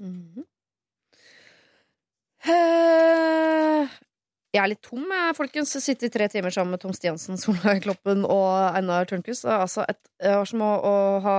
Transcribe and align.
Eh, 0.00 0.40
Jeg 4.50 4.62
er 4.64 4.70
litt 4.72 4.82
tom, 4.82 5.04
jeg, 5.06 5.34
folkens. 5.38 5.76
Sitte 5.84 6.08
i 6.08 6.12
tre 6.12 6.26
timer 6.32 6.50
sammen 6.54 6.74
med 6.74 6.82
Tom 6.82 6.94
Stiansen, 6.96 7.38
Solveig 7.40 7.84
Kloppen 7.84 8.24
og 8.26 8.48
Einar 8.74 9.06
Tørnquist. 9.10 9.46
Altså 9.46 9.84
et, 9.88 10.00
det 10.22 10.32
var 10.40 10.48
som 10.50 10.64
å, 10.66 10.72
å 10.80 10.94
ha 11.26 11.36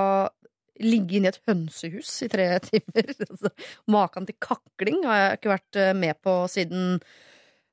ligge 0.82 1.18
inne 1.20 1.30
i 1.30 1.34
et 1.34 1.42
hønsehus 1.50 2.14
i 2.26 2.30
tre 2.32 2.48
timer. 2.70 3.12
Altså, 3.28 3.52
Maken 3.92 4.30
til 4.30 4.38
kakling 4.42 5.04
har 5.10 5.20
jeg 5.26 5.42
ikke 5.42 5.54
vært 5.56 5.82
eh, 5.84 5.92
med 5.98 6.22
på 6.26 6.38
siden 6.54 6.96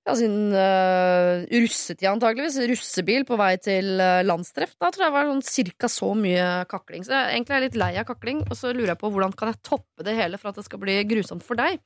ja, 0.08 0.14
sin 0.16 0.36
uh, 0.56 1.44
russetid, 1.52 2.06
antageligvis. 2.08 2.56
Russebil 2.70 3.26
på 3.28 3.36
vei 3.36 3.50
til 3.60 3.98
uh, 4.00 4.22
landstreff. 4.24 4.72
Da 4.80 4.88
tror 4.88 5.04
jeg 5.04 5.10
det 5.10 5.16
var 5.18 5.28
sånn 5.28 5.44
cirka 5.44 5.90
så 5.92 6.14
mye 6.16 6.46
kakling. 6.70 7.04
Så 7.04 7.12
jeg 7.12 7.34
egentlig 7.34 7.56
er 7.58 7.64
litt 7.66 7.78
lei 7.82 7.90
av 8.00 8.06
kakling, 8.08 8.40
og 8.46 8.56
så 8.56 8.72
lurer 8.72 8.94
jeg 8.94 9.00
på 9.02 9.10
hvordan 9.12 9.34
kan 9.36 9.52
jeg 9.52 9.60
toppe 9.68 10.06
det 10.06 10.16
hele 10.16 10.40
for 10.40 10.50
at 10.50 10.60
det 10.60 10.64
skal 10.64 10.80
bli 10.82 10.96
grusomt 11.10 11.44
for 11.44 11.60
deg. 11.60 11.76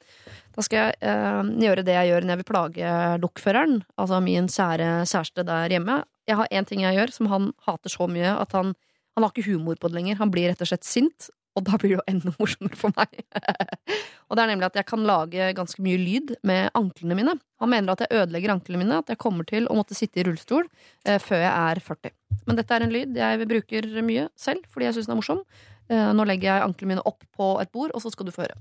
Da 0.54 0.64
skal 0.64 0.86
jeg 0.86 1.00
uh, 1.02 1.42
gjøre 1.66 1.86
det 1.88 1.98
jeg 1.98 2.12
gjør 2.12 2.28
når 2.28 2.34
jeg 2.34 2.42
vil 2.42 2.50
plage 2.52 2.94
lokføreren, 3.24 3.76
altså 3.98 4.22
min 4.22 4.50
kjære 4.52 4.90
kjæreste 5.02 5.46
der 5.50 5.76
hjemme. 5.76 6.00
Jeg 6.30 6.38
har 6.38 6.54
én 6.54 6.68
ting 6.68 6.86
jeg 6.86 7.00
gjør 7.00 7.16
som 7.16 7.30
han 7.32 7.52
hater 7.66 7.90
så 7.90 8.06
mye 8.06 8.36
at 8.38 8.54
han, 8.54 8.76
han 9.16 9.26
har 9.26 9.34
ikke 9.34 9.50
humor 9.50 9.80
på 9.80 9.90
det 9.90 9.98
lenger. 9.98 10.22
Han 10.22 10.30
blir 10.30 10.52
rett 10.52 10.62
og 10.62 10.70
slett 10.70 10.86
sint, 10.86 11.32
og 11.52 11.64
da 11.66 11.76
blir 11.76 11.92
det 11.92 11.98
jo 11.98 12.04
enda 12.08 12.32
morsommere 12.38 12.78
for 12.80 12.94
meg. 12.96 13.24
og 14.28 14.38
det 14.38 14.44
er 14.44 14.50
nemlig 14.52 14.68
at 14.70 14.78
jeg 14.80 14.88
kan 14.88 15.04
lage 15.08 15.50
ganske 15.58 15.84
mye 15.84 16.00
lyd 16.00 16.34
med 16.48 16.70
anklene 16.78 17.18
mine. 17.18 17.36
Han 17.62 17.72
mener 17.72 17.92
at 17.92 18.04
jeg 18.04 18.22
ødelegger 18.22 18.54
anklene 18.54 18.82
mine, 18.82 19.00
at 19.02 19.12
jeg 19.12 19.20
kommer 19.22 19.46
til 19.48 19.68
å 19.68 19.76
måtte 19.78 19.96
sitte 19.98 20.22
i 20.22 20.26
rullestol 20.26 20.64
eh, 21.04 21.20
før 21.22 21.44
jeg 21.44 21.52
er 21.52 21.82
40. 21.84 22.14
Men 22.48 22.58
dette 22.58 22.76
er 22.76 22.86
en 22.86 22.94
lyd 22.94 23.20
jeg 23.20 23.50
bruker 23.50 23.90
mye 24.02 24.28
selv, 24.38 24.64
fordi 24.72 24.88
jeg 24.88 24.98
syns 24.98 25.10
den 25.10 25.16
er 25.16 25.20
morsom. 25.20 25.42
Eh, 25.92 26.12
nå 26.16 26.26
legger 26.28 26.54
jeg 26.54 26.68
anklene 26.68 26.94
mine 26.94 27.08
opp 27.08 27.26
på 27.36 27.54
et 27.62 27.72
bord, 27.74 27.92
og 27.92 28.04
så 28.04 28.12
skal 28.14 28.28
du 28.28 28.34
få 28.34 28.46
høre. 28.46 28.56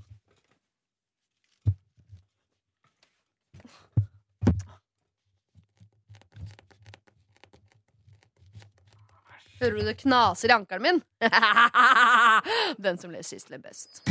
Hører 9.61 9.75
du 9.77 9.81
det 9.85 9.99
knaser 10.01 10.49
i 10.49 10.53
ankelen 10.55 10.81
min? 10.81 11.01
Den 12.81 12.97
som 12.97 13.11
ler 13.13 13.21
sist, 13.21 13.51
ler 13.53 13.61
best. 13.61 14.01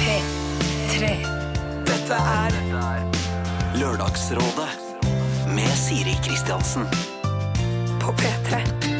P3. 0.00 1.12
Dette 1.86 2.18
er 2.18 2.58
Lørdagsrådet 3.78 4.68
med 5.54 5.70
Siri 5.78 6.16
Kristiansen. 6.26 6.90
På 8.02 8.16
P3. 8.18 8.93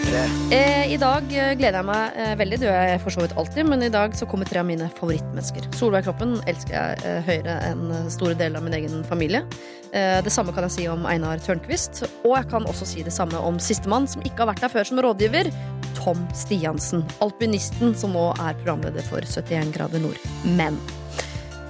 P3. 0.00 0.52
Eh, 0.52 0.92
I 0.92 0.96
dag 1.00 1.26
eh, 1.32 1.52
gleder 1.58 1.80
jeg 1.80 1.86
meg 1.88 2.16
eh, 2.18 2.32
veldig. 2.40 2.58
Gjør 2.64 2.76
jeg 2.90 3.00
for 3.04 3.14
så 3.14 3.24
vidt 3.24 3.34
alltid, 3.40 3.68
men 3.68 3.84
i 3.86 3.90
dag 3.92 4.14
så 4.16 4.26
kommer 4.28 4.48
tre 4.48 4.62
av 4.62 4.68
mine 4.68 4.88
favorittmennesker. 4.96 5.68
Solveig 5.76 6.06
Kloppen 6.06 6.38
elsker 6.50 6.74
jeg 6.74 7.04
eh, 7.06 7.20
høyere 7.28 7.58
enn 7.68 7.92
store 8.12 8.36
deler 8.38 8.60
av 8.60 8.66
min 8.66 8.76
egen 8.80 9.04
familie. 9.08 9.44
Eh, 9.92 10.18
det 10.24 10.32
samme 10.34 10.54
kan 10.56 10.66
jeg 10.66 10.76
si 10.78 10.88
om 10.90 11.06
Einar 11.10 11.42
Tørnquist. 11.44 12.02
Og 12.24 12.34
jeg 12.38 12.48
kan 12.52 12.68
også 12.70 12.88
si 12.88 13.04
det 13.06 13.14
samme 13.14 13.38
om 13.44 13.60
sistemann, 13.62 14.08
som 14.10 14.24
ikke 14.24 14.44
har 14.44 14.52
vært 14.54 14.64
der 14.66 14.72
før 14.74 14.88
som 14.90 15.02
rådgiver. 15.04 15.52
Tom 16.00 16.22
Stiansen. 16.36 17.04
Alpinisten 17.24 17.94
som 17.98 18.14
nå 18.16 18.30
er 18.40 18.56
programleder 18.62 19.04
for 19.10 19.24
71 19.26 19.74
grader 19.76 20.02
nord. 20.02 20.20
Men 20.56 20.78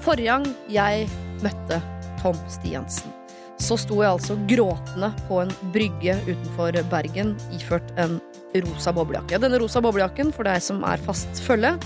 forrige 0.04 0.30
gang 0.30 0.46
jeg 0.70 1.08
møtte 1.44 1.80
Tom 2.20 2.36
Stiansen, 2.52 3.10
så 3.60 3.76
sto 3.80 4.00
jeg 4.02 4.10
altså 4.10 4.36
gråtende 4.50 5.12
på 5.28 5.42
en 5.42 5.52
brygge 5.74 6.16
utenfor 6.26 6.80
Bergen 6.90 7.34
iført 7.56 7.92
en 8.00 8.18
rosa 8.64 8.92
boblejakke. 8.96 9.38
Denne 9.42 9.60
rosa 9.62 9.82
boblejakken, 9.84 10.32
for 10.34 10.48
deg 10.48 10.62
som 10.64 10.82
er 10.88 11.02
fast 11.04 11.42
følge, 11.44 11.76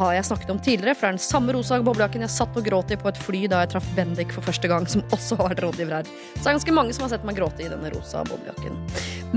har 0.00 0.14
jeg 0.16 0.26
snakket 0.30 0.50
om 0.54 0.60
tidligere, 0.64 0.94
for 0.96 1.06
det 1.06 1.10
er 1.10 1.16
den 1.18 1.22
samme 1.22 1.54
rosa 1.54 1.78
boblejakken 1.84 2.24
jeg 2.24 2.32
satt 2.32 2.56
og 2.56 2.64
gråt 2.64 2.92
i 2.94 2.98
på 3.00 3.10
et 3.10 3.20
fly 3.20 3.42
da 3.52 3.62
jeg 3.62 3.72
traff 3.74 3.88
Bendik 3.96 4.32
for 4.32 4.46
første 4.46 4.70
gang, 4.70 4.86
som 4.88 5.04
også 5.12 5.36
har 5.40 5.50
vært 5.52 5.62
rådgiver 5.66 5.98
her. 5.98 6.08
Så 6.08 6.40
det 6.40 6.46
er 6.46 6.56
ganske 6.56 6.76
mange 6.76 6.96
som 6.96 7.04
har 7.04 7.12
sett 7.12 7.26
meg 7.28 7.36
gråte 7.36 7.64
i 7.64 7.68
denne 7.70 7.92
rosa 7.92 8.22
boblejakken. 8.28 8.78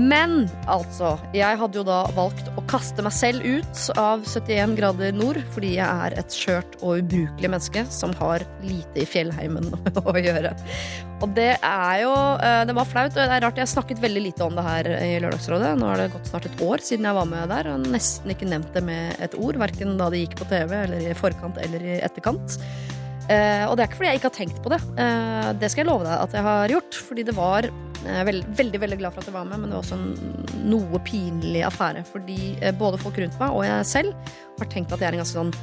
Men 0.00 0.46
altså, 0.72 1.14
jeg 1.36 1.60
hadde 1.60 1.80
jo 1.80 1.84
da 1.86 2.00
valgt 2.16 2.48
å 2.56 2.64
kaste 2.70 3.04
meg 3.04 3.14
selv 3.16 3.44
ut 3.44 3.84
av 4.00 4.24
71 4.24 4.76
grader 4.80 5.16
nord, 5.16 5.42
fordi 5.54 5.76
jeg 5.76 6.06
er 6.08 6.16
et 6.22 6.38
skjørt 6.38 6.78
og 6.80 7.04
ubrukelig 7.04 7.50
menneske 7.50 7.84
som 7.92 8.14
har 8.22 8.46
lite 8.64 9.04
i 9.04 9.08
fjellheimen 9.08 9.68
å 10.00 10.16
gjøre. 10.16 10.54
Og 11.22 11.30
det 11.36 11.52
er 11.56 12.00
jo 12.02 12.12
eh, 12.42 12.62
Det 12.68 12.74
var 12.76 12.88
flaut, 12.88 13.12
og 13.12 13.20
det 13.20 13.26
er 13.28 13.44
rart 13.44 13.60
jeg 13.60 13.66
har 13.66 13.72
snakket 13.74 14.02
veldig 14.02 14.24
lite 14.26 14.46
om 14.46 14.56
det 14.56 14.64
her 14.66 14.90
i 14.96 15.12
Lørdagsrådet. 15.22 15.74
Nå 15.78 15.88
har 15.90 16.02
det 16.02 16.10
gått 16.14 16.30
snart 16.30 16.48
et 16.48 16.64
år 16.64 16.82
siden 16.84 17.06
jeg 17.08 17.18
var 17.18 17.30
med 17.30 17.52
der, 17.52 17.70
og 17.74 17.86
nesten 17.94 18.34
ikke 18.34 18.50
nevnt 18.50 18.74
det 18.74 18.82
med 18.86 19.22
et 19.24 19.38
ord. 19.38 19.60
Verken 19.60 19.96
da 20.00 20.10
det 20.12 20.24
gikk 20.24 20.36
på 20.42 20.50
TV, 20.50 20.74
eller 20.82 21.06
i 21.06 21.16
forkant 21.18 21.60
eller 21.62 21.86
i 21.86 21.96
etterkant. 22.02 22.58
Eh, 23.32 23.64
og 23.64 23.76
det 23.76 23.84
er 23.84 23.88
ikke 23.88 24.00
fordi 24.02 24.10
jeg 24.10 24.20
ikke 24.20 24.30
har 24.30 24.38
tenkt 24.40 24.60
på 24.64 24.74
det. 24.74 24.80
Eh, 25.00 25.50
det 25.60 25.70
skal 25.72 25.84
jeg 25.84 25.90
love 25.92 26.04
deg 26.04 26.16
at 26.18 26.36
jeg 26.36 26.46
har 26.48 26.76
gjort. 26.76 27.02
Fordi 27.08 27.26
det 27.30 27.36
var 27.38 27.70
jeg 28.04 28.26
veld, 28.28 28.48
veldig 28.58 28.80
veldig 28.82 28.98
glad 29.00 29.14
for 29.14 29.22
at 29.22 29.30
jeg 29.30 29.36
var 29.38 29.46
med, 29.48 29.62
men 29.62 29.70
det 29.70 29.78
var 29.78 29.84
også 29.86 29.96
en 29.96 30.66
noe 30.68 31.00
pinlig 31.06 31.62
affære. 31.64 32.02
Fordi 32.10 32.40
både 32.80 33.00
folk 33.00 33.22
rundt 33.22 33.38
meg 33.40 33.54
og 33.54 33.64
jeg 33.64 33.86
selv 33.88 34.34
har 34.58 34.68
tenkt 34.74 34.92
at 34.92 35.00
jeg 35.00 35.08
er 35.08 35.16
en 35.16 35.24
ganske 35.24 35.38
sånn 35.38 35.54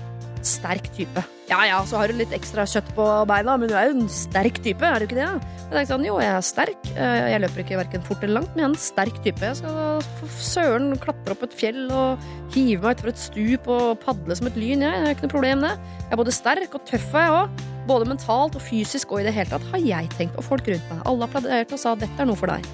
sterk 0.48 0.88
type. 0.96 1.22
Ja 1.52 1.60
ja, 1.68 1.80
så 1.86 1.98
har 2.00 2.08
du 2.08 2.16
litt 2.16 2.32
ekstra 2.36 2.64
kjøtt 2.70 2.88
på 2.96 3.06
beina, 3.28 3.58
men 3.60 3.68
du 3.68 3.74
er 3.76 3.90
jo 3.90 3.96
en 4.00 4.08
sterk 4.12 4.62
type, 4.64 4.86
er 4.88 5.02
du 5.04 5.08
ikke 5.08 5.18
det? 5.20 5.26
Jeg 5.26 5.72
tenkte 5.74 5.92
sånn, 5.94 6.06
jo, 6.08 6.16
jeg 6.24 6.32
er 6.32 6.46
sterk. 6.48 6.88
Eh, 6.96 7.26
Jeg 7.34 7.42
løper 7.44 7.64
ikke 7.64 7.80
hverken 7.80 8.06
fort 8.08 8.24
eller 8.24 8.40
langt, 8.40 8.54
men 8.56 8.64
jeg 8.64 8.68
er 8.70 8.74
en 8.74 8.84
sterk 8.86 9.20
type. 9.26 9.42
Jeg 9.44 9.60
skal 9.60 10.30
søren 10.40 10.88
klatre 11.04 11.36
opp 11.36 11.44
et 11.48 11.58
fjell 11.60 11.82
og 11.92 12.24
hive 12.56 12.82
meg 12.86 12.96
utfor 12.98 13.12
et 13.12 13.20
stup 13.20 13.68
og 13.72 14.00
padle 14.06 14.38
som 14.40 14.48
et 14.48 14.60
lyn, 14.60 14.86
jeg. 14.88 15.02
Det 15.04 15.10
er 15.12 15.18
ikke 15.18 15.28
noe 15.28 15.36
problem, 15.36 15.66
det. 15.68 15.74
Jeg 16.06 16.16
er 16.16 16.22
både 16.24 16.36
sterk 16.40 16.78
og 16.80 16.86
tøff, 16.88 17.10
jeg 17.14 17.36
òg. 17.36 17.66
Både 17.90 18.08
mentalt 18.08 18.56
og 18.56 18.62
fysisk 18.62 19.12
og 19.12 19.22
i 19.24 19.28
det 19.28 19.34
hele 19.36 19.50
tatt, 19.50 19.68
har 19.74 19.84
jeg 19.84 20.10
tenkt, 20.16 20.38
og 20.38 20.46
folk 20.48 20.68
rundt 20.70 20.88
meg. 20.94 21.04
Alle 21.10 21.28
applauderte 21.28 21.76
og 21.76 21.82
sa 21.82 21.96
dette 22.00 22.22
er 22.22 22.30
noe 22.30 22.40
for 22.40 22.52
deg. 22.54 22.68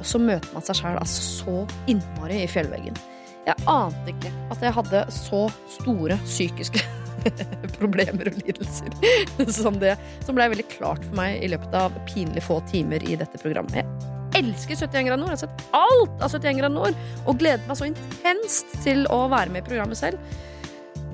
Og 0.00 0.04
så 0.04 0.20
møter 0.20 0.52
man 0.52 0.64
seg 0.66 0.76
sjæl 0.82 0.98
altså 1.00 1.22
så 1.24 1.58
innmari 1.88 2.42
i 2.44 2.50
fjellveggen. 2.50 2.98
Jeg 3.44 3.60
ante 3.68 4.12
ikke 4.14 4.30
at 4.54 4.62
jeg 4.64 4.72
hadde 4.78 5.00
så 5.12 5.40
store 5.68 6.16
psykiske 6.24 6.80
problemer 7.78 8.30
og 8.30 8.38
lidelser 8.40 8.94
som 9.58 9.76
det. 9.82 9.94
Som 10.24 10.38
ble 10.38 10.48
veldig 10.54 10.66
klart 10.72 11.04
for 11.04 11.18
meg 11.20 11.42
i 11.44 11.50
løpet 11.52 11.76
av 11.76 11.94
pinlig 12.08 12.44
få 12.46 12.60
timer 12.70 13.04
i 13.04 13.18
dette 13.20 13.40
programmet. 13.42 13.84
Jeg 14.34 14.48
elsker 14.48 14.80
71 14.80 15.06
grader 15.10 15.20
nord. 15.20 15.34
Jeg 15.34 15.36
har 15.36 15.42
sett 15.44 15.66
alt 15.76 16.24
av 16.24 16.32
71 16.32 16.58
grader 16.62 16.74
nord 16.74 17.28
og 17.28 17.38
gleder 17.38 17.68
meg 17.68 17.78
så 17.78 17.88
intenst 17.90 18.74
til 18.82 19.04
å 19.12 19.24
være 19.32 19.52
med 19.52 19.62
i 19.62 19.68
programmet 19.68 20.00
selv. 20.00 20.40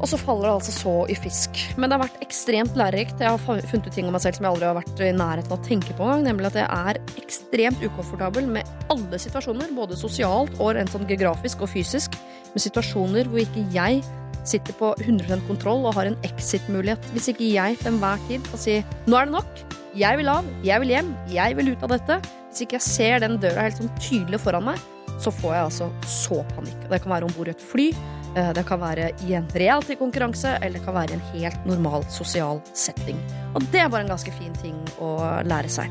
Og 0.00 0.09
så 0.09 0.16
faller 0.21 0.49
det 0.49 0.53
altså 0.55 0.72
så 0.72 0.93
i 1.12 1.16
fisk. 1.19 1.59
Men 1.77 1.91
det 1.91 1.99
har 1.99 2.05
vært 2.06 2.22
ekstremt 2.25 2.77
lærerikt. 2.78 3.21
Jeg 3.21 3.34
har 3.34 3.41
funnet 3.69 3.88
ut 3.88 3.93
ting 3.93 4.09
om 4.09 4.15
meg 4.16 4.22
selv 4.25 4.38
som 4.38 4.47
jeg 4.47 4.55
aldri 4.55 4.69
har 4.71 4.78
vært 4.78 5.03
i 5.05 5.11
nærheten 5.12 5.53
av 5.53 5.59
å 5.59 5.66
tenke 5.66 5.97
på 5.97 6.06
engang. 6.06 6.25
Nemlig 6.31 6.49
at 6.50 6.61
jeg 6.62 6.69
er 6.94 7.00
ekstremt 7.21 7.84
ukomfortabel 7.84 8.49
med 8.56 8.71
alle 8.93 9.21
situasjoner, 9.21 9.75
både 9.77 9.99
sosialt 10.00 10.56
og 10.59 10.72
rent 10.78 10.94
sånn 10.94 11.05
geografisk 11.11 11.66
og 11.66 11.72
fysisk. 11.75 12.16
Med 12.55 12.65
situasjoner 12.65 13.28
hvor 13.28 13.43
ikke 13.44 13.66
jeg 13.75 14.00
sitter 14.49 14.72
på 14.78 14.94
100% 15.03 15.44
kontroll 15.50 15.84
og 15.84 15.99
har 15.99 16.09
en 16.09 16.17
exit-mulighet. 16.25 17.11
Hvis 17.12 17.28
ikke 17.34 17.50
jeg 17.53 17.77
til 17.82 17.93
enhver 17.93 18.22
tid 18.31 18.47
kan 18.49 18.62
si 18.62 18.78
nå 19.05 19.19
er 19.19 19.28
det 19.28 19.37
nok, 19.37 19.65
jeg 20.00 20.21
vil 20.21 20.31
av, 20.32 20.49
jeg 20.65 20.81
vil 20.81 20.94
hjem, 20.94 21.12
jeg 21.34 21.59
vil 21.59 21.75
ut 21.75 21.84
av 21.84 21.93
dette. 21.97 22.21
Hvis 22.49 22.65
ikke 22.65 22.78
jeg 22.78 22.87
ser 22.87 23.21
den 23.22 23.37
døra 23.43 23.67
helt 23.67 23.78
sånn 23.78 23.93
tydelig 24.00 24.41
foran 24.43 24.71
meg, 24.71 24.81
så 25.21 25.32
får 25.34 25.53
jeg 25.53 25.67
altså 25.67 25.91
så 26.09 26.41
panikk. 26.55 26.88
Det 26.88 27.03
kan 27.03 27.12
være 27.12 27.28
om 27.28 27.34
bord 27.37 27.50
i 27.50 27.53
et 27.53 27.69
fly, 27.72 27.91
det 28.35 28.63
kan 28.69 28.79
være 28.79 29.09
i 29.27 29.35
en 29.35 29.49
reality-konkurranse, 29.59 30.57
eller 30.61 30.79
det 30.79 30.85
kan 30.85 30.95
være 30.95 31.15
i 31.15 31.19
en 31.19 31.25
helt 31.33 31.65
normal 31.67 32.05
sosial 32.15 32.61
setting. 32.73 33.19
Og 33.55 33.65
det 33.73 33.83
er 33.83 33.91
bare 33.91 34.07
en 34.07 34.13
ganske 34.13 34.35
fin 34.39 34.55
ting 34.63 34.77
å 35.03 35.17
lære 35.47 35.73
seg. 35.73 35.91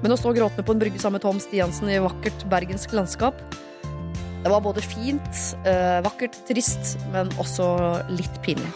Men 0.00 0.14
å 0.14 0.20
stå 0.20 0.32
gråtende 0.36 0.64
på 0.64 0.76
en 0.76 0.80
brygge 0.80 1.02
sammen 1.02 1.18
med 1.18 1.26
Tom 1.26 1.40
Stiansen 1.42 1.90
i 1.92 1.98
vakkert 2.00 2.46
bergensk 2.52 2.94
landskap, 2.96 3.42
det 4.40 4.48
var 4.48 4.62
både 4.64 4.80
fint, 4.80 5.36
eh, 5.68 5.98
vakkert, 6.00 6.38
trist, 6.48 6.94
men 7.12 7.28
også 7.36 7.66
litt 8.08 8.38
pinlig. 8.40 8.70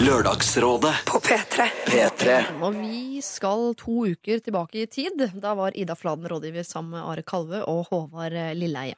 Lørdagsrådet. 0.00 0.94
På 1.04 1.20
P3. 1.20 1.66
P3. 1.84 2.38
Og 2.64 2.78
vi 2.80 3.20
skal 3.20 3.74
to 3.76 4.06
uker 4.08 4.40
tilbake 4.40 4.80
i 4.80 4.86
tid. 4.88 5.20
Da 5.36 5.52
var 5.54 5.76
Ida 5.76 5.92
Fladen 5.94 6.24
rådgiver 6.24 6.64
sammen 6.64 6.96
med 6.96 7.04
Are 7.04 7.22
Kalve 7.22 7.60
og 7.68 7.90
Håvard 7.90 8.32
Lilleheie. 8.56 8.96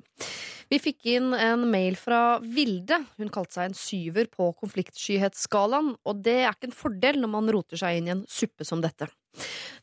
Vi 0.73 0.79
fikk 0.81 1.05
inn 1.13 1.35
en 1.37 1.67
mail 1.69 1.99
fra 2.01 2.39
Vilde. 2.41 2.97
Hun 3.21 3.29
kalte 3.33 3.59
seg 3.59 3.67
en 3.69 3.75
syver 3.77 4.31
på 4.33 4.47
konfliktskyhetsskalaen, 4.57 5.91
og 6.09 6.23
det 6.25 6.39
er 6.47 6.55
ikke 6.55 6.71
en 6.71 6.79
fordel 6.79 7.19
når 7.21 7.31
man 7.35 7.51
roter 7.53 7.81
seg 7.83 7.99
inn 7.99 8.09
i 8.09 8.15
en 8.15 8.23
suppe 8.31 8.65
som 8.65 8.81
dette. 8.81 9.11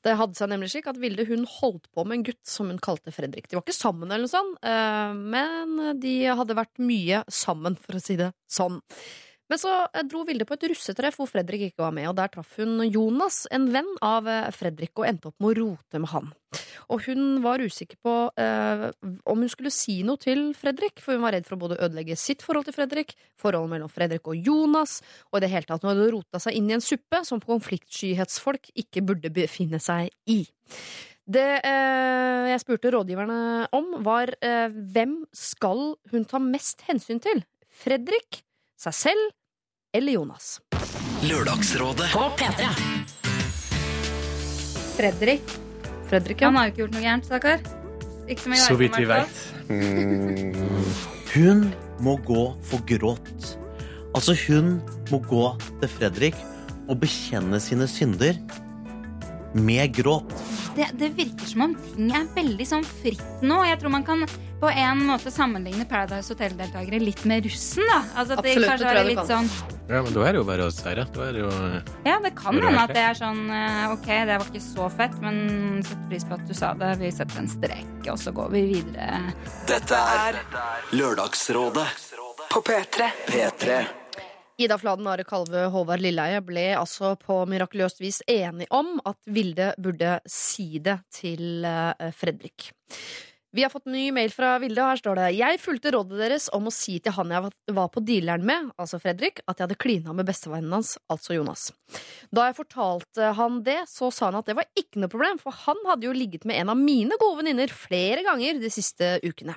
Det 0.01 0.15
hadde 0.17 0.37
seg 0.37 0.49
nemlig 0.49 0.71
slik 0.73 0.89
at 0.89 0.97
Vilde 0.97 1.27
hun 1.29 1.45
holdt 1.59 1.85
på 1.93 2.07
med 2.07 2.17
en 2.17 2.25
gutt 2.31 2.41
som 2.49 2.71
hun 2.73 2.81
kalte 2.81 3.13
Fredrik. 3.13 3.45
De 3.45 3.59
var 3.59 3.67
ikke 3.67 3.77
sammen, 3.77 4.09
eller 4.09 4.25
noe 4.25 4.33
sånt, 4.33 4.57
eh, 4.65 5.13
men 5.13 6.01
de 6.01 6.15
hadde 6.41 6.57
vært 6.57 6.81
mye 6.81 7.21
sammen, 7.29 7.77
for 7.77 7.99
å 7.99 8.01
si 8.01 8.17
det 8.17 8.31
sånn. 8.49 8.81
Men 9.49 9.61
så 9.61 9.71
dro 10.05 10.21
Vilde 10.27 10.45
på 10.45 10.55
et 10.57 10.67
russetreff 10.71 11.17
hvor 11.17 11.29
Fredrik 11.29 11.63
ikke 11.69 11.81
var 11.81 11.93
med, 11.95 12.05
og 12.09 12.15
der 12.19 12.29
traff 12.31 12.53
hun 12.59 12.83
Jonas, 12.85 13.43
en 13.53 13.69
venn 13.73 13.89
av 14.05 14.27
eh, 14.29 14.51
Fredrik, 14.53 14.93
og 14.99 15.07
endte 15.09 15.31
opp 15.31 15.39
med 15.41 15.51
å 15.51 15.57
rote 15.63 16.01
med 16.01 16.11
han. 16.13 16.29
Og 16.93 17.03
hun 17.05 17.41
var 17.41 17.61
usikker 17.61 17.97
på 18.05 18.13
eh, 18.41 18.85
om 19.29 19.41
hun 19.41 19.51
skulle 19.51 19.73
si 19.73 19.99
noe 20.05 20.21
til 20.21 20.51
Fredrik, 20.57 21.01
for 21.01 21.17
hun 21.17 21.25
var 21.25 21.33
redd 21.33 21.49
for 21.49 21.57
å 21.57 21.63
både 21.65 21.79
ødelegge 21.81 22.17
sitt 22.19 22.45
forhold 22.45 22.69
til 22.69 22.77
Fredrik, 22.77 23.15
forholdet 23.41 23.73
mellom 23.73 23.91
Fredrik 23.93 24.29
og 24.29 24.37
Jonas, 24.37 24.99
og 25.31 25.39
i 25.39 25.45
det 25.45 25.51
hele 25.53 25.69
tatt 25.69 25.85
hun 25.85 25.93
hadde 25.95 26.09
rota 26.13 26.41
seg 26.41 26.57
inn 26.59 26.69
i 26.69 26.77
en 26.77 26.85
suppe 26.85 27.23
som 27.25 27.41
konfliktskyhetsfolk 27.41 28.69
ikke 28.85 29.05
burde 29.05 29.33
befinne 29.33 29.81
seg 29.81 30.13
i. 30.29 30.43
Det 31.29 31.49
eh, 31.61 32.45
jeg 32.49 32.61
spurte 32.63 32.93
rådgiverne 32.93 33.69
om, 33.77 33.91
var 34.05 34.31
eh, 34.45 34.69
hvem 34.69 35.19
skal 35.33 35.91
hun 36.13 36.29
ta 36.29 36.41
mest 36.41 36.85
hensyn 36.87 37.21
til? 37.21 37.43
Fredrik, 37.69 38.41
seg 38.79 38.95
selv 38.97 39.35
eller 39.93 40.11
Jonas? 40.11 40.61
Lørdagsrådet. 41.23 42.11
På 42.13 42.19
P3. 42.37 42.67
Fredrik. 44.97 45.41
Fredrik, 46.09 46.41
ja. 46.41 46.47
Han 46.47 46.57
har 46.59 46.67
jo 46.67 46.73
ikke 46.73 46.81
gjort 46.83 46.93
noe 46.97 47.03
gærent, 47.03 47.25
stakkar. 47.29 47.63
Så 48.61 48.75
vidt 48.77 48.97
vi 48.99 49.07
veit. 49.09 49.39
vet. 49.65 50.99
Hun 51.33 51.63
må 52.05 52.13
gå 52.27 52.43
for 52.69 52.85
gråt. 52.85 53.57
Altså, 54.13 54.35
hun 54.45 54.77
må 55.09 55.21
gå 55.25 55.45
til 55.81 55.89
Fredrik 55.95 56.37
og 56.89 56.99
bekjenne 57.01 57.57
sine 57.61 57.87
synder 57.89 58.37
med 59.53 59.93
gråt. 59.95 60.33
Det, 60.75 60.85
det 60.99 61.09
virker 61.17 61.47
som 61.49 61.63
om 61.65 61.73
ting 61.95 62.11
er 62.15 62.27
veldig 62.35 62.65
sånn 62.69 62.85
fritt 62.85 63.41
nå. 63.43 63.63
Jeg 63.67 63.79
tror 63.81 63.91
man 63.95 64.05
kan 64.07 64.21
på 64.59 64.67
en 64.69 65.01
måte 65.07 65.31
sammenligne 65.31 65.85
Paradise 65.87 66.27
Hotel-deltakere 66.33 66.99
litt 67.01 67.21
med 67.29 67.45
russen. 67.47 67.85
da 67.87 68.01
altså 68.19 68.35
at 68.35 68.43
det 68.43 68.51
Absolutt, 68.53 68.69
kanskje 68.69 68.69
det 68.69 68.79
tror 68.79 68.89
jeg 68.89 68.99
er 68.99 69.03
du 69.03 69.09
litt 69.09 69.21
kan. 69.21 69.29
sånn 69.31 69.77
Ja, 69.89 70.01
men 70.05 70.13
da 70.13 70.25
er 70.27 70.35
det 70.35 70.41
jo 70.41 70.47
bare 70.49 70.65
å 70.67 70.73
seire. 70.75 71.05
Da 71.15 71.23
er 71.29 71.37
det 71.37 71.43
jo 71.45 71.51
Ja, 72.05 72.17
det 72.25 72.33
kan 72.37 72.59
hende 72.59 72.83
at 72.83 72.93
det 72.93 73.05
er 73.07 73.17
sånn 73.17 73.41
eh, 73.49 73.85
Ok, 73.95 74.05
det 74.29 74.35
var 74.37 74.51
ikke 74.51 74.63
så 74.67 74.89
fett, 74.93 75.15
men 75.23 75.39
setter 75.87 76.09
pris 76.11 76.27
på 76.29 76.37
at 76.37 76.43
du 76.45 76.53
sa 76.59 76.73
det. 76.77 76.91
Vi 77.01 77.11
setter 77.15 77.39
en 77.41 77.49
strek, 77.55 77.95
og 78.11 78.19
så 78.21 78.35
går 78.35 78.51
vi 78.53 78.65
videre. 78.75 79.23
Dette 79.71 80.03
er 80.19 80.43
Lørdagsrådet 80.93 81.87
På 82.51 82.61
P3. 82.65 83.09
P3. 83.31 83.79
Ida 84.59 84.75
Fladen, 84.77 85.07
Are 85.07 85.23
Kalve, 85.23 85.69
Håvard 85.71 86.01
Lilleheie 86.03 86.41
ble 86.43 86.65
altså 86.75 87.13
på 87.21 87.37
mirakuløst 87.47 88.01
vis 88.03 88.19
enige 88.27 88.67
om 88.75 88.97
at 89.07 89.15
Vilde 89.31 89.69
burde 89.79 90.17
si 90.27 90.81
det 90.83 90.97
til 91.15 91.63
eh, 91.63 92.09
Fredrik. 92.11 92.73
Vi 93.55 93.63
har 93.63 93.71
fått 93.71 93.87
en 93.87 93.95
ny 93.95 94.09
mail 94.13 94.29
fra 94.35 94.51
Vilde, 94.61 94.83
og 94.83 94.91
her 94.91 94.99
står 94.99 95.15
det 95.17 95.29
Jeg 95.39 95.61
fulgte 95.63 95.93
rådet 95.95 96.19
deres 96.19 96.49
om 96.53 96.67
å 96.69 96.73
si 96.75 96.97
til 97.01 97.15
han 97.15 97.31
jeg 97.33 97.47
var- 97.73 97.87
på 97.89 98.03
dealeren 98.05 98.43
med, 98.45 98.67
altså 98.77 98.99
Fredrik, 99.01 99.39
at 99.47 99.55
jeg 99.57 99.65
hadde 99.69 99.79
klina 99.79 100.13
med 100.13 100.27
bestevennen 100.27 100.75
hans, 100.75 100.97
altså 101.09 101.39
Jonas. 101.39 101.71
Da 102.35 102.49
jeg 102.49 102.59
fortalte 102.59 103.31
han 103.39 103.63
det, 103.63 103.79
så 103.87 104.11
sa 104.13 104.27
han 104.27 104.41
at 104.43 104.51
det 104.51 104.59
var 104.59 104.67
ikke 104.77 104.99
noe 104.99 105.09
problem, 105.15 105.39
for 105.39 105.55
han 105.55 105.79
hadde 105.87 106.05
jo 106.05 106.13
ligget 106.13 106.43
med 106.45 106.59
en 106.59 106.75
av 106.75 106.77
mine 106.83 107.15
gode 107.17 107.39
venninner 107.39 107.71
flere 107.71 108.27
ganger 108.27 108.59
de 108.59 108.69
siste 108.75 109.15
ukene. 109.23 109.55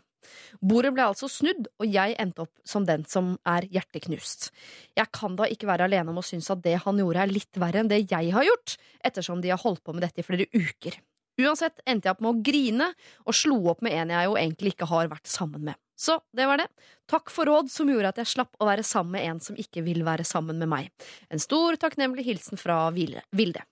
Bordet 0.60 0.92
ble 0.96 1.06
altså 1.10 1.28
snudd, 1.30 1.68
og 1.80 1.86
jeg 1.88 2.16
endte 2.22 2.44
opp 2.46 2.52
som 2.68 2.86
den 2.88 3.06
som 3.10 3.34
er 3.48 3.66
hjerteknust. 3.72 4.50
Jeg 4.98 5.10
kan 5.14 5.38
da 5.38 5.48
ikke 5.50 5.70
være 5.70 5.88
alene 5.88 6.12
om 6.12 6.20
å 6.20 6.26
synes 6.26 6.50
at 6.54 6.62
det 6.64 6.78
han 6.84 7.00
gjorde 7.00 7.24
er 7.24 7.32
litt 7.32 7.60
verre 7.60 7.82
enn 7.82 7.90
det 7.92 8.04
jeg 8.04 8.34
har 8.34 8.46
gjort, 8.46 8.76
ettersom 9.04 9.42
de 9.42 9.54
har 9.54 9.62
holdt 9.62 9.84
på 9.84 9.94
med 9.96 10.06
dette 10.06 10.22
i 10.22 10.26
flere 10.26 10.48
uker. 10.52 11.00
Uansett 11.40 11.80
endte 11.88 12.08
jeg 12.08 12.14
opp 12.14 12.20
med 12.24 12.34
å 12.34 12.42
grine 12.44 12.90
og 13.24 13.36
slo 13.36 13.56
opp 13.72 13.80
med 13.84 13.96
en 13.96 14.12
jeg 14.12 14.28
jo 14.28 14.36
egentlig 14.36 14.74
ikke 14.74 14.90
har 14.90 15.08
vært 15.12 15.30
sammen 15.30 15.64
med. 15.70 15.78
Så 16.02 16.18
det 16.34 16.48
var 16.50 16.58
det. 16.58 16.66
Takk 17.10 17.30
for 17.30 17.48
råd 17.48 17.70
som 17.70 17.90
gjorde 17.90 18.10
at 18.10 18.20
jeg 18.20 18.32
slapp 18.32 18.56
å 18.58 18.66
være 18.68 18.84
sammen 18.86 19.14
med 19.16 19.26
en 19.28 19.40
som 19.44 19.58
ikke 19.58 19.84
vil 19.86 20.02
være 20.06 20.26
sammen 20.28 20.58
med 20.60 20.70
meg. 20.72 20.88
En 21.30 21.42
stor 21.42 21.78
takknemlig 21.80 22.26
hilsen 22.26 22.60
fra 22.60 22.84
Vilde. 22.92 23.62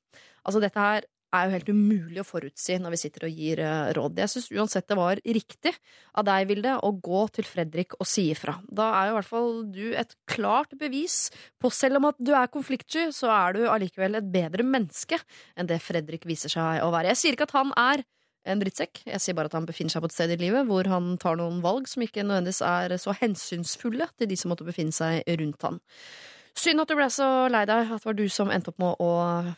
Altså, 0.40 0.60
dette 0.62 0.80
her 0.80 1.08
er 1.34 1.46
jo 1.46 1.54
helt 1.54 1.70
umulig 1.70 2.20
å 2.22 2.26
forutsi 2.26 2.76
når 2.80 2.94
vi 2.94 3.00
sitter 3.02 3.26
og 3.28 3.40
gir 3.42 3.62
eh, 3.64 3.90
råd. 3.96 4.18
Jeg 4.22 4.32
syns 4.32 4.50
uansett 4.54 4.88
det 4.90 4.98
var 4.98 5.22
riktig 5.22 5.72
av 6.18 6.26
deg, 6.26 6.46
Vilde, 6.50 6.76
å 6.82 6.92
gå 7.08 7.22
til 7.36 7.46
Fredrik 7.46 7.96
og 7.98 8.08
si 8.08 8.28
ifra. 8.34 8.56
Da 8.66 8.90
er 8.98 9.08
jo 9.08 9.14
i 9.14 9.18
hvert 9.18 9.30
fall 9.30 9.50
du 9.74 9.84
et 9.98 10.14
klart 10.30 10.74
bevis 10.80 11.18
på 11.60 11.72
selv 11.74 12.00
om 12.00 12.08
at 12.10 12.18
du 12.18 12.32
er 12.36 12.50
konfliktsky, 12.52 13.10
så 13.14 13.30
er 13.34 13.58
du 13.58 13.66
allikevel 13.70 14.18
et 14.18 14.32
bedre 14.32 14.66
menneske 14.66 15.20
enn 15.54 15.70
det 15.70 15.82
Fredrik 15.84 16.26
viser 16.28 16.52
seg 16.52 16.82
å 16.84 16.90
være. 16.94 17.12
Jeg 17.12 17.22
sier 17.22 17.38
ikke 17.38 17.50
at 17.50 17.58
han 17.58 17.74
er 17.78 18.04
en 18.48 18.60
drittsekk, 18.62 19.02
jeg 19.04 19.20
sier 19.20 19.36
bare 19.36 19.50
at 19.50 19.56
han 19.58 19.68
befinner 19.68 19.92
seg 19.92 20.02
på 20.02 20.08
et 20.08 20.14
sted 20.16 20.30
i 20.32 20.38
livet 20.40 20.64
hvor 20.68 20.88
han 20.88 21.12
tar 21.20 21.36
noen 21.36 21.60
valg 21.64 21.88
som 21.90 22.04
ikke 22.04 22.24
nødvendigvis 22.24 22.62
er 22.64 22.96
så 23.00 23.12
hensynsfulle 23.18 24.08
til 24.16 24.30
de 24.30 24.38
som 24.40 24.52
måtte 24.52 24.66
befinne 24.66 24.96
seg 24.96 25.28
rundt 25.28 25.66
han. 25.68 25.80
Synd 26.60 26.82
at 26.82 26.90
du 26.90 26.96
ble 26.98 27.06
så 27.08 27.26
lei 27.48 27.62
deg 27.68 27.88
at 27.88 28.02
det 28.02 28.04
var 28.04 28.16
du 28.18 28.26
som 28.28 28.50
endte 28.52 28.68
opp 28.68 28.80
med 28.82 28.98
å 29.00 29.12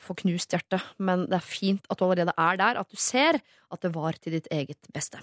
få 0.04 0.14
knust 0.20 0.52
hjertet, 0.54 0.84
men 1.02 1.24
det 1.26 1.40
er 1.40 1.42
fint 1.42 1.82
at 1.90 1.98
du 1.98 2.04
allerede 2.06 2.30
er 2.38 2.60
der, 2.60 2.78
at 2.78 2.86
du 2.92 3.00
ser 3.00 3.40
at 3.42 3.82
det 3.82 3.90
var 3.96 4.14
til 4.22 4.36
ditt 4.36 4.46
eget 4.54 4.78
beste. 4.94 5.18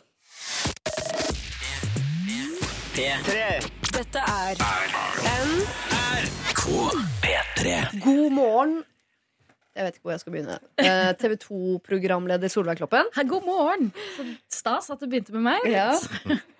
Dette 3.95 4.25
er 4.25 4.59
NRK 4.59 6.63
P3. 7.23 7.77
God 8.03 8.35
morgen. 8.35 8.75
Jeg 9.77 9.85
vet 9.85 9.95
ikke 9.95 10.09
hvor 10.09 10.15
jeg 10.17 10.23
skal 10.25 10.35
begynne. 10.35 10.59
Eh, 10.83 11.13
TV 11.21 11.37
2-programleder 11.45 12.51
Solveig 12.51 12.81
Kloppen. 12.81 13.07
God 13.31 13.47
morgen. 13.47 13.93
Stas 14.51 14.91
at 14.91 14.99
du 14.99 15.07
begynte 15.07 15.31
med 15.37 15.47
meg. 15.47 15.71
Ja. 15.71 15.95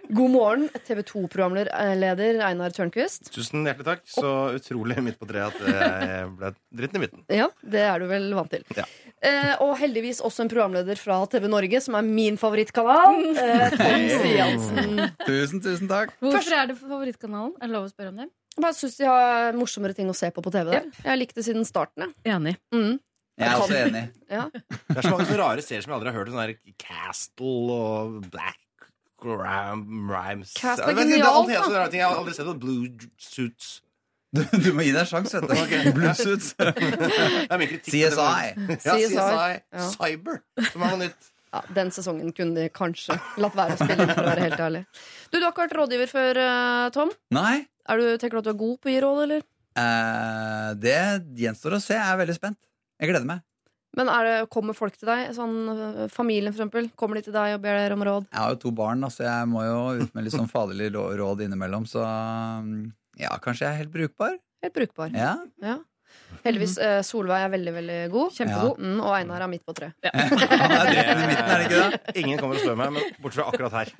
God 0.10 0.32
morgen, 0.34 0.70
TV 0.88 1.04
2-programleder 1.06 2.40
Einar 2.42 2.74
Tørnquist. 2.74 3.28
Tusen 3.30 3.62
hjertelig 3.68 3.86
takk. 3.86 4.00
Så 4.10 4.30
utrolig 4.58 4.96
midt 5.06 5.20
på 5.22 5.28
treet 5.30 5.54
at 5.54 5.68
jeg 5.70 6.30
ble 6.40 6.50
dritten 6.80 6.98
i 6.98 7.02
midten. 7.04 7.26
Ja, 7.30 7.46
det 7.62 7.84
er 7.86 8.02
du 8.02 8.08
vel 8.10 8.26
vant 8.34 8.50
til. 8.50 8.64
Ja. 8.74 8.88
Eh, 9.22 9.52
og 9.62 9.76
heldigvis 9.78 10.24
også 10.26 10.48
en 10.48 10.50
programleder 10.50 10.98
fra 10.98 11.20
TV 11.30 11.46
Norge, 11.52 11.82
som 11.86 12.00
er 12.00 12.08
min 12.08 12.40
favorittkanal. 12.42 13.20
Eh, 13.38 13.76
Tom 13.78 14.08
Stiansen. 14.16 15.04
Tusen, 15.28 15.62
tusen 15.62 15.92
takk. 15.92 16.16
Hvorfor 16.26 16.56
er 16.58 16.72
det 16.72 16.80
favorittkanalen? 16.80 17.54
Er 17.60 17.70
det 17.70 17.76
lov 17.76 17.86
å 17.86 17.92
spørre 17.92 18.10
om 18.16 18.24
det? 18.24 18.26
Jeg 18.56 18.64
bare 18.66 18.78
syns 18.80 18.98
de 18.98 19.06
har 19.12 19.60
morsommere 19.60 19.98
ting 20.00 20.10
å 20.10 20.16
se 20.18 20.32
på 20.34 20.42
på 20.42 20.54
TV 20.56 20.72
der. 20.74 20.88
Jeg 21.04 21.12
har 21.12 21.20
likt 21.22 21.38
det 21.38 21.46
siden 21.46 21.68
starten. 21.70 22.08
jeg. 22.08 22.34
Enig. 22.34 22.56
Mm. 22.74 22.96
Jeg 23.40 23.48
er 23.54 23.62
også 23.62 23.78
enig. 23.86 24.02
Ja. 24.26 24.48
Det 24.58 24.98
er 24.98 25.06
så 25.06 25.14
mange 25.14 25.30
sånne 25.30 25.44
rare 25.44 25.64
serier 25.64 25.86
som 25.86 25.94
jeg 25.94 26.00
aldri 26.02 26.12
har 26.12 26.18
hørt. 26.18 26.34
Sånn 26.34 26.42
der 26.42 26.74
Castle 26.82 27.78
og 27.78 28.18
Black 28.34 28.58
Ram, 29.26 29.84
Rhymes 30.10 30.54
Castle 30.56 30.92
er 30.94 30.98
genialt, 31.02 31.50
da. 31.50 31.88
Jeg 31.92 32.06
har 32.06 32.18
aldri 32.20 32.34
sett 32.38 32.48
noen 32.48 32.60
Blue 32.62 33.10
Suits. 33.18 33.80
Du, 34.30 34.44
du 34.62 34.68
må 34.78 34.84
gi 34.86 34.92
deg 34.94 35.00
en 35.02 35.08
sjanse, 35.10 35.40
vet 35.42 35.50
du. 35.50 35.56
Okay. 35.58 35.90
Bluesuits. 35.98 36.52
CSI. 37.90 38.04
Ja, 38.06 38.78
CSI. 38.78 39.08
CSI. 39.10 39.56
Ja. 39.74 39.88
Cyber, 39.96 40.42
som 40.70 40.84
er 40.86 40.92
noe 40.94 41.00
nytt. 41.08 41.30
Ja, 41.50 41.62
Den 41.74 41.90
sesongen 41.96 42.30
kunne 42.38 42.54
de 42.62 42.68
kanskje 42.70 43.16
latt 43.42 43.56
være 43.58 43.74
å 43.74 43.80
spille, 43.80 44.06
for 44.12 44.22
å 44.22 44.28
være 44.30 44.44
helt 44.46 44.62
ærlig. 44.62 44.84
Du, 45.32 45.40
du 45.40 45.42
har 45.42 45.50
ikke 45.50 45.64
vært 45.66 45.74
rådgiver 45.80 46.12
før, 46.12 46.40
eh, 46.46 46.86
Tom. 46.94 47.14
Nei, 47.34 47.56
Er 47.90 47.98
du, 48.04 48.06
tenker 48.22 48.38
du 48.38 48.42
at 48.44 48.50
du 48.52 48.54
er 48.54 48.60
god 48.62 48.78
på 48.84 48.92
å 48.92 48.94
gi 48.94 49.00
råd, 49.08 49.22
eller? 49.26 49.48
eh, 49.82 50.70
det 50.86 51.00
gjenstår 51.42 51.80
å 51.80 51.82
se. 51.82 51.98
Jeg 51.98 52.06
er 52.14 52.22
veldig 52.22 52.38
spent. 52.38 52.60
Jeg 53.02 53.10
gleder 53.10 53.26
meg. 53.32 53.42
Men 53.98 54.10
er 54.14 54.28
det, 54.28 54.34
kommer 54.54 54.78
folk 54.78 54.96
til 55.00 55.10
deg? 55.10 55.32
Sånn, 55.36 55.56
øh, 55.74 56.02
familien, 56.14 56.54
for 56.54 56.62
eksempel. 56.62 56.90
Kommer 57.00 57.20
de 57.20 57.26
til 57.26 57.36
deg 57.36 57.56
og 57.58 57.64
ber 57.64 57.80
dere 57.80 57.98
om 57.98 58.06
råd? 58.06 58.28
Jeg 58.30 58.40
har 58.44 58.54
jo 58.54 58.62
to 58.62 58.72
barn, 58.78 59.02
så 59.02 59.10
altså, 59.10 59.26
jeg 59.26 59.50
må 59.50 59.66
jo 59.66 59.80
ut 60.04 60.14
med 60.18 60.28
litt 60.28 60.36
sånn 60.38 60.52
faderlig 60.52 60.92
råd 60.94 61.46
innimellom. 61.48 61.88
Så 61.90 62.04
mm, 62.06 62.76
ja, 63.24 63.34
kanskje 63.42 63.66
jeg 63.66 63.72
er 63.74 63.82
helt 63.84 63.96
brukbar. 63.96 64.38
Helt 64.64 64.76
brukbar. 64.76 65.16
Ja. 65.16 65.38
Ja. 65.64 65.80
Heldigvis. 66.46 66.78
eh, 66.82 67.00
Solveig 67.06 67.42
er 67.48 67.52
veldig, 67.52 67.74
veldig 67.74 67.98
god. 68.14 68.32
Kjempegod. 68.38 68.80
Mm, 68.82 69.02
og 69.02 69.12
Einar 69.18 69.44
er 69.46 69.52
midt 69.52 69.66
på 69.68 69.76
tre. 69.78 69.90
det 70.06 70.12
er 70.14 71.12
i 71.12 71.26
midten, 71.26 71.50
er 71.50 71.60
det 71.62 71.66
ikke 71.66 71.82
det? 71.82 72.16
Ingen 72.22 72.40
kommer 72.42 72.58
og 72.60 72.64
spør 72.64 72.80
meg, 72.80 72.94
men 72.96 73.20
bortsett 73.24 73.42
fra 73.42 73.50
akkurat 73.52 73.78
her. 73.80 73.92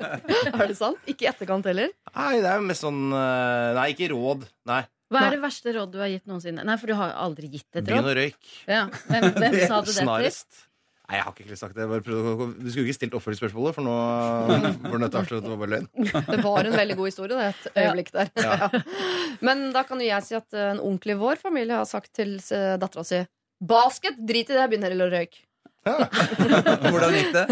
Er 0.60 0.70
det 0.70 0.76
sant? 0.78 1.00
Ikke 1.10 1.26
i 1.26 1.30
etterkant 1.30 1.66
heller? 1.68 1.92
Nei, 2.14 2.32
det 2.42 2.48
er 2.50 2.60
jo 2.60 2.66
mest 2.68 2.84
sånn 2.84 3.00
eh, 3.16 3.70
Nei, 3.78 3.86
ikke 3.94 4.10
råd. 4.12 4.46
Nei. 4.70 4.82
Hva 5.10 5.26
er 5.26 5.36
det 5.36 5.42
verste 5.42 5.74
råd 5.74 5.92
du 5.92 6.00
har 6.02 6.10
gitt 6.12 6.26
noensinne? 6.30 6.64
Nei, 6.66 6.76
for 6.78 6.90
du 6.90 6.96
har 6.98 7.14
aldri 7.18 7.50
gitt 7.50 7.68
et 7.74 7.82
Begynn 7.86 8.04
råd. 8.04 8.10
å 8.12 8.18
røyke. 8.20 8.50
Ja. 8.70 8.82
Hvem, 9.08 9.30
hvem 9.42 9.56
sa 9.66 9.80
du 9.82 9.90
det 9.90 9.96
til? 9.96 10.04
Snarest. 10.04 10.66
Nei, 11.10 11.16
jeg 11.18 11.26
har 11.26 11.40
ikke 11.42 11.56
sagt 11.58 11.74
det. 11.74 11.86
Du 12.06 12.68
skulle 12.70 12.84
ikke 12.86 12.94
stilt 12.94 13.14
oppfølgingsspørsmålet, 13.18 13.74
for 13.74 13.82
nå 13.82 13.94
var 13.96 14.92
det 14.94 15.00
nødt 15.02 15.16
avsløre 15.18 15.40
at 15.40 15.48
det 15.48 15.50
var 15.50 15.58
bare 15.64 15.72
løgn. 15.72 15.88
Det 16.30 16.38
var 16.44 16.68
en 16.70 16.76
veldig 16.78 16.96
god 17.00 17.10
historie, 17.10 17.40
det. 17.40 17.48
Et 17.50 17.82
øyeblikk 17.82 18.12
der. 18.14 18.30
Ja. 18.38 18.68
Men 19.46 19.66
da 19.74 19.82
kan 19.88 19.98
jo 19.98 20.06
jeg 20.06 20.28
si 20.28 20.38
at 20.38 20.54
eh, 20.54 20.70
en 20.76 20.82
onkel 20.86 21.16
i 21.16 21.18
vår 21.18 21.42
familie 21.42 21.80
har 21.80 21.88
sagt 21.90 22.12
til 22.14 22.36
uh, 22.38 22.76
dattera 22.78 23.02
si 23.08 23.24
Basket! 23.60 24.22
Drit 24.22 24.54
i 24.54 24.56
det, 24.56 24.68
begynn 24.70 24.86
heller 24.86 25.10
å 25.10 25.16
røyke. 25.18 25.42
Hvordan 26.90 27.14
gikk 27.16 27.30
det? 27.32 27.46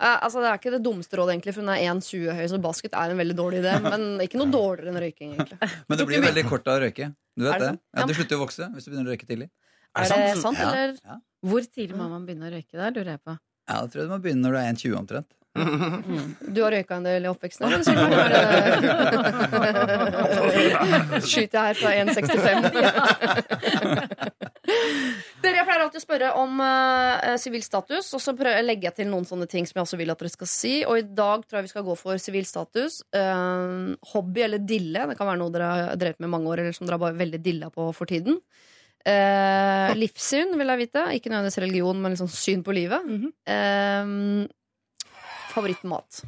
Uh, 0.00 0.18
altså, 0.26 0.40
det 0.42 0.48
er 0.50 0.56
ikke 0.58 0.72
det 0.74 0.80
dummeste 0.84 1.14
rådet, 1.20 1.32
egentlig, 1.36 1.52
for 1.54 1.62
hun 1.62 1.70
er 1.74 1.78
1,20 1.92 2.34
høy, 2.38 2.46
så 2.50 2.56
basket 2.64 2.92
er 2.98 3.06
en 3.14 3.20
veldig 3.22 3.36
dårlig 3.38 3.58
idé. 3.62 3.72
Men 3.92 4.00
ikke 4.24 4.38
noe 4.40 4.50
dårligere 4.50 4.90
enn 4.90 5.02
røyking, 5.04 5.30
egentlig. 5.36 5.58
Men 5.90 5.96
det 6.00 6.06
blir 6.10 6.20
veldig 6.26 6.44
kort 6.50 6.66
av 6.70 6.74
å 6.80 6.82
røyke. 6.86 7.06
Du 7.38 7.42
Er 7.46 7.50
vet 7.52 7.60
det 7.62 7.68
det? 7.70 7.76
Ja, 7.94 7.98
Du 8.10 8.14
slutter 8.18 8.34
jo 8.36 8.40
å 8.40 8.42
vokse 8.46 8.64
hvis 8.74 8.84
du 8.86 8.88
begynner 8.90 9.08
å 9.08 9.10
røyke 9.14 9.28
tidlig. 9.30 9.48
Er 9.94 9.98
det 10.10 10.38
sant, 10.42 10.58
Ja. 10.58 10.62
eller? 10.72 10.90
Ja. 11.04 11.14
Hvor 11.44 11.62
tidlig 11.70 11.96
må 11.98 12.04
man 12.10 12.26
begynne 12.26 12.46
å 12.50 12.52
røyke 12.56 12.74
der, 12.74 12.90
lurer 12.96 13.10
jeg 13.14 13.22
på. 13.22 13.32
Ja, 13.70 13.76
det 13.84 13.88
tror 13.94 14.00
jeg 14.02 14.08
du 14.10 14.14
må 14.16 14.20
begynne 14.24 14.42
når 14.44 14.52
du 14.52 14.58
er 14.60 14.66
1,20 14.74 14.98
omtrent. 14.98 15.30
Du 15.54 16.58
har 16.64 16.70
røyka 16.74 16.96
en 16.98 17.04
del 17.06 17.22
i 17.22 17.30
oppveksten? 17.30 17.62
eller? 17.70 17.86
Er 21.14 21.22
Skyter 21.22 21.54
jeg 21.54 21.66
her 21.68 21.76
fra 21.78 21.90
1,65? 22.02 24.42
Dere, 25.44 25.58
Jeg 25.60 25.66
pleier 25.68 25.84
alltid 25.84 26.00
å 26.00 26.04
spørre 26.04 26.28
om 26.40 26.60
sivil 27.42 27.60
uh, 27.60 27.66
status, 27.66 28.10
og 28.16 28.22
så 28.24 28.34
legger 28.64 28.88
jeg 28.88 28.96
til 29.00 29.10
noen 29.10 29.26
sånne 29.28 29.48
ting 29.50 29.66
som 29.68 29.78
jeg 29.78 29.86
også 29.86 29.98
vil 30.00 30.12
at 30.14 30.22
dere 30.22 30.32
skal 30.32 30.50
si. 30.50 30.74
Og 30.88 31.00
i 31.00 31.04
dag 31.04 31.44
tror 31.44 31.60
jeg 31.60 31.68
vi 31.68 31.72
skal 31.74 31.84
gå 31.86 31.96
for 32.00 32.20
sivil 32.22 32.46
status. 32.48 33.02
Uh, 33.14 33.92
hobby 34.14 34.46
eller 34.46 34.62
dille. 34.64 35.04
Det 35.10 35.18
kan 35.18 35.28
være 35.28 35.42
noe 35.42 35.52
dere 35.54 35.72
har 35.72 35.98
drevet 36.00 36.22
med 36.22 36.30
i 36.30 36.34
mange 36.36 36.52
år, 36.52 36.64
eller 36.64 36.76
som 36.76 36.88
dere 36.88 36.98
har 36.98 37.04
bare 37.06 37.20
veldig 37.20 37.42
dilla 37.44 37.68
på 37.74 37.90
for 37.96 38.08
tiden. 38.10 38.40
Uh, 39.04 39.92
livssyn, 40.00 40.54
vil 40.56 40.72
jeg 40.72 40.82
vite. 40.86 41.04
Ikke 41.18 41.32
nødvendigvis 41.32 41.60
religion, 41.66 42.00
men 42.00 42.16
liksom 42.16 42.30
syn 42.32 42.64
på 42.64 42.72
livet. 42.76 43.04
eh, 43.52 44.48
favorittmat. 45.52 46.24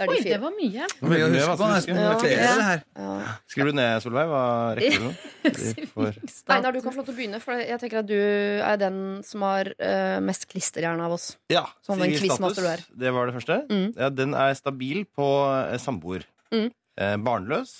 Det 0.00 0.06
de 0.08 0.14
Oi, 0.14 0.20
fire. 0.24 0.32
det 0.32 0.40
var 0.40 0.54
mye. 0.56 0.86
Huske 0.96 1.46
på 1.50 1.56
vanskelig 1.60 1.96
å 2.00 2.04
huske. 2.14 2.20
flere 2.24 2.46
Ja. 2.46 2.54
her. 2.64 2.82
Ja. 2.96 3.34
Skriver 3.52 3.68
du 3.70 3.76
ned, 3.76 4.02
Solveig? 4.04 4.30
Hva 4.30 4.44
rekker 4.78 4.96
du 4.96 5.04
nå? 5.04 5.12
Einar, 6.56 6.72
du 6.72 6.80
kan 6.80 6.94
få 6.94 7.02
lov 7.02 7.08
til 7.10 7.14
å 7.14 7.18
begynne, 7.18 7.40
for 7.44 7.60
jeg 7.60 7.78
tenker 7.82 8.00
at 8.00 8.08
du 8.08 8.16
er 8.16 8.80
den 8.80 8.98
som 9.26 9.44
har 9.44 9.70
uh, 9.76 10.16
mest 10.24 10.48
klisterhjerne 10.48 11.04
av 11.04 11.18
oss. 11.18 11.34
Ja, 11.52 11.66
Som 11.84 12.00
den 12.00 12.14
sivil 12.14 12.30
quizmaster 12.30 12.64
du 12.64 12.70
er. 12.72 12.84
Det 13.04 13.12
var 13.14 13.28
det 13.30 13.36
første. 13.36 13.60
Mm. 13.68 13.86
Ja, 14.00 14.08
den 14.22 14.34
er 14.34 14.56
stabil 14.58 15.04
på 15.04 15.28
uh, 15.44 15.76
samboer. 15.82 16.24
Mm. 16.50 16.70
Eh, 17.00 17.16
barnløs. 17.22 17.76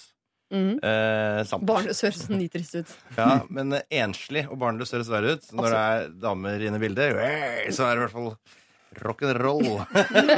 Mm. 0.51 0.79
Eh. 0.83 1.57
Barnløs 1.63 2.01
høres 2.03 2.25
så 2.27 2.35
nitrist 2.37 2.75
ut. 2.79 2.95
Ja, 3.19 3.41
men 3.51 3.73
eh, 3.77 3.85
enslig 4.03 4.45
og 4.51 4.59
barnløs 4.63 4.93
høres 4.95 5.11
verre 5.13 5.37
ut. 5.39 5.51
Når 5.55 5.69
det 5.75 5.83
er 5.83 6.09
damer 6.25 6.65
inne 6.69 6.81
i 6.81 6.83
bildet, 6.85 7.21
så 7.75 7.87
er 7.89 7.97
det 7.97 8.01
i 8.01 8.07
hvert 8.07 8.17
fall 8.17 8.33
rock'n'roll. 9.05 9.69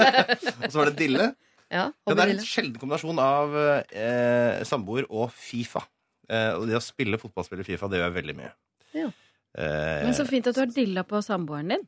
og 0.62 0.66
så 0.68 0.76
var 0.82 0.90
det 0.90 0.98
dille. 0.98 1.30
Ja, 1.72 1.86
Ja, 2.06 2.14
det 2.14 2.24
er 2.26 2.34
en 2.34 2.44
sjelden 2.44 2.76
kombinasjon 2.82 3.18
av 3.22 3.54
eh, 3.56 4.62
samboer 4.68 5.06
og 5.08 5.30
Fifa. 5.32 5.82
Eh, 6.28 6.52
og 6.58 6.66
det 6.68 6.76
å 6.78 6.82
spille 6.84 7.18
fotballspill 7.20 7.62
i 7.64 7.66
Fifa, 7.66 7.88
det 7.88 7.98
gjør 8.00 8.10
jeg 8.10 8.16
veldig 8.20 8.36
mye. 8.38 8.52
Ja. 8.96 9.08
Eh, 9.56 10.04
Men 10.04 10.14
så 10.16 10.26
fint 10.28 10.46
at 10.48 10.54
du 10.56 10.60
har 10.62 10.70
dilla 10.72 11.02
på 11.08 11.20
samboeren 11.24 11.72
din. 11.74 11.82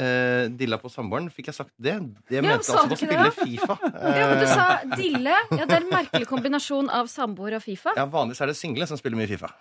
eh, 0.00 0.48
dilla 0.48 0.78
på 0.80 0.88
samboeren, 0.90 1.28
fikk 1.30 1.50
jeg 1.52 1.54
sagt 1.60 1.72
det? 1.78 1.94
Det 2.28 2.40
Ja, 2.40 2.42
mente 2.42 2.64
altså 2.72 2.88
du 2.88 2.94
å 2.96 2.98
spille 2.98 3.28
det? 3.28 3.34
Fifa. 3.36 3.76
Ja, 4.18 4.24
men 4.32 4.38
du 4.40 4.46
Eh, 4.46 4.54
sa 4.54 4.96
dille. 4.96 5.36
Ja, 5.52 5.64
Det 5.68 5.76
er 5.76 5.82
en 5.84 5.92
merkelig 5.98 6.26
kombinasjon 6.26 6.88
av 6.90 7.06
samboer 7.12 7.56
og 7.60 7.62
Fifa. 7.62 7.92
ja, 7.96 8.06
Vanligvis 8.06 8.40
er 8.40 8.46
det 8.52 8.56
single 8.56 8.86
som 8.88 8.96
spiller 9.00 9.16
mye 9.20 9.28
Fifa. 9.28 9.52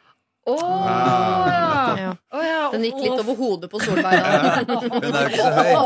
Å 0.50 0.54
ah. 0.58 1.94
Ja. 2.00 2.12
Oh, 2.34 2.42
ja. 2.42 2.62
Den 2.74 2.82
gikk 2.88 2.98
litt 3.04 3.20
over 3.22 3.36
hodet 3.38 3.70
på 3.70 3.78
Solveig. 3.84 4.18
da. 4.18 4.26
Hun 4.82 5.06
er 5.06 5.22
jo 5.22 5.30
ikke 5.30 5.38
så 5.38 5.54
høy. 5.58 5.74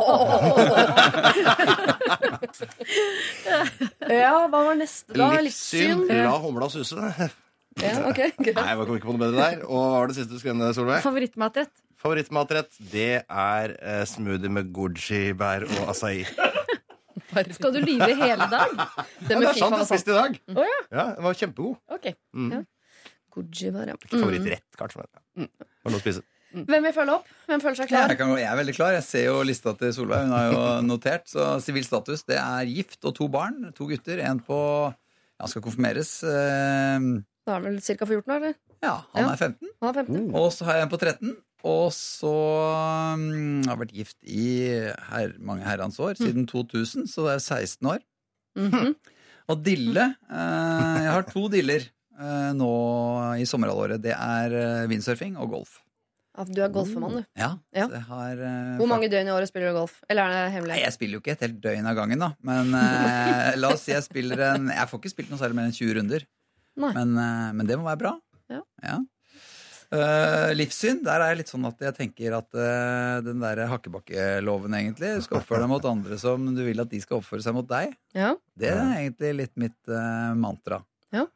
Ja, 4.06 4.46
hva 4.48 4.62
var 4.70 4.76
neste, 4.80 5.12
da? 5.18 5.28
Livssyn. 5.44 6.06
La 6.12 6.38
humla 6.42 6.70
suse. 6.72 6.96
Nei, 7.00 7.30
Ja, 7.82 7.92
okay, 8.08 8.30
greit. 8.40 8.56
jeg 8.56 8.78
kom 8.88 8.96
ikke 8.96 9.08
på 9.10 9.14
noe 9.18 9.24
bedre 9.26 9.38
der. 9.42 9.56
Og 9.66 9.76
hva 9.76 9.88
var 9.98 10.08
det 10.12 10.16
siste 10.20 10.32
du 10.32 10.40
skrev 10.40 10.56
ned, 10.56 10.72
Solveig? 10.78 11.02
Favorittmatrett. 11.04 11.74
Favorittmatrett, 12.00 12.72
det 12.94 13.10
er 13.26 13.68
uh, 13.82 14.04
smoothie 14.08 14.50
med 14.54 14.66
goji-bær 14.76 15.62
og 15.68 15.82
acai. 15.92 16.18
Skal 17.58 17.72
du 17.76 17.80
lyve 17.84 18.14
hele 18.16 18.46
dag? 18.52 18.70
Det 19.20 19.34
Ja, 19.36 19.40
det 19.42 19.48
er 19.50 19.54
sant, 19.58 19.72
var 19.74 19.80
jeg 19.82 19.88
spiste 19.90 20.12
i 20.14 20.16
dag. 20.16 20.32
Oh, 20.54 20.64
ja. 20.64 20.80
Ja, 20.94 21.06
Den 21.18 21.24
var 21.28 21.34
kjempegod. 21.42 21.76
Ok. 21.92 22.06
Mm. 22.38 22.50
Ja. 22.54 22.60
Ja. 23.36 23.96
Ikke 24.00 24.20
favorittrett, 24.22 24.66
kanskje. 24.80 25.06
Men, 25.36 25.50
ja. 25.50 25.68
Var 25.86 25.92
noe 25.94 26.00
å 26.00 26.04
spise. 26.04 26.24
Hvem 26.56 26.86
vil 26.88 26.94
følge 26.96 27.14
opp? 27.18 27.26
Hvem 27.50 27.62
føler 27.66 27.76
seg 27.82 27.90
klar? 27.92 28.08
Jeg, 28.14 28.18
kan, 28.22 28.30
jeg 28.40 28.48
er 28.48 28.56
veldig 28.62 28.76
klar. 28.78 28.94
Jeg 28.96 29.04
ser 29.04 29.26
jo 29.28 29.42
lista 29.44 29.74
til 29.76 29.92
Solveig. 29.94 30.22
Hun 30.24 30.32
har 30.32 30.46
jo 30.54 30.62
notert. 30.94 31.26
Så 31.28 31.48
sivil 31.66 31.84
status 31.84 32.24
det 32.30 32.38
er 32.40 32.70
gift 32.72 33.04
og 33.04 33.16
to 33.18 33.28
barn. 33.28 33.58
To 33.76 33.88
gutter. 33.90 34.22
En 34.24 34.40
på 34.40 34.60
Han 35.42 35.52
skal 35.52 35.62
konfirmeres. 35.66 36.14
Eh, 36.24 37.10
Da 37.46 37.58
er 37.58 37.60
han 37.60 37.66
vel 37.68 37.82
ca. 37.84 38.06
14 38.08 38.32
år, 38.32 38.38
eller? 38.40 38.56
Ja, 38.82 38.94
han 39.14 39.26
Ja. 39.26 39.34
er 39.34 39.38
15. 39.38 39.70
Han 39.84 39.90
er 39.92 40.00
15. 40.06 40.30
Og 40.40 40.48
så 40.56 40.66
har 40.70 40.80
jeg 40.80 40.88
en 40.88 40.94
på 40.96 41.02
13. 41.02 41.36
Og 41.66 41.92
så 41.92 42.32
um, 43.18 43.64
har 43.68 43.78
vært 43.82 43.92
gift 43.98 44.18
i 44.24 44.46
her, 45.10 45.32
mange 45.42 45.66
herrens 45.66 45.98
år, 46.00 46.14
siden 46.20 46.46
2000, 46.48 47.08
så 47.10 47.26
det 47.28 47.34
er 47.36 47.44
16 47.44 47.90
år. 47.90 48.00
Mhm. 48.56 48.96
Og 49.52 49.60
dille 49.66 50.04
eh, 50.32 50.96
Jeg 51.04 51.12
har 51.12 51.26
to 51.30 51.48
diller 51.54 51.84
nå 52.56 52.70
i 53.42 53.48
sommerhalvåret. 53.50 54.02
Det 54.04 54.14
er 54.16 54.56
eh, 54.60 54.86
windsurfing 54.92 55.36
og 55.42 55.52
golf. 55.56 55.80
Ja, 56.36 56.44
du 56.44 56.62
er 56.66 56.72
golfemann, 56.76 57.22
du. 57.22 57.28
Ja, 57.40 57.54
Ja. 57.76 57.86
har 58.10 58.40
uh, 58.42 58.74
Hvor 58.76 58.90
mange 58.92 59.08
døgn 59.08 59.30
i 59.30 59.32
året 59.32 59.48
spiller 59.48 59.72
du 59.72 59.78
golf? 59.78 60.02
Eller 60.12 60.28
er 60.28 60.34
det 60.36 60.54
hemmelig? 60.58 60.74
Nei, 60.74 60.82
jeg 60.84 60.96
spiller 60.98 61.16
jo 61.16 61.24
ikke 61.24 61.36
et 61.38 61.46
helt 61.46 61.62
døgn 61.64 61.88
av 61.88 61.96
gangen, 61.96 62.20
da. 62.20 62.30
Men 62.44 62.76
uh, 62.76 63.56
la 63.62 63.72
oss 63.72 63.86
si 63.88 63.94
jeg 63.94 64.04
spiller 64.04 64.44
en 64.50 64.68
Jeg 64.68 64.92
får 64.92 65.00
ikke 65.00 65.14
spilt 65.14 65.32
noe 65.32 65.40
særlig 65.40 65.56
mer 65.62 65.70
enn 65.70 65.78
20 65.78 65.96
runder. 66.02 66.28
Men, 66.76 67.16
uh, 67.16 67.52
men 67.56 67.70
det 67.70 67.80
må 67.80 67.88
være 67.88 68.04
bra. 68.04 68.18
Ja. 68.52 69.00
Eh, 69.94 70.52
livssyn, 70.58 71.04
der 71.06 71.22
er 71.22 71.32
jeg 71.32 71.44
litt 71.44 71.52
sånn 71.52 71.68
at 71.70 71.82
jeg 71.86 71.94
tenker 71.96 72.36
at 72.40 72.58
eh, 72.58 73.20
den 73.26 73.42
der 73.44 73.62
hakkebakkeloven, 73.70 74.74
egentlig, 74.80 75.12
du 75.20 75.26
skal 75.26 75.40
oppføre 75.40 75.62
deg 75.64 75.72
mot 75.72 75.86
andre 75.90 76.18
som 76.20 76.48
du 76.56 76.64
vil 76.66 76.82
at 76.82 76.90
de 76.92 77.02
skal 77.04 77.20
oppføre 77.22 77.46
seg 77.46 77.56
mot 77.56 77.68
deg. 77.70 77.94
Ja. 78.18 78.34
Det 78.58 78.72
er 78.74 78.96
egentlig 78.98 79.32
litt 79.44 79.54
mitt 79.62 79.92
eh, 79.92 80.32
mantra. 80.42 80.82
Ja. 81.16 81.28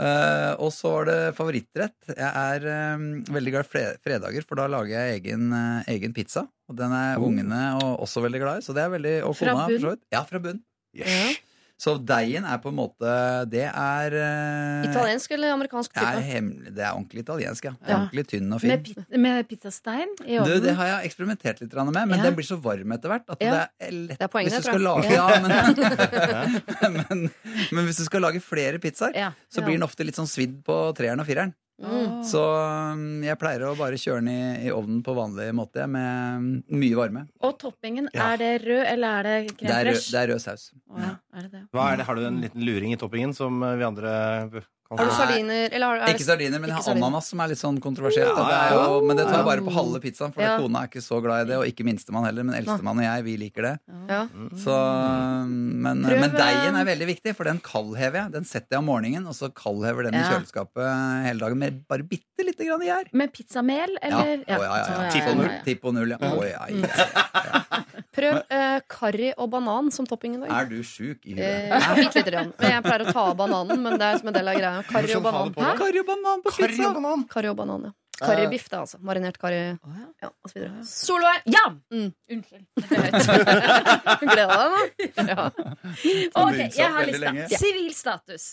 Eh, 0.00 0.52
og 0.62 0.70
så 0.72 0.94
var 0.94 1.08
det 1.10 1.18
favorittrett. 1.36 1.98
Jeg 2.14 2.30
er 2.30 2.66
eh, 2.72 3.04
veldig 3.34 3.52
glad 3.52 3.68
i 3.68 3.84
fredager, 4.00 4.46
for 4.48 4.60
da 4.60 4.68
lager 4.72 4.94
jeg 4.96 5.20
egen, 5.20 5.50
uh, 5.52 5.84
egen 5.92 6.16
pizza. 6.16 6.46
Og 6.70 6.78
den 6.78 6.94
er 6.94 7.20
ungene 7.20 7.60
og 7.80 8.06
også 8.06 8.22
veldig 8.24 8.40
glad 8.40 8.60
i. 8.60 8.64
Så 8.64 8.76
det 8.76 8.84
er 8.86 8.94
veldig, 8.94 9.14
og 9.26 9.36
kona, 9.36 9.66
fra 9.66 9.80
bunn? 9.90 10.02
Ja, 10.14 10.24
fra 10.28 10.42
bunn. 10.42 10.62
Yes. 10.96 11.39
Så 11.80 11.94
deigen 12.04 12.44
er 12.44 12.58
på 12.60 12.68
en 12.68 12.76
måte 12.76 13.10
Det 13.48 13.62
er 13.64 14.12
uh, 14.12 14.82
Italiensk 14.84 15.32
eller 15.32 15.54
amerikansk 15.54 15.94
Det 15.96 16.02
er, 16.04 16.18
type? 16.18 16.26
hemmelig, 16.28 16.72
det 16.76 16.84
er 16.84 16.90
ordentlig 16.92 17.22
italiensk, 17.24 17.64
ja. 17.70 17.72
Ja. 17.88 17.94
Ordentlig 18.02 18.24
tynn 18.28 18.52
og 18.52 18.60
fin. 18.60 18.74
Med, 18.74 18.84
pit 18.84 19.16
med 19.24 19.48
pizzastein 19.48 20.12
i 20.26 20.34
Du, 20.36 20.42
ovnen. 20.42 20.62
det 20.66 20.74
har 20.76 20.90
jeg 20.92 21.08
eksperimentert 21.10 21.62
litt 21.64 21.72
med, 21.80 21.94
men 21.96 22.18
Ja. 22.18 22.22
den 22.28 22.36
blir 22.36 22.48
så 22.50 22.60
varm 22.60 22.92
etter 22.92 23.08
hvert 23.14 23.32
at 23.32 23.40
Ja. 23.40 23.50
det 23.54 23.88
er 23.88 23.96
lett 23.96 24.18
Det 24.20 24.28
er 24.28 24.32
poenget, 24.34 24.52
hvis 24.52 24.64
du 24.64 24.68
skal 24.68 24.84
lage, 24.84 25.08
ja, 25.08 25.28
men, 25.40 26.96
men, 27.08 27.30
men 27.72 27.88
hvis 27.88 27.96
du 28.02 28.04
skal 28.04 28.20
lage 28.28 28.40
flere 28.44 28.78
pizzaer, 28.78 29.16
Ja. 29.16 29.32
så 29.50 29.64
blir 29.64 29.78
den 29.78 29.86
ofte 29.88 30.04
litt 30.04 30.16
sånn 30.20 30.28
svidd 30.28 30.60
på 30.66 30.76
treeren 30.96 31.20
og 31.20 31.26
fireren. 31.26 31.54
Mm. 31.80 32.18
Så 32.28 32.40
um, 32.44 33.04
jeg 33.24 33.38
pleier 33.40 33.62
å 33.64 33.74
bare 33.78 33.96
kjøre 34.00 34.20
den 34.20 34.28
i, 34.34 34.66
i 34.68 34.72
ovnen 34.74 34.98
på 35.06 35.14
vanlig 35.16 35.46
måte, 35.56 35.86
med 35.88 36.58
mye 36.68 36.98
varme. 36.98 37.22
Og 37.46 37.54
toppingen, 37.62 38.10
Ja. 38.12 38.32
er 38.34 38.42
det 38.42 38.50
rød, 38.66 38.82
eller 38.90 39.08
er 39.08 39.22
det 39.46 39.54
Det 39.62 39.70
er, 39.70 39.84
rød, 39.88 39.94
fresh? 39.96 40.10
det 40.12 40.20
er 40.20 40.28
rød 40.34 40.42
saus. 40.44 40.66
Å, 40.90 40.98
ja. 41.00 41.12
Er 41.38 41.46
det 41.46 41.50
det? 41.54 41.62
Hva 41.72 41.86
er 41.92 41.96
det? 42.02 42.06
Har 42.10 42.20
du 42.20 42.26
en 42.28 42.40
liten 42.44 42.66
luring 42.68 42.92
i 42.92 43.00
toppingen 43.00 43.32
som 43.36 43.62
eh, 43.64 43.76
vi 43.80 43.86
andre 43.88 44.12
Har 44.90 45.06
du 45.06 45.12
sardiner? 45.14 45.68
Eller 45.70 45.86
har, 45.86 45.96
er 46.02 46.14
Ikke 46.16 46.24
sardiner, 46.26 46.58
men 46.58 46.66
jeg 46.66 46.74
ikke 46.74 46.80
har 46.80 46.86
sardiner. 46.88 47.06
ananas, 47.06 47.26
som 47.30 47.40
er 47.44 47.50
litt 47.52 47.60
sånn 47.60 47.76
kontroversielt. 47.80 48.26
Ja, 48.34 48.46
Det 48.50 48.56
er 48.58 48.72
jo, 48.74 48.96
men 49.06 49.16
det 49.20 49.26
tar 49.28 49.36
jeg 49.38 49.46
bare 49.46 49.62
på 49.62 49.74
halve 49.76 50.00
pizzaen, 50.02 50.32
for 50.34 50.42
Ja. 50.42 50.56
kona 50.58 50.82
er 50.82 50.88
ikke 50.90 51.02
så 51.04 51.20
glad 51.22 51.44
i 51.44 51.48
det. 51.52 51.56
Og 51.60 51.66
ikke 51.70 51.84
minstemann 51.86 52.24
heller, 52.26 52.42
men 52.42 52.56
eldstemann 52.58 52.98
og 52.98 53.04
jeg, 53.06 53.24
vi 53.28 53.36
liker 53.38 53.62
det. 53.68 53.74
ja. 54.10 54.26
Så, 54.64 54.74
men, 55.46 56.02
men 56.02 56.30
deigen 56.34 56.74
er 56.80 56.84
veldig 56.88 57.06
viktig, 57.12 57.36
for 57.38 57.44
den 57.46 57.60
kaldhever 57.62 58.18
jeg. 58.24 58.32
Den 58.34 58.44
setter 58.44 58.76
jeg 58.76 58.82
om 58.82 58.88
morgenen, 58.90 59.26
og 59.30 59.34
så 59.38 59.48
kaldhever 59.54 60.08
den 60.08 60.18
i 60.18 60.24
kjøleskapet 60.26 60.90
hele 61.28 61.38
dagen 61.44 61.58
med 61.62 61.80
bare 61.90 62.02
bitte 62.02 62.44
lite 62.46 62.66
grann 62.66 62.82
gjær. 62.82 63.10
Med 63.14 63.32
pizzamel, 63.32 63.94
Ja. 64.02 64.08
eller? 64.10 64.42
Å, 64.42 64.48
ja, 64.48 64.58
ja, 64.58 64.76
ja. 64.76 64.84
så- 64.84 65.12
Tipp 65.14 65.26
og 65.30 65.36
null. 65.36 65.50
ja. 65.50 65.62
Tipp 65.64 65.84
og 65.84 65.94
null, 65.94 66.08
ja. 66.10 66.18
Å, 66.18 66.42
ja, 66.50 66.66
ja, 66.66 66.86
ja. 67.46 67.62
Prøv 68.20 68.40
uh, 68.52 68.80
karri 68.90 69.30
og 69.36 69.48
banan 69.54 69.88
som 69.94 70.08
topping 70.08 70.36
i 70.36 70.42
dag. 70.42 70.52
Er 70.58 70.68
du 70.68 70.82
sjuk 70.84 71.24
i 71.24 71.38
huet? 71.38 71.44
Eh, 71.46 71.88
lite 72.02 72.24
grann. 72.26 72.52
Jeg 72.60 72.84
pleier 72.84 73.06
å 73.06 73.14
ta 73.14 73.24
av 73.30 73.38
bananen, 73.38 73.80
men 73.80 73.96
det 74.00 74.10
er 74.10 74.20
som 74.20 74.28
en 74.32 74.36
del 74.36 74.52
av 74.52 74.60
greia. 74.60 74.74
Karri 74.90 75.16
og 75.16 75.24
å 75.24 75.32
ha 75.32 75.32
banan. 75.32 75.56
da. 75.56 75.72
Karri 75.80 76.04
og 76.04 76.08
banan 76.12 76.44
på 76.44 76.54
Karri 76.58 76.76
pizza! 76.76 76.90
og 76.90 77.00
banan. 77.00 77.26
Karri 77.32 77.52
og 77.52 77.58
banan, 77.62 77.88
ja. 77.90 77.94
Karribiff, 78.20 78.68
det, 78.68 78.76
altså. 78.76 78.98
Marinert 79.00 79.38
karri. 79.40 79.60
Oh, 79.80 79.94
ja. 79.96 80.08
Ja, 80.26 80.28
og 80.28 80.50
så 80.50 80.58
videre. 80.58 80.82
Solveig! 80.84 81.46
Ja! 81.48 81.62
Mm. 81.92 82.10
Unnskyld. 82.36 82.66
Gleder 84.20 84.36
deg, 84.36 84.50
da? 84.50 84.58
Ja. 85.30 85.46
Ok, 86.42 86.58
jeg 86.76 86.90
har 86.96 87.08
lista. 87.08 87.60
Sivil 87.62 87.94
status. 87.96 88.50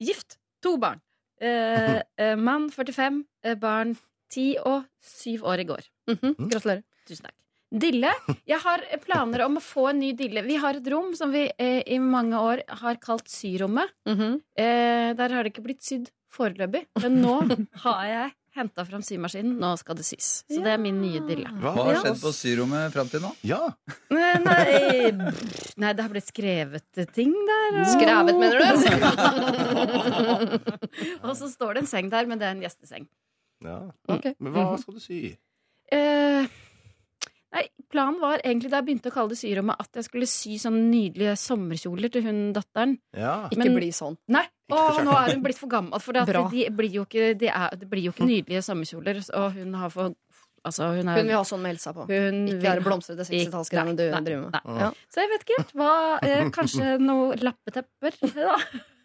Gift. 0.00 0.38
To 0.64 0.76
barn. 0.80 1.02
Eh, 1.40 1.98
eh, 2.22 2.36
mann 2.40 2.70
45, 2.72 3.24
eh, 3.44 3.58
barn 3.60 3.96
10 4.32 4.56
og 4.64 4.88
7 5.04 5.44
år 5.44 5.64
i 5.64 5.68
går. 5.68 5.90
Mhm. 6.14 6.34
Gratulerer. 6.48 6.82
Tusen 7.08 7.28
takk. 7.28 7.36
Dille. 7.68 8.10
Jeg 8.48 8.58
har 8.64 8.80
planer 9.04 9.42
om 9.44 9.58
å 9.58 9.60
få 9.60 9.90
en 9.90 9.98
ny 10.00 10.12
dille. 10.16 10.40
Vi 10.46 10.56
har 10.56 10.78
et 10.78 10.86
rom 10.88 11.10
som 11.18 11.30
vi 11.34 11.42
eh, 11.60 11.82
i 11.86 11.98
mange 12.00 12.38
år 12.40 12.62
har 12.80 12.96
kalt 13.02 13.28
syrommet. 13.28 13.90
Mhm. 14.08 14.38
Eh, 14.56 15.12
der 15.18 15.28
har 15.36 15.42
det 15.44 15.52
ikke 15.52 15.66
blitt 15.66 15.82
sydd 15.84 16.08
foreløpig, 16.32 16.86
men 17.02 17.20
nå 17.22 17.34
har 17.84 18.04
jeg 18.08 18.32
henta 18.58 18.82
fram 18.88 19.02
symaskinen. 19.04 19.58
Nå 19.60 19.74
skal 19.78 19.94
det 20.00 20.04
sys. 20.08 20.30
Så 20.50 20.62
det 20.64 20.72
er 20.72 20.80
min 20.82 20.96
nye 21.02 21.20
dille. 21.28 21.48
Hva? 21.60 21.74
Har 21.76 21.92
Ja. 21.92 22.00
skjedd 22.02 22.18
på 22.24 22.32
syrommet 22.34 22.92
fram 22.96 23.08
til 23.12 23.20
nå? 23.22 23.30
Ja. 23.46 23.60
Eh, 24.10 24.38
Nei, 24.42 25.12
nei, 25.84 25.92
det 25.92 26.02
har 26.02 26.10
blitt 26.10 26.26
skrevet 26.32 26.88
ting 27.14 27.32
der. 27.52 27.78
og- 27.82 27.90
Skrevet, 27.94 28.34
mener 28.40 28.58
du? 28.58 28.64
og 31.22 31.36
så 31.36 31.48
står 31.52 31.74
det 31.78 31.84
en 31.84 31.90
seng 31.92 32.08
der, 32.12 32.26
men 32.26 32.40
det 32.40 32.48
er 32.48 32.56
en 32.56 32.64
gjesteseng. 32.64 33.06
ja. 33.64 33.78
Okay. 34.08 34.34
Men 34.40 34.52
hva 34.56 34.78
skal 34.80 34.94
du 34.98 35.00
sy? 35.04 35.20
Eh, 35.92 36.44
nei, 36.44 36.48
planen 37.90 38.20
var 38.20 38.38
egentlig 38.44 38.70
da 38.70 38.80
jeg 38.80 38.86
begynte 38.88 39.10
å 39.10 39.14
kalle 39.14 39.28
det 39.32 39.38
syrommet, 39.40 39.76
at 39.80 39.92
jeg 40.00 40.04
skulle 40.04 40.26
sy 40.28 40.58
sånne 40.60 40.82
nydelige 40.90 41.34
sommerkjoler 41.40 42.12
til 42.12 42.22
hun 42.28 42.52
datteren. 42.52 42.98
Ja. 43.16 43.48
Ikke 43.48 43.58
Men- 43.64 43.74
bli 43.76 43.90
sånn. 43.90 44.16
Nei, 44.28 44.44
og 44.70 45.00
nå 45.04 45.12
er 45.16 45.32
hun 45.34 45.42
blitt 45.42 45.58
for 45.58 45.68
gammel. 45.68 46.00
For 46.00 46.12
det, 46.12 46.28
at 46.28 46.50
de 46.50 46.68
blir 46.70 46.90
jo 46.92 47.04
ikke, 47.06 47.36
de 47.38 47.48
er, 47.48 47.70
det 47.76 47.88
blir 47.88 48.02
jo 48.04 48.12
ikke 48.12 48.26
nydelige 48.28 48.62
sommerkjoler. 48.64 49.22
Og 49.34 49.52
hun 49.52 49.74
har 49.74 49.90
for 49.90 50.14
Altså, 50.66 50.88
hun 50.92 51.08
er 51.08 51.14
Hun 51.16 51.26
vil 51.28 51.36
ha 51.36 51.42
sånn 51.46 51.60
med 51.62 51.70
Elsa 51.76 51.92
på. 51.94 52.02
hun 52.08 52.48
Ikke 52.48 52.58
vil- 52.58 52.66
være 52.66 52.82
blomstrete 52.82 53.24
60-tallsgreiene 53.24 53.94
du 53.96 54.10
driver 54.10 54.50
med. 54.50 54.60
Ja. 54.66 54.90
Så 55.08 55.22
jeg 55.22 55.30
vet 55.30 55.44
ikke 55.46 55.56
helt 55.56 55.72
hva 55.78 56.18
eh, 56.20 56.50
Kanskje 56.50 56.98
noe 57.00 57.36
lappetepper, 57.36 58.12
da. 58.34 58.56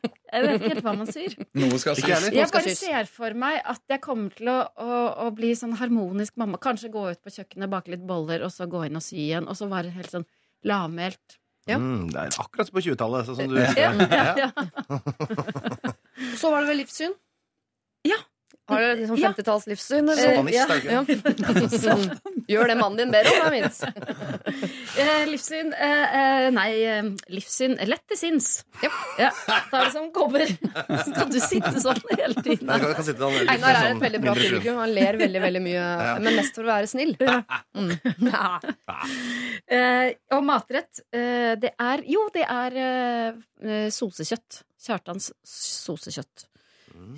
Jeg 0.03 0.43
vet 0.43 0.55
ikke 0.57 0.71
helt 0.71 0.85
hva 0.87 0.93
man 0.97 1.09
syr. 1.13 1.35
Noe 1.61 1.77
skal 1.81 1.99
sys. 1.99 2.07
Jeg 2.33 2.49
bare 2.51 2.73
ser 2.75 3.09
for 3.11 3.37
meg 3.37 3.59
at 3.73 3.81
jeg 3.93 4.01
kommer 4.03 4.33
til 4.35 4.49
å, 4.51 4.57
å, 4.81 4.97
å 5.23 5.29
bli 5.35 5.53
sånn 5.57 5.75
harmonisk 5.79 6.35
mamma. 6.41 6.59
Kanskje 6.61 6.91
gå 6.93 7.05
ut 7.13 7.21
på 7.23 7.33
kjøkkenet, 7.35 7.71
bake 7.71 7.93
litt 7.93 8.03
boller, 8.09 8.43
og 8.45 8.51
så 8.53 8.67
gå 8.69 8.85
inn 8.87 8.99
og 8.99 9.05
sy 9.05 9.19
igjen. 9.27 9.47
Og 9.47 9.59
så 9.59 9.69
være 9.71 9.93
helt 9.93 10.11
sånn 10.11 10.27
lavmælt. 10.67 11.37
Ja. 11.69 11.77
Mm, 11.79 12.09
det 12.11 12.19
er 12.19 12.41
akkurat 12.43 12.67
som 12.67 12.75
på 12.75 12.83
20-tallet. 12.83 13.29
Sånn 13.29 13.39
som 13.39 13.53
du 13.53 13.59
Ja, 13.61 13.93
ja, 13.95 14.23
ja. 14.41 14.49
Så 16.39 16.51
var 16.51 16.63
det 16.63 16.73
vel 16.73 16.81
livssyn? 16.83 17.13
Ja. 18.07 18.19
Har 18.69 18.79
dere 18.79 18.95
liksom 18.95 19.17
50-talls 19.19 19.65
livssyn? 19.67 20.07
Satanist, 20.15 20.85
Ja. 20.87 21.03
Ja. 21.03 21.03
Gjør 22.53 22.67
det 22.67 22.75
mannen 22.79 22.97
din 22.97 23.11
ber 23.11 23.27
om, 23.27 23.39
da, 23.43 23.49
minst. 23.51 23.83
Eh, 24.93 25.23
livssyn 25.25 25.71
eh, 25.73 26.15
eh, 26.19 26.47
Nei, 26.53 26.67
eh, 26.85 27.07
livssyn 27.33 27.73
lett 27.89 28.03
til 28.11 28.19
sinns. 28.19 28.49
Ja. 28.83 28.91
da 29.17 29.55
er 29.79 29.87
det 29.87 29.93
som 29.95 30.05
kommer. 30.13 30.45
Kan 31.17 31.31
du 31.33 31.39
sitte 31.41 31.71
sånn 31.81 31.97
hele 32.11 32.43
tiden? 32.45 32.67
Nei, 32.69 32.77
kan, 32.83 33.01
sitte 33.01 33.23
sånn, 33.23 33.39
Einar 33.49 33.73
er 33.73 33.79
sånn 33.87 33.97
et 33.97 34.05
veldig 34.05 34.21
bra 34.21 34.35
publikum. 34.37 34.77
Han 34.83 34.93
ler 34.93 35.17
veldig 35.23 35.41
veldig 35.47 35.63
mye, 35.65 35.87
men 36.21 36.37
mest 36.37 36.59
for 36.59 36.67
å 36.67 36.71
være 36.75 36.91
snill. 36.93 37.15
Mm. 37.73 37.91
Eh, 39.73 40.13
og 40.37 40.45
matrett, 40.45 41.01
eh, 41.15 41.53
det 41.57 41.73
er 41.81 42.05
Jo, 42.13 42.27
det 42.35 42.45
er 42.45 42.79
sosekjøtt. 43.97 44.61
Kjartans 44.83 45.31
sosekjøtt. 45.47 46.52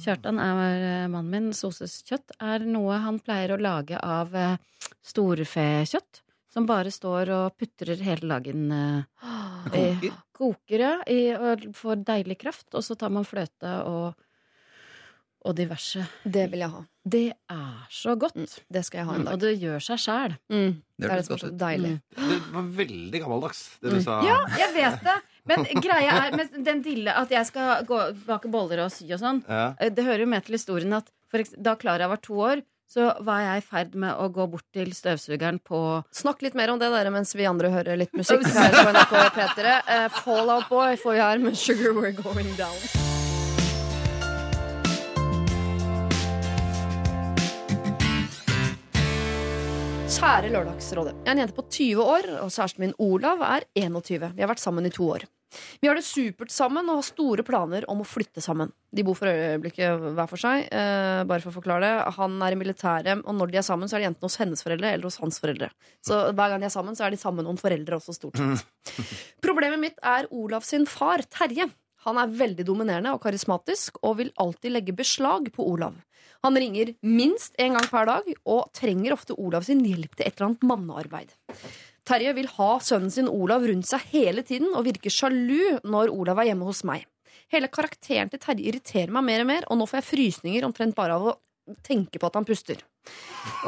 Kjartan 0.02 0.40
er 0.40 0.86
eh, 0.86 1.08
mannen 1.12 1.32
min. 1.32 1.50
Soseskjøtt 1.56 2.36
er 2.42 2.66
noe 2.68 2.98
han 3.04 3.20
pleier 3.24 3.56
å 3.56 3.62
lage 3.62 4.00
av 4.02 4.36
eh, 4.36 4.58
storfekjøtt. 5.06 6.22
Som 6.56 6.64
bare 6.70 6.88
står 6.94 7.30
og 7.36 7.58
putrer 7.60 8.00
hele 8.00 8.30
dagen. 8.32 8.70
Eh, 8.72 9.04
i- 9.76 9.96
Koker. 10.00 10.14
koker, 10.36 10.80
ja. 10.80 10.94
I, 11.08 11.34
og 11.36 11.66
får 11.76 12.04
deilig 12.08 12.38
kraft. 12.40 12.70
Og 12.74 12.84
så 12.84 12.96
tar 12.96 13.10
man 13.12 13.26
fløte 13.28 13.74
og, 13.84 14.14
og 15.46 15.56
diverse. 15.58 16.06
Det 16.24 16.46
vil 16.52 16.64
jeg 16.64 16.70
ha. 16.72 16.84
Det 17.06 17.26
er 17.52 17.84
så 17.92 18.16
godt. 18.18 18.36
Mm. 18.40 18.48
Det 18.72 18.86
skal 18.88 19.00
jeg 19.02 19.06
ha 19.10 19.16
en 19.20 19.26
dag. 19.28 19.34
Og 19.36 19.40
det 19.44 19.52
gjør 19.62 19.84
seg 19.84 20.00
sjæl. 20.06 20.38
Mm. 20.50 20.72
Det 20.80 21.04
Det 21.04 21.12
er 21.12 21.16
det 21.20 21.26
som 21.28 21.36
er 21.36 21.44
så 21.44 21.52
deilig. 21.52 21.92
deilig. 22.16 22.30
Det 22.32 22.54
var 22.56 22.70
veldig 22.80 23.22
gammeldags, 23.26 23.64
det 23.84 23.92
du 23.92 24.00
sa. 24.02 24.22
Ja, 24.26 24.38
jeg 24.58 24.74
vet 24.80 25.04
det. 25.04 25.18
Men 25.46 25.66
greia 25.84 26.14
er 26.26 26.36
med 26.38 26.56
den 26.66 26.82
dille 26.86 27.14
at 27.14 27.30
jeg 27.30 27.46
skal 27.52 27.84
gå, 27.86 28.00
bake 28.26 28.50
boller 28.52 28.86
og 28.86 28.92
sy 28.94 29.06
og 29.14 29.20
sånn. 29.22 29.44
Ja. 29.48 29.74
eh, 29.80 29.90
Det 29.94 30.06
hører 30.08 30.26
jo 30.26 30.32
med 30.32 30.46
til 30.48 30.58
historien 30.58 30.94
at 30.98 31.12
for 31.32 31.44
da 31.58 31.76
Klara 31.76 32.08
var 32.10 32.18
to 32.24 32.34
år, 32.40 32.62
så 32.90 33.10
var 33.26 33.42
jeg 33.42 33.64
i 33.64 33.66
ferd 33.66 33.96
med 33.98 34.14
å 34.22 34.28
gå 34.32 34.46
bort 34.50 34.66
til 34.74 34.92
støvsugeren 34.94 35.58
på 35.66 35.80
Snakk 36.14 36.42
litt 36.46 36.54
mer 36.56 36.70
om 36.72 36.78
det 36.80 36.92
dere 36.94 37.10
mens 37.12 37.34
vi 37.36 37.48
andre 37.50 37.72
hører 37.74 37.98
litt 37.98 38.14
musikk 38.20 38.46
her 38.54 38.78
på 38.78 38.94
NRK 38.94 39.16
P3. 39.40 39.74
Eh, 39.98 40.08
Fallout 40.22 40.70
Boy 40.70 40.96
får 41.02 41.18
vi 41.18 41.26
her 41.26 41.44
med 41.50 41.58
Sugar 41.58 41.98
We're 41.98 42.14
Going 42.14 42.54
Down. 42.58 43.05
Kjære 50.16 50.48
Lørdagsrådet. 50.48 51.12
Jeg 51.26 51.28
er 51.28 51.34
en 51.34 51.40
jente 51.42 51.56
på 51.58 51.64
20 51.68 52.00
år, 52.00 52.26
og 52.40 52.52
kjæresten 52.54 52.86
min 52.86 52.94
Olav 53.04 53.42
er 53.44 53.66
21. 53.76 54.30
Vi 54.38 54.44
har 54.46 54.48
vært 54.48 54.62
sammen 54.64 54.88
i 54.88 54.92
to 54.94 55.10
år. 55.12 55.26
Vi 55.82 55.90
har 55.90 55.98
det 55.98 56.06
supert 56.08 56.54
sammen 56.56 56.88
og 56.88 57.02
har 57.02 57.08
store 57.08 57.44
planer 57.44 57.84
om 57.92 58.00
å 58.00 58.08
flytte 58.08 58.40
sammen. 58.44 58.72
De 58.96 59.04
bor 59.04 59.18
for 59.20 59.28
øyeblikket 59.28 60.06
hver 60.16 60.30
for 60.32 60.40
seg. 60.40 60.70
Eh, 60.72 61.26
bare 61.28 61.44
for 61.44 61.52
å 61.52 61.58
forklare 61.58 61.84
det. 61.84 62.16
Han 62.16 62.40
er 62.48 62.56
i 62.56 62.62
militæret, 62.62 63.26
og 63.28 63.36
når 63.36 63.52
de 63.52 63.60
er 63.60 63.68
sammen, 63.68 63.92
så 63.92 63.98
er 63.98 64.06
de 64.06 64.10
enten 64.14 64.30
hos 64.30 64.40
hennes 64.40 64.64
foreldre 64.64 64.94
eller 64.94 65.10
hos 65.10 65.20
hans 65.20 65.42
foreldre. 65.44 65.70
Så 66.00 66.22
hver 66.32 66.54
gang 66.54 66.64
de 66.64 66.70
er 66.70 66.76
sammen, 66.78 66.96
så 66.96 67.10
er 67.10 67.12
de 67.12 67.20
sammen 67.20 67.44
med 67.44 67.50
noen 67.50 67.60
foreldre 67.60 68.00
også, 68.00 68.16
stort 68.16 68.40
sett. 68.40 69.04
Problemet 69.46 69.84
mitt 69.84 70.00
er 70.00 70.32
Olav 70.32 70.64
sin 70.64 70.88
far, 70.88 71.28
Terje. 71.28 71.68
Han 72.08 72.22
er 72.22 72.32
veldig 72.40 72.64
dominerende 72.64 73.12
og 73.18 73.24
karismatisk 73.24 74.00
og 74.06 74.20
vil 74.22 74.32
alltid 74.40 74.78
legge 74.78 74.96
beslag 74.96 75.52
på 75.52 75.66
Olav. 75.76 76.00
Han 76.46 76.58
ringer 76.62 76.94
minst 77.02 77.56
én 77.58 77.74
gang 77.74 77.88
per 77.90 78.06
dag 78.06 78.28
og 78.46 78.70
trenger 78.78 79.16
ofte 79.16 79.34
Olav 79.42 79.66
sin 79.66 79.82
hjelp 79.82 80.14
til 80.14 80.28
et 80.28 80.36
eller 80.36 80.52
annet 80.52 80.66
mannearbeid. 80.70 81.32
Terje 82.06 82.36
vil 82.38 82.52
ha 82.60 82.70
sønnen 82.86 83.14
sin 83.14 83.30
Olav 83.32 83.66
rundt 83.66 83.90
seg 83.90 84.04
hele 84.12 84.44
tiden 84.46 84.76
og 84.76 84.86
virker 84.86 85.14
sjalu 85.14 85.80
når 85.82 86.14
Olav 86.14 86.44
er 86.44 86.52
hjemme 86.52 86.68
hos 86.68 86.84
meg. 86.86 87.08
Hele 87.50 87.70
karakteren 87.74 88.30
til 88.30 88.42
Terje 88.42 88.70
irriterer 88.70 89.14
meg 89.14 89.26
mer 89.26 89.42
og 89.42 89.50
mer, 89.50 89.66
og 89.70 89.80
nå 89.80 89.90
får 89.90 90.02
jeg 90.02 90.10
frysninger 90.12 90.68
omtrent 90.68 90.98
bare 90.98 91.18
av 91.18 91.28
å 91.32 91.36
tenke 91.86 92.22
på 92.22 92.30
at 92.30 92.38
han 92.38 92.46
puster. 92.46 92.86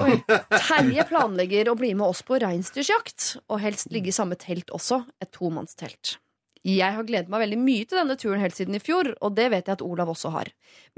Oi. 0.01 0.19
Terje 0.53 1.05
planlegger 1.09 1.71
å 1.71 1.77
bli 1.77 1.95
med 1.97 2.05
oss 2.09 2.23
på 2.25 2.37
reinsdyrjakt, 2.41 3.39
og 3.49 3.61
helst 3.65 3.89
ligge 3.93 4.13
i 4.13 4.17
samme 4.17 4.37
telt 4.37 4.73
også, 4.73 5.01
et 5.21 5.33
tomannstelt. 5.33 6.17
Jeg 6.67 6.97
har 6.97 7.05
gledet 7.07 7.31
meg 7.31 7.45
veldig 7.45 7.59
mye 7.61 7.85
til 7.87 8.01
denne 8.01 8.17
turen 8.19 8.41
helt 8.43 8.57
siden 8.57 8.75
i 8.75 8.83
fjor, 8.83 9.13
og 9.23 9.35
det 9.37 9.45
vet 9.53 9.69
jeg 9.69 9.77
at 9.77 9.83
Olav 9.85 10.11
også 10.11 10.33
har. 10.33 10.49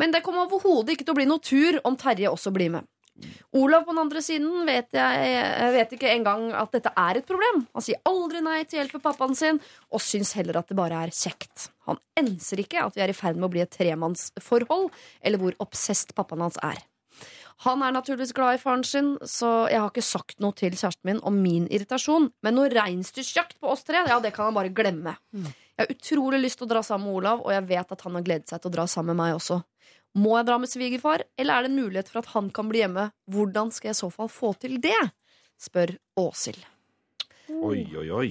Men 0.02 0.16
det 0.16 0.24
kommer 0.26 0.48
overhodet 0.48 0.96
ikke 0.96 1.06
til 1.06 1.14
å 1.14 1.20
bli 1.20 1.28
noe 1.30 1.44
tur 1.46 1.78
om 1.86 1.98
Terje 2.00 2.32
også 2.32 2.54
blir 2.56 2.72
med. 2.74 2.88
Olav 3.60 3.84
på 3.84 3.94
den 3.94 4.02
andre 4.02 4.22
siden 4.24 4.66
vet, 4.66 4.88
jeg, 4.96 5.30
jeg 5.30 5.74
vet 5.76 5.96
ikke 5.98 6.12
engang 6.14 6.50
at 6.58 6.72
dette 6.74 6.94
er 6.98 7.20
et 7.20 7.28
problem. 7.28 7.64
Han 7.76 7.86
sier 7.86 8.02
aldri 8.10 8.42
nei 8.46 8.62
til 8.64 8.80
hjelp 8.80 8.96
for 8.96 9.06
pappaen 9.10 9.38
sin, 9.38 9.60
og 9.92 10.02
syns 10.04 10.34
heller 10.40 10.62
at 10.62 10.72
det 10.72 10.78
bare 10.80 11.04
er 11.06 11.14
kjekt. 11.14 11.70
Han 11.90 12.00
enser 12.18 12.64
ikke 12.64 12.86
at 12.86 12.96
vi 12.98 13.04
er 13.06 13.14
i 13.14 13.18
ferd 13.18 13.38
med 13.38 13.50
å 13.50 13.54
bli 13.54 13.66
et 13.66 13.74
tremannsforhold, 13.76 14.90
eller 15.22 15.44
hvor 15.44 15.58
obsesst 15.68 16.16
pappaen 16.18 16.48
hans 16.48 16.58
er. 16.66 16.82
Han 17.66 17.82
er 17.84 17.92
naturligvis 17.92 18.32
glad 18.36 18.56
i 18.56 18.62
faren 18.62 18.86
sin, 18.88 19.18
så 19.28 19.68
jeg 19.68 19.82
har 19.84 19.90
ikke 19.92 20.04
sagt 20.06 20.38
noe 20.40 20.56
til 20.56 20.72
kjæresten 20.80 21.10
min 21.10 21.18
om 21.28 21.42
min 21.44 21.66
irritasjon. 21.68 22.30
Men 22.46 22.56
noe 22.56 22.70
reinsdyrjakt 22.72 23.58
på 23.60 23.74
oss 23.74 23.84
tre, 23.88 24.06
ja, 24.08 24.20
det 24.24 24.32
kan 24.36 24.48
han 24.48 24.56
bare 24.56 24.72
glemme. 24.72 25.18
Jeg 25.36 25.84
har 25.84 25.92
utrolig 25.92 26.40
lyst 26.40 26.62
til 26.62 26.70
å 26.70 26.72
dra 26.72 26.84
sammen 26.88 27.10
med 27.10 27.20
Olav, 27.20 27.44
og 27.44 27.52
jeg 27.52 27.68
vet 27.68 27.92
at 27.96 28.06
han 28.08 28.16
har 28.16 28.24
gledet 28.24 28.52
seg 28.52 28.64
til 28.64 28.72
å 28.72 28.76
dra 28.78 28.88
sammen 28.88 29.12
med 29.16 29.20
meg 29.26 29.36
også. 29.42 29.60
Må 30.20 30.38
jeg 30.40 30.48
dra 30.48 30.58
med 30.64 30.72
svigerfar, 30.72 31.26
eller 31.38 31.54
er 31.60 31.68
det 31.68 31.72
en 31.74 31.82
mulighet 31.84 32.10
for 32.10 32.24
at 32.24 32.32
han 32.32 32.48
kan 32.56 32.72
bli 32.72 32.82
hjemme? 32.82 33.10
Hvordan 33.30 33.76
skal 33.76 33.92
jeg 33.92 33.98
i 33.98 34.02
så 34.02 34.12
fall 34.14 34.32
få 34.32 34.54
til 34.64 34.80
det? 34.84 34.98
spør 35.60 35.98
Åshild. 36.20 36.64
Oi, 37.50 37.84
oi, 37.98 38.08
oi. 38.14 38.28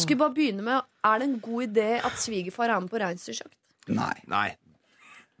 Skulle 0.00 0.18
bare 0.24 0.34
begynne 0.34 0.64
med, 0.66 0.82
Er 1.04 1.18
det 1.20 1.28
en 1.28 1.40
god 1.40 1.66
idé 1.68 1.88
at 2.02 2.18
svigerfar 2.18 2.72
er 2.72 2.80
med 2.80 2.90
på 2.90 2.98
reinsdyrjakt? 2.98 3.54
Nei. 3.92 4.14
Nei. 4.26 4.48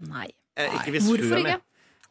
Nei. 0.04 0.28
Eh, 0.54 0.70
ikke 0.78 0.94
hvis 0.94 1.08
Hvorfor 1.08 1.40
ikke? 1.40 1.58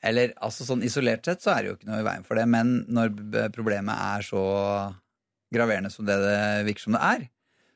Eller 0.03 0.33
altså 0.43 0.65
sånn 0.67 0.83
isolert 0.83 1.25
sett 1.25 1.43
så 1.43 1.53
er 1.53 1.61
det 1.61 1.69
jo 1.69 1.77
ikke 1.77 1.89
noe 1.89 2.01
i 2.01 2.07
veien 2.07 2.25
for 2.27 2.39
det, 2.39 2.45
men 2.49 2.73
når 2.91 3.13
problemet 3.55 3.95
er 3.95 4.25
så 4.27 4.43
graverende 5.53 5.91
som 5.93 6.07
det 6.07 6.17
det 6.19 6.39
virker 6.67 6.87
som 6.87 6.97
det 6.97 7.03
er, 7.07 7.27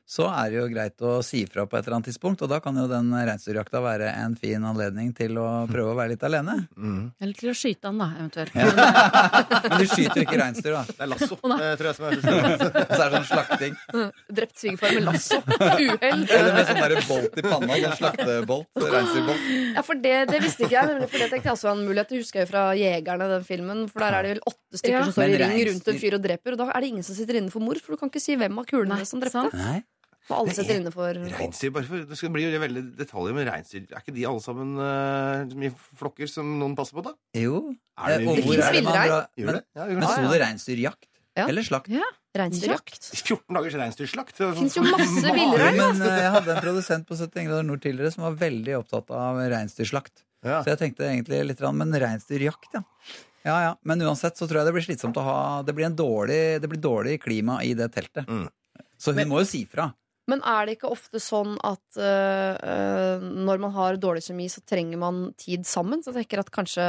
så 0.08 0.24
er 0.32 0.48
det 0.48 0.56
jo 0.56 0.66
greit 0.72 1.02
å 1.04 1.18
si 1.20 1.42
ifra 1.44 1.66
på 1.68 1.76
et 1.76 1.84
eller 1.84 1.98
annet 1.98 2.06
tidspunkt, 2.08 2.40
og 2.40 2.48
da 2.48 2.58
kan 2.64 2.76
jo 2.80 2.86
den 2.88 3.10
reinsdyrjakta 3.12 3.82
være 3.84 4.06
en 4.22 4.36
fin 4.40 4.62
anledning 4.64 5.10
til 5.12 5.36
å 5.36 5.66
prøve 5.68 5.92
å 5.92 5.96
være 5.98 6.14
litt 6.14 6.22
alene. 6.24 6.54
Mm. 6.80 7.10
Eller 7.20 7.36
til 7.36 7.50
å 7.52 7.54
skyte 7.58 7.90
han, 7.90 7.98
da, 8.00 8.06
eventuelt. 8.16 8.54
Men 9.68 9.74
du 9.82 9.84
skyter 9.90 10.16
jo 10.16 10.24
ikke 10.24 10.38
reinsdyr, 10.40 10.78
da. 10.78 10.82
Det 10.88 11.04
er 11.04 11.10
lasso, 11.12 11.36
Det 11.42 11.68
tror 11.82 11.90
jeg 11.90 11.98
som 11.98 12.06
er. 12.08 12.16
Og 12.88 12.94
så 12.94 13.02
er 13.04 13.12
det 13.12 13.18
sånn 13.18 13.28
slakting. 13.28 13.76
Drept 14.40 14.62
svigerfar 14.62 14.96
med 14.96 15.04
lasso. 15.10 15.40
Uhell. 15.44 16.24
Eller 16.24 16.56
med 16.56 16.70
sånn 16.70 16.80
derre 16.86 17.04
bolt 17.10 17.36
i 17.36 17.44
panna. 17.44 17.78
Sånn 17.84 17.98
slaktebolt. 18.00 18.82
Reinsdyrbolt. 18.96 19.44
Ja, 19.76 19.84
for 19.90 20.02
det, 20.08 20.14
det 20.32 20.40
visste 20.46 20.64
ikke 20.64 20.78
jeg, 20.78 20.90
nemlig 20.94 21.10
for 21.12 21.20
det 21.20 21.28
tenkte 21.34 21.50
jeg 21.52 21.58
også 21.58 21.68
var 21.68 21.76
en 21.76 21.84
mulighet. 21.84 22.14
Det 22.14 22.22
husker 22.24 22.40
jeg 22.42 22.48
jo 22.48 22.52
fra 22.54 22.64
Jegerne, 22.80 23.28
den 23.36 23.46
filmen. 23.52 23.84
For 23.92 24.06
der 24.06 24.16
er 24.22 24.24
det 24.30 24.32
vel 24.38 24.42
åtte 24.48 24.80
stykker 24.80 24.96
Ja. 24.98 25.04
som 25.04 25.16
står 25.20 25.36
i 25.36 25.38
ring 25.44 25.54
rundt 25.68 25.92
en 25.92 26.00
fyr 26.00 26.16
og 26.16 26.24
dreper. 26.24 26.56
Og 26.56 26.62
da 26.64 26.70
er 26.72 26.80
det 26.86 26.92
ingen 26.94 27.04
som 27.06 27.18
sitter 27.20 27.42
inne 27.42 27.52
for 27.52 27.60
mord, 27.64 27.80
for 27.84 27.92
du 27.92 28.00
kan 28.00 28.08
ikke 28.12 28.24
si 28.24 28.40
hvem 28.40 28.56
av 28.64 28.66
kulene 28.72 28.96
Nei, 29.02 29.08
som 29.08 29.20
drepte. 29.20 29.44
sant. 29.50 29.60
Nei. 29.60 29.78
Og 30.28 30.34
alle 30.42 30.54
sette 30.56 30.74
inne 30.76 30.92
for 30.92 31.16
Reinsdyr, 31.32 31.70
bare 31.72 31.86
for, 31.88 32.04
Det 32.08 32.16
skal 32.20 32.32
bli 32.34 32.44
jo 32.44 32.60
veldig 32.60 32.82
detaljer 32.98 33.34
men 33.36 33.46
reinsdyr. 33.48 33.86
Er 33.88 34.02
ikke 34.02 34.14
de 34.14 34.26
alle 34.28 34.42
sammen 34.44 34.74
uh, 34.76 35.56
mye 35.56 35.72
flokker 36.00 36.28
som 36.28 36.50
noen 36.60 36.74
passer 36.76 36.98
på, 36.98 37.04
da? 37.06 37.14
Jo. 37.38 37.62
Er 37.98 38.18
det 38.18 38.26
Eh, 38.26 38.30
og 38.30 38.42
hvor 38.44 38.60
er 38.60 38.72
det 38.76 38.84
man 38.84 38.94
drar- 38.94 39.28
Men? 39.36 39.60
Ja, 39.74 39.86
men 39.86 40.00
det. 40.04 40.10
sto 40.12 40.32
det 40.32 40.40
reinsdyrjakt? 40.44 41.08
Ja. 41.38 41.46
Eller 41.48 41.62
slakt? 41.62 41.88
reinsdyrjakt. 42.38 43.08
14 43.24 43.54
dagers 43.56 43.74
reinsdyrslakt. 43.80 44.36
Det 44.36 44.48
finnes 44.58 44.76
jo 44.76 44.82
masse 44.84 45.32
villrein. 45.34 45.76
men 45.80 46.02
eh, 46.02 46.18
jeg 46.22 46.32
hadde 46.36 46.52
en 46.54 46.60
produsent 46.62 47.06
på 47.08 47.16
71 47.16 47.48
grader 47.48 47.66
nord 47.66 47.82
tidligere 47.82 48.12
som 48.14 48.26
var 48.28 48.36
veldig 48.38 48.76
opptatt 48.82 49.10
av 49.10 49.40
reinsdyrslakt. 49.50 50.24
Ja. 50.46 50.60
Så 50.62 50.70
jeg 50.74 50.78
tenkte 50.84 51.08
egentlig 51.08 51.40
litt, 51.48 51.58
grann, 51.58 51.78
men 51.80 51.90
reinsdyrjakt, 51.94 52.68
ja. 52.76 52.82
Ja, 53.46 53.56
ja. 53.64 53.72
Men 53.86 54.02
uansett 54.04 54.36
så 54.38 54.46
tror 54.46 54.60
jeg 54.60 54.68
det 54.68 54.74
blir 54.76 54.84
slitsomt 54.84 55.16
å 55.16 55.22
ha 55.24 55.38
Det 55.62 55.72
blir, 55.74 55.86
en 55.86 55.96
dårlig, 55.96 56.60
det 56.60 56.68
blir 56.68 56.80
dårlig 56.82 57.16
klima 57.22 57.62
i 57.64 57.72
det 57.78 57.88
teltet. 57.94 58.26
Mm. 58.28 58.48
Så 58.98 59.10
hun 59.14 59.16
Men- 59.22 59.28
må 59.30 59.38
jo 59.40 59.46
si 59.48 59.64
fra. 59.64 59.88
Men 60.28 60.42
er 60.44 60.66
det 60.68 60.76
ikke 60.76 60.90
ofte 60.92 61.20
sånn 61.22 61.54
at 61.64 61.96
øh, 61.96 62.56
øh, 62.60 63.28
når 63.48 63.62
man 63.64 63.72
har 63.76 63.96
dårlig 64.00 64.26
kjemi, 64.26 64.48
så 64.52 64.60
trenger 64.68 65.00
man 65.00 65.30
tid 65.40 65.64
sammen? 65.68 66.02
Så 66.04 66.12
jeg 66.12 66.26
tenker 66.26 66.42
at 66.44 66.50
kanskje 66.54 66.84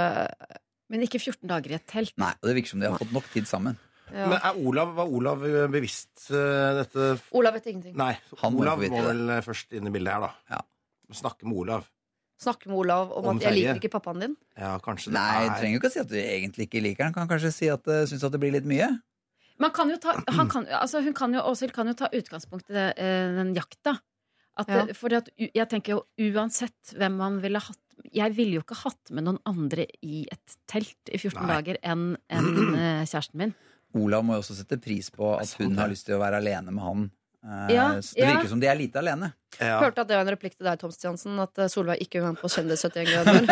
Men 0.89 1.05
ikke 1.05 1.19
14 1.21 1.45
dager 1.47 1.69
i 1.71 1.77
et 1.77 1.85
telt. 1.85 2.15
Nei, 2.17 2.31
og 2.41 2.47
det 2.49 2.55
virker 2.57 2.73
som 2.73 2.81
de 2.81 2.87
har 2.89 2.97
fått 2.97 3.13
nok 3.13 3.27
tid 3.29 3.45
sammen. 3.45 3.77
Ja. 4.09 4.25
Men 4.25 4.39
er 4.41 4.57
Olav, 4.65 4.95
var 4.97 5.11
Olav 5.13 5.43
eh, 5.45 5.67
bevisst 5.69 6.31
eh, 6.33 6.79
dette 6.79 7.11
Olav 7.37 7.53
vet 7.59 7.67
ingenting. 7.69 7.93
Nei, 7.99 8.15
Han 8.41 8.57
Olav 8.57 8.81
må 8.81 9.03
vel 9.05 9.21
det. 9.29 9.43
først 9.45 9.75
inn 9.77 9.85
i 9.85 9.93
bildet 9.93 10.15
her, 10.15 10.25
da. 10.25 10.31
Ja. 10.55 10.63
Snakke 11.13 11.45
med 11.45 11.59
Olav. 11.61 11.85
Snakke 12.41 12.71
med 12.71 12.79
Olav 12.79 13.11
om, 13.11 13.27
Om 13.27 13.37
at 13.37 13.43
'jeg 13.43 13.53
liker 13.59 13.75
ikke 13.81 13.91
pappaen 13.99 14.23
din'. 14.23 14.35
Ja, 14.57 14.77
kanskje 14.79 15.11
det 15.11 15.19
Nei, 15.19 15.45
er 15.45 15.53
trenger 15.59 15.75
jo 15.75 15.79
ikke 15.81 15.91
å 15.91 15.93
si 15.93 15.99
at 15.99 16.09
du 16.09 16.15
egentlig 16.15 16.65
ikke 16.69 16.81
liker 16.81 17.03
den. 17.05 17.13
Kan 17.13 17.27
kanskje 17.27 17.51
si 17.53 17.67
at 17.69 17.83
du 17.83 18.07
syns 18.07 18.23
at 18.23 18.31
det 18.31 18.39
blir 18.39 18.55
litt 18.55 18.65
mye. 18.65 18.89
Man 19.59 19.73
kan 19.75 19.89
jo 19.91 19.97
ta, 19.99 20.15
han 20.31 20.47
kan, 20.51 20.67
altså 20.71 21.01
hun 21.03 21.15
kan 21.17 21.33
jo, 21.35 21.41
Åshild 21.49 21.73
kan 21.75 21.89
jo 21.91 21.95
ta 21.99 22.07
utgangspunkt 22.15 22.69
i 22.71 22.77
det, 22.77 22.87
eh, 22.97 23.31
den 23.35 23.53
jakta. 23.57 23.97
At, 24.59 24.67
Ja. 24.67 24.83
at, 24.83 25.29
jeg 25.39 25.69
tenker 25.71 25.93
jo 25.93 26.31
uansett 26.33 26.91
hvem 26.97 27.15
man 27.15 27.37
ville 27.39 27.61
hatt 27.63 27.79
Jeg 28.15 28.33
ville 28.35 28.57
jo 28.57 28.61
ikke 28.63 28.77
hatt 28.79 29.11
med 29.11 29.25
noen 29.27 29.39
andre 29.47 29.85
i 30.03 30.21
et 30.31 30.55
telt 30.71 31.11
i 31.11 31.17
14 31.19 31.43
Nei. 31.45 31.47
dager 31.51 31.77
enn 31.83 32.17
enn, 32.31 32.75
eh, 32.75 33.03
kjæresten 33.03 33.35
min. 33.35 33.53
Olav 33.93 34.23
må 34.23 34.37
jo 34.37 34.39
også 34.43 34.55
sette 34.55 34.79
pris 34.81 35.09
på 35.11 35.33
at 35.39 35.51
hun 35.59 35.75
har 35.77 35.89
lyst 35.91 36.05
til 36.07 36.15
å 36.15 36.21
være 36.21 36.39
alene 36.39 36.71
med 36.71 36.83
han. 36.83 37.11
Eh, 37.39 37.69
Ja, 37.75 37.85
så 38.03 38.15
det 38.17 38.21
ja. 38.25 38.33
virker 38.35 38.49
som 38.51 38.59
de 38.59 38.67
er 38.67 38.75
lite 38.75 38.99
alene. 38.99 39.29
ja. 39.59 39.77
Hørte 39.79 40.01
at 40.03 40.07
det 40.09 40.15
var 40.17 40.25
en 40.27 40.31
replikk 40.33 40.57
til 40.57 40.67
deg, 40.67 40.79
Tom 40.81 40.91
Stiansen, 40.91 41.37
at 41.39 41.55
eh, 41.63 41.69
Solveig 41.71 42.01
ikke 42.03 42.19
vil 42.19 42.25
være 42.27 42.35
med 42.35 42.41
på 42.43 42.49
Kjendis 42.51 42.83
71 42.83 43.07
grader. 43.07 43.33
Hun. 43.39 43.47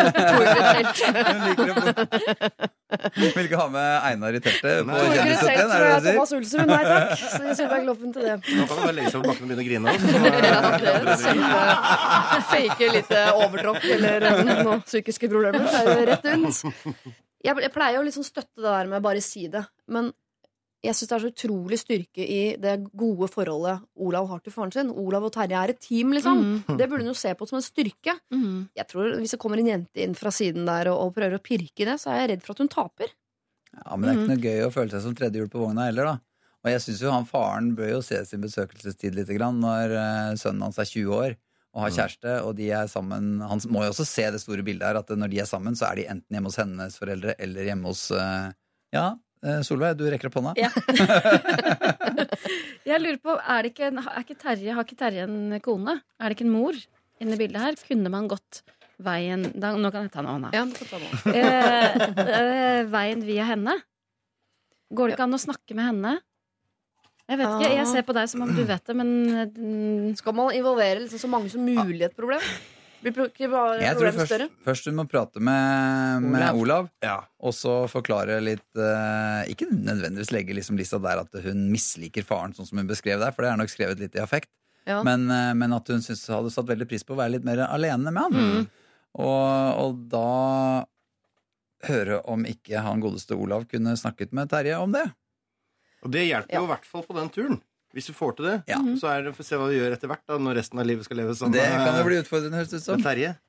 Vil 3.34 3.44
ikke 3.48 3.58
ha 3.60 3.66
med 3.72 3.88
Einar 4.08 4.36
i 4.36 4.40
teltet 4.44 4.86
på 4.88 4.98
Kjendis 4.98 5.42
71, 5.44 5.48
er 5.48 5.66
tror 5.68 5.78
det 5.78 5.88
det 5.88 5.88
du 5.88 6.04
sier? 6.04 6.12
Thomas 6.12 6.32
Olsrud. 6.38 6.68
Nei 6.68 6.82
takk. 6.88 7.08
Så 7.32 7.56
Solveig 7.58 7.82
Gloppen 7.86 8.14
til 8.16 8.22
det. 8.28 8.36
Nå 8.38 8.66
kan 8.68 8.76
du 8.76 8.82
bare 8.84 8.94
legge 8.96 9.12
seg 9.12 9.18
på 9.22 9.30
bakken 9.32 9.44
og 9.44 9.48
begynne 9.48 9.64
å 9.64 9.68
grine. 9.68 9.88
Ja, 10.48 10.60
det 10.78 10.92
også. 11.12 11.32
kjempe 11.32 12.40
Fake 12.52 12.90
litt 12.94 13.12
overtråkk 13.18 13.84
eller 13.96 14.28
eh, 14.30 14.40
noen 14.48 14.80
psykiske 14.86 15.26
problemer. 15.32 15.64
Det 15.68 15.80
er 15.80 15.84
jo 15.88 16.06
rett 16.12 16.28
rundt. 16.32 16.56
Jeg, 17.44 17.54
jeg 17.64 17.72
pleier 17.74 18.00
å 18.00 18.06
liksom 18.06 18.24
støtte 18.26 18.58
det 18.58 18.70
der 18.70 18.88
med 18.90 19.04
bare 19.04 19.20
si 19.24 19.44
det, 19.52 19.62
men 19.92 20.08
jeg 20.84 20.94
syns 20.94 21.10
det 21.10 21.14
er 21.16 21.22
så 21.24 21.30
utrolig 21.32 21.78
styrke 21.80 22.22
i 22.22 22.42
det 22.62 22.74
gode 22.96 23.26
forholdet 23.32 23.82
Olav 23.98 24.28
har 24.30 24.42
til 24.44 24.54
faren 24.54 24.70
sin. 24.74 24.92
Olav 24.94 25.26
og 25.26 25.32
Terje 25.34 25.58
er 25.58 25.72
et 25.72 25.80
team, 25.82 26.12
liksom. 26.14 26.38
Mm. 26.38 26.76
Det 26.78 26.86
burde 26.86 27.02
hun 27.02 27.10
jo 27.10 27.18
se 27.18 27.32
på 27.34 27.48
som 27.50 27.58
en 27.58 27.66
styrke. 27.66 28.14
Mm. 28.30 28.68
Jeg 28.78 28.86
tror 28.92 29.16
Hvis 29.18 29.34
det 29.34 29.40
kommer 29.42 29.58
en 29.58 29.72
jente 29.72 30.04
inn 30.04 30.14
fra 30.18 30.30
siden 30.34 30.68
der 30.70 30.92
og, 30.92 31.00
og 31.08 31.16
prøver 31.16 31.40
å 31.40 31.42
pirke 31.42 31.82
i 31.82 31.88
det, 31.88 31.98
så 31.98 32.12
er 32.14 32.22
jeg 32.22 32.30
redd 32.32 32.46
for 32.46 32.54
at 32.54 32.62
hun 32.62 32.70
taper. 32.70 33.12
Ja, 33.74 33.96
Men 33.96 34.06
det 34.06 34.12
er 34.12 34.20
ikke 34.20 34.30
noe 34.30 34.46
gøy 34.46 34.64
å 34.68 34.72
føle 34.74 34.94
seg 34.94 35.04
som 35.04 35.18
tredjehjul 35.18 35.50
på 35.52 35.64
vogna 35.64 35.88
heller, 35.90 36.12
da. 36.12 36.46
Og 36.62 36.72
jeg 36.72 36.84
syns 36.84 37.02
jo 37.02 37.12
han 37.14 37.26
faren 37.26 37.74
bør 37.78 37.92
jo 37.96 38.00
se 38.04 38.22
sin 38.26 38.42
besøkelsestid 38.42 39.18
litt 39.18 39.30
grann, 39.34 39.60
når 39.62 39.94
eh, 39.98 40.32
sønnen 40.38 40.66
hans 40.66 40.78
er 40.78 40.88
20 40.90 41.14
år 41.14 41.36
og 41.76 41.84
har 41.84 41.94
kjæreste, 41.94 42.34
og 42.48 42.54
de 42.58 42.70
er 42.74 42.88
sammen 42.90 43.42
Han 43.44 43.60
må 43.70 43.82
jo 43.84 43.92
også 43.92 44.06
se 44.08 44.24
det 44.32 44.40
store 44.40 44.64
bildet 44.66 44.88
her, 44.88 44.98
at 44.98 45.10
når 45.14 45.30
de 45.30 45.42
er 45.42 45.48
sammen, 45.48 45.76
så 45.78 45.90
er 45.90 46.00
de 46.00 46.06
enten 46.14 46.34
hjemme 46.34 46.50
hos 46.50 46.58
hennes 46.58 46.96
foreldre 46.98 47.34
eller 47.38 47.68
hjemme 47.68 47.92
hos 47.92 48.08
eh, 48.16 48.48
Ja, 48.96 49.10
Solveig, 49.66 49.94
du 50.00 50.06
rekker 50.10 50.30
opp 50.30 50.38
hånda. 50.40 50.52
Ja. 50.58 50.70
Jeg 52.88 53.02
lurer 53.02 53.18
på, 53.22 53.34
er 53.38 53.62
det 53.66 53.70
ikke, 53.74 53.90
en- 53.92 54.00
er 54.02 54.22
ikke 54.24 54.38
Terje, 54.40 54.72
Har 54.74 54.84
ikke 54.86 54.98
Terje 54.98 55.26
en 55.28 55.58
kone? 55.64 55.98
Er 56.18 56.30
det 56.32 56.38
ikke 56.38 56.46
en 56.48 56.54
mor 56.54 56.74
inne 57.20 57.36
i 57.36 57.40
bildet 57.40 57.60
her? 57.62 57.76
Kunne 57.88 58.10
man 58.12 58.28
gått 58.30 58.62
veien 59.02 59.44
da, 59.54 59.74
Nå 59.78 59.90
kan 59.94 60.06
jeg 60.08 60.12
ta 60.14 60.24
noe 60.24 60.38
hånda. 60.38 60.50
Ja. 60.56 60.64
Eh, 61.30 62.00
eh, 62.24 62.80
veien 62.90 63.22
via 63.26 63.44
henne? 63.52 63.76
Går 64.90 65.10
det 65.12 65.18
ikke 65.18 65.28
an 65.28 65.36
å 65.36 65.42
snakke 65.42 65.76
med 65.76 65.86
henne? 65.90 66.12
Jeg 67.28 67.36
vet 67.42 67.50
ikke, 67.58 67.74
jeg 67.76 67.86
ser 67.90 68.04
på 68.08 68.14
deg 68.16 68.30
som 68.32 68.40
om 68.46 68.54
du 68.56 68.62
vet 68.64 68.86
det, 68.88 68.94
men 68.96 69.10
eh, 69.36 70.14
Skal 70.16 70.32
man 70.34 70.48
involvere 70.56 71.02
liksom 71.04 71.20
så 71.26 71.28
mange 71.28 71.50
som 71.52 71.60
mulig 71.66 72.00
i 72.00 72.06
et 72.08 72.16
problem? 72.16 72.40
Blir 73.02 73.14
ikke 73.28 73.46
bare 73.52 73.76
Jeg 73.78 73.94
tror 73.94 74.08
problemet 74.08 74.18
først, 74.18 74.32
større? 74.32 74.48
først 74.66 74.88
du 74.88 74.92
må 74.98 75.04
prate 75.06 75.38
med, 75.40 76.24
med 76.24 76.42
Olav. 76.42 76.58
Olav, 76.62 76.88
Ja. 77.04 77.16
og 77.38 77.54
så 77.54 77.74
forklare 77.90 78.40
litt 78.42 78.80
uh, 78.80 79.44
Ikke 79.46 79.68
nødvendigvis 79.70 80.32
legge 80.34 80.56
liksom 80.56 80.76
lista 80.80 80.98
der 80.98 81.22
at 81.22 81.38
hun 81.44 81.68
misliker 81.70 82.26
faren, 82.26 82.56
sånn 82.56 82.66
som 82.66 82.80
hun 82.82 82.90
beskrev 82.90 83.20
der, 83.22 83.30
for 83.36 83.46
det 83.46 83.52
er 83.52 83.60
nok 83.60 83.70
skrevet 83.70 84.02
litt 84.02 84.18
i 84.18 84.22
affekt. 84.24 84.50
Ja. 84.88 85.02
Men, 85.06 85.28
uh, 85.30 85.52
men 85.54 85.72
at 85.76 85.86
hun 85.92 86.02
synes, 86.02 86.26
hadde 86.32 86.50
satt 86.50 86.66
veldig 86.70 86.88
pris 86.90 87.04
på 87.06 87.14
å 87.14 87.20
være 87.20 87.36
litt 87.36 87.46
mer 87.46 87.62
alene 87.68 88.10
med 88.10 88.22
han. 88.24 88.34
Mm. 88.34 88.68
Og, 89.18 89.78
og 89.84 90.02
da 90.10 90.84
høre 91.88 92.18
om 92.26 92.42
ikke 92.48 92.82
han 92.82 93.00
godeste 93.02 93.36
Olav 93.38 93.68
kunne 93.70 93.94
snakket 93.98 94.32
med 94.34 94.50
Terje 94.50 94.74
om 94.82 94.90
det. 94.94 95.06
Og 96.02 96.10
det 96.14 96.26
hjelper 96.28 96.58
jo 96.58 96.66
i 96.66 96.70
hvert 96.72 96.86
fall 96.86 97.04
på 97.06 97.14
den 97.16 97.30
turen. 97.34 97.60
Hvis 97.96 98.06
du 98.06 98.12
får 98.12 98.34
til 98.36 98.44
det, 98.44 98.56
Ja. 98.68 98.76
så 99.00 99.08
er 99.08 99.22
det 99.24 99.30
for 99.34 99.42
å 99.42 99.46
se 99.48 99.56
hva 99.56 99.66
du 99.70 99.74
gjør 99.78 99.94
etter 99.96 100.08
hvert, 100.10 100.20
da, 100.28 100.36
når 100.36 100.58
resten 100.60 100.78
av 100.78 100.84
livet 100.86 101.04
skal 101.06 101.16
leves 101.16 101.38
sammen 101.40 101.52
Det 101.56 101.62
kan 101.64 101.96
jo 101.96 102.04
bli 102.04 102.18
utfordrende, 102.20 102.58
høres 102.60 102.68
det 102.68 102.80
ut 102.82 102.84
som. 102.84 103.00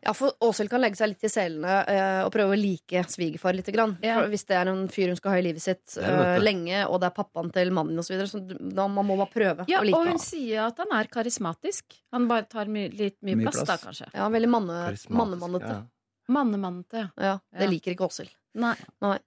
Ja, 0.06 0.14
for 0.16 0.32
Åshild 0.48 0.70
kan 0.72 0.80
legge 0.80 0.96
seg 0.96 1.10
litt 1.12 1.24
i 1.28 1.32
selene 1.34 1.74
eh, 1.92 2.22
og 2.24 2.32
prøve 2.32 2.56
å 2.56 2.60
like 2.60 3.04
svigerfar 3.12 3.54
litt. 3.58 3.68
Grann. 3.76 3.98
Ja. 4.02 4.16
For 4.22 4.30
hvis 4.32 4.46
det 4.48 4.56
er 4.56 4.72
en 4.72 4.88
fyr 4.88 5.12
hun 5.12 5.20
skal 5.20 5.32
ha 5.36 5.38
i 5.38 5.44
livet 5.44 5.62
sitt 5.62 5.98
eh, 6.00 6.40
lenge, 6.40 6.86
og 6.88 7.02
det 7.04 7.12
er 7.12 7.16
pappaen 7.20 7.52
til 7.52 7.70
mannen 7.76 8.00
osv., 8.00 8.08
så, 8.08 8.16
videre, 8.16 8.32
så 8.32 8.74
da 8.80 8.88
man 8.88 9.06
må 9.06 9.18
man 9.20 9.28
prøve 9.28 9.68
Ja, 9.68 9.82
å 9.82 9.86
like 9.86 10.00
og 10.00 10.08
hun 10.08 10.18
sier 10.24 10.66
at 10.70 10.78
han 10.80 10.88
er 10.96 11.12
karismatisk. 11.12 12.00
Han 12.16 12.28
bare 12.32 12.48
tar 12.48 12.66
my 12.72 12.88
litt 12.96 13.20
mye, 13.22 13.36
Mye 13.36 13.52
plass, 13.52 13.60
plass. 13.66 13.68
da, 13.68 13.78
kanskje. 13.92 14.08
Ja, 14.16 14.30
veldig 14.30 14.50
manne, 14.56 14.80
mannemannete. 15.10 15.68
ja. 15.76 15.84
Mannemannete. 16.30 17.12
Ja. 17.20 17.40
det 17.52 17.66
Ja. 17.66 17.70
liker 17.70 17.92
ikke 17.96 18.08
Åshild. 18.08 18.30
Nei. 18.56 18.76
Men, 19.02 19.18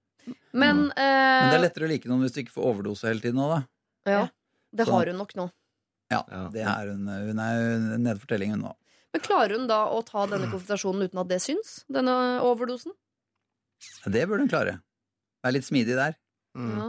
Men 0.53 0.89
det 0.95 0.95
er 0.97 1.55
eh, 1.57 1.61
lettere 1.61 1.85
å 1.85 1.89
like 1.91 2.07
noen 2.07 2.21
hvis 2.23 2.31
du 2.33 2.41
ikke 2.43 2.53
får 2.55 2.63
overdose 2.73 3.07
hele 3.09 3.19
tiden 3.19 3.39
òg, 3.43 3.49
da. 4.05 4.11
ja, 4.11 4.27
det 4.73 4.87
har 4.87 5.05
hun 5.11 5.17
nok 5.21 5.33
nå. 5.35 5.51
Ja, 6.11 6.21
det 6.53 6.61
er 6.65 6.89
hun, 6.91 7.07
hun 7.07 7.39
er 7.39 7.97
nede 7.97 8.19
for 8.19 8.27
telling, 8.27 8.51
hun 8.55 8.61
nå. 8.67 8.73
Men 9.13 9.21
klarer 9.21 9.55
hun 9.57 9.67
da 9.69 9.85
å 9.93 10.01
ta 10.05 10.25
denne 10.25 10.49
konfrontasjonen 10.51 11.05
uten 11.07 11.19
at 11.21 11.27
det 11.29 11.39
syns? 11.41 11.83
Denne 11.91 12.13
overdosen? 12.41 12.91
Det 14.09 14.25
burde 14.29 14.45
hun 14.45 14.49
klare. 14.51 14.79
Være 15.43 15.53
litt 15.57 15.67
smidig 15.67 15.95
der. 15.97 16.15
Mm. 16.57 16.75
Ja. 16.79 16.87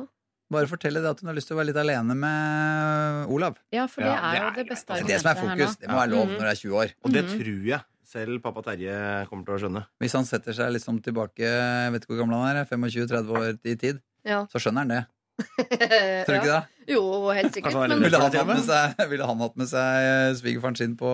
Bare 0.55 0.69
fortelle 0.71 1.01
det 1.03 1.11
at 1.11 1.21
hun 1.21 1.29
har 1.31 1.37
lyst 1.37 1.49
til 1.51 1.57
å 1.57 1.61
være 1.61 1.71
litt 1.73 1.81
alene 1.81 2.15
med 2.15 3.33
Olav. 3.33 3.57
Ja, 3.75 3.87
for 3.91 4.05
det 4.05 4.11
Ja, 4.13 4.21
er 4.31 4.37
jo 4.39 4.47
er 4.51 4.57
det 4.61 4.67
beste 4.69 4.95
Det 4.95 5.03
er 5.03 5.09
det 5.09 5.21
som 5.21 5.31
er 5.31 5.35
argumentet 5.35 5.67
fokus. 5.67 5.79
Det 5.81 5.89
må 5.89 5.97
være 5.99 6.11
lov 6.13 6.27
Mhm. 6.29 6.35
når 6.37 6.41
du 6.41 6.51
er 6.53 6.61
20 6.61 6.75
år. 6.83 6.89
Og 7.05 7.13
det 7.13 7.25
Mhm. 7.25 7.33
tror 7.41 7.65
jeg 7.67 7.81
selv 8.05 8.43
pappa 8.43 8.63
Terje 8.63 9.29
kommer 9.29 9.45
til 9.45 9.55
å 9.55 9.59
skjønne. 9.59 9.87
Hvis 10.01 10.13
han 10.13 10.25
setter 10.25 10.53
seg 10.53 10.73
liksom 10.73 11.03
tilbake 11.03 11.39
jeg 11.39 11.93
vet 11.93 12.03
ikke 12.05 12.15
hvor 12.15 12.21
gammel 12.23 12.45
han 12.45 12.57
er, 12.57 12.65
25-30 12.65 13.31
år 13.37 13.59
i 13.65 13.75
tid, 13.77 14.01
Ja. 14.25 14.45
så 14.47 14.61
skjønner 14.61 14.79
han 14.79 14.89
det. 14.89 15.07
Tror 15.39 16.29
du 16.29 16.37
ikke 16.39 16.51
det? 16.51 16.61
Jo, 16.95 17.03
helt 17.35 17.55
sikkert. 17.57 17.75
Er 17.75 17.89
Men, 17.95 18.03
Ville 18.05 18.19
han, 18.21 18.29
hatt 18.31 18.47
med 18.47 18.59
med. 18.61 18.67
seg, 18.69 19.07
ville 19.11 19.29
han 19.31 19.41
hatt 19.43 19.57
med 19.61 19.71
seg 19.71 20.37
svigerfaren 20.41 20.77
sin 20.79 20.95
på 21.01 21.11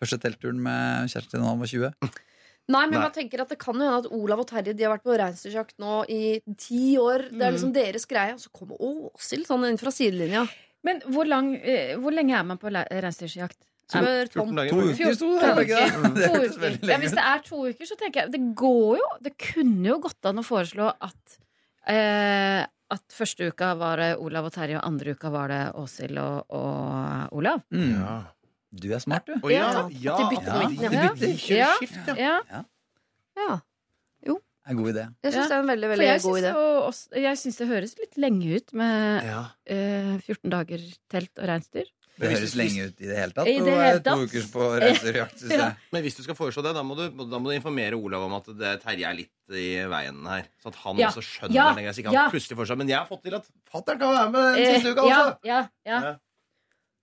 første 0.00 0.18
teltturen 0.22 0.60
med 0.64 1.08
kjæresten 1.12 1.36
sin 1.38 1.44
da 1.44 1.52
han 1.52 1.62
var 1.62 1.70
20? 1.70 1.94
nei, 2.70 2.82
men 2.86 2.96
Nei. 2.98 3.04
jeg 3.08 3.14
tenker 3.16 3.42
at 3.44 3.50
det 3.52 3.58
kan 3.62 3.74
jo 3.78 3.86
hende 3.86 4.02
at 4.04 4.10
Olav 4.14 4.42
og 4.44 4.48
Terje 4.50 4.74
De 4.78 4.84
har 4.86 4.92
vært 4.94 5.06
på 5.06 5.16
reinsdyrjakt 5.18 5.76
nå 5.82 6.02
i 6.10 6.20
ti 6.60 6.96
år. 7.00 7.28
Det 7.32 7.42
er 7.48 7.56
liksom 7.56 7.72
deres 7.74 8.06
greie. 8.10 8.36
Og 8.36 8.42
så 8.44 8.52
kommer 8.54 8.78
Åshild 8.78 9.48
sånn 9.48 9.66
inn 9.70 9.80
fra 9.80 9.90
sidelinja. 9.94 10.44
Men 10.86 11.02
hvor, 11.12 11.26
lang, 11.28 11.54
eh, 11.60 11.96
hvor 12.00 12.14
lenge 12.14 12.36
er 12.38 12.46
man 12.46 12.60
på 12.60 12.70
reinsdyrjakt? 12.72 13.58
14. 13.90 14.28
To 14.30 14.44
bare. 14.54 14.68
uker 14.70 15.14
sto 15.18 15.28
det, 15.40 15.48
To 15.50 15.64
uker. 15.66 16.76
To 16.78 16.92
Ja, 16.92 16.98
hvis 17.02 17.16
det 17.16 17.24
er 17.26 17.40
to 17.42 17.64
uker, 17.66 17.88
så 17.90 17.96
tenker 17.98 18.20
jeg 18.22 18.30
Det 18.36 18.40
går 18.54 19.00
jo 19.00 19.08
Det 19.26 19.32
kunne 19.50 19.88
jo 19.88 19.96
gått 20.04 20.28
an 20.30 20.38
å 20.38 20.44
foreslå 20.46 20.92
at 20.94 21.38
eh, 21.90 22.62
At 22.90 23.02
første 23.14 23.46
uka 23.52 23.74
var 23.78 23.96
det 24.02 24.10
Olav 24.18 24.48
og 24.48 24.52
Terje, 24.52 24.76
og 24.80 24.86
andre 24.88 25.12
uka 25.14 25.30
var 25.30 25.48
det 25.52 25.60
Åshild 25.78 26.18
og, 26.18 26.44
og 26.50 27.32
Olav. 27.38 27.62
Mm. 27.70 27.92
Ja. 28.00 28.16
Du 28.72 28.86
er 28.94 28.98
smart, 29.02 29.26
du. 29.26 29.34
Oh, 29.42 29.50
ja, 29.50 29.68
Ja, 29.90 30.14
at 30.14 30.20
de 30.20 30.26
bytter 30.30 30.50
på 30.50 30.60
ja, 30.60 30.68
midten, 30.68 30.92
ja. 30.94 31.14
de 31.18 31.56
Ja. 31.56 31.70
skift, 31.78 32.10
ja. 32.18 32.36
Ja, 33.36 33.58
Jo. 34.26 34.40
En 34.68 34.76
god 34.76 34.90
idé. 34.92 35.04
jeg 35.24 35.32
syns 35.32 35.48
det 35.48 35.56
er 35.56 35.60
en 35.64 35.70
veldig 35.70 35.88
veldig 35.90 36.08
god 36.22 36.38
idé. 36.42 36.50
også, 36.86 37.08
jeg 37.16 37.38
syns 37.40 37.56
det 37.58 37.66
høres 37.68 37.94
litt 37.98 38.16
lenge 38.18 38.56
ut 38.56 38.72
med 38.74 39.24
Ja. 39.24 39.40
eh, 39.66 40.18
14 40.20 40.50
dager 40.50 40.78
telt 41.10 41.30
og 41.38 41.48
reinsdyr. 41.48 41.88
Det 42.20 42.30
høres 42.34 42.54
lenge 42.60 42.86
ut 42.90 43.00
i 43.00 43.06
det 43.08 43.16
hele 43.16 43.32
tatt. 43.32 43.48
I 43.48 43.58
det 43.64 43.74
hele 43.80 44.00
to 44.00 44.04
tatt. 44.10 44.24
uker 44.28 44.46
på 44.52 44.68
reiserjakt, 44.84 45.38
syns 45.40 45.56
jeg. 45.64 45.76
Men 45.92 46.02
hvis 46.04 46.16
du 46.16 46.22
skal 46.26 46.36
foreslå 46.38 46.62
det, 46.68 46.74
da 46.76 46.82
må 46.84 46.94
du, 46.98 47.04
da 47.24 47.38
må 47.40 47.50
du 47.50 47.56
informere 47.56 47.96
Olav 47.98 48.22
om 48.28 48.34
at 48.38 48.50
det, 48.60 48.74
Terje 48.84 49.08
er 49.08 49.14
litt 49.16 49.32
i 49.50 49.68
veien 49.90 50.22
her. 50.28 50.44
Så 50.62 50.68
at 50.68 50.80
han 50.84 50.98
Ja. 51.00 51.08
også 51.08 51.22
skjønner 51.24 51.54
Ja. 51.56 51.68
det. 51.74 51.86
Så 51.94 52.02
ikke 52.04 52.12
han 52.12 52.18
Ja. 52.20 52.30
plutselig 52.30 52.56
får 52.60 52.66
seg 52.70 52.78
Men 52.78 52.88
jeg 52.88 52.98
har 52.98 53.06
fått 53.08 53.22
til 53.24 53.34
at 53.34 53.46
fatter'n 53.72 53.98
kan 53.98 54.14
være 54.14 54.30
med 54.30 54.42
den 54.54 54.66
Eh, 54.66 54.74
siste 54.76 54.92
uka 54.92 55.02
også! 55.02 55.38
ja, 55.44 55.60
ja. 55.86 56.00
Ja. 56.02 56.16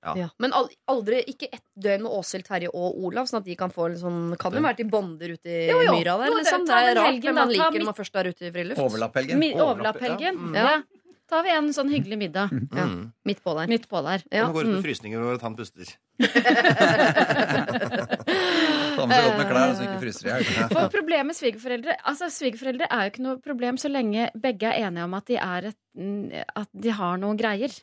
Ja. 0.06 0.14
Ja. 0.16 0.28
Men 0.40 0.54
aldri, 0.88 1.24
ikke 1.28 1.48
ett 1.52 1.64
døgn 1.76 2.04
med 2.06 2.12
Åshild, 2.14 2.46
Terje 2.46 2.70
og 2.70 2.96
Olav, 3.04 3.26
sånn 3.28 3.40
at 3.42 3.46
de 3.50 3.56
kan 3.60 3.72
få 3.74 3.88
en 3.90 3.98
sånn 3.98 4.38
Kan 4.40 4.54
jo 4.54 4.62
være 4.62 4.78
til 4.78 4.86
bonder 4.94 5.34
ute 5.34 5.50
i 5.50 5.68
Jo, 5.68 5.82
jo. 5.82 5.92
myra 5.98 6.14
der, 6.22 6.28
Jo, 6.30 6.36
det- 6.38 6.46
liksom. 6.46 6.66
Det 6.68 6.76
er 6.78 6.96
rart, 6.96 7.06
helgen, 7.10 7.24
men 7.26 7.36
man 7.36 7.50
liker 7.50 7.80
når 7.82 7.86
man 7.90 7.98
først 7.98 8.16
er 8.16 8.30
ute 8.30 8.46
i 8.46 8.52
friluft. 8.52 8.78
Overlapphelgen. 8.80 9.42
Overlapp, 9.58 10.00
ja. 10.00 10.82
Ja. 11.28 11.36
tar 11.36 11.44
vi 11.44 11.50
en 11.52 11.68
sånn 11.76 11.90
hyggelig 11.92 12.18
middag 12.18 12.50
Ja. 12.72 12.86
Mm. 12.88 13.12
Midt 13.26 13.44
på 13.44 13.54
der. 13.58 13.68
midt 13.68 13.88
på 13.92 14.02
der. 14.06 14.24
Ja. 14.32 14.48
Går 14.52 14.62
ut 14.64 14.68
med 14.68 14.76
Mm. 14.78 14.84
frysninger 14.86 15.20
over 15.22 15.34
at 15.36 15.42
han 15.42 15.56
puster. 15.56 15.86
Ta 18.98 19.06
med 19.06 19.14
seg 19.14 19.26
godt 19.28 19.38
med 19.38 19.50
klær, 19.52 19.74
så 19.78 19.86
ikke 19.86 20.00
fryser 20.02 20.28
i 20.28 20.32
hjel. 20.32 20.44
For 20.74 20.90
problemet 20.94 21.30
med 21.32 21.38
svigerforeldre 21.38 21.96
Altså 22.10 22.30
Svigerforeldre 22.34 22.88
er 22.90 23.04
jo 23.06 23.12
ikke 23.14 23.26
noe 23.28 23.38
problem 23.44 23.78
så 23.82 23.92
lenge 23.92 24.30
begge 24.42 24.72
er 24.72 24.88
enige 24.88 25.06
om 25.08 25.14
at 25.18 25.28
de, 25.30 25.38
er 25.38 25.70
et, 25.72 25.78
mm, 25.98 26.32
at 26.64 26.70
de 26.74 26.90
har 26.98 27.18
noen 27.22 27.38
greier. 27.40 27.74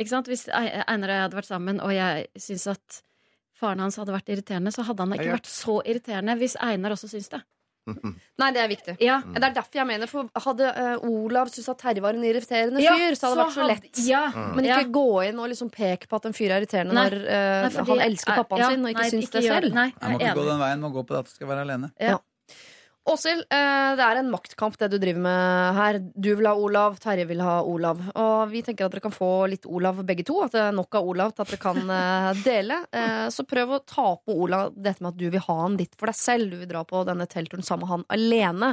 Ikke 0.00 0.10
sant? 0.10 0.26
Hvis 0.30 0.48
Einar 0.50 1.08
og 1.10 1.14
jeg 1.14 1.22
hadde 1.28 1.38
vært 1.38 1.50
sammen, 1.52 1.80
og 1.84 1.92
jeg 1.94 2.26
syns 2.40 2.66
at 2.74 3.02
faren 3.60 3.78
hans 3.84 3.96
hadde 4.00 4.10
vært 4.16 4.32
irriterende, 4.34 4.72
så 4.74 4.82
hadde 4.88 5.04
han 5.06 5.14
ikke 5.14 5.36
vært 5.36 5.46
så 5.50 5.76
irriterende 5.86 6.34
hvis 6.40 6.56
Einar 6.60 6.96
også 6.96 7.08
syns 7.12 7.30
det. 7.30 7.42
Nei, 8.40 8.48
det 8.56 8.60
er 8.62 8.68
viktig. 8.70 8.94
Ja. 9.04 9.18
Det 9.26 9.42
er 9.42 9.54
derfor 9.58 9.78
jeg 9.80 9.86
mener, 9.86 10.08
for 10.10 10.28
Hadde 10.46 10.70
uh, 10.72 11.04
Olav 11.04 11.50
syntes 11.52 11.68
at 11.68 11.78
Terje 11.82 12.00
var 12.04 12.16
en 12.16 12.24
irriterende 12.24 12.80
Ja, 12.82 12.94
fyr, 12.96 13.14
så 13.18 13.28
hadde 13.28 13.36
det 13.36 13.44
vært 13.44 13.54
så 13.56 13.62
hadde- 13.62 13.74
lett. 13.74 14.02
Ja. 14.08 14.22
Men 14.56 14.64
ikke 14.64 14.80
Ja. 14.80 14.92
gå 14.98 15.06
inn 15.28 15.38
og 15.44 15.50
liksom 15.52 15.70
peke 15.74 16.08
på 16.08 16.16
at 16.16 16.26
en 16.30 16.36
fyr 16.36 16.50
er 16.50 16.62
irriterende 16.64 16.94
Nei. 16.96 17.08
når 17.10 17.18
uh, 17.24 17.30
Nei, 17.30 17.72
fordi- 17.76 17.90
han 17.92 18.04
elsker 18.10 18.38
pappaen 18.42 18.64
ja, 18.64 18.70
sin 18.70 18.84
og 18.84 18.94
ikke 18.94 19.04
nei, 19.04 19.10
syns 19.10 19.28
ikke 19.28 19.40
det 19.40 19.50
selv. 19.50 19.74
Nei, 19.74 19.88
Jeg 20.00 20.10
må 20.14 20.20
ikke 20.20 20.34
gå 20.40 20.46
den 20.48 20.62
veien, 20.64 20.80
må 20.80 20.92
gå 20.96 21.04
på 21.04 21.12
det 21.18 21.18
at 21.24 21.32
du 21.32 21.36
skal 21.36 21.52
være 21.52 21.66
alene. 21.68 21.92
Åshild, 23.04 23.42
eh, 23.52 23.90
det 23.98 24.04
er 24.04 24.16
en 24.16 24.30
maktkamp 24.32 24.78
det 24.80 24.88
du 24.94 24.96
driver 24.96 25.20
med 25.26 25.76
her. 25.76 25.98
Du 26.16 26.30
vil 26.38 26.46
ha 26.48 26.54
Olav, 26.56 26.96
Terje 27.02 27.26
vil 27.28 27.42
ha 27.44 27.58
Olav. 27.60 28.00
Og 28.16 28.48
vi 28.48 28.62
tenker 28.64 28.86
at 28.86 28.94
dere 28.94 29.04
kan 29.04 29.12
få 29.12 29.28
litt 29.52 29.68
Olav 29.68 30.00
begge 30.08 30.24
to. 30.24 30.38
At 30.46 30.54
det 30.56 30.62
er 30.62 30.72
nok 30.72 30.96
av 30.96 31.10
Olav 31.12 31.34
til 31.34 31.44
at 31.44 31.52
dere 31.52 31.60
kan 31.60 31.92
eh, 31.98 32.30
dele. 32.46 32.78
Eh, 32.96 33.26
så 33.34 33.44
prøv 33.44 33.76
å 33.76 33.82
ta 33.84 34.06
på 34.16 34.38
Olav 34.46 34.72
dette 34.72 35.04
med 35.04 35.12
at 35.12 35.20
du 35.20 35.26
vil 35.28 35.44
ha 35.44 35.58
han 35.60 35.76
litt 35.76 35.92
for 36.00 36.08
deg 36.08 36.16
selv. 36.16 36.54
Du 36.54 36.62
vil 36.62 36.70
dra 36.70 36.80
på 36.88 37.04
denne 37.04 37.28
teltturen 37.28 37.66
sammen 37.66 37.84
med 37.84 37.92
han 37.92 38.06
alene. 38.16 38.72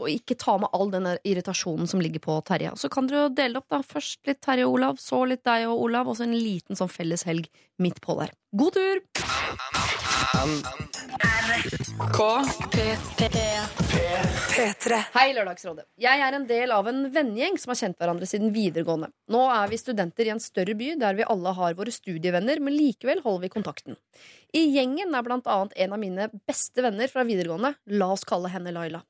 Og 0.00 0.08
ikke 0.08 0.38
ta 0.40 0.56
med 0.60 0.72
all 0.72 0.88
denne 0.92 1.16
irritasjonen 1.28 1.88
som 1.90 2.00
ligger 2.00 2.22
på 2.24 2.38
Terje. 2.48 2.72
Så 2.80 2.88
kan 2.92 3.08
dere 3.10 3.26
jo 3.26 3.34
dele 3.36 3.60
opp, 3.60 3.68
da. 3.72 3.82
Først 3.84 4.22
litt 4.28 4.40
Terje 4.44 4.64
og 4.68 4.78
Olav, 4.78 5.00
så 5.02 5.24
litt 5.28 5.44
deg 5.44 5.68
og 5.68 5.84
Olav, 5.88 6.08
og 6.08 6.16
så 6.16 6.24
en 6.24 6.36
liten 6.36 6.78
sånn 6.78 6.92
felles 6.92 7.26
helg 7.28 7.50
midt 7.82 8.00
på 8.04 8.16
der. 8.20 8.32
God 8.56 8.78
tur! 8.78 9.02
P3. 14.52 14.98
Hei, 15.14 15.28
Lørdagsrådet. 15.36 15.84
Jeg 16.00 16.24
er 16.24 16.36
en 16.36 16.46
del 16.48 16.72
av 16.74 16.88
en 16.90 17.04
vennegjeng 17.12 17.56
som 17.60 17.72
har 17.72 17.80
kjent 17.82 17.98
hverandre 18.00 18.28
siden 18.28 18.52
videregående. 18.54 19.10
Nå 19.32 19.44
er 19.52 19.70
vi 19.70 19.80
studenter 19.80 20.28
i 20.28 20.32
en 20.34 20.42
større 20.42 20.74
by 20.78 20.94
der 21.00 21.16
vi 21.18 21.28
alle 21.28 21.54
har 21.56 21.76
våre 21.78 21.94
studievenner, 21.94 22.60
men 22.64 22.76
likevel 22.76 23.22
holder 23.24 23.46
vi 23.46 23.52
kontakten. 23.54 24.00
I 24.56 24.66
gjengen 24.74 25.14
er 25.14 25.26
blant 25.26 25.48
annet 25.48 25.76
en 25.84 25.96
av 25.96 26.02
mine 26.02 26.28
beste 26.48 26.84
venner 26.84 27.12
fra 27.12 27.24
videregående. 27.28 27.74
La 27.96 28.12
oss 28.16 28.26
kalle 28.28 28.52
henne 28.52 28.74
Laila. 28.74 29.04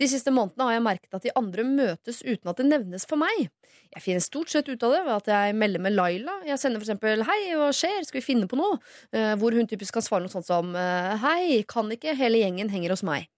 De 0.00 0.08
siste 0.10 0.32
månedene 0.34 0.68
har 0.68 0.76
jeg 0.76 0.84
merket 0.86 1.16
at 1.18 1.26
de 1.26 1.34
andre 1.38 1.64
møtes 1.66 2.22
uten 2.24 2.52
at 2.52 2.60
det 2.60 2.68
nevnes 2.68 3.06
for 3.08 3.20
meg. 3.20 3.50
Jeg 3.90 4.04
finner 4.04 4.22
stort 4.22 4.52
sett 4.52 4.68
ut 4.70 4.82
av 4.86 4.94
det 4.94 5.02
ved 5.06 5.16
at 5.16 5.30
jeg 5.32 5.56
melder 5.58 5.82
med 5.82 5.96
Laila. 5.96 6.36
Jeg 6.46 6.60
sender 6.62 6.80
for 6.80 6.86
eksempel 6.86 7.24
'Hei, 7.26 7.40
hva 7.58 7.72
skjer? 7.74 8.04
Skal 8.06 8.20
vi 8.20 8.28
finne 8.28 8.46
på 8.50 8.58
noe?' 8.60 8.78
Eh, 9.12 9.34
hvor 9.36 9.52
hun 9.52 9.66
typisk 9.66 9.94
kan 9.94 10.02
svare 10.02 10.22
noe 10.22 10.32
sånt 10.32 10.46
som 10.46 10.74
eh, 10.76 11.16
'Hei, 11.18 11.64
kan 11.66 11.90
ikke 11.90 12.16
hele 12.16 12.38
gjengen 12.38 12.70
henger 12.70 12.90
hos 12.94 13.02
meg'. 13.02 13.28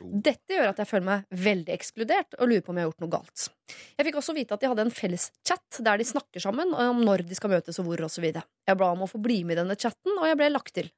Dette 0.00 0.54
gjør 0.54 0.70
at 0.70 0.78
jeg 0.80 0.88
føler 0.88 1.06
meg 1.06 1.40
veldig 1.44 1.74
ekskludert 1.74 2.36
og 2.38 2.48
lurer 2.48 2.62
på 2.64 2.72
om 2.72 2.78
jeg 2.78 2.86
har 2.86 2.90
gjort 2.90 3.04
noe 3.04 3.12
galt. 3.12 3.48
Jeg 3.98 4.06
fikk 4.08 4.20
også 4.20 4.34
vite 4.36 4.56
at 4.56 4.62
de 4.62 4.70
hadde 4.70 4.86
en 4.86 4.94
felles 4.94 5.28
chat 5.46 5.80
der 5.84 6.00
de 6.00 6.06
snakker 6.08 6.40
sammen 6.40 6.72
om 6.72 7.02
når 7.04 7.26
de 7.28 7.36
skal 7.38 7.52
møtes 7.52 7.78
og 7.82 7.90
hvor 7.90 8.04
osv. 8.08 8.30
Jeg 8.32 8.78
ba 8.80 8.90
om 8.94 9.04
å 9.04 9.10
få 9.10 9.20
bli 9.22 9.42
med 9.44 9.58
i 9.58 9.60
denne 9.60 9.76
chatten, 9.76 10.14
og 10.16 10.26
jeg 10.28 10.38
ble 10.40 10.50
lagt 10.54 10.72
til. 10.78 10.88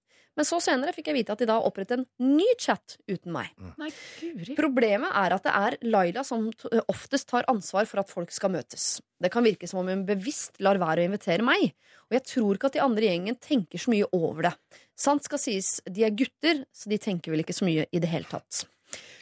Men 0.40 0.48
så 0.48 0.56
senere 0.64 0.94
fikk 0.96 1.10
jeg 1.10 1.18
vite 1.18 1.34
at 1.34 1.42
de 1.42 1.44
da 1.50 1.58
har 1.58 1.66
opprettet 1.68 1.98
en 2.00 2.06
ny 2.38 2.46
chat 2.56 2.94
uten 3.04 3.28
meg. 3.34 3.50
Nei, 3.76 3.90
guri. 4.22 4.54
Problemet 4.56 5.12
er 5.20 5.34
at 5.36 5.44
det 5.44 5.52
er 5.52 5.76
Laila 5.84 6.24
som 6.24 6.46
oftest 6.88 7.28
tar 7.28 7.44
ansvar 7.52 7.84
for 7.90 8.00
at 8.00 8.08
folk 8.08 8.32
skal 8.32 8.54
møtes. 8.54 9.02
Det 9.20 9.28
kan 9.34 9.44
virke 9.44 9.68
som 9.68 9.82
om 9.82 9.90
hun 9.92 10.06
bevisst 10.08 10.56
lar 10.64 10.80
være 10.80 11.04
å 11.04 11.10
invitere 11.10 11.44
meg, 11.44 11.74
og 12.08 12.16
jeg 12.16 12.24
tror 12.32 12.56
ikke 12.56 12.70
at 12.72 12.78
de 12.78 12.84
andre 12.86 13.04
i 13.04 13.12
gjengen 13.12 13.36
tenker 13.36 13.84
så 13.84 13.92
mye 13.92 14.08
over 14.16 14.48
det. 14.48 14.54
Sant 14.96 15.28
skal 15.28 15.44
sies, 15.44 15.74
de 15.84 16.08
er 16.08 16.16
gutter, 16.16 16.64
så 16.72 16.88
de 16.88 17.00
tenker 17.04 17.36
vel 17.36 17.44
ikke 17.44 17.60
så 17.60 17.68
mye 17.68 17.84
i 17.92 18.00
det 18.00 18.08
hele 18.08 18.32
tatt. 18.32 18.64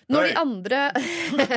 Når 0.09 0.29
de 0.29 0.37
andre 0.41 0.79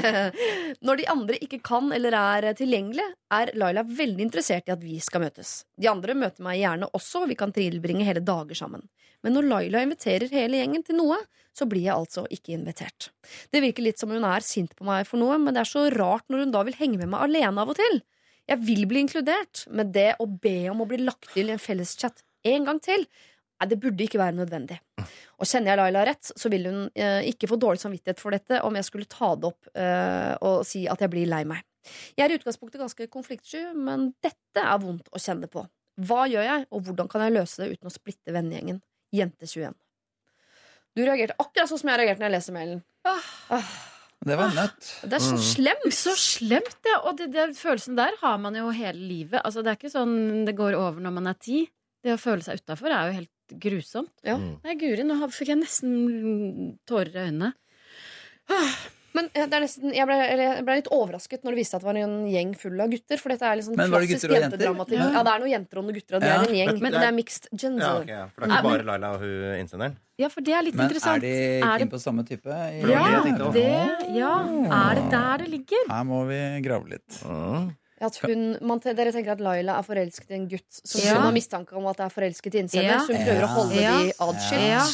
Når 0.88 1.00
de 1.00 1.06
andre 1.12 1.38
ikke 1.40 1.62
kan 1.64 1.92
eller 1.96 2.16
er 2.18 2.50
tilgjengelige, 2.60 3.14
er 3.32 3.52
Laila 3.56 3.84
veldig 3.88 4.26
interessert 4.28 4.68
i 4.68 4.74
at 4.76 4.82
vi 4.84 4.98
skal 5.04 5.24
møtes. 5.24 5.62
De 5.80 5.88
andre 5.92 6.16
møter 6.18 6.44
meg 6.44 6.60
gjerne 6.60 6.90
også, 6.92 7.24
og 7.24 7.32
vi 7.32 7.38
kan 7.40 7.54
tilbringe 7.56 8.08
hele 8.08 8.24
dager 8.28 8.58
sammen. 8.60 8.84
Men 9.24 9.38
når 9.38 9.48
Laila 9.48 9.84
inviterer 9.86 10.32
hele 10.34 10.60
gjengen 10.60 10.84
til 10.84 10.98
noe, 11.00 11.20
så 11.56 11.68
blir 11.70 11.86
jeg 11.86 11.96
altså 11.96 12.26
ikke 12.32 12.56
invitert. 12.56 13.12
Det 13.52 13.62
virker 13.64 13.86
litt 13.86 14.02
som 14.02 14.12
hun 14.12 14.26
er 14.28 14.44
sint 14.46 14.74
på 14.76 14.88
meg 14.88 15.08
for 15.08 15.22
noe, 15.22 15.38
men 15.40 15.56
det 15.56 15.64
er 15.64 15.72
så 15.72 15.88
rart 15.94 16.28
når 16.32 16.46
hun 16.46 16.56
da 16.56 16.64
vil 16.68 16.80
henge 16.80 17.00
med 17.02 17.12
meg 17.12 17.28
alene 17.28 17.64
av 17.64 17.72
og 17.72 17.80
til. 17.80 18.02
Jeg 18.50 18.64
vil 18.68 18.88
bli 18.90 19.06
inkludert, 19.06 19.66
men 19.72 19.92
det 19.96 20.16
å 20.20 20.28
be 20.28 20.58
om 20.72 20.84
å 20.84 20.88
bli 20.90 21.02
lagt 21.04 21.30
til 21.36 21.52
i 21.52 21.56
en 21.56 21.62
felleschat 21.62 22.24
en 22.52 22.66
gang 22.68 22.80
til, 22.84 23.06
nei, 23.62 23.68
det 23.70 23.78
burde 23.84 24.08
ikke 24.08 24.20
være 24.22 24.40
nødvendig. 24.40 24.80
Og 25.42 25.50
kjenner 25.50 25.74
jeg 25.74 25.80
Laila 25.80 26.06
rett, 26.06 26.32
så 26.38 26.52
vil 26.54 26.68
hun 26.70 26.82
eh, 26.94 27.26
ikke 27.32 27.50
få 27.50 27.58
dårlig 27.62 27.82
samvittighet 27.82 28.22
for 28.22 28.36
dette 28.36 28.62
om 28.62 28.76
jeg 28.78 28.86
skulle 28.86 29.10
ta 29.10 29.34
det 29.34 29.50
opp 29.50 29.70
eh, 29.74 30.34
og 30.46 30.62
si 30.68 30.84
at 30.92 31.02
jeg 31.02 31.12
blir 31.14 31.30
lei 31.30 31.42
meg. 31.50 31.66
Jeg 32.14 32.28
er 32.28 32.34
i 32.34 32.38
utgangspunktet 32.38 32.82
ganske 32.82 33.08
konfliktsky, 33.10 33.64
men 33.74 34.12
dette 34.22 34.62
er 34.62 34.82
vondt 34.84 35.10
å 35.10 35.22
kjenne 35.22 35.50
på. 35.50 35.66
Hva 36.06 36.28
gjør 36.30 36.46
jeg, 36.46 36.68
og 36.70 36.86
hvordan 36.86 37.10
kan 37.10 37.26
jeg 37.26 37.36
løse 37.40 37.64
det 37.64 37.74
uten 37.74 37.90
å 37.90 37.94
splitte 37.94 38.36
vennegjengen? 38.36 38.84
Jente21. 39.18 39.74
Du 40.96 41.02
reagerte 41.02 41.36
akkurat 41.42 41.72
sånn 41.72 41.82
som 41.82 41.92
jeg 41.92 42.02
reagerte 42.04 42.22
når 42.22 42.30
jeg 42.30 42.38
leser 42.38 42.56
mailen. 42.56 42.84
Det 44.22 44.38
var 44.38 44.54
nødt. 44.54 44.88
Det 45.10 45.18
er 45.18 45.24
så 45.26 45.38
slemt! 45.42 45.88
Så 45.98 46.14
slemt, 46.20 46.78
ja. 46.86 47.00
Og 47.10 47.18
det, 47.18 47.32
det, 47.34 47.48
følelsen 47.58 47.98
der 47.98 48.14
har 48.22 48.38
man 48.44 48.54
jo 48.54 48.70
hele 48.76 49.00
livet. 49.00 49.42
Altså, 49.42 49.64
det 49.66 49.72
er 49.72 49.80
ikke 49.80 49.94
sånn 49.94 50.44
det 50.46 50.54
går 50.60 50.78
over 50.78 51.02
når 51.02 51.16
man 51.16 51.32
er 51.32 51.40
ti. 51.42 51.64
Det 52.02 52.14
å 52.14 52.22
føle 52.22 52.46
seg 52.46 52.62
utafor 52.62 52.94
er 52.94 53.10
jo 53.10 53.18
helt 53.18 53.32
grusomt. 53.60 54.12
Ja. 54.24 54.38
Nei, 54.38 54.76
guri, 54.76 55.04
nå 55.04 55.20
fikk 55.32 55.48
jeg 55.54 55.58
nesten 55.62 56.78
tårer 56.88 57.16
i 57.16 57.28
øynene. 57.30 57.54
Men 59.12 59.28
det 59.36 59.44
er 59.52 59.60
nesten, 59.66 59.92
jeg, 59.92 60.06
ble, 60.08 60.16
jeg 60.24 60.64
ble 60.64 60.76
litt 60.80 60.88
overrasket 60.96 61.42
når 61.44 61.52
det 61.52 61.60
viste 61.60 61.76
seg 61.76 61.82
at 61.82 61.84
det 61.84 61.90
var 61.90 61.98
en 62.00 62.14
gjeng 62.32 62.54
full 62.56 62.80
av 62.80 62.92
gutter. 62.94 63.20
For 63.20 63.34
dette 63.34 63.44
er 63.44 63.60
sånn 63.66 63.76
Men 63.76 63.92
var 63.92 64.00
det 64.00 64.08
klassisk 64.08 64.30
gutter 64.32 64.38
og 64.38 64.46
jenter? 64.46 64.64
Ja. 64.96 65.08
Ja. 65.12 65.24
det 65.28 65.34
er 65.34 65.42
noen 65.44 65.52
jenter 65.52 65.82
og 65.82 65.84
noen 65.84 65.98
gutter, 65.98 66.16
og 66.16 66.22
det 66.24 66.30
Ja. 66.30 66.38
er 66.38 66.48
en 66.48 66.56
gjeng. 66.56 66.72
Men- 66.72 66.82
Men 66.82 66.92
det 66.96 67.08
er 67.10 67.12
mixed 67.18 67.50
gender. 67.52 67.84
Ja, 67.84 67.98
okay, 68.00 68.16
ja. 68.16 68.28
For 68.32 68.42
det 68.42 68.48
er 68.48 68.56
ikke 68.56 68.70
bare 68.72 68.84
Laila 68.88 69.12
og 69.12 69.20
hun 69.20 69.60
innsenderen? 69.60 69.98
Ja, 70.18 70.28
for 70.30 70.42
det 70.42 70.54
er 70.54 70.62
litt 70.64 70.76
Men 70.76 70.88
interessant. 70.88 71.18
er 71.18 71.20
de 71.20 71.60
Er 71.60 71.78
det- 71.80 71.90
på 71.92 72.00
samme 72.00 72.24
type? 72.24 72.44
det 72.48 72.88
Ja, 72.88 73.24
det 73.52 74.16
ja. 74.16 74.34
Er 74.72 74.96
det 74.96 75.12
der 75.12 75.38
det 75.44 75.50
ligger? 75.50 75.84
Her 75.90 76.04
må 76.08 76.26
vi 76.28 76.62
grave 76.62 76.88
litt. 76.90 77.10
Mm. 77.28 77.76
At 78.02 78.18
hun, 78.26 78.58
man, 78.66 78.80
dere 78.82 79.12
tenker 79.14 79.36
at 79.36 79.42
Laila 79.46 79.76
er 79.78 79.86
forelsket 79.86 80.32
i 80.32 80.38
en 80.40 80.48
gutt 80.50 80.80
som 80.82 81.02
Ja. 81.04 81.14
hun 81.16 81.28
har 81.28 81.34
mistanke 81.36 81.74
om 81.78 81.86
at 81.92 82.00
er 82.02 82.10
forelsket 82.10 82.56
i 82.56 82.60
innsender, 82.64 82.96
Ja. 82.96 83.00
så 83.06 83.14
hun 83.16 83.26
prøver 83.28 83.44
å 83.46 83.52
holde 83.56 83.82
Ja. 83.82 83.98
de 84.02 84.14
adskilt. 84.26 84.68
Ja. 84.68 84.86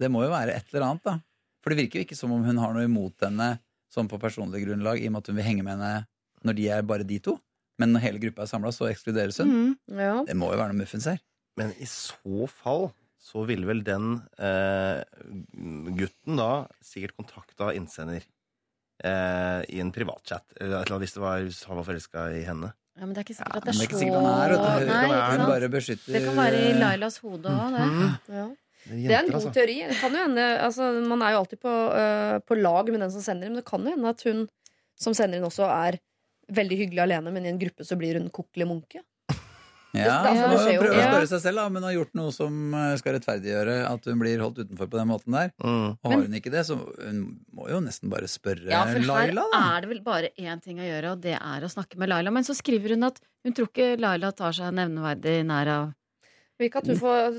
Det 0.00 0.10
må 0.10 0.22
jo 0.24 0.30
være 0.32 0.54
et 0.56 0.64
eller 0.72 0.86
annet, 0.86 1.02
da. 1.04 1.18
For 1.62 1.70
det 1.70 1.78
virker 1.78 1.98
jo 2.00 2.04
ikke 2.06 2.16
som 2.16 2.32
om 2.32 2.42
hun 2.44 2.56
har 2.56 2.72
noe 2.72 2.84
imot 2.84 3.18
henne 3.20 3.58
sånn 3.92 4.08
på 4.08 4.18
personlig 4.20 4.64
grunnlag, 4.64 5.00
i 5.02 5.06
og 5.06 5.12
med 5.12 5.18
at 5.22 5.26
hun 5.26 5.36
vil 5.36 5.44
henge 5.44 5.62
med 5.64 5.78
henne 5.78 6.06
når 6.44 6.54
de 6.56 6.68
er 6.68 6.82
bare 6.82 7.04
de 7.04 7.18
to. 7.18 7.40
Men 7.78 7.92
når 7.92 8.00
hele 8.00 8.18
gruppa 8.18 8.42
er 8.42 8.46
samla, 8.46 8.72
så 8.72 8.88
ekskluderes 8.88 9.36
hun. 9.38 9.76
Mm. 9.90 9.98
Ja. 9.98 10.24
Det 10.24 10.34
må 10.36 10.50
jo 10.52 10.56
være 10.56 10.72
noe 10.72 10.80
muffens 10.84 11.04
her. 11.04 11.18
Men 11.58 11.74
i 11.80 11.84
så 11.84 12.48
fall 12.48 12.92
så 13.20 13.44
ville 13.46 13.66
vel 13.66 13.82
den 13.82 14.22
eh, 14.38 15.02
gutten 15.96 16.36
da 16.38 16.66
sikkert 16.84 17.16
kontakta 17.18 17.74
innsender 17.76 18.22
eh, 19.04 19.60
i 19.76 19.80
en 19.80 19.92
privatchat. 19.92 20.44
Eller 20.60 20.80
et 20.82 20.90
eller 20.90 21.02
hvis, 21.04 21.14
det 21.16 21.22
var, 21.22 21.40
hvis 21.44 21.62
han 21.68 21.76
var 21.76 21.84
forelska 21.84 22.26
i 22.38 22.42
henne. 22.46 22.72
Ja, 22.96 23.04
men 23.04 23.12
det 23.12 23.20
er 23.20 23.26
ikke 23.26 23.36
sikkert 23.36 23.54
Ja, 23.54 23.60
at 23.60 23.64
det 23.66 23.72
det 23.72 23.76
det 23.76 23.80
er 23.80 23.82
er 23.82 23.90
ikke 23.90 23.98
så 24.00 24.06
han 24.16 24.26
er, 24.26 24.52
vet. 24.52 24.88
Nei, 24.88 25.02
ikke 25.04 25.16
Hun 25.16 25.36
sant? 25.36 25.50
bare 25.50 25.68
beskytter 25.74 26.12
Det 26.16 26.22
kan 26.24 26.36
være 26.40 26.60
i 26.64 26.70
Lailas 26.80 27.18
hode 27.20 27.50
òg, 27.52 27.74
det. 27.76 27.88
Mhm. 27.90 28.06
Ja. 28.38 28.46
Det 28.86 28.94
er 28.94 29.08
Det 29.08 29.14
er 29.16 29.18
en 29.18 29.26
god 29.26 29.40
altså. 29.40 29.52
teori. 29.52 29.74
Det 29.90 29.96
kan 30.00 30.12
jo 30.16 30.22
hende, 30.22 30.44
altså, 30.62 30.82
man 31.10 31.22
er 31.26 31.30
jo 31.34 31.38
alltid 31.42 31.60
på, 31.60 31.72
uh, 31.92 32.38
på 32.46 32.54
lag 32.62 32.88
med 32.94 33.00
den 33.02 33.10
som 33.10 33.20
sender, 33.26 33.50
men 33.50 33.56
det 33.60 33.64
kan 33.66 33.82
jo 33.84 33.90
hende 33.90 34.08
at 34.14 34.22
hun 34.22 34.46
som 34.96 35.12
sender 35.12 35.36
inn 35.40 35.44
også 35.48 35.66
er 35.66 35.98
veldig 36.56 36.78
hyggelig 36.78 37.02
alene, 37.02 37.32
men 37.34 37.44
i 37.44 37.50
en 37.50 37.58
gruppe 37.58 37.84
så 37.84 37.98
blir 37.98 38.16
hun 38.20 38.30
kokkelig 38.30 38.68
munke. 38.70 39.02
Ja, 39.98 40.16
altså, 40.30 40.70
jo. 40.74 40.80
prøve 40.82 41.00
å 41.00 41.06
spørre 41.06 41.30
seg 41.30 41.42
selv 41.44 41.62
om 41.64 41.78
hun 41.78 41.86
har 41.88 41.94
gjort 41.96 42.14
noe 42.18 42.34
som 42.34 42.76
eh, 42.76 42.94
skal 43.00 43.16
rettferdiggjøre 43.16 43.76
at 43.88 44.08
hun 44.10 44.22
blir 44.22 44.44
holdt 44.44 44.62
utenfor 44.64 44.90
på 44.92 45.00
den 45.00 45.10
måten 45.10 45.36
der. 45.36 45.52
Mm. 45.62 45.88
Og 45.96 46.12
har 46.12 46.24
hun 46.24 46.38
ikke 46.40 46.52
det, 46.54 46.64
så 46.68 46.78
hun 46.78 47.20
må 47.56 47.68
jo 47.72 47.82
nesten 47.84 48.12
bare 48.12 48.30
spørre 48.30 48.70
Ja, 48.72 48.84
for 48.88 49.00
her 49.00 49.10
Laila, 49.10 49.46
da. 49.52 49.62
er 49.76 49.84
det 49.84 49.92
vel 49.94 50.02
bare 50.06 50.32
én 50.36 50.62
ting 50.64 50.80
å 50.80 50.88
gjøre, 50.88 51.14
og 51.16 51.22
det 51.26 51.36
er 51.38 51.66
å 51.66 51.72
snakke 51.72 52.00
med 52.00 52.12
Laila. 52.12 52.34
Men 52.34 52.46
så 52.46 52.56
skriver 52.56 52.96
hun 52.96 53.08
at 53.08 53.20
hun 53.46 53.56
tror 53.56 53.70
ikke 53.72 53.94
Laila 54.02 54.32
tar 54.36 54.56
seg 54.56 54.74
nevneverdig 54.76 55.38
nær 55.48 55.72
av 55.76 55.94
jeg 56.56 56.72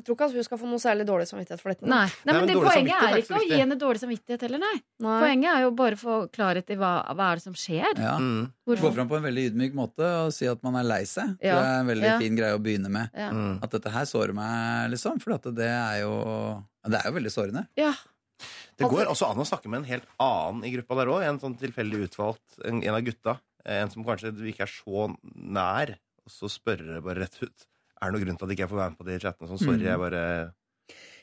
tror 0.06 0.14
ikke 0.14 0.26
at 0.28 0.36
hun 0.38 0.46
skal 0.46 0.60
få 0.62 0.68
noe 0.70 0.82
særlig 0.82 1.06
dårlig 1.10 1.26
samvittighet 1.30 1.62
for 1.64 1.74
dette. 1.74 1.88
Nei, 1.90 2.04
nei, 2.06 2.34
Nei, 2.34 2.34
men, 2.34 2.40
men 2.44 2.50
det, 2.52 2.58
poenget 2.62 2.96
er 2.98 3.16
ikke 3.18 3.24
ikke 3.24 3.40
å 3.40 3.48
gi 3.48 3.60
henne 3.62 3.78
dårlig 3.82 4.02
samvittighet 4.04 4.46
heller, 4.46 4.62
nei. 4.62 4.74
Nei. 5.06 5.16
Poenget 5.24 5.50
er 5.54 5.64
jo 5.66 5.72
bare 5.80 5.98
å 5.98 6.02
få 6.02 6.18
klarhet 6.34 6.70
i 6.70 6.78
hva, 6.78 6.92
hva 7.18 7.30
er 7.32 7.40
det 7.42 7.46
som 7.48 7.56
skjer. 7.58 7.98
Ja. 7.98 8.18
Mm. 8.22 8.44
Gå 8.68 8.92
fram 8.94 9.10
på 9.10 9.18
en 9.18 9.26
veldig 9.26 9.46
ydmyk 9.52 9.78
måte 9.78 10.12
og 10.26 10.34
si 10.36 10.50
at 10.52 10.62
man 10.66 10.78
er 10.78 10.86
lei 10.86 11.02
seg. 11.10 11.34
Ja. 11.42 11.58
Det 11.58 11.72
er 11.72 11.80
en 11.82 11.90
veldig 11.94 12.12
Ja. 12.12 12.18
fin 12.22 12.38
greie 12.38 12.58
å 12.58 12.62
begynne 12.62 12.92
med. 12.94 13.10
Ja. 13.18 13.32
Mm. 13.34 13.58
At 13.66 13.74
dette 13.74 13.94
her 13.94 14.06
sårer 14.10 14.36
meg, 14.38 14.92
liksom. 14.94 15.18
For 15.24 15.34
det 15.52 15.72
er 15.72 16.02
jo 16.04 16.14
Det 16.88 17.02
er 17.02 17.10
jo 17.10 17.18
veldig 17.18 17.34
sårende. 17.34 17.68
Ja. 17.76 17.94
Det 18.78 18.86
går 18.86 19.10
også 19.10 19.32
an 19.32 19.42
å 19.42 19.48
snakke 19.50 19.68
med 19.68 19.82
en 19.82 19.90
helt 19.90 20.06
annen 20.22 20.64
i 20.64 20.72
gruppa 20.76 21.00
der 21.00 21.10
òg. 21.12 21.24
En 21.26 21.40
sånn 21.42 21.58
tilfeldig 21.58 22.06
utvalgt, 22.06 22.60
en, 22.64 22.84
en 22.84 22.94
av 22.94 23.02
gutta. 23.02 23.40
En 23.66 23.90
som 23.90 24.06
kanskje 24.06 24.32
ikke 24.54 24.68
er 24.68 24.72
så 24.72 25.08
nær. 25.36 25.96
Og 26.28 26.32
så 26.32 26.50
spørre 26.52 27.02
bare 27.04 27.24
rett 27.26 27.40
ut. 27.42 27.68
Er 28.02 28.12
det 28.12 28.14
noen 28.20 28.26
grunn 28.28 28.38
til 28.38 28.46
at 28.46 28.50
jeg 28.54 28.58
ikke 28.60 28.70
får 28.72 28.78
være 28.82 28.90
med 28.94 28.98
på 29.02 29.06
de 29.10 29.20
chattene? 29.20 29.48
Sånn, 29.50 29.60
sorry, 29.64 29.78
Mm. 29.82 29.88
jeg 29.90 30.00
bare 30.00 30.24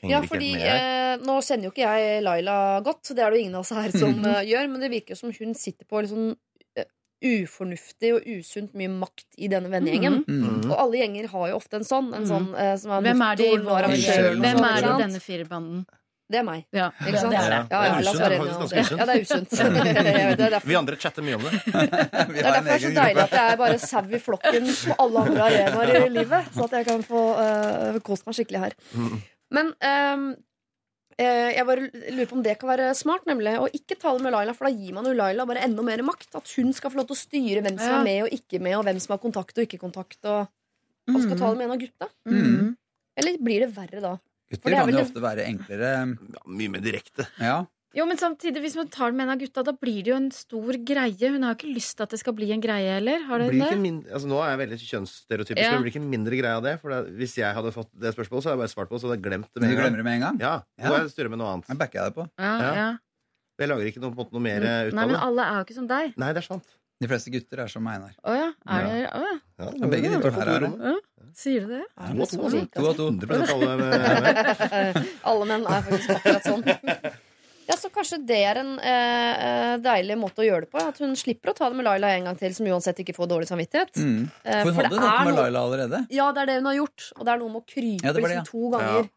Ja, 0.05 0.19
fordi 0.21 0.49
eh, 0.61 1.17
Nå 1.25 1.39
kjenner 1.41 1.63
jo 1.63 1.71
ikke 1.71 1.87
jeg 1.87 2.23
Laila 2.23 2.81
godt, 2.85 3.07
det 3.15 3.19
er 3.23 3.31
det 3.31 3.39
jo 3.39 3.43
ingen 3.45 3.55
av 3.55 3.61
oss 3.63 3.71
her 3.71 3.89
som 3.95 4.13
eh, 4.29 4.43
gjør, 4.45 4.67
men 4.69 4.81
det 4.83 4.91
virker 4.91 5.15
jo 5.15 5.21
som 5.23 5.31
hun 5.33 5.53
sitter 5.55 5.85
på 5.89 6.03
sånn 6.05 6.35
eh, 6.77 6.85
ufornuftig 7.25 8.11
og 8.17 8.27
usunt 8.27 8.75
mye 8.77 8.91
makt 8.91 9.25
i 9.39 9.47
denne 9.49 9.71
vennegjengen. 9.71 10.19
Mm. 10.27 10.65
Og 10.69 10.75
alle 10.77 10.99
gjenger 10.99 11.29
har 11.31 11.47
jo 11.49 11.55
ofte 11.57 11.79
en 11.79 11.87
sånn, 11.87 12.11
en 12.13 12.23
Mhm. 12.25 12.29
sånn 12.29 12.49
uh, 12.53 12.75
som 12.77 12.91
er 12.91 13.01
Hvem 13.07 13.21
er 13.31 13.35
de, 13.39 13.43
i 13.47 13.57
vår 13.57 13.87
hvem 13.87 13.95
sånn, 13.95 14.67
er 14.67 14.81
det 14.83 14.91
i 14.91 15.01
denne 15.05 15.21
firerbanden? 15.23 15.85
Det 16.25 16.39
er 16.39 16.45
meg. 16.47 16.63
Ja, 16.73 16.87
Ikke 17.05 17.19
sant? 17.21 17.35
det 17.35 17.39
er 17.39 17.51
det. 17.53 17.57
Ja, 17.69 17.79
ja, 17.85 17.97
Det 18.01 18.05
er 18.05 18.05
usunt, 18.05 18.17
det 18.17 18.25
er 18.25 18.31
det. 18.33 18.97
Ja, 18.97 19.05
det 19.05 19.13
er 19.13 19.21
usunt. 19.21 19.51
Det 20.39 20.47
er 20.47 20.65
Vi 20.65 20.77
andre 20.79 20.95
chatter 20.97 21.21
mye 21.21 21.35
om 21.37 21.43
det. 21.45 21.51
Vi 21.69 22.39
Det 22.39 22.41
er 22.41 22.47
har 22.49 22.57
en 22.57 22.65
derfor 22.65 22.65
det 22.65 22.73
er 22.73 22.81
så 22.81 22.89
deilig 22.95 23.13
gruppe. 23.13 23.27
at 23.27 23.35
jeg 23.37 23.51
er 23.51 23.59
bare 23.61 23.77
sau 23.83 24.01
i 24.09 24.21
flokken 24.23 24.65
på 24.71 24.97
alle 25.05 25.21
andre 25.27 25.45
arenaer 25.51 26.07
i 26.07 26.09
livet. 26.15 26.49
Så 26.55 26.65
at 26.65 26.73
jeg 26.79 26.87
kan 26.89 27.05
få 27.05 27.21
uh, 27.37 27.99
kost 28.09 28.25
meg 28.25 28.39
skikkelig 28.39 28.63
her. 28.63 28.75
Men 29.53 29.69
ehm, 29.85 30.25
eh, 31.21 31.51
jeg 31.59 31.67
bare 31.69 31.85
lurer 31.93 32.29
på 32.31 32.37
om 32.39 32.43
det 32.49 32.57
kan 32.59 32.71
være 32.73 32.89
smart, 32.97 33.27
nemlig 33.29 33.53
å 33.61 33.69
ikke 33.69 33.99
tale 34.01 34.19
med 34.25 34.33
Laila, 34.33 34.55
for 34.57 34.65
da 34.65 34.73
gir 34.73 34.97
man 34.97 35.05
jo 35.05 35.13
Laila 35.15 35.45
bare 35.45 35.61
enda 35.67 35.85
mer 35.85 36.01
makt. 36.09 36.31
At 36.41 36.49
hun 36.57 36.73
skal 36.73 36.89
få 36.91 37.03
lov 37.03 37.07
til 37.11 37.19
å 37.19 37.21
styre 37.21 37.61
hvem 37.61 37.77
som 37.77 37.91
Ja. 37.93 37.99
er 38.01 38.07
med 38.09 38.23
og 38.25 38.33
ikke 38.33 38.59
med, 38.65 38.79
og 38.79 38.87
hvem 38.89 38.99
som 38.99 39.13
har 39.13 39.21
kontakt 39.21 39.53
og 39.61 39.67
ikke 39.69 39.79
kontakt. 39.85 40.17
Og, 40.25 40.49
og 41.13 41.21
skal 41.21 41.37
tale 41.37 41.53
med 41.61 41.69
en 41.69 41.75
av 41.77 41.83
gutta. 41.85 42.09
Mm. 42.25 42.73
Eller 43.21 43.37
blir 43.45 43.61
det 43.67 43.75
verre 43.77 44.01
da? 44.01 44.15
Gutter 44.51 44.71
er 44.75 44.83
kan 44.85 44.93
jo 44.93 44.99
ofte 45.05 45.21
være 45.23 45.45
enklere. 45.49 45.93
Ja, 46.35 46.43
mye 46.45 46.69
mer 46.75 46.83
direkte. 46.85 47.25
Ja. 47.41 47.65
Jo, 47.95 48.03
men 48.05 48.17
samtidig, 48.19 48.59
hvis 48.59 48.75
man 48.75 48.89
tar 48.91 49.11
det 49.13 49.15
med 49.15 49.23
en 49.23 49.31
av 49.33 49.39
gutta, 49.39 49.63
da 49.63 49.71
blir 49.71 50.01
det 50.03 50.11
jo 50.11 50.15
en 50.19 50.27
stor 50.35 50.75
greie. 50.83 51.29
Hun 51.31 51.45
har 51.47 51.53
jo 51.55 51.59
ikke 51.61 51.73
lyst 51.77 51.95
til 51.95 52.03
at 52.03 52.11
det 52.11 52.19
skal 52.19 52.33
bli 52.35 52.49
en 52.51 52.59
greie 52.59 52.89
heller. 52.97 53.23
Har 53.23 53.39
Det 53.39 53.47
blir 53.53 53.61
det? 53.63 53.69
ikke 53.71 53.79
min, 53.85 54.01
altså 54.11 54.27
nå 54.27 54.41
er 54.43 54.49
jeg 54.51 54.59
veldig 54.67 54.79
kjønnsstereotypisk, 54.83 55.63
Ja. 55.63 55.71
men 55.71 55.79
det 55.79 55.85
blir 55.85 55.93
ikke 55.95 56.09
mindre 56.11 56.35
greie 56.41 56.55
av 56.59 56.63
det. 56.67 56.73
For 56.81 56.89
det, 56.91 56.99
hvis 57.15 57.37
jeg 57.39 57.55
hadde 57.55 57.71
fått 57.71 57.89
det 57.95 58.11
spørsmålet, 58.13 58.43
så 58.43 58.49
hadde 58.51 58.57
jeg 58.59 58.63
bare 58.65 58.73
svart 58.75 58.89
på 58.91 58.95
det, 58.97 59.01
så 59.01 59.07
hadde 59.07 59.17
jeg 59.21 59.25
glemt 59.31 59.47
det 59.53 59.61
med 59.63 59.69
du 59.69 59.71
en 59.71 59.79
glemmer 59.79 59.87
gang. 59.87 59.95
det 59.95 60.03
med 60.03 60.13
en 60.19 60.25
gang? 60.27 60.39
Ja, 60.43 60.53
Ja. 60.77 60.89
Nå 60.89 60.93
er 60.97 61.01
jeg 61.07 61.11
styre 61.15 61.29
med 61.31 61.39
noe 61.39 61.49
annet. 61.55 61.69
Men 61.71 61.77
backer 61.77 61.99
jeg 62.03 62.05
deg 62.11 62.15
på. 62.19 62.27
Ja, 62.37 62.53
Ja. 62.59 62.73
ja. 62.75 62.97
Jeg 63.57 63.69
lager 63.71 63.85
ikke 63.87 64.01
noe, 64.03 64.11
på 64.11 64.19
en 64.19 64.25
måte, 64.25 64.33
noe 64.35 64.43
mer 64.43 64.59
eh, 64.67 64.87
ut 64.89 64.93
Nei, 64.93 65.05
men 65.07 65.15
alle 65.15 65.41
er 65.47 65.55
jo 65.55 65.63
ikke 65.63 65.75
som 65.79 65.87
deg. 65.87 66.13
Nei, 66.19 66.33
det 66.35 66.43
er 66.43 66.47
sant. 66.51 66.67
De 67.03 67.07
fleste 67.11 67.31
gutter 67.33 67.59
er 67.65 67.67
som 67.71 67.85
Einar. 67.91 68.13
Å 68.23 68.33
ja. 68.37 68.47
Er 68.71 68.85
det, 68.87 68.95
å, 69.11 69.21
ja. 69.25 69.35
Ja, 69.59 69.69
Ja, 69.81 69.87
begge 69.91 70.11
de 70.13 70.19
to 70.23 70.31
her 70.31 70.51
er 70.55 70.65
det. 70.65 70.95
Sier 71.35 71.65
du 71.65 71.73
det? 71.73 71.81
Er 71.99 72.13
det 72.15 72.27
så 72.31 72.47
like, 72.53 72.71
To 72.79 72.87
av 72.87 72.95
to. 72.95 73.09
100% 73.11 73.49
alle 73.51 73.73
med, 73.81 74.99
Alle 75.31 75.47
menn 75.49 75.65
er 75.67 75.81
faktisk 75.89 76.13
akkurat 76.19 76.47
sånn. 76.47 76.63
Ja, 77.65 77.73
Så 77.81 77.89
kanskje 77.89 78.19
det 78.29 78.37
er 78.45 78.59
en 78.61 78.75
eh, 78.77 79.31
eh, 79.41 79.71
deilig 79.81 80.19
måte 80.21 80.43
å 80.43 80.45
gjøre 80.45 80.67
det 80.67 80.69
på. 80.69 80.77
At 80.85 80.99
hun 81.01 81.15
slipper 81.17 81.49
å 81.49 81.55
ta 81.57 81.65
det 81.71 81.79
med 81.79 81.87
Laila 81.87 82.11
en 82.13 82.27
gang 82.29 82.35
til, 82.37 82.53
som 82.53 82.67
uansett 82.69 82.99
ikke 83.01 83.15
får 83.17 83.25
dårlig 83.31 83.47
samvittighet. 83.49 83.89
Mm. 83.97 84.19
Eh, 84.45 84.59
For 84.61 84.69
hun 84.69 84.77
hadde 84.77 84.91
det 84.93 84.99
noe 85.01 85.09
er 85.09 85.25
med 85.25 85.33
noe- 85.33 85.39
Laila 85.47 85.63
allerede. 85.65 86.01
Ja, 86.13 86.27
det 86.31 86.43
er 86.43 86.51
det 86.51 86.57
hun 86.59 86.69
har 86.69 86.75
gjort. 86.77 87.07
Og 87.17 87.25
det 87.25 87.33
er 87.33 87.41
noe 87.41 87.49
med 87.55 87.63
å 87.63 87.65
krype 87.73 88.05
Ja, 88.05 88.13
det 88.13 88.21
var 88.21 88.29
det, 88.29 88.37
liksom 88.37 88.51
to 88.51 88.69
ganger. 88.75 89.09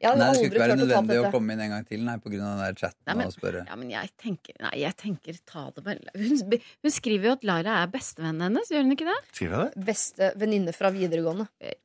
Ja. 0.00 0.14
Nei, 0.16 0.30
det 0.30 0.38
skulle 0.38 0.54
ikke 0.54 0.64
være 0.64 0.78
nødvendig 0.80 1.18
å 1.20 1.30
komme 1.34 1.52
inn 1.52 1.60
en 1.60 1.74
gang 1.74 1.84
til 1.84 2.00
nei, 2.06 2.16
på 2.22 2.30
grunn 2.32 2.46
av 2.46 2.56
den 2.56 2.62
der 2.64 2.78
chatten 2.80 3.02
Nei, 3.04 3.14
men- 3.18 3.26
og 3.28 3.34
spørre. 3.36 3.66
Ja, 3.68 3.76
men 3.76 3.90
jeg 3.92 4.10
tenker 4.16 4.56
Nei, 4.64 4.72
jeg 4.80 4.96
tenker 4.96 5.36
ta 5.44 5.66
det 5.76 5.84
med 5.84 6.08
Hun, 6.16 6.58
hun 6.84 6.94
skriver 6.94 7.28
jo 7.28 7.32
at 7.36 7.44
Laila 7.44 7.82
er 7.82 7.92
bestevennen 7.92 8.46
hennes, 8.48 8.72
gjør 8.72 8.86
hun 8.86 8.96
ikke 8.96 9.08
det? 9.10 9.18
Skriver 9.36 9.56
jeg 9.58 9.74
det? 9.74 9.84
Beste 9.90 10.32
venninne 10.40 10.72
fra 10.76 10.90
videregående. 10.94 11.48
Ja. 11.60 11.76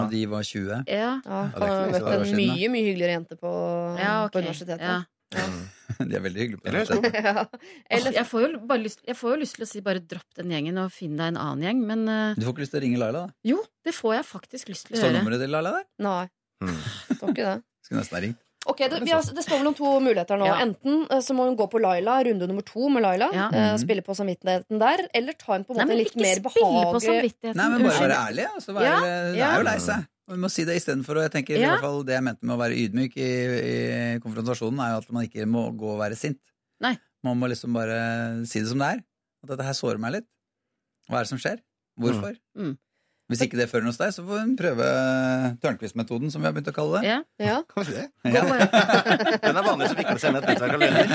Og 0.00 0.10
de 0.12 0.24
var 0.28 0.44
20. 0.44 0.84
Ja. 0.88 1.20
Ja, 1.24 1.40
hun 1.44 1.52
ikke 1.54 1.68
har 1.68 1.84
møtt 1.84 1.84
siden 1.84 1.92
det 1.94 2.04
var 2.04 2.14
en 2.14 2.24
siden, 2.28 2.40
mye 2.40 2.70
mye 2.72 2.86
hyggeligere 2.88 3.14
jente 3.18 3.36
på, 3.40 3.52
ja 4.00 4.14
okay. 4.24 4.32
på 4.32 4.44
universitetet. 4.44 4.88
Ja. 4.88 5.02
De 6.08 6.14
er 6.16 6.22
veldig 6.22 6.40
hyggelige 6.44 6.60
på 6.62 6.68
Eller 6.70 7.24
Ja. 7.24 7.44
Eller 7.90 8.14
jeg, 8.14 8.26
får 8.28 8.44
jo 8.44 8.60
bare 8.68 8.82
lyst, 8.84 9.00
jeg 9.06 9.16
får 9.18 9.34
jo 9.34 9.40
lyst 9.40 9.56
til 9.58 9.64
å 9.66 9.68
si 9.68 9.82
bare 9.84 10.02
dropp 10.02 10.38
den 10.38 10.52
gjengen 10.54 10.78
og 10.82 10.92
finn 10.94 11.16
deg 11.18 11.32
en 11.32 11.40
annen 11.40 11.64
gjeng, 11.66 11.82
men 11.88 12.04
uh, 12.08 12.38
Du 12.38 12.44
får 12.46 12.54
ikke 12.54 12.64
lyst 12.64 12.74
til 12.74 12.80
å 12.80 12.84
ringe 12.86 13.00
Laila, 13.02 13.24
da? 13.26 13.34
jo, 13.50 13.58
det 13.84 13.94
får 13.96 14.14
jeg 14.18 14.26
faktisk 14.30 14.72
lyst 14.72 14.88
til 14.88 14.96
å 14.96 15.00
Står 15.00 15.10
gjøre. 15.10 15.20
nummeret 15.22 15.44
til 15.44 15.54
Laila 15.54 15.74
der? 15.78 15.86
Nei, 16.06 16.24
Mm. 16.64 17.18
står 17.18 17.28
ikke 17.34 17.46
det. 17.50 17.58
Skulle 17.84 18.00
nesten 18.00 18.16
ha 18.18 18.22
ringt. 18.24 18.40
Ok, 18.66 18.78
det, 18.88 18.98
vi 19.04 19.10
har, 19.12 19.20
det 19.36 19.42
står 19.44 19.58
vel 19.60 19.66
om 19.68 19.74
to 19.76 19.90
muligheter 20.00 20.38
nå. 20.40 20.46
Ja. 20.48 20.54
Enten 20.64 21.02
eh, 21.12 21.20
så 21.20 21.34
må 21.36 21.44
hun 21.44 21.56
gå 21.58 21.66
på 21.68 21.80
Laila, 21.84 22.14
runde 22.24 22.46
nummer 22.48 22.64
to 22.64 22.88
med 22.88 23.02
Laila. 23.04 23.28
Ja. 23.36 23.50
eh, 23.52 23.74
spille 23.82 24.00
på 24.06 24.14
samvittigheten 24.16 24.78
der. 24.80 25.02
Eller 25.12 25.36
ta 25.36 25.58
en 25.58 25.66
på 25.68 25.74
en 25.74 25.82
Nei, 25.82 25.84
måte 25.84 25.92
men 25.92 26.00
litt 26.00 26.14
ikke 26.14 26.22
mer 26.24 26.38
spille 26.40 26.48
på 26.48 26.62
behagelig 26.64 27.02
samvittigheten. 27.04 27.58
Nei, 27.60 27.68
men 27.68 27.82
bare 27.84 27.90
Unnskyld. 27.92 28.08
være 28.08 28.20
ærlig. 28.30 28.46
Altså, 28.56 28.72
være, 28.78 28.88
Ja, 28.88 29.00
Det 29.34 29.42
er 29.50 29.56
jo 29.60 29.66
lei 29.68 29.76
seg. 29.84 30.06
Vi 30.32 30.36
må 30.40 30.48
si 30.48 30.64
det 30.64 30.76
istedenfor. 30.80 31.18
Og 31.20 31.26
jeg 31.26 31.32
tenker 31.36 31.58
i 31.58 31.60
Ja. 31.60 31.74
hvert 31.74 31.84
fall 31.84 32.00
det 32.08 32.14
jeg 32.16 32.24
mente 32.24 32.42
med 32.48 32.56
å 32.56 32.60
være 32.62 32.78
ydmyk 32.86 33.16
i, 33.20 33.30
i 33.68 34.18
konfrontasjonen, 34.24 34.80
er 34.80 34.94
jo 34.94 35.02
at 35.04 35.12
man 35.12 35.28
ikke 35.28 35.44
må 35.44 35.66
gå 35.76 35.90
og 35.92 36.00
være 36.00 36.16
sint. 36.16 36.40
Nei. 36.80 36.94
Man 37.22 37.36
må 37.40 37.48
liksom 37.52 37.76
bare 37.76 38.46
si 38.48 38.60
det 38.64 38.68
som 38.72 38.78
det 38.80 38.88
er. 38.96 39.04
At 39.44 39.50
dette 39.52 39.64
her 39.68 39.76
sårer 39.76 40.00
meg 40.00 40.12
litt. 40.16 40.26
Hva 41.10 41.20
er 41.20 41.28
det 41.28 41.32
som 41.34 41.38
skjer? 41.44 41.60
Hvorfor? 42.00 42.32
Mm. 42.56 42.78
Hvis 43.24 43.40
ikke 43.40 43.56
det 43.56 43.70
fører 43.70 43.86
noe 43.86 43.92
hos 43.94 43.96
deg, 43.96 44.10
så 44.12 44.20
får 44.20 44.40
hun 44.42 44.50
prøve 44.58 44.86
Tørnquist-metoden, 45.62 46.28
som 46.32 46.42
vi 46.42 46.48
har 46.48 46.52
begynt 46.52 46.66
å 46.68 46.74
kalle 46.76 47.00
det. 47.00 47.08
Ja. 47.08 47.18
Ja. 47.40 47.54
Kan 47.72 47.86
vi 47.88 47.94
det? 47.96 48.04
Ja. 48.28 48.42
Den 49.46 49.60
er 49.60 49.64
vanlig 49.64 49.88
som 49.88 50.02
ikke 50.02 50.16
sender 50.20 50.44
et 50.44 50.50
nettverk 50.52 50.74
av 50.76 50.84
løgner. 50.84 51.08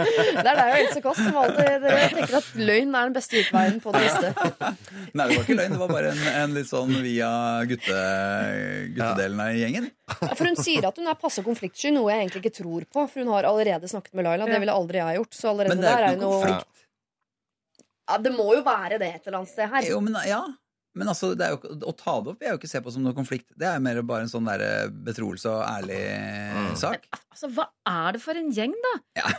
Det 0.00 0.46
er 0.46 0.56
deg 0.56 0.62
og 0.64 0.78
Else 0.78 1.02
Kåss 1.04 1.20
som 1.20 1.36
alltid 1.42 1.84
tenker 2.16 2.38
at 2.40 2.48
løgn 2.56 2.96
er 2.96 3.10
den 3.10 3.18
beste 3.18 3.42
utveien 3.42 3.78
på 3.84 3.92
det 3.92 4.02
meste. 4.06 4.32
Nei, 5.18 5.26
det 5.26 5.28
var 5.28 5.44
ikke 5.44 5.58
løgn. 5.60 5.76
Det 5.76 5.82
var 5.84 5.92
bare 5.92 6.14
en, 6.14 6.24
en 6.46 6.56
litt 6.56 6.72
sånn 6.72 6.96
via 7.04 7.30
gutte, 7.68 8.00
guttedelen 8.96 9.44
av 9.44 9.60
gjengen. 9.60 9.90
For 10.24 10.48
hun 10.48 10.56
sier 10.56 10.88
at 10.88 10.96
hun 11.00 11.12
er 11.12 11.20
passe 11.20 11.44
konfliktsky, 11.44 11.92
noe 11.92 12.14
jeg 12.14 12.24
egentlig 12.24 12.46
ikke 12.46 12.56
tror 12.62 12.88
på. 12.88 13.04
For 13.12 13.20
hun 13.20 13.32
har 13.36 13.48
allerede 13.52 13.92
snakket 13.92 14.16
med 14.16 14.30
Laila. 14.30 14.48
Det 14.48 14.64
ville 14.64 14.80
aldri 14.80 15.04
jeg 15.04 15.20
gjort. 15.20 15.36
Så 15.36 15.52
allerede 15.52 15.76
Men 15.76 15.84
er 15.84 15.90
der 15.90 16.00
jo 16.00 16.08
er 16.08 16.16
hun 16.16 16.24
noe 16.24 16.38
konflikt. 16.40 16.79
Ja, 18.10 18.18
Det 18.18 18.32
må 18.34 18.48
jo 18.58 18.64
være 18.66 18.98
det 19.00 19.08
et 19.14 19.26
eller 19.30 19.40
annet 19.42 19.52
sted 19.54 19.70
her. 19.72 19.86
Jo, 19.88 20.00
men, 20.04 20.16
ja. 20.28 20.40
men 20.98 21.08
altså, 21.12 21.32
det 21.38 21.46
er 21.46 21.54
jo, 21.56 21.76
å 21.86 21.94
ta 21.96 22.16
det 22.20 22.34
opp 22.34 22.40
vil 22.40 22.48
jeg 22.50 22.56
jo 22.56 22.60
ikke 22.62 22.72
se 22.74 22.80
på 22.84 22.92
som 22.94 23.04
noe 23.06 23.14
konflikt. 23.16 23.46
Det 23.56 23.68
er 23.70 23.78
jo 23.78 23.84
mer 23.86 24.02
bare 24.02 24.26
en 24.26 24.32
sånn 24.32 24.48
der 24.50 24.90
betroelse 25.06 25.52
og 25.52 25.62
ærlig 25.68 26.02
sak. 26.80 27.06
Altså, 27.30 27.52
hva 27.54 27.70
er 27.86 28.18
det 28.18 28.22
for 28.24 28.34
en 28.40 28.50
gjeng, 28.52 28.74
da? 28.90 28.96
Ja. 29.22 29.30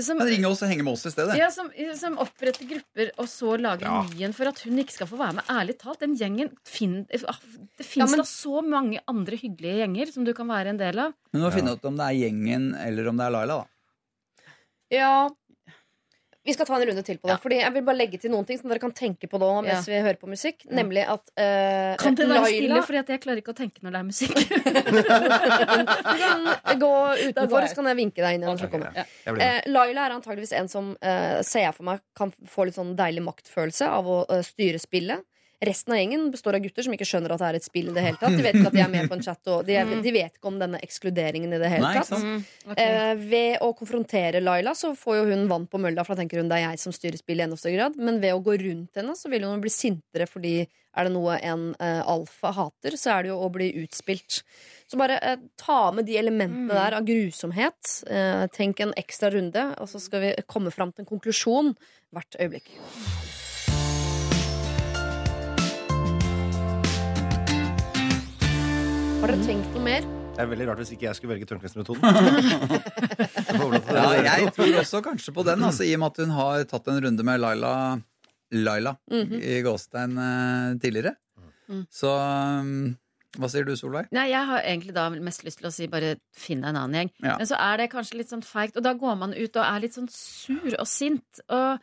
Som, 0.00 0.16
Men 0.16 0.30
ringe 0.30 0.48
oss 0.48 0.62
og 0.64 0.70
henge 0.70 0.86
med 0.86 0.94
oss 0.96 1.02
i 1.04 1.10
stedet. 1.12 1.34
ja, 1.36 1.50
som, 1.52 1.66
som 2.00 2.14
oppretter 2.22 2.64
grupper, 2.64 3.10
og 3.20 3.26
så 3.28 3.58
lager 3.60 3.84
Ja. 3.84 3.98
en 4.00 4.14
ny 4.16 4.22
en 4.24 4.32
for 4.32 4.48
at 4.48 4.62
hun 4.64 4.78
ikke 4.80 4.94
skal 4.94 5.06
få 5.10 5.18
være 5.20 5.34
med. 5.36 5.44
Ærlig 5.52 5.74
talt, 5.82 6.00
den 6.00 6.14
gjengen 6.16 6.48
fin, 6.64 6.94
ah, 7.28 7.36
Det 7.76 7.84
fins 7.84 8.00
Ja, 8.00 8.06
men- 8.08 8.22
da 8.22 8.24
så 8.24 8.62
mange 8.64 9.02
andre 9.06 9.36
hyggelige 9.36 9.82
gjenger 9.82 10.12
som 10.14 10.24
du 10.24 10.32
kan 10.32 10.48
være 10.48 10.72
en 10.72 10.78
del 10.80 10.98
av. 10.98 11.12
Men 11.30 11.42
du 11.42 11.46
må 11.46 11.52
finne 11.52 11.74
ut 11.76 11.84
om 11.84 12.00
det 12.00 12.06
er 12.08 12.16
gjengen 12.22 12.70
eller 12.80 13.08
om 13.12 13.20
det 13.20 13.26
er 13.26 13.34
Laila, 13.36 13.58
da. 13.60 13.66
Ja 14.92 15.12
Vi 16.44 16.54
skal 16.56 16.66
ta 16.66 16.74
en 16.74 16.84
runde 16.88 17.02
til 17.06 17.18
på 17.22 17.30
det. 17.30 17.36
Fordi 17.42 17.58
Jeg 17.60 17.72
vil 17.76 17.84
bare 17.86 17.98
legge 18.00 18.18
til 18.18 18.32
noen 18.32 18.46
ting 18.46 18.58
som 18.58 18.70
dere 18.72 18.82
kan 18.82 18.94
tenke 18.96 19.28
på 19.30 19.38
nå 19.38 19.50
mens 19.62 19.86
vi 19.88 20.00
hører 20.02 20.18
på 20.18 20.30
musikk. 20.30 20.64
Nemlig 20.74 21.04
at 21.06 21.22
uh, 21.38 21.94
Kan 22.02 22.18
det 22.18 22.26
være 22.30 22.50
stille? 22.50 22.80
Fordi 22.88 23.00
at 23.02 23.12
jeg 23.14 23.22
klarer 23.22 23.42
ikke 23.42 23.54
å 23.54 23.58
tenke 23.58 23.84
når 23.86 23.94
det 23.94 24.00
er 24.00 24.08
musikk. 24.08 24.34
Du 26.12 26.18
kan 26.18 26.80
gå 26.80 26.92
utenfor, 27.28 27.66
så 27.68 27.78
kan 27.78 27.90
jeg 27.92 27.98
vinke 27.98 28.22
deg 28.24 28.36
inn 28.36 28.46
igjen. 28.46 28.64
Okay, 28.66 28.80
med. 28.82 29.42
Eh, 29.42 29.60
Laila 29.70 30.06
er 30.06 30.16
antageligvis 30.16 30.54
en 30.58 30.70
som 30.70 30.92
uh, 30.96 31.38
ser 31.46 31.66
jeg 31.68 31.76
for 31.76 31.86
meg 31.86 32.02
kan 32.18 32.32
få 32.50 32.66
litt 32.66 32.78
sånn 32.78 32.94
deilig 32.98 33.22
maktfølelse 33.26 33.88
av 33.92 34.08
å 34.10 34.18
styre 34.46 34.80
spillet. 34.82 35.22
Resten 35.62 35.94
av 35.94 35.98
gjengen 36.00 36.24
består 36.34 36.56
av 36.58 36.64
gutter 36.64 36.82
som 36.82 36.94
ikke 36.96 37.06
skjønner 37.06 37.32
at 37.36 37.38
det 37.42 37.48
er 37.52 37.58
et 37.60 37.66
spill. 37.66 37.90
i 37.92 37.94
det 37.94 38.02
hele 38.02 38.18
tatt 38.18 38.34
De 38.34 38.42
vet 38.42 38.56
ikke 38.58 38.70
at 38.72 38.74
de 38.74 38.82
er 38.82 38.90
med 38.90 39.08
på 39.10 39.14
en 39.14 39.22
chat, 39.22 39.40
og 39.52 39.64
de, 39.68 39.76
er, 39.78 39.86
de 40.02 40.12
vet 40.16 40.34
ikke 40.40 40.50
om 40.50 40.58
denne 40.58 40.80
ekskluderingen 40.82 41.54
i 41.54 41.60
det 41.62 41.70
hele 41.70 41.92
tatt. 42.00 42.10
Nei, 42.16 42.20
Mm, 42.22 42.44
ok. 42.72 42.78
Eh, 42.82 43.14
ved 43.30 43.62
å 43.62 43.68
konfrontere 43.78 44.40
Laila 44.42 44.74
så 44.74 44.90
får 44.98 45.20
jo 45.20 45.24
hun 45.30 45.46
vann 45.50 45.66
på 45.70 45.78
mølla, 45.78 46.02
for 46.04 46.14
da 46.16 46.22
tenker 46.22 46.40
hun 46.42 46.48
det 46.50 46.58
er 46.58 46.70
jeg 46.72 46.82
som 46.82 46.92
styrer 46.96 47.18
spillet 47.20 47.44
i 47.44 47.46
enda 47.46 47.56
større 47.60 47.76
grad. 47.78 47.96
Men 47.96 48.18
ved 48.20 48.34
å 48.34 48.42
gå 48.42 48.56
rundt 48.58 48.96
henne 48.98 49.14
så 49.18 49.30
vil 49.30 49.46
hun 49.46 49.60
bli 49.62 49.70
sintere 49.70 50.26
fordi 50.26 50.54
er 50.92 51.08
det 51.08 51.12
noe 51.14 51.38
en 51.40 51.68
eh, 51.80 52.02
alfa 52.04 52.50
hater, 52.52 52.98
så 53.00 53.14
er 53.14 53.22
det 53.22 53.30
jo 53.32 53.38
å 53.40 53.48
bli 53.54 53.70
utspilt. 53.84 54.42
Så 54.90 54.98
bare 55.00 55.16
eh, 55.24 55.38
ta 55.56 55.92
med 55.94 56.04
de 56.10 56.18
elementene 56.20 56.68
der 56.74 56.98
av 56.98 57.06
grusomhet. 57.08 58.02
Eh, 58.10 58.46
tenk 58.52 58.80
en 58.84 58.92
ekstra 59.00 59.30
runde, 59.32 59.68
og 59.80 59.88
så 59.88 60.02
skal 60.02 60.20
vi 60.26 60.34
komme 60.46 60.70
fram 60.74 60.92
til 60.92 61.06
en 61.06 61.12
konklusjon 61.14 61.72
hvert 62.12 62.36
øyeblikk. 62.42 62.74
Har 69.22 69.30
dere 69.30 69.44
tenkt 69.46 69.68
noe 69.76 69.82
mer? 69.84 70.06
Det 70.34 70.40
er 70.42 70.48
veldig 70.50 70.64
rart 70.66 70.80
hvis 70.82 70.88
ikke 70.96 71.04
jeg 71.06 71.14
skulle 71.14 71.36
velge 71.36 71.46
til 71.50 71.60
Ja, 73.94 74.06
jeg 74.26 74.48
tror 74.56 74.78
også 74.80 74.98
kanskje 75.04 75.34
på 75.36 75.44
den, 75.46 75.62
altså, 75.62 75.84
i 75.86 75.92
og 75.94 76.00
med 76.02 76.08
at 76.10 76.18
hun 76.24 76.32
har 76.34 76.64
tatt 76.66 76.90
en 76.90 76.98
runde 77.04 77.26
med 77.28 77.38
Laila 77.38 77.70
Laila 78.50 78.96
Mhm. 79.12 79.38
i 79.38 79.60
Gåstein 79.62 80.18
uh, 80.18 80.74
tidligere. 80.82 81.14
Mm. 81.70 81.84
Så 81.86 82.10
um, 82.10 82.96
hva 83.38 83.48
sier 83.52 83.64
du, 83.64 83.76
Solveig? 83.78 84.10
Nei, 84.10 84.26
jeg 84.34 84.44
har 84.50 84.58
egentlig 84.66 84.92
da 84.98 85.06
mest 85.14 85.46
lyst 85.46 85.62
til 85.62 85.70
å 85.70 85.72
si 85.72 85.86
bare 85.92 86.16
finn 86.34 86.60
deg 86.64 86.72
en 86.74 86.80
annen 86.82 86.98
gjeng. 86.98 87.12
Ja. 87.22 87.38
Men 87.38 87.46
så 87.48 87.56
er 87.62 87.78
det 87.78 87.92
kanskje 87.94 88.18
litt 88.18 88.32
sånn 88.34 88.42
feigt, 88.44 88.74
og 88.76 88.82
da 88.84 88.92
går 88.98 89.14
man 89.22 89.32
ut 89.38 89.54
og 89.56 89.62
er 89.64 89.78
litt 89.86 89.94
sånn 89.94 90.10
sur 90.10 90.74
og 90.82 90.88
sint. 90.90 91.40
Og 91.48 91.78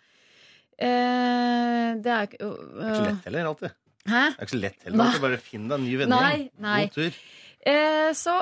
eh, 0.76 1.96
det 2.04 2.12
er 2.12 2.28
jo 2.28 2.30
ikke 2.30 2.44
Det 2.44 2.84
er 2.84 2.94
ikke 2.94 3.08
lett 3.08 3.26
heller, 3.32 3.50
alltid. 3.54 3.72
Hæ? 4.08 4.24
Det 4.32 4.40
er 4.40 4.48
ikke 4.48 4.56
så 4.56 4.62
lett 4.64 4.84
heller. 4.88 4.98
Nei. 5.04 5.20
Bare 5.26 5.38
finn 5.44 5.68
deg 5.70 5.80
en 5.80 5.86
ny 5.86 5.96
vennegjeng. 6.00 6.46
God 6.60 6.94
tur. 6.96 7.18
Eh, 7.70 8.12
så 8.16 8.36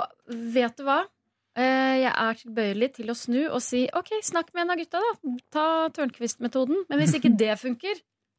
vet 0.53 0.77
du 0.77 0.83
hva? 0.85 0.99
Eh, 1.57 1.95
jeg 2.03 2.11
er 2.13 2.35
tilbøyelig 2.43 2.91
til 2.99 3.09
å 3.09 3.15
snu 3.17 3.39
og 3.49 3.57
si 3.65 3.87
OK, 3.97 4.11
snakk 4.21 4.51
med 4.53 4.67
en 4.67 4.75
av 4.75 4.77
gutta, 4.77 5.01
da. 5.01 5.31
Ta 5.55 5.65
Tørnquist-metoden. 5.95 6.83
Men 6.89 7.01
hvis 7.01 7.15
ikke 7.17 7.31
det 7.33 7.55
funker, 7.57 7.97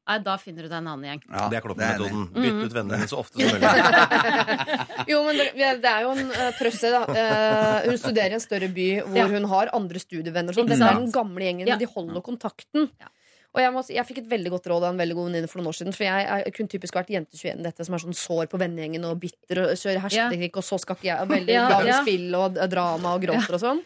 nei, 0.09 0.19
da 0.23 0.37
finner 0.39 0.63
du 0.63 0.69
deg 0.71 0.77
en 0.79 0.87
annen 0.93 1.09
gjeng. 1.11 1.25
Ja, 1.27 1.49
Det 1.51 1.59
er 1.59 1.59
jeg 1.59 1.65
Kloppen-metoden. 1.67 2.23
Bytte 2.37 2.69
ut 2.71 2.77
vennene 2.79 3.09
så 3.11 3.19
ofte 3.19 3.43
som 3.43 3.59
mulig. 3.59 4.39
Jo, 5.11 5.19
men 5.27 5.43
det, 5.83 5.91
er 5.91 6.07
jo 6.07 6.15
en 6.15 6.31
uh, 6.31 6.47
trøst, 6.61 6.87
da. 6.95 7.03
Eh, 7.11 7.89
hun 7.91 7.99
studerer 8.01 8.37
i 8.37 8.39
en 8.39 8.45
større 8.47 8.71
by 8.79 8.89
hvor 9.03 9.19
Ja. 9.19 9.27
hun 9.35 9.51
har 9.51 9.75
andre 9.77 9.99
studievenner. 10.03 10.55
Sånn. 10.55 10.71
Dette 10.71 10.87
er 10.87 11.03
den 11.03 11.11
gamle 11.13 11.43
gjengen, 11.45 11.67
Ja. 11.75 11.77
de 11.81 11.91
holder 11.91 12.23
kontakten. 12.23 12.87
Ja. 13.03 13.11
Og 13.57 13.63
jeg, 13.63 13.73
må, 13.73 13.83
jeg 13.91 14.05
fikk 14.05 14.19
et 14.23 14.31
veldig 14.31 14.51
godt 14.53 14.67
råd 14.71 14.85
av 14.85 14.93
en 14.93 15.01
veldig 15.01 15.15
god 15.17 15.29
venninne 15.31 15.49
for 15.49 15.61
noen 15.61 15.71
år 15.71 15.77
siden. 15.79 15.95
For 15.97 16.05
jeg, 16.05 16.27
jeg 16.45 16.55
kunne 16.57 16.73
typisk 16.75 16.99
vært 16.99 17.13
jente 17.15 17.39
21 17.39 17.63
dette, 17.65 17.87
som 17.87 17.97
er 17.97 18.03
sånn 18.05 18.19
sår 18.19 18.51
på 18.53 18.61
vennegjengen 18.61 19.07
og 19.09 19.23
bitter 19.23 19.63
og 19.65 19.73
kjører 19.73 20.03
hersketeknikk, 20.05 20.61
og 20.61 20.67
så 20.69 20.79
skal 20.83 20.99
ikke 20.99 21.09
jeg 21.09 21.31
Veldig 21.33 21.55
Ja, 21.57 21.65
glad 21.71 21.89
i 21.89 21.91
ja. 21.91 22.01
spill 22.05 22.37
og 22.37 22.61
drama 22.71 23.15
og 23.17 23.25
gråter 23.25 23.57
og 23.57 23.63
sånn. 23.65 23.83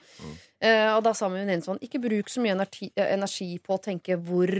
Uh, 0.62 0.90
og 0.96 1.00
da 1.06 1.14
sa 1.18 1.26
min 1.26 1.40
venninne 1.42 1.64
sånn 1.66 1.80
Ikke 1.82 1.98
bruk 1.98 2.28
så 2.30 2.38
mye 2.38 2.52
energi, 2.54 2.86
eh, 2.94 3.08
energi 3.16 3.48
på 3.58 3.74
å 3.74 3.80
tenke 3.82 4.14
hvor 4.14 4.50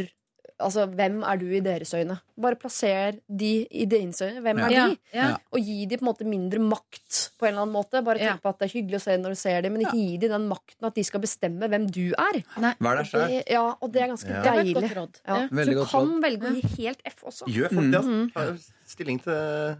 Altså, 0.62 0.86
hvem 0.88 1.22
er 1.26 1.36
du 1.40 1.46
i 1.52 1.60
deres 1.60 1.92
øyne? 1.94 2.16
Bare 2.40 2.56
plasser 2.56 3.18
de 3.28 3.50
i 3.70 3.84
deres 3.90 4.20
øyne. 4.22 4.40
Hvem 4.44 4.58
er 4.64 4.68
de? 4.74 4.96
ja. 5.14 5.36
Og 5.52 5.60
gi 5.60 5.86
de 5.90 5.98
på 5.98 6.06
en 6.06 6.08
måte 6.12 6.24
mindre 6.28 6.58
makt 6.62 7.18
på 7.38 7.46
en 7.46 7.52
eller 7.52 7.62
annen 7.66 7.74
måte. 7.76 8.02
Bare 8.06 8.18
tenk 8.22 8.30
Ja. 8.30 8.36
på 8.42 8.48
at 8.52 8.58
det 8.62 8.68
er 8.70 8.74
hyggelig 8.78 9.00
å 9.00 9.04
se 9.04 9.16
når 9.18 9.34
du 9.36 9.40
ser 9.42 9.60
dem, 9.62 9.72
men 9.74 9.82
ikke 9.86 9.98
gi 9.98 10.16
de 10.22 10.28
den 10.28 10.48
makten 10.48 10.86
at 10.88 10.94
de 10.94 11.04
skal 11.04 11.20
bestemme 11.20 11.68
hvem 11.68 11.86
du 11.90 12.12
er. 12.16 12.42
Vær 12.80 12.96
deg 13.02 13.06
sjøl. 13.10 13.28
Det, 13.28 13.42
ja, 13.50 13.64
og 13.80 13.92
det 13.92 14.02
er 14.02 14.08
ganske 14.14 14.28
Ja. 14.30 14.42
Det 14.42 14.50
var 14.52 14.62
deilig. 14.62 14.74
godt 14.74 14.96
råd. 15.02 15.20
Ja. 15.26 15.36
Ja. 15.42 15.48
Veldig 15.48 15.72
Så 15.74 15.78
godt 15.78 15.88
du 15.88 15.96
kan 15.98 16.08
råd. 16.08 16.22
velge 16.22 16.42
å 16.42 16.54
gi 16.54 16.82
helt 16.82 17.00
F 17.06 17.22
også. 17.24 17.46
Gjør 17.46 17.68
folk 17.74 17.90
det? 17.92 18.02
Mm. 18.04 18.30
Altså. 18.34 18.72
Ta 18.72 18.96
stilling 18.96 19.22
til 19.22 19.76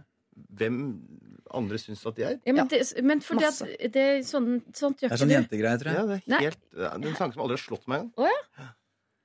hvem 0.57 0.77
andre 1.53 1.77
syns 1.77 2.01
at 2.09 2.15
de 2.17 2.23
er. 2.25 2.39
Ja, 2.47 2.53
men, 2.57 2.67
det, 2.67 2.79
men 3.05 3.19
fordi 3.21 3.45
at 3.45 3.53
Masse. 3.61 3.89
det 3.93 4.03
er 4.03 4.21
sånn, 4.25 4.61
sånt 4.73 4.97
gjør 5.03 5.09
Det 5.11 5.17
er 5.19 5.21
sånn 5.21 5.33
jentegreie, 5.35 5.77
tror 5.77 5.93
Ja, 5.93 6.05
det 6.09 6.15
er 6.17 6.23
Nei. 6.33 6.39
helt 6.47 6.57
Det 6.73 6.87
er 6.87 6.95
en 6.95 7.15
tanke 7.19 7.33
som 7.35 7.43
aldri 7.43 7.57
har 7.59 7.61
slått 7.61 7.87
meg 7.87 8.01
engang. 8.01 8.31
Ja? 8.57 8.65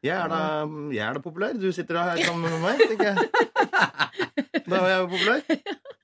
Jeg 0.07 0.15
er 0.15 0.31
da, 0.31 0.41
jeg 0.95 1.03
er 1.03 1.17
da 1.17 1.23
populær. 1.23 1.57
Du 1.59 1.73
sitter 1.75 1.99
da 1.99 2.05
her 2.13 2.21
sammen 2.23 2.47
med 2.47 2.61
meg, 2.63 2.83
tenker 2.87 3.09
jeg. 3.11 3.49
Da 4.69 4.79
er 4.79 4.91
jeg 4.93 4.99
jo 5.01 5.09
populær. 5.11 5.41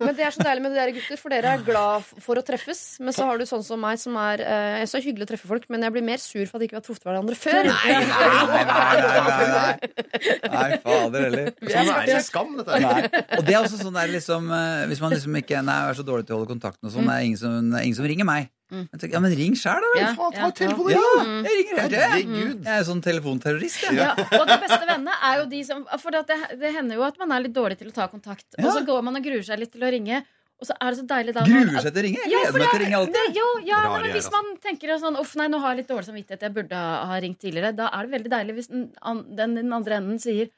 Men 0.02 0.16
det 0.18 0.24
er 0.26 0.32
så 0.34 0.42
deilig 0.42 0.62
med 0.64 0.72
dere 0.74 0.92
gutter, 0.96 1.18
for 1.20 1.32
dere 1.32 1.52
er 1.54 1.62
glad 1.64 2.06
for 2.24 2.40
å 2.40 2.42
treffes. 2.44 2.80
Men 3.04 3.14
så 3.14 3.28
har 3.28 3.38
du 3.38 3.44
sånn 3.46 3.62
som 3.64 3.78
meg, 3.80 4.00
som 4.02 4.16
er 4.18 4.42
eh, 4.42 4.70
Jeg 4.80 4.86
er 4.86 4.90
så 4.90 5.00
hyggelig 5.04 5.28
å 5.28 5.30
treffe 5.30 5.50
folk, 5.50 5.68
men 5.70 5.86
jeg 5.86 5.94
blir 5.94 6.04
mer 6.06 6.22
sur 6.22 6.42
for 6.50 6.58
at 6.58 6.66
ikke 6.66 6.78
har 6.80 6.84
truffet 6.84 7.06
hverandre 7.06 7.38
før. 7.38 7.70
Nei, 7.70 7.94
nei, 7.94 8.24
nei, 8.50 8.64
nei, 8.66 9.46
nei. 9.54 10.48
nei 10.56 10.80
fader 10.82 11.28
heller. 11.28 11.52
Sånn 11.62 11.92
er 11.94 12.10
det 12.10 12.18
skam, 12.26 12.52
dette 12.58 12.74
her. 12.74 12.84
Nei. 12.88 13.24
Og 13.38 13.46
det 13.46 13.54
er 13.54 13.60
også 13.62 13.80
sånn 13.80 13.96
der 13.96 14.10
liksom 14.10 14.50
eh, 14.58 14.84
Hvis 14.90 15.04
man 15.04 15.14
liksom 15.14 15.38
ikke 15.38 15.62
Nei, 15.64 15.78
er 15.88 15.96
så 15.96 16.04
dårlig 16.06 16.26
til 16.26 16.34
å 16.34 16.40
holde 16.40 16.50
kontakten 16.50 16.90
og 16.90 16.96
sånn, 16.96 17.06
det 17.08 17.14
er 17.14 17.28
ingen 17.30 17.40
som, 17.40 17.74
ingen 17.78 17.98
som 18.00 18.10
ringer 18.10 18.28
meg. 18.28 18.50
Mm. 18.72 18.84
Jeg 18.88 19.00
tenker, 19.00 19.14
ja, 19.14 19.20
men 19.20 19.34
ring 19.38 19.56
sjæl, 19.60 19.82
da 19.84 19.88
vel. 19.92 20.00
Ja, 20.00 20.12
Faen, 20.16 20.32
ta 20.34 20.46
ja. 20.46 20.52
telefonen 20.56 20.94
Ja, 20.94 21.24
jeg 21.44 21.58
ringer 21.58 21.80
her. 21.82 21.96
Herregud. 22.00 22.54
Jeg 22.64 22.72
er 22.72 22.78
jo 22.80 22.86
sånn 22.88 23.02
telefonterrorist, 23.04 23.82
jeg. 23.84 23.98
Ja, 24.00 24.14
og 24.14 24.46
de 24.48 24.56
beste 24.62 24.80
vennene 24.88 25.18
er 25.28 25.42
jo 25.42 25.44
de 25.50 25.60
som 25.68 25.84
For 26.00 26.16
det, 26.16 26.38
det 26.62 26.72
hender 26.78 26.98
jo 26.98 27.04
at 27.06 27.20
man 27.20 27.34
er 27.36 27.44
litt 27.44 27.54
dårlig 27.56 27.76
til 27.82 27.92
å 27.92 27.94
ta 27.94 28.08
kontakt. 28.12 28.46
Og 28.62 28.70
så 28.70 28.80
går 28.88 29.04
man 29.04 29.20
og 29.20 29.26
gruer 29.26 29.44
seg 29.46 29.60
litt 29.60 29.74
til 29.74 29.84
å 29.84 29.92
ringe, 29.92 30.22
og 30.62 30.68
så 30.70 30.76
er 30.80 30.94
det 30.94 30.98
så 31.02 31.06
deilig 31.10 31.34
da 31.36 31.44
Gruer 31.44 31.80
seg 31.82 31.92
til 31.92 32.00
å 32.00 32.04
ringe. 32.06 32.24
Jeg 32.24 32.32
gleder 32.32 32.54
meg 32.56 32.68
til 32.70 32.78
å 32.78 32.82
ringe 32.84 32.98
alltid. 33.00 33.16
Det, 33.18 33.24
jo, 33.36 33.46
ja, 33.68 33.80
Rar 33.84 33.94
men 33.98 34.16
hvis 34.16 34.28
man 34.32 34.52
tenker 34.64 34.96
sånn 35.02 35.18
Uff, 35.20 35.34
nei, 35.40 35.48
nå 35.52 35.60
har 35.60 35.74
jeg 35.74 35.82
litt 35.82 35.90
dårlig 35.90 36.08
samvittighet, 36.08 36.44
jeg 36.46 36.54
burde 36.54 36.82
ha 37.10 37.18
ringt 37.20 37.40
tidligere. 37.42 37.74
Da 37.76 37.90
er 37.92 38.06
det 38.06 38.14
veldig 38.16 38.32
deilig 38.32 38.56
hvis 38.60 38.70
den, 38.72 38.86
den, 39.34 39.56
den 39.58 39.74
andre 39.76 39.98
enden 40.00 40.22
sier 40.22 40.48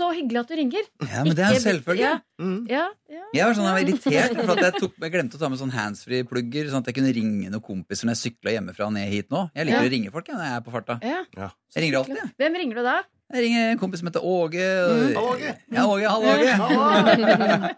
så 0.00 0.08
hyggelig 0.16 0.40
at 0.42 0.48
du 0.50 0.54
ringer. 0.58 0.84
Ja, 1.04 1.22
men 1.24 1.34
det 1.36 1.44
er 1.44 1.50
en 1.50 1.56
Ikke- 1.58 1.66
selvfølge. 1.68 2.00
Ja, 2.00 2.14
Mm. 2.40 2.66
ja, 2.72 2.86
ja. 3.12 3.22
Jeg 3.36 3.44
var 3.44 3.54
sånn, 3.54 3.66
jeg 3.68 3.76
var 3.76 3.84
irritert 3.84 4.44
for 4.46 4.52
at 4.56 4.64
jeg, 4.64 4.80
tok, 4.80 4.94
jeg 5.04 5.12
glemte 5.12 5.36
å 5.36 5.40
ta 5.44 5.48
med 5.52 5.58
sånn 5.60 5.70
handsfree-plugger, 5.76 6.70
sånn 6.72 6.80
at 6.80 6.86
jeg 6.88 6.94
kunne 6.96 7.12
ringe 7.14 7.50
noen 7.52 7.62
kompiser 7.62 8.08
når 8.08 8.16
jeg 8.16 8.22
sykla 8.32 8.54
hjemmefra 8.56 8.86
og 8.88 8.94
ned 8.96 9.08
hit 9.12 9.28
nå. 9.30 9.50
Jeg 9.54 9.66
liker 9.68 9.82
Ja. 9.84 9.88
å 9.88 9.92
ringe 9.92 10.10
folk 10.10 10.26
jeg, 10.26 10.36
når 10.36 10.46
jeg 10.48 10.56
er 10.56 10.64
på 10.64 10.72
farta. 10.72 10.98
ja. 11.04 11.50
Jeg 11.76 11.82
ringer 11.84 11.98
alltid. 12.00 12.34
Hvem 12.40 12.54
ringer 12.56 12.74
du 12.80 12.82
da? 12.82 13.02
Jeg 13.30 13.42
ringer 13.44 13.70
en 13.72 13.78
kompis 13.78 14.00
som 14.02 14.08
heter 14.10 14.24
Åge. 14.26 14.64
Mm. 14.90 15.16
Åge. 15.20 15.50
Ja, 15.70 15.84
Åge, 15.86 16.08
hallo, 16.10 16.26
Åge. 16.34 16.50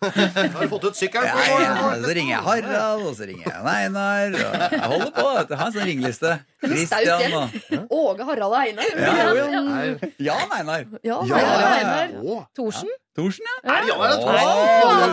Har 0.00 0.62
du 0.62 0.68
fått 0.70 0.84
ut 0.88 0.96
sykkelen? 0.98 1.26
Ja, 1.28 1.34
ja, 1.60 1.74
så 2.02 2.10
ringer 2.16 2.32
jeg 2.32 2.42
Harald, 2.46 3.02
og 3.06 3.14
så 3.18 3.26
ringer 3.28 3.44
jeg 3.46 3.54
Einar. 3.70 4.34
Og 4.34 4.72
jeg 4.74 4.80
holder 4.92 5.10
på. 5.14 5.26
vet 5.36 5.48
du. 5.48 5.52
Jeg 5.54 5.60
har 5.60 5.66
en 5.66 5.74
sånn 5.76 5.86
ringeliste. 5.90 6.30
Christian 6.64 7.34
og 7.38 7.46
Åge, 8.00 8.26
Harald 8.30 8.48
og 8.48 8.58
Einar. 8.58 8.88
Ja. 8.96 9.12
Jan 10.30 10.54
Einar. 10.58 10.86
Ja, 11.04 11.20
Ja, 11.22 11.36
Einar. 11.38 11.60
ja, 11.60 11.70
Einar. 11.76 12.06
ja. 12.30 12.40
Thorsen? 12.58 12.90
Thorsen, 13.18 13.44
ja. 13.46 13.54
Er 13.62 13.82
det 13.84 13.92
Jan 13.92 14.00
Einar 14.00 14.18
Thorsen? 14.24 14.38
Ja, 14.40 14.48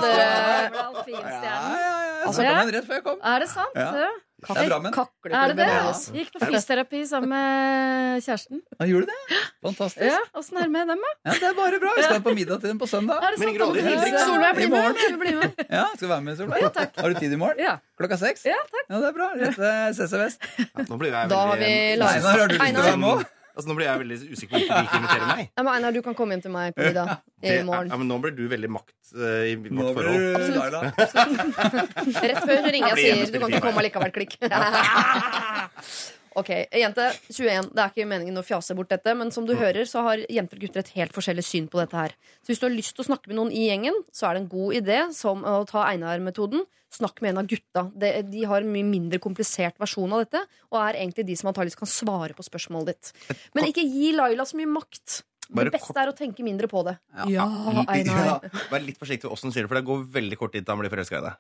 ja, 0.08 0.26
ja. 0.58 1.94
Altså, 2.28 2.42
ja. 2.44 2.56
rett 2.66 2.86
før 2.88 2.98
jeg 2.98 3.06
kom. 3.06 3.20
Er 3.24 3.38
det 3.46 3.50
sant? 3.54 3.76
Ja. 3.78 4.10
Ja. 4.38 4.54
Det 4.54 4.62
er 4.62 4.70
bra, 4.70 4.78
men. 4.84 4.94
Er 5.34 5.48
det 5.50 5.56
det? 5.58 5.66
Ja. 5.66 5.94
Gikk 6.14 6.28
på 6.36 6.40
fysioterapi 6.46 7.00
sammen 7.10 7.32
med 7.34 8.22
kjæresten. 8.22 8.60
Ja, 8.78 8.86
gjorde 8.86 9.08
det? 9.10 9.40
Fantastisk. 9.66 10.04
Ja, 10.06 10.20
Åssen 10.38 10.60
er 10.62 10.68
det 10.68 10.74
med 10.76 10.92
dem, 10.92 11.02
da? 11.02 11.14
Ja, 11.26 11.34
det 11.42 11.48
er 11.50 11.56
bare 11.58 11.80
bra. 11.82 11.94
Vi 11.98 12.04
skal 12.06 12.22
på 12.22 12.34
middag 12.38 12.62
til 12.62 12.70
dem 12.70 12.78
på 12.78 12.86
søndag. 12.92 13.18
Er 13.26 13.34
det 13.34 13.40
sant? 13.42 13.58
Ja, 13.82 14.22
Solveig, 14.28 14.52
bli 14.60 14.68
med. 14.70 15.02
Du 15.02 15.18
blir 15.24 15.40
med. 15.42 15.64
Ja, 15.66 15.88
skal 15.96 16.12
være 16.14 16.22
med, 16.28 16.38
Solveig? 16.38 16.70
Har 17.02 17.10
du 17.10 17.18
tid 17.18 17.34
i 17.34 17.40
morgen? 17.42 17.64
Ja. 17.66 17.80
Klokka 17.98 18.20
seks? 18.22 18.46
Ja, 18.46 18.60
takk. 18.70 18.86
Ja, 18.92 19.02
det 19.02 19.10
er 19.10 19.18
bra. 19.18 19.32
Rett 19.42 19.58
CC 19.98 20.22
Vest. 20.22 20.46
Nå 20.86 21.00
blir 21.02 21.10
jeg 21.18 21.34
Da 21.34 21.42
har 21.50 21.58
vi 21.58 21.66
veldig 21.66 22.06
Einar, 22.12 22.38
har 22.38 22.48
du 22.48 22.56
lyst 22.60 22.70
til 22.70 22.78
å 22.78 22.88
være 22.92 23.02
med 23.02 23.10
òg? 23.16 23.26
Altså, 23.58 23.68
nå 23.72 23.76
blir 23.80 23.88
jeg 23.88 24.00
veldig 24.04 24.18
usikker 24.38 24.52
på 24.54 24.60
hvorfor 24.62 24.78
de 24.78 24.86
ikke 24.86 25.00
inviterer 25.02 25.30
meg. 25.32 25.48
Ja, 25.58 25.64
men 25.66 25.72
Einar, 25.74 25.96
du 25.96 26.02
kan 26.06 26.14
komme 26.20 26.36
hjem 26.36 26.44
til 26.46 26.52
meg 26.54 26.76
på 26.78 26.86
middag 26.86 27.08
i 27.42 27.56
morgen. 27.66 27.90
ja, 27.90 27.98
men 27.98 28.12
nå 28.12 28.18
blir 28.22 28.36
du 28.38 28.44
veldig 28.52 28.70
makt 28.76 28.94
eh, 29.18 29.48
i 29.50 29.56
Nå 29.58 29.88
vårt 29.88 29.98
blir 29.98 30.06
forhold. 30.06 30.20
du 30.38 30.54
Laila. 30.60 30.82
Rett 32.30 32.44
før 32.46 32.62
så 32.62 32.76
ringer 32.76 32.94
og 32.94 33.02
jeg 33.02 33.18
sier 33.18 33.34
du 33.34 33.40
kan 33.42 33.50
ikke 33.50 33.66
komme 33.66 33.82
allikevel. 33.82 34.14
Klikk. 34.14 34.38
Ok, 36.38 36.50
Jente 36.78 37.08
21. 37.34 37.72
Det 37.74 37.82
er 37.82 37.90
ikke 37.90 38.06
meningen 38.10 38.38
å 38.38 38.44
fjase 38.46 38.76
bort 38.78 38.92
dette, 38.94 39.14
men 39.18 39.32
som 39.34 39.48
du 39.48 39.56
hører, 39.58 39.88
så 39.90 40.04
har 40.06 40.22
jenter 40.30 40.60
og 40.60 40.66
gutter 40.68 40.84
et 40.84 40.92
helt 40.94 41.16
forskjellig 41.16 41.46
syn 41.46 41.70
på 41.72 41.80
dette 41.82 41.98
her. 41.98 42.14
Så 42.46 42.52
hvis 42.52 42.62
du 42.62 42.68
har 42.68 42.76
lyst 42.76 42.94
til 42.94 43.02
å 43.02 43.08
snakke 43.08 43.32
med 43.32 43.40
noen 43.40 43.54
i 43.56 43.64
gjengen, 43.66 43.98
så 44.14 44.28
er 44.30 44.38
det 44.38 44.44
en 44.44 44.52
god 44.52 44.78
idé 44.78 45.00
som 45.18 45.42
å 45.42 45.56
ta 45.70 45.88
Einar-metoden. 45.90 46.68
Snakk 46.94 47.24
med 47.26 47.34
en 47.34 47.42
av 47.42 47.50
gutta. 47.50 47.88
De 47.98 48.44
har 48.48 48.62
en 48.62 48.70
mye 48.72 48.86
mindre 48.86 49.20
komplisert 49.24 49.82
versjon 49.82 50.14
av 50.14 50.24
dette, 50.28 50.44
og 50.70 50.78
er 50.84 51.02
egentlig 51.02 51.26
de 51.28 51.40
som 51.42 51.50
antakeligvis 51.50 51.82
kan 51.82 51.90
svare 51.90 52.38
på 52.38 52.46
spørsmålet 52.46 52.94
ditt. 52.94 53.12
Men 53.58 53.72
ikke 53.72 53.88
gi 53.90 54.14
Laila 54.16 54.46
så 54.46 54.62
mye 54.62 54.70
makt. 54.78 55.24
Bare 55.50 55.72
Det 55.72 55.80
beste 55.80 56.00
er 56.00 56.12
å 56.12 56.16
tenke 56.16 56.44
mindre 56.46 56.70
på 56.70 56.86
det. 56.86 56.98
Ja, 57.32 57.48
Ja, 57.50 57.84
Einar. 57.88 58.46
Vær 58.70 58.84
litt 58.84 59.00
forsiktig 59.00 59.26
med 59.26 59.34
åssen 59.34 59.50
du 59.50 59.56
sier 59.56 59.66
det, 59.66 59.72
for 59.72 59.80
det 59.80 59.88
går 59.88 60.06
veldig 60.22 60.38
kort 60.38 60.54
tid 60.54 60.66
til 60.68 60.76
han 60.76 60.84
blir 60.84 60.92
forelska 60.94 61.18
i 61.22 61.30
deg. 61.32 61.38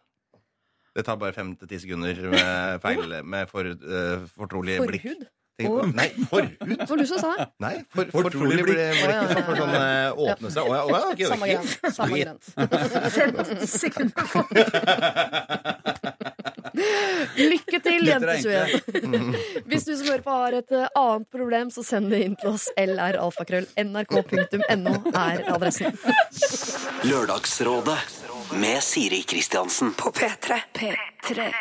Det 0.98 1.04
tar 1.06 1.16
bare 1.22 1.34
fem 1.36 1.52
til 1.62 1.70
ti 1.70 1.78
sekunder 1.86 2.18
med 2.34 2.80
feil 2.84 3.12
Med 3.24 3.50
for, 3.52 3.62
uh, 3.70 4.24
fortrolig 4.34 4.80
blikk. 4.82 5.04
Forhud? 5.06 5.28
Tenk 5.58 5.70
på- 5.74 5.86
Nei, 5.98 6.10
forhud! 6.30 6.54
Det 6.70 6.86
var 6.90 6.98
du 7.02 7.06
som 7.10 7.18
sa 7.22 7.30
det. 7.38 7.46
Nei, 7.64 7.72
for, 7.90 8.06
Fortrolig 8.14 8.34
fortrolig 8.34 8.58
blikk. 8.66 8.78
blikk. 8.78 8.78
blikk 8.78 9.06
Å, 9.06 9.10
ja, 9.10 9.22
ja, 9.26 9.42
for 9.48 9.56
sånn 9.62 9.74
uh, 9.74 10.10
åpne 10.28 10.50
seg. 10.54 10.62
Å 10.62 10.76
ja, 10.76 10.82
okay, 10.86 11.02
okay. 11.14 11.26
Samme 11.32 11.46
ok, 11.50 11.66
Samme 11.98 12.14
ok. 12.14 12.20
grent. 12.22 12.44
sekunder 13.78 14.26
Oi. 14.38 16.34
Lykke 17.38 17.80
til, 17.84 18.08
Gutter 18.08 18.34
jente 18.34 18.38
21. 18.44 19.64
Hvis 19.70 19.88
du 19.88 19.94
som 19.98 20.08
hører 20.12 20.24
på 20.26 20.38
har 20.38 20.58
et 20.60 20.76
eh, 20.76 20.88
annet 21.02 21.30
problem, 21.34 21.72
så 21.74 21.84
send 21.86 22.12
det 22.14 22.24
inn 22.26 22.38
til 22.40 22.54
oss. 22.54 22.70
lralfakrøll. 22.78 23.70
nrk.no 23.84 24.96
er 25.14 25.46
adressen. 25.54 25.98
Lørdagsrådet 27.08 28.00
med 28.62 28.84
Siri 28.86 29.24
Kristiansen. 29.28 29.94
På 29.98 30.14
P3. 30.16 30.62
P3. 30.74 31.52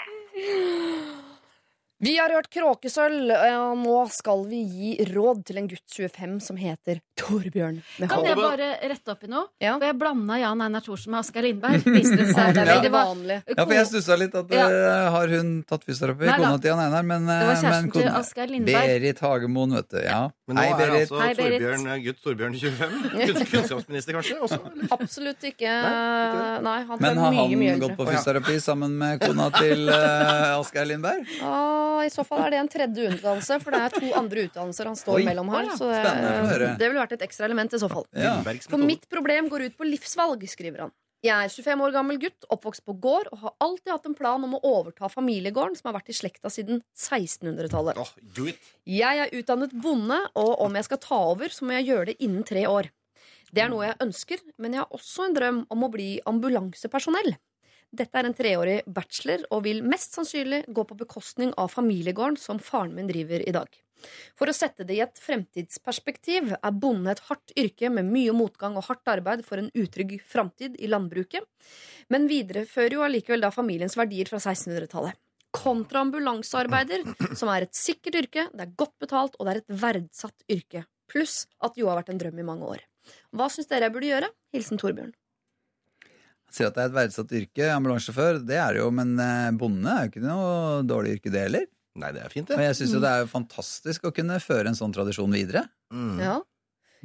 Vi 1.99 2.12
har 2.20 2.28
hørt 2.28 2.51
Kråkesølv, 2.53 3.30
og 3.32 3.78
nå 3.80 3.92
skal 4.12 4.42
vi 4.51 4.59
gi 4.68 4.88
råd 5.14 5.38
til 5.49 5.57
en 5.62 5.68
gutt 5.70 5.94
25 5.97 6.34
som 6.44 6.59
heter 6.61 6.99
Torbjørn. 7.16 7.78
Med 8.03 8.11
Kan 8.11 8.26
jeg 8.28 8.36
bare 8.36 8.66
rette 8.90 9.14
opp 9.14 9.22
i 9.24 9.30
noe? 9.32 9.47
Ja. 9.64 9.78
For 9.78 9.86
jeg 9.88 9.97
blanda 10.03 10.36
Jan 10.36 10.61
Einar 10.61 10.84
Thorsen 10.84 11.14
med 11.14 11.22
Asgeir 11.22 11.47
Lindberg. 11.47 11.80
Det 11.86 12.03
seg. 12.05 12.53
Det 12.53 12.61
er 12.61 12.68
Ja. 12.68 12.74
veldig 12.74 12.90
vanlig. 12.92 13.38
Ja, 13.49 13.64
for 13.64 13.72
jeg 13.72 13.86
stussa 13.88 14.18
litt 14.20 14.34
at 14.36 14.53
Ja. 14.53 14.66
eh, 14.68 15.09
har 15.14 15.26
hun 15.32 15.64
tatt 15.64 15.86
fysioterapi, 15.88 16.26
Nei 16.28 16.36
kona 16.36 16.59
til 16.61 16.68
Jan 16.74 16.82
Einar, 16.84 17.03
men, 17.03 17.30
eh, 17.30 17.40
Det 17.40 17.47
var 17.49 17.57
kjæresten 17.62 17.88
men 17.88 17.90
til 17.97 18.09
Asgeir 18.20 18.49
Lindberg. 18.53 18.86
Berit 18.92 19.18
Hagemoen, 19.24 19.72
vet 19.80 19.88
du. 19.88 19.99
Ja. 20.05 20.20
Men 20.47 20.57
nå 20.57 20.61
Hei, 20.61 20.68
er 20.68 20.90
altså 21.01 21.20
Hei, 21.22 21.32
Berit. 21.32 21.61
Torbjørn, 21.62 21.86
eh, 21.88 21.99
gutt 22.05 22.20
Torbjørn 22.22 22.55
25. 22.61 23.47
Kunnskapsminister, 23.57 24.12
kanskje? 24.12 24.36
Også. 24.44 24.61
Absolutt 24.92 25.40
ikke. 25.49 25.72
Nei, 26.61 26.78
han 26.92 26.99
Men 27.01 27.16
har 27.16 27.32
mye, 27.32 27.57
mye 27.57 27.70
han 27.72 27.80
gått 27.80 27.97
på 27.97 28.05
fysioterapi 28.12 28.61
sammen 28.61 28.92
med 29.01 29.18
kona 29.24 29.49
til 29.57 29.88
uh, 29.88 30.61
Asgeir 30.61 30.84
Lindberg? 30.92 31.24
Ah, 31.40 31.84
I 32.07 32.11
så 32.12 32.24
fall 32.26 32.45
er 32.47 32.55
det 32.55 32.61
en 32.61 32.70
tredje 32.70 33.09
utdannelse, 33.14 33.59
for 33.62 33.74
det 33.74 33.80
er 33.87 33.97
to 33.97 34.12
andre 34.18 34.47
utdannelser 34.49 34.91
han 34.91 34.99
står 34.99 35.20
Oi. 35.20 35.24
mellom 35.28 35.51
her. 35.55 35.72
Så 35.78 35.89
det, 35.91 36.03
få 36.05 36.53
høre. 36.53 36.70
det 36.80 36.91
ville 36.91 37.03
vært 37.03 37.16
et 37.16 37.26
ekstra 37.26 37.49
element 37.49 37.74
i 37.76 37.80
så 37.82 37.91
fall. 37.93 38.07
Ja. 38.16 38.39
For 38.68 38.82
mitt 38.82 39.09
problem 39.12 39.51
går 39.53 39.68
ut 39.70 39.76
på 39.78 39.89
livsvalg, 39.89 40.47
skriver 40.51 40.87
han. 40.87 40.95
Jeg 41.24 41.32
er 41.32 41.51
25 41.51 41.80
år 41.82 41.95
gammel 41.95 42.18
gutt, 42.20 42.45
oppvokst 42.53 42.84
på 42.87 42.95
gård 43.03 43.30
og 43.32 43.41
har 43.41 43.55
alltid 43.64 43.91
hatt 43.91 44.05
en 44.07 44.14
plan 44.14 44.43
om 44.47 44.59
å 44.59 44.61
overta 44.68 45.09
familiegården 45.11 45.78
som 45.78 45.89
har 45.89 45.97
vært 45.97 46.12
i 46.12 46.16
slekta 46.16 46.53
siden 46.53 46.82
1600-tallet. 46.93 47.99
Oh. 47.99 48.53
Jeg 48.87 49.24
er 49.24 49.32
utdannet 49.34 49.72
bonde, 49.82 50.20
og 50.39 50.53
om 50.66 50.76
jeg 50.76 50.87
skal 50.87 51.01
ta 51.03 51.18
over, 51.32 51.51
så 51.51 51.66
må 51.66 51.78
jeg 51.78 51.89
gjøre 51.89 52.11
det 52.12 52.18
innen 52.22 52.47
tre 52.47 52.66
år. 52.70 52.93
Det 53.55 53.64
er 53.64 53.72
noe 53.72 53.89
jeg 53.89 54.01
ønsker, 54.05 54.43
men 54.61 54.76
jeg 54.76 54.84
har 54.84 54.95
også 54.95 55.26
en 55.26 55.37
drøm 55.37 55.61
om 55.72 55.87
å 55.87 55.91
bli 55.91 56.09
ambulansepersonell. 56.28 57.34
Dette 57.97 58.18
er 58.18 58.28
en 58.28 58.36
treårig 58.36 58.76
bachelor 58.92 59.47
og 59.55 59.62
vil 59.64 59.82
mest 59.86 60.16
sannsynlig 60.16 60.64
gå 60.74 60.84
på 60.84 60.99
bekostning 60.99 61.53
av 61.57 61.70
familiegården 61.72 62.36
som 62.40 62.61
faren 62.61 62.94
min 62.97 63.09
driver 63.09 63.44
i 63.47 63.55
dag. 63.57 63.68
For 64.36 64.51
å 64.51 64.55
sette 64.57 64.84
det 64.84 64.99
i 64.99 65.03
et 65.05 65.20
fremtidsperspektiv 65.22 66.53
er 66.57 66.76
bonde 66.76 67.14
et 67.14 67.22
hardt 67.30 67.55
yrke 67.57 67.88
med 67.92 68.11
mye 68.11 68.34
motgang 68.36 68.76
og 68.76 68.84
hardt 68.90 69.09
arbeid 69.14 69.44
for 69.47 69.62
en 69.62 69.70
utrygg 69.72 70.18
framtid 70.28 70.76
i 70.76 70.90
landbruket, 70.92 71.47
men 72.12 72.28
viderefører 72.28 72.99
jo 72.99 73.07
allikevel 73.07 73.47
da 73.47 73.53
familiens 73.55 73.97
verdier 73.97 74.28
fra 74.28 74.42
1600-tallet. 74.42 75.16
Kontra 75.57 76.03
ambulansearbeider, 76.05 77.07
som 77.38 77.49
er 77.49 77.64
et 77.64 77.76
sikkert 77.78 78.20
yrke, 78.20 78.49
det 78.53 78.66
er 78.66 78.76
godt 78.76 78.99
betalt, 79.01 79.38
og 79.38 79.49
det 79.49 79.55
er 79.55 79.62
et 79.62 79.78
verdsatt 79.86 80.51
yrke. 80.53 80.84
Pluss 81.09 81.47
at 81.64 81.78
Jo 81.80 81.88
har 81.88 82.03
vært 82.03 82.12
en 82.12 82.20
drøm 82.20 82.42
i 82.42 82.51
mange 82.51 82.74
år. 82.76 82.84
Hva 83.32 83.49
syns 83.49 83.70
dere 83.70 83.88
jeg 83.88 83.97
burde 83.97 84.11
gjøre? 84.11 84.34
Hilsen 84.53 84.82
Torbjørn. 84.82 85.14
Sier 86.53 86.68
at 86.70 86.76
det 86.76 86.84
er 86.84 86.90
et 86.90 86.97
verdsatt 86.97 87.32
yrke, 87.36 87.70
ambulansesjåfør. 87.74 88.38
Det 88.47 88.59
er 88.62 88.76
det 88.76 88.82
jo, 88.84 88.90
men 88.94 89.16
eh, 89.20 89.49
bonde 89.59 89.90
er 89.92 90.07
jo 90.07 90.12
ikke 90.12 90.22
noe 90.24 90.82
dårlig 90.86 91.16
yrke, 91.18 91.32
det 91.34 91.47
heller. 91.49 91.64
Nei, 91.97 92.11
det 92.12 92.22
er 92.26 92.32
fint, 92.32 92.51
Og 92.53 92.61
det. 92.61 92.68
jeg 92.68 92.76
syns 92.80 92.92
jo 92.92 93.01
det 93.03 93.09
er 93.11 93.22
jo 93.24 93.30
fantastisk 93.32 94.05
å 94.09 94.12
kunne 94.14 94.36
føre 94.44 94.68
en 94.70 94.76
sånn 94.78 94.92
tradisjon 94.94 95.32
videre. 95.32 95.64
Mm. 95.94 96.20
Ja. 96.20 96.36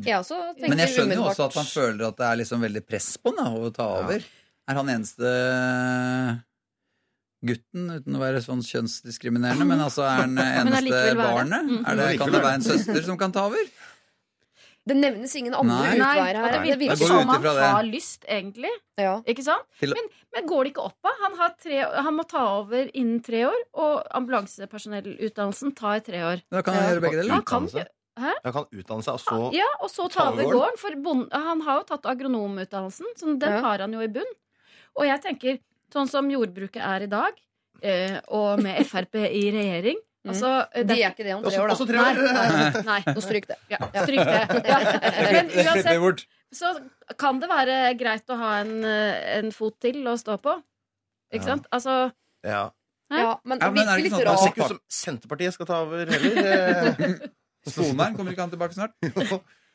Jeg 0.01 0.17
også 0.17 0.37
Men 0.57 0.79
jeg 0.81 0.93
skjønner 0.95 1.19
jo 1.19 1.25
også 1.29 1.45
at 1.49 1.57
han 1.59 1.67
føler 1.67 2.05
at 2.07 2.17
det 2.17 2.25
er 2.27 2.39
liksom 2.41 2.63
veldig 2.63 2.81
press 2.87 3.09
på 3.21 3.33
han 3.35 3.41
da, 3.43 3.67
å 3.67 3.73
ta 3.75 3.87
over. 4.01 4.23
Er 4.71 4.77
han 4.79 4.89
eneste 4.93 5.31
gutten, 7.41 7.87
uten 7.97 8.17
å 8.17 8.21
være 8.21 8.41
sånn 8.45 8.61
kjønnsdiskriminerende, 8.65 9.65
men 9.67 9.81
altså 9.83 10.05
er 10.05 10.23
han 10.25 10.35
eneste 10.61 11.01
barnet? 11.17 11.69
Mm. 11.71 11.79
Er 11.89 11.99
det, 12.01 12.09
kan 12.21 12.33
det 12.33 12.43
være 12.43 12.59
en 12.59 12.67
søster 12.67 13.01
som 13.07 13.17
kan 13.21 13.33
ta 13.35 13.47
over? 13.51 13.63
Det 14.91 14.97
nevnes 14.99 15.33
ingen 15.39 15.55
andre 15.55 15.77
utveier 15.95 16.35
her. 16.41 16.51
det 16.51 16.61
Det 16.67 16.77
virker 16.81 16.99
som 17.07 17.21
ut 17.21 17.31
han 17.31 17.41
det. 17.45 17.53
har 17.63 17.83
lyst, 17.87 18.25
egentlig. 18.27 18.71
Ja. 18.99 19.13
Ikke 19.25 19.43
sant? 19.45 19.63
Til- 19.79 19.93
Men, 19.95 20.09
men 20.35 20.47
går 20.51 20.63
det 20.67 20.73
ikke 20.73 20.85
opp 20.89 21.07
av? 21.07 21.15
Han, 21.23 21.37
har 21.39 21.55
tre, 21.63 21.79
han 22.07 22.17
må 22.17 22.25
ta 22.27 22.43
over 22.59 22.89
innen 22.93 23.21
tre 23.23 23.45
år, 23.47 23.61
og 23.73 24.03
ambulansepersonellutdannelsen 24.19 25.73
tar 25.75 25.99
tre 26.05 26.21
år. 26.25 26.41
Da 26.51 26.61
kan 26.65 26.73
han 26.77 26.89
gjøre 26.91 27.03
begge 27.07 27.21
deler. 27.23 27.33
Han 27.39 27.43
kan 27.47 27.67
Hæ? 28.21 28.31
Han 28.43 28.53
kan 28.53 28.65
utdanne 28.75 29.03
seg, 29.05 29.13
og 29.15 29.21
så 29.23 29.37
Ja, 29.55 29.67
og 29.81 29.89
så 29.89 30.09
ta 30.11 30.25
over 30.33 30.43
gården. 30.43 30.77
For 30.77 30.95
bon, 31.01 31.21
han 31.31 31.61
har 31.63 31.77
jo 31.79 31.83
tatt 31.87 32.03
agronomutdannelsen, 32.11 33.05
så 33.15 33.39
den 33.39 33.49
Ja. 33.49 33.61
har 33.61 33.79
han 33.79 33.93
jo 33.93 34.01
i 34.01 34.07
bunn. 34.07 34.27
Og 34.97 35.05
jeg 35.07 35.21
tenker, 35.23 35.59
sånn 35.93 36.09
som 36.09 36.27
jordbruket 36.29 36.83
er 36.83 37.03
i 37.03 37.07
dag, 37.07 37.31
eh, 37.81 38.19
og 38.27 38.59
med 38.61 38.85
Frp 38.85 39.15
i 39.15 39.49
regjering 39.51 39.95
altså, 40.28 40.67
eh, 40.74 40.82
Mm. 40.84 40.88
De 40.88 40.93
det- 40.93 41.03
er 41.03 41.11
ikke 41.11 41.24
det 41.26 41.34
om 41.36 41.43
tre 41.43 41.57
år, 41.59 41.67
da. 41.67 41.74
også 41.74 41.88
tre 41.88 41.97
år. 41.97 42.13
nei, 42.22 42.82
nei. 42.84 43.01
Nå 43.15 43.22
stryk 43.22 43.47
det. 43.47 43.57
Ja, 43.69 43.78
stryk 44.05 44.26
det. 44.26 44.41
Ja. 44.72 44.80
Men 45.32 45.47
Det 45.47 45.65
uansett 45.65 46.26
så 46.53 46.72
kan 47.17 47.39
det 47.39 47.47
være 47.49 47.97
greit 47.97 48.28
å 48.28 48.38
ha 48.38 48.51
en, 48.59 48.84
eh, 48.84 49.38
en 49.39 49.51
fot 49.51 49.80
til 49.80 50.03
å 50.05 50.17
stå 50.19 50.38
på. 50.41 50.61
Ikke 51.34 51.45
Ja. 51.47 51.55
sant? 51.55 51.65
Altså 51.72 52.11
Ja. 52.43 52.69
Ja, 53.11 53.38
men 53.43 53.59
det 53.59 53.67
er 53.67 53.72
virker 53.72 53.95
det 53.97 54.03
litt 54.03 54.13
rart. 54.13 54.26
Det 54.26 54.39
ser 54.39 54.51
ikke 54.51 54.63
ut 54.63 54.67
som 54.67 54.80
Senterpartiet 54.88 55.53
skal 55.53 55.65
ta 55.65 55.82
over 55.84 56.05
heller. 56.05 56.95
Eh, 56.95 57.28
Sponheim, 57.67 58.15
kommer 58.15 58.32
ikke 58.32 58.39
han 58.45 58.49
tilbake 58.51 58.74
snart? 58.74 58.93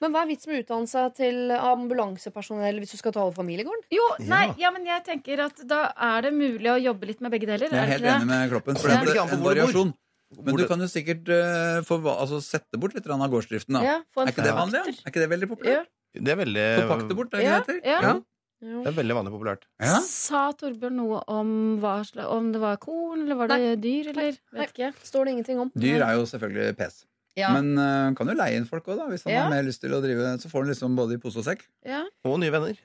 Men 0.01 0.13
hva 0.13 0.23
er 0.25 0.27
vitsen 0.29 0.51
med 0.53 0.59
å 0.59 0.65
utdanne 0.65 0.89
seg 0.89 1.15
til 1.17 1.51
ambulansepersonell 1.53 2.81
hvis 2.83 2.91
du 2.93 2.97
skal 3.01 3.13
ta 3.13 3.23
over 3.27 3.37
familiegården? 3.37 3.85
Jo, 3.93 4.05
nei, 4.29 4.55
Ja. 4.59 4.71
men 4.71 4.85
jeg 4.85 5.05
tenker 5.05 5.41
at 5.47 5.61
da 5.69 5.93
er 5.97 6.23
det 6.23 6.33
mulig 6.35 6.69
å 6.69 6.81
jobbe 6.83 7.07
litt 7.07 7.21
med 7.21 7.31
begge 7.33 7.47
deler. 7.47 7.69
Jeg 7.69 7.73
er 7.73 7.83
er 7.83 7.87
helt 7.87 8.03
ikke 8.03 8.15
enig 8.17 8.21
det? 8.21 8.27
med 8.27 8.51
Kloppen. 8.51 8.77
For 8.81 8.89
Det 8.89 9.07
det 9.07 9.17
er 9.17 9.33
en 9.37 9.45
variasjon. 9.45 9.95
Men 10.35 10.45
Hvor 10.45 10.57
du 10.59 10.63
det- 10.65 10.69
kan 10.69 10.81
jo 10.81 10.87
sikkert 10.91 11.29
eh, 11.31 11.81
få, 11.87 12.01
va- 12.03 12.17
altså, 12.21 12.41
sette 12.43 12.79
bort 12.81 12.95
litt 12.95 13.05
grann 13.07 13.23
av 13.23 13.31
gårdsdriften. 13.31 13.75
da 13.79 13.83
Ja, 13.85 13.99
få 14.15 14.23
en 14.23 14.29
Er 14.29 14.33
ikke 14.33 14.43
det 14.43 14.55
vanlig? 14.57 14.81
Er 15.07 15.11
ikke 15.13 15.23
det 15.23 15.31
veldig 15.31 15.49
populært? 15.53 15.87
Det 16.17 16.29
er 16.33 16.37
veldig 16.41 16.65
Forpakte 16.83 17.15
bort, 17.15 17.35
er 17.35 17.37
det 17.39 17.45
Ja, 17.47 17.61
ikke 17.61 17.67
det 17.67 17.85
heter? 17.85 18.03
ja. 18.03 18.23
Ja. 18.63 18.83
Det 18.83 18.89
er 18.89 18.97
veldig 18.97 19.15
vanlig 19.15 19.33
populært. 19.37 19.63
Ja. 19.79 19.99
Sa 20.01 20.51
Torbjørn 20.53 20.97
noe 20.97 21.23
om, 21.29 21.79
hva, 21.79 22.01
sla- 22.09 22.25
om 22.33 22.51
det 22.53 22.61
var 22.61 22.77
korn, 22.79 23.23
eller 23.23 23.37
var 23.37 23.49
det 23.53 23.81
dyr, 23.83 24.09
eller? 24.15 24.33
Nei. 24.53 24.61
Vet 24.65 24.73
ikke. 24.73 24.95
Står 25.05 25.27
det 25.27 25.35
ingenting 25.37 25.61
om. 25.61 25.71
Dyr 25.77 26.01
er 26.03 26.15
jo 26.17 26.25
selvfølgelig 26.25 26.77
pes. 26.77 27.05
Ja. 27.37 27.53
Men 27.53 27.77
uh, 27.79 28.15
kan 28.17 28.27
jo 28.27 28.33
leie 28.35 28.57
inn 28.57 28.65
folk 28.65 28.87
òg, 28.89 28.97
da. 28.97 29.07
Hvis 29.13 29.25
han 29.25 29.33
Ja. 29.35 29.43
har 29.43 29.51
mer 29.51 29.63
lyst 29.63 29.83
til 29.83 29.91
å 29.93 30.01
drive. 30.01 30.41
Så 30.41 30.49
får 30.49 30.65
han 30.65 30.73
liksom 30.73 30.97
både 30.97 31.13
i 31.15 31.19
pose 31.19 31.37
og 31.37 31.45
sekk. 31.45 31.67
ja. 31.85 32.03
Og 32.25 32.41
nye 32.41 32.51
venner. 32.51 32.79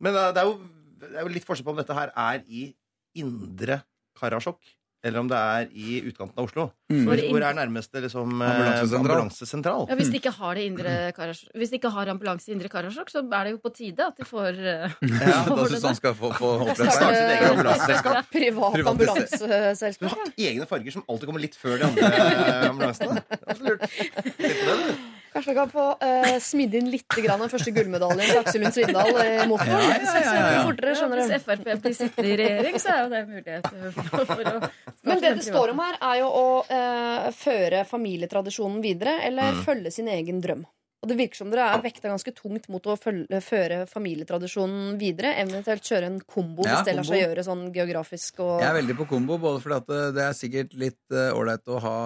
Men 0.00 0.14
eh, 0.16 0.32
det 0.32 0.42
er 0.42 0.44
jo, 0.44 0.58
det 0.98 1.14
er 1.16 1.22
jo 1.22 1.28
litt 1.32 1.44
forskjell 1.46 1.64
på 1.64 1.70
om 1.70 1.76
dette 1.76 1.94
her 1.94 2.10
er 2.16 2.42
i 2.48 2.74
indre 3.14 3.84
Karasjok, 4.18 4.58
eller 5.06 5.22
om 5.22 5.28
det 5.30 5.38
er 5.38 5.68
i 5.72 6.00
utkanten 6.08 6.34
av 6.36 6.48
Oslo. 6.48 6.64
Mm. 6.90 7.04
Hvor, 7.06 7.20
hvor 7.30 7.44
er 7.46 7.56
nærmeste 7.56 8.02
liksom, 8.04 8.34
eh, 8.42 8.50
Ambulansesentral. 8.50 9.00
ambulansesentral? 9.00 9.86
Ja, 9.90 9.96
hvis 10.00 10.10
de 10.12 10.20
ikke 10.20 10.32
har 10.36 10.58
det 10.58 10.64
indre 10.70 10.94
Karasjok 11.16 11.56
Hvis 11.58 11.72
de 11.72 11.80
ikke 11.80 11.90
har 11.94 12.10
ambulanse 12.12 12.50
i 12.50 12.54
indre 12.54 12.70
Karasjok, 12.72 13.10
så 13.10 13.22
er 13.24 13.48
det 13.48 13.54
jo 13.56 13.60
på 13.64 13.72
tide 13.74 14.06
at 14.06 14.18
de 14.20 14.26
får 14.28 14.60
uh, 14.60 14.96
Ja, 15.22 15.40
da 15.48 15.66
syns 15.72 15.88
han 15.90 15.98
skal 15.98 16.16
få, 16.18 16.30
få 16.36 16.52
opprette 16.66 16.90
seg. 16.90 17.10
sitt 17.16 17.34
eget 17.36 17.50
ambulanseselskap. 17.50 18.30
Privat 18.38 18.80
ambulanseselskap. 18.94 20.06
Du 20.06 20.14
har 20.14 20.32
egne 20.52 20.70
farger 20.70 20.98
som 20.98 21.06
alltid 21.08 21.30
kommer 21.32 21.46
litt 21.46 21.58
før 21.58 21.78
de 21.80 21.90
andre 21.90 22.10
eh, 22.14 22.70
ambulansene. 22.70 23.22
Det 23.30 23.44
er 23.46 23.60
så 23.60 23.70
lurt. 23.70 23.86
Tenk 23.90 24.58
på 24.62 24.72
det, 24.72 24.80
du. 24.86 25.15
Kanskje 25.36 25.52
vi 25.52 25.56
kan 25.58 25.70
få 25.72 25.86
uh, 26.00 26.28
smidd 26.42 26.74
inn 26.80 26.88
litt 26.92 27.16
grann 27.20 27.42
den 27.44 27.50
første 27.52 27.72
gullmedaljen 27.76 28.24
til 28.30 28.40
Aksel 28.40 28.62
Lund 28.64 28.76
Svindal 28.76 29.10
i 29.20 29.46
motor. 29.50 29.68
Ja, 29.68 29.80
ja, 29.84 29.98
ja, 30.00 30.22
ja, 30.24 30.46
ja. 30.56 30.62
Fortere, 30.66 30.94
skjønner 30.96 31.20
Hvis. 31.22 31.44
Frp 31.44 31.66
blir 31.84 31.96
sittende 31.98 32.30
i 32.32 32.38
regjering, 32.40 32.78
så 32.80 32.94
er 32.94 33.02
jo 33.02 33.10
det 33.12 33.20
en 33.20 33.34
mulighet 33.34 33.68
for, 33.68 34.30
for 34.32 34.48
å 34.54 34.70
Men 35.06 35.20
det 35.22 35.34
det 35.36 35.44
står 35.46 35.74
om 35.74 35.82
her, 35.84 35.98
er 36.10 36.22
jo 36.22 36.30
å 36.32 36.46
uh, 36.70 37.28
føre 37.36 37.84
familietradisjonen 37.92 38.80
videre, 38.84 39.18
eller 39.28 39.52
Mm. 39.56 39.60
følge 39.62 39.90
sin 39.94 40.08
egen 40.10 40.40
drøm. 40.42 40.64
Og 41.04 41.10
det 41.10 41.16
virker 41.20 41.38
som 41.38 41.50
dere 41.52 41.66
er 41.76 41.82
vekta 41.84 42.08
ganske 42.10 42.32
tungt 42.34 42.64
mot 42.72 42.86
å 42.90 42.96
følge, 42.98 43.38
føre 43.44 43.82
familietradisjonen 43.86 44.96
videre. 44.98 45.34
Eventuelt 45.38 45.84
kjøre 45.86 46.08
en 46.08 46.16
kombo 46.26 46.64
Ja, 46.66 46.78
hvis 46.80 46.86
det 46.88 46.94
lar 46.96 47.06
seg 47.06 47.20
gjøre 47.20 47.44
sånn 47.46 47.66
geografisk 47.74 48.40
og 48.42 48.62
Jeg 48.64 48.70
er 48.72 48.78
veldig 48.80 48.96
på 48.98 49.06
kombo, 49.12 49.36
både 49.38 49.60
fordi 49.62 49.76
at 49.76 49.86
det- 49.92 50.14
det 50.16 50.24
er 50.24 50.34
sikkert 50.40 50.74
litt 50.74 51.16
ålreit 51.36 51.68
uh, 51.68 51.76
å 51.76 51.80
ha 51.84 51.96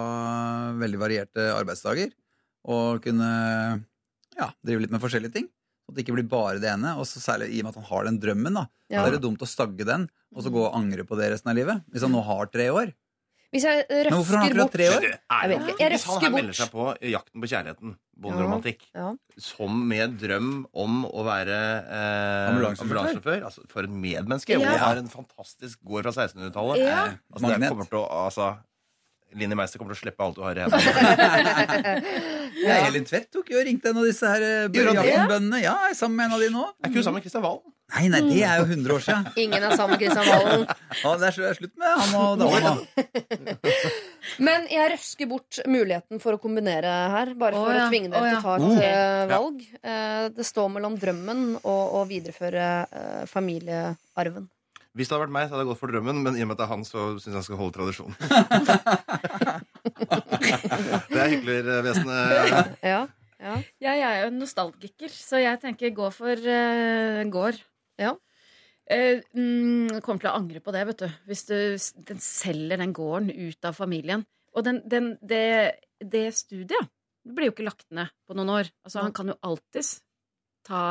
veldig 0.83 0.99
varierte 1.01 1.47
arbeidsdager. 1.55 2.11
Og 2.69 3.01
kunne 3.03 3.31
ja, 4.37 4.51
drive 4.65 4.81
litt 4.85 4.91
med 4.93 5.01
forskjellige 5.01 5.33
ting. 5.33 5.49
At 5.89 5.95
det 5.97 6.05
ikke 6.05 6.15
blir 6.15 6.27
bare 6.29 6.59
det 6.61 6.69
ene. 6.71 6.95
Og 7.01 7.07
så 7.09 7.19
særlig 7.23 7.49
i 7.51 7.59
og 7.61 7.67
med 7.67 7.73
at 7.75 7.81
han 7.81 7.89
har 7.91 8.03
den 8.09 8.19
drømmen. 8.21 8.53
da 8.53 8.67
Ja. 8.91 9.01
Da 9.01 9.07
er 9.07 9.17
det 9.17 9.21
dumt 9.23 9.41
å 9.41 9.47
stagge 9.49 9.85
den, 9.87 10.09
og 10.35 10.43
så 10.43 10.51
gå 10.51 10.65
og 10.67 10.75
angre 10.75 11.03
på 11.07 11.17
det 11.17 11.31
resten 11.33 11.49
av 11.51 11.55
livet. 11.55 11.83
Hvis 11.91 12.01
han 12.03 12.11
nå 12.11 12.21
har 12.23 12.45
tre 12.51 12.69
år. 12.69 12.93
Hvis 13.51 13.65
jeg 13.67 13.83
Men 13.89 14.13
hvorfor 14.15 14.37
har 14.37 14.43
han 14.45 14.51
akkurat 14.51 14.63
bort 14.63 14.71
tre 14.77 14.85
år? 14.87 15.03
Er 15.03 15.41
Jeg 15.41 15.49
vet 15.51 15.67
ikke. 15.67 15.79
Jeg 15.83 15.91
Hvis 15.91 16.03
han 16.07 16.21
her 16.21 16.29
bort. 16.29 16.35
melder 16.39 16.53
seg 16.55 16.69
på 16.71 16.83
Jakten 17.11 17.41
på 17.41 17.49
kjærligheten, 17.51 17.95
bonderomantikk, 18.15 18.81
Ja. 18.95 19.15
som 19.37 19.87
med 19.89 20.17
drøm 20.21 20.65
om 20.73 21.03
å 21.05 21.23
være 21.25 21.57
eh, 21.83 22.49
Ambulansesjåfør. 22.53 22.85
ambulansesjåfør 22.87 23.43
altså, 23.43 23.65
For 23.67 23.83
et 23.83 23.89
medmenneske! 23.89 24.55
Ja. 24.55 24.71
Og 24.71 24.79
har 24.79 24.95
en 25.01 25.09
fantastisk 25.11 25.83
gård 25.83 26.03
fra 26.07 26.13
1600-tallet. 26.29 26.77
Ja. 26.79 27.09
Altså, 27.33 27.59
det 27.59 27.69
kommer 27.69 27.89
til 27.89 27.99
å 27.99 28.07
altså, 28.25 28.47
Linni 29.39 29.55
Meister 29.55 29.79
kommer 29.79 29.95
til 29.95 30.01
å 30.01 30.03
slippe 30.05 30.25
alt 30.25 30.35
du 30.35 30.41
har 30.43 30.57
i 30.59 30.65
hendene. 30.65 31.95
Ja. 32.61 32.75
Elin 32.85 33.05
Tvedt 33.07 33.29
tok 33.33 33.47
jo 33.49 33.57
og 33.57 33.63
ringte 33.65 33.89
en 33.89 33.97
av 33.97 34.03
disse 34.05 34.27
her 34.27 34.43
eh, 34.43 34.65
jaktenbøndene. 34.69 35.61
Ja, 35.63 35.71
jeg 35.87 35.93
er 35.95 35.97
sammen 35.97 36.17
med 36.19 36.27
en 36.27 36.33
av 36.35 36.41
de 36.43 36.49
nå. 36.53 36.65
Er 36.83 36.89
ikke 36.91 36.99
hun 36.99 37.05
sammen 37.07 37.17
med 37.17 37.23
Kristian 37.25 37.45
Valen? 37.45 37.71
Nei, 37.91 38.03
nei, 38.11 38.19
det 38.27 38.41
er 38.47 38.59
jo 38.61 38.65
100 38.67 38.93
år 38.95 39.01
siden. 39.05 39.25
Ingen 39.41 39.63
er 39.67 39.73
sammen 39.79 39.95
med 39.95 40.01
Kristian 40.03 40.27
Valen. 40.29 40.65
Ja, 41.01 41.13
det 41.21 41.29
er 41.29 41.35
sl- 41.37 41.55
slutt 41.57 41.73
med 41.81 41.95
han 42.01 42.13
og 42.19 42.43
dama. 42.43 42.73
Men 44.47 44.67
jeg 44.71 44.91
røsker 44.93 45.29
bort 45.31 45.59
muligheten 45.67 46.21
for 46.23 46.37
å 46.37 46.41
kombinere 46.43 46.93
her, 47.15 47.33
bare 47.39 47.57
for 47.57 47.71
Å, 47.71 47.75
ja. 47.79 47.87
å 47.87 47.91
tvinge 47.91 48.11
dere 48.13 48.21
Å, 48.21 48.29
til 48.29 48.37
å 48.37 48.45
ta 48.45 48.53
et 48.55 48.67
Oh. 48.67 48.85
eh, 48.85 49.25
valg. 49.31 49.65
Eh, 49.81 50.23
det 50.37 50.47
står 50.51 50.71
mellom 50.77 50.99
drømmen 51.01 51.43
og 51.63 51.97
å 52.01 52.05
videreføre 52.11 52.67
familiearven. 53.31 54.51
Hvis 54.91 55.07
det 55.07 55.15
hadde 55.15 55.23
vært 55.23 55.35
meg, 55.35 55.45
så 55.47 55.55
hadde 55.55 55.63
jeg 55.63 55.71
gått 55.71 55.79
for 55.79 55.91
drømmen, 55.93 56.17
men 56.25 56.35
i 56.35 56.43
og 56.43 56.47
med 56.49 56.55
at 56.57 56.61
det 56.61 56.65
er 56.65 56.73
han, 56.73 56.83
så 56.87 56.99
syns 57.15 57.29
jeg 57.29 57.37
han 57.37 57.47
skal 57.47 57.59
holde 57.61 57.75
tradisjonen. 57.77 58.15
det 61.13 61.19
er 61.21 61.31
hyklervesenet. 61.31 62.19
Ja, 62.83 63.01
ja. 63.39 63.53
Jeg 63.87 63.97
er 64.07 64.15
jo 64.19 64.27
en 64.33 64.41
nostalgiker, 64.41 65.11
så 65.15 65.35
jeg 65.39 65.61
tenker 65.63 65.95
gå 65.95 66.07
for 66.11 66.35
uh, 66.35 67.23
gård. 67.31 67.57
Ja. 68.01 68.11
Uh, 68.91 69.23
mm, 69.31 70.03
kommer 70.03 70.21
til 70.25 70.33
å 70.33 70.39
angre 70.41 70.59
på 70.63 70.73
det, 70.75 70.83
vet 70.91 71.03
du. 71.05 71.09
Hvis 71.31 71.43
du 71.47 71.55
den 72.11 72.19
selger 72.19 72.77
den 72.83 72.95
gården 72.97 73.31
ut 73.31 73.71
av 73.71 73.79
familien. 73.79 74.27
Og 74.51 74.67
den, 74.67 74.83
den, 74.91 75.15
det, 75.23 75.79
det 76.03 76.35
studiet 76.35 76.91
det 77.21 77.35
blir 77.37 77.47
jo 77.47 77.53
ikke 77.53 77.67
lagt 77.67 77.85
ned 77.93 78.09
på 78.27 78.35
noen 78.37 78.49
år. 78.49 78.71
Altså, 78.85 79.03
Han 79.05 79.13
kan 79.15 79.31
jo 79.31 79.37
alltids 79.45 79.99
ta, 80.65 80.81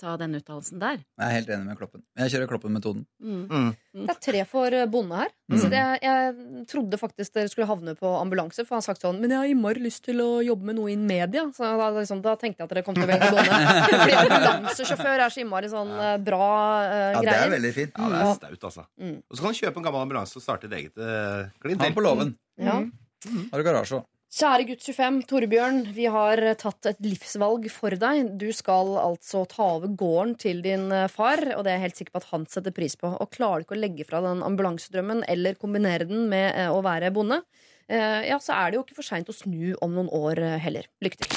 ta 0.00 0.14
den 0.20 0.36
uttalelsen 0.38 0.80
der. 0.80 1.00
Jeg 1.00 1.26
er 1.26 1.34
helt 1.34 1.50
enig 1.52 1.68
med 1.68 1.78
Kloppen. 1.78 2.02
Jeg 2.16 2.32
kjører 2.32 2.50
Kloppen-metoden. 2.50 3.04
Mm. 3.20 3.42
Mm. 3.50 3.68
Det 4.06 4.14
er 4.14 4.20
tre 4.26 4.44
for 4.48 4.76
eh, 4.76 4.86
bonde 4.90 5.20
her. 5.20 5.32
Mm. 5.52 5.58
Så 5.62 5.70
det, 5.72 5.82
jeg 6.02 6.64
trodde 6.70 7.00
faktisk 7.00 7.36
dere 7.36 7.52
skulle 7.52 7.68
havne 7.68 7.96
på 7.98 8.12
ambulanse, 8.18 8.64
for 8.64 8.76
han 8.76 8.82
har 8.82 8.86
sagt 8.88 9.04
sånn 9.04 9.20
Men 9.22 9.34
jeg 9.34 9.38
har 9.38 9.52
innmari 9.52 9.84
lyst 9.84 10.02
til 10.08 10.20
å 10.24 10.30
jobbe 10.44 10.70
med 10.70 10.78
noe 10.80 10.94
innen 10.94 11.06
media. 11.10 11.44
Så 11.56 11.68
da, 11.80 11.90
liksom, 11.98 12.24
da 12.24 12.34
tenkte 12.40 12.64
jeg 12.64 12.70
at 12.70 12.74
dere 12.74 12.86
kom 12.86 12.96
til 12.96 13.06
å 13.06 13.10
velge 13.12 13.30
bonde. 13.36 13.60
Fordi 14.00 14.18
ambulansesjåfør 14.24 15.26
er 15.26 15.36
så 15.36 15.44
innmari 15.44 15.72
sånn 15.72 15.94
eh, 15.96 16.16
bra 16.26 16.50
uh, 16.50 17.06
Ja, 17.18 17.24
det 17.28 17.38
er 17.38 17.54
veldig 17.56 17.72
fint. 17.76 17.96
Ja, 17.96 18.10
det 18.12 18.24
er 18.24 18.34
staut, 18.40 18.68
altså. 18.70 18.88
Mm. 19.00 19.16
Og 19.20 19.38
så 19.38 19.46
kan 19.46 19.56
du 19.56 19.62
kjøpe 19.62 19.82
en 19.82 19.88
gammel 19.90 20.06
ambulanse 20.06 20.40
og 20.40 20.44
starte 20.44 20.70
et 20.70 20.78
eget 20.80 21.00
uh, 21.00 21.48
klientel. 21.62 21.90
Han 21.90 21.96
på 22.00 22.04
låven. 22.06 22.36
Ja. 22.60 22.80
Har 23.26 23.60
du 23.60 23.66
garasje 23.66 24.00
òg? 24.00 24.06
Kjære 24.36 24.66
gutt 24.68 24.82
25, 24.84 25.22
Torbjørn, 25.30 25.78
vi 25.96 26.04
har 26.12 26.42
tatt 26.60 26.90
et 26.90 26.98
livsvalg 27.00 27.70
for 27.72 27.96
deg. 27.96 28.34
Du 28.36 28.50
skal 28.52 28.90
altså 29.00 29.46
ta 29.48 29.70
over 29.78 29.94
gården 29.96 30.34
til 30.42 30.60
din 30.60 30.90
eh, 30.92 31.06
far, 31.08 31.40
og 31.54 31.64
det 31.64 31.72
er 31.72 31.78
jeg 31.78 31.84
helt 31.86 32.02
sikker 32.02 32.12
på 32.12 32.20
at 32.20 32.28
han 32.34 32.44
setter 32.52 32.74
pris 32.76 32.98
på. 33.00 33.14
Og 33.16 33.32
klarer 33.32 33.64
du 33.64 33.64
ikke 33.64 33.78
å 33.78 33.80
legge 33.80 34.04
fra 34.04 34.20
den 34.26 34.44
ambulansedrømmen 34.44 35.24
eller 35.32 35.56
kombinere 35.56 36.04
den 36.10 36.28
med 36.28 36.50
eh, 36.50 36.68
å 36.68 36.84
være 36.84 37.14
bonde, 37.16 37.40
eh, 37.88 38.28
ja, 38.28 38.36
så 38.36 38.58
er 38.58 38.74
det 38.74 38.76
jo 38.76 38.84
ikke 38.84 38.98
for 38.98 39.08
seint 39.08 39.32
å 39.32 39.38
snu 39.38 39.72
om 39.80 39.96
noen 39.96 40.12
år 40.12 40.44
heller. 40.66 40.90
Lykke 41.00 41.22
til. 41.24 41.32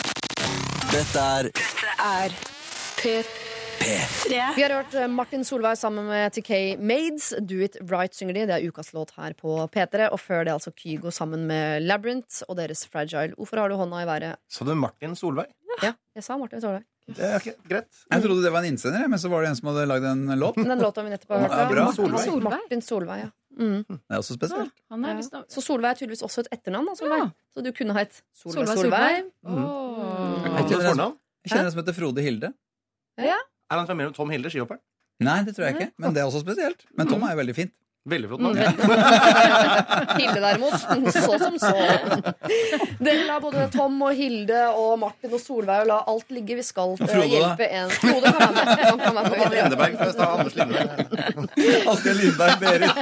Dette 0.91 1.29
er 1.39 1.53
er 2.03 2.35
P3. 2.99 3.48
Vi 3.79 4.63
har 4.63 4.73
hørt 4.73 4.93
eh, 4.93 5.07
Martin 5.07 5.43
Solveig 5.47 5.77
sammen 5.79 6.07
med 6.09 6.33
TK 6.35 6.77
Maids. 6.79 7.31
Do 7.39 7.61
It 7.63 7.77
Right 7.87 8.13
synger 8.15 8.35
de. 8.35 8.45
Det 8.49 8.57
er 8.57 8.67
ukas 8.67 8.91
låt 8.93 9.13
her 9.17 9.33
på 9.39 9.55
P3. 9.71 10.09
Og 10.11 10.19
før 10.19 10.45
det 10.45 10.53
altså 10.53 10.73
Kygo 10.75 11.11
sammen 11.15 11.47
med 11.49 11.85
Labyrinth 11.87 12.43
og 12.49 12.57
deres 12.59 12.85
Fragile. 12.89 13.33
Hvorfor 13.37 13.61
har 13.63 13.71
du 13.71 13.77
hånda 13.79 14.03
i 14.03 14.07
været? 14.09 14.39
Så 14.51 14.67
du 14.67 14.73
Martin 14.75 15.15
Solveig? 15.15 15.51
Ja, 15.83 15.93
jeg 16.15 16.25
sa 16.25 16.37
Martin 16.37 16.61
Solveig. 16.61 16.85
Det 17.09 17.25
er 17.25 17.39
ikke 17.39 17.55
greit. 17.65 17.89
Jeg 18.11 18.21
trodde 18.21 18.43
det 18.43 18.51
var 18.53 18.61
en 18.65 18.73
innsender, 18.75 19.07
men 19.09 19.19
så 19.19 19.31
var 19.31 19.41
det 19.41 19.49
en 19.49 19.57
som 19.57 19.71
hadde 19.71 19.85
lagd 19.89 20.05
en 20.05 20.25
låt. 20.37 20.59
Den 20.69 20.83
låta 20.83 21.03
vi 21.05 21.13
nettopp 21.15 21.31
har 21.33 21.45
hørt. 21.45 21.55
Ja, 21.57 21.67
bra. 21.71 21.85
Solveig. 21.95 22.43
Martin 22.43 22.83
Solveig, 22.85 23.23
ja. 23.23 23.29
Mm. 23.59 23.81
Det 23.89 24.13
er 24.13 24.19
også 24.21 24.35
spesielt. 24.37 24.75
Han 24.93 25.05
er 25.07 25.17
ja. 25.17 25.41
Så 25.49 25.63
Solveig 25.65 25.95
er 25.95 26.01
tydeligvis 26.03 26.21
også 26.27 26.45
et 26.45 26.51
etternavn, 26.59 26.91
da, 26.91 26.97
Solveig. 26.99 27.23
Ja. 27.23 27.31
Så 27.55 27.63
du 27.65 27.71
kunne 27.75 27.95
hett 27.97 28.19
Solveig 28.37 28.67
Solveig 28.69 28.83
Solveig. 28.83 29.23
Solveig. 29.23 29.31
Mm. 29.47 29.63
Er? 30.45 31.15
Jeg 31.39 31.55
kjenner 31.55 31.65
en 31.65 31.73
som 31.73 31.81
heter 31.81 31.97
Frode 31.97 32.23
Hilde. 32.27 32.51
Er 33.69 33.77
han 33.77 33.87
familie 33.89 34.09
med 34.09 34.17
Tom 34.17 34.31
Hilde, 34.33 34.49
skihopperen? 34.49 34.81
Nei, 35.19 35.41
det 35.45 35.53
tror 35.55 35.67
jeg 35.67 35.75
ikke, 35.75 35.91
men 35.99 36.13
det 36.15 36.21
er 36.21 36.29
også 36.29 36.39
spesielt. 36.41 36.85
Men 36.97 37.09
Tom 37.11 37.23
er 37.27 37.33
jo 37.35 37.39
veldig 37.41 37.55
fint. 37.57 37.73
Veldig 38.07 38.29
flott 38.29 38.39
Mm, 38.39 38.53
navn. 38.53 40.19
Hilde 40.19 40.39
derimot, 40.39 40.73
så 41.13 41.39
som 41.39 41.57
så. 41.59 41.73
Dere 43.03 43.25
lar 43.27 43.41
både 43.43 43.65
Tom 43.73 43.97
og 44.07 44.13
Hilde 44.15 44.61
og 44.71 44.93
Martin 45.01 45.33
og 45.35 45.41
Solveig 45.43 45.83
la 45.89 45.99
alt 46.07 46.31
ligge. 46.33 46.55
Vi 46.59 46.63
skal 46.63 46.95
eh, 46.95 47.03
Frode, 47.03 47.27
hjelpe 47.27 47.67
en 47.67 47.91
Frode 47.99 48.31
kan 48.31 48.39
være 48.39 48.53
med. 48.55 48.85
Han 48.85 49.03
kan 49.03 49.19
være 49.19 49.33
med. 49.35 49.57
Lindeberg 49.57 49.97
fra 49.99 50.09
stad. 50.15 50.29
Anders 50.39 50.55
Lindeberg. 50.55 50.97
Asgeir 51.93 52.17
Lindberg, 52.21 52.55
Berit. 52.63 52.95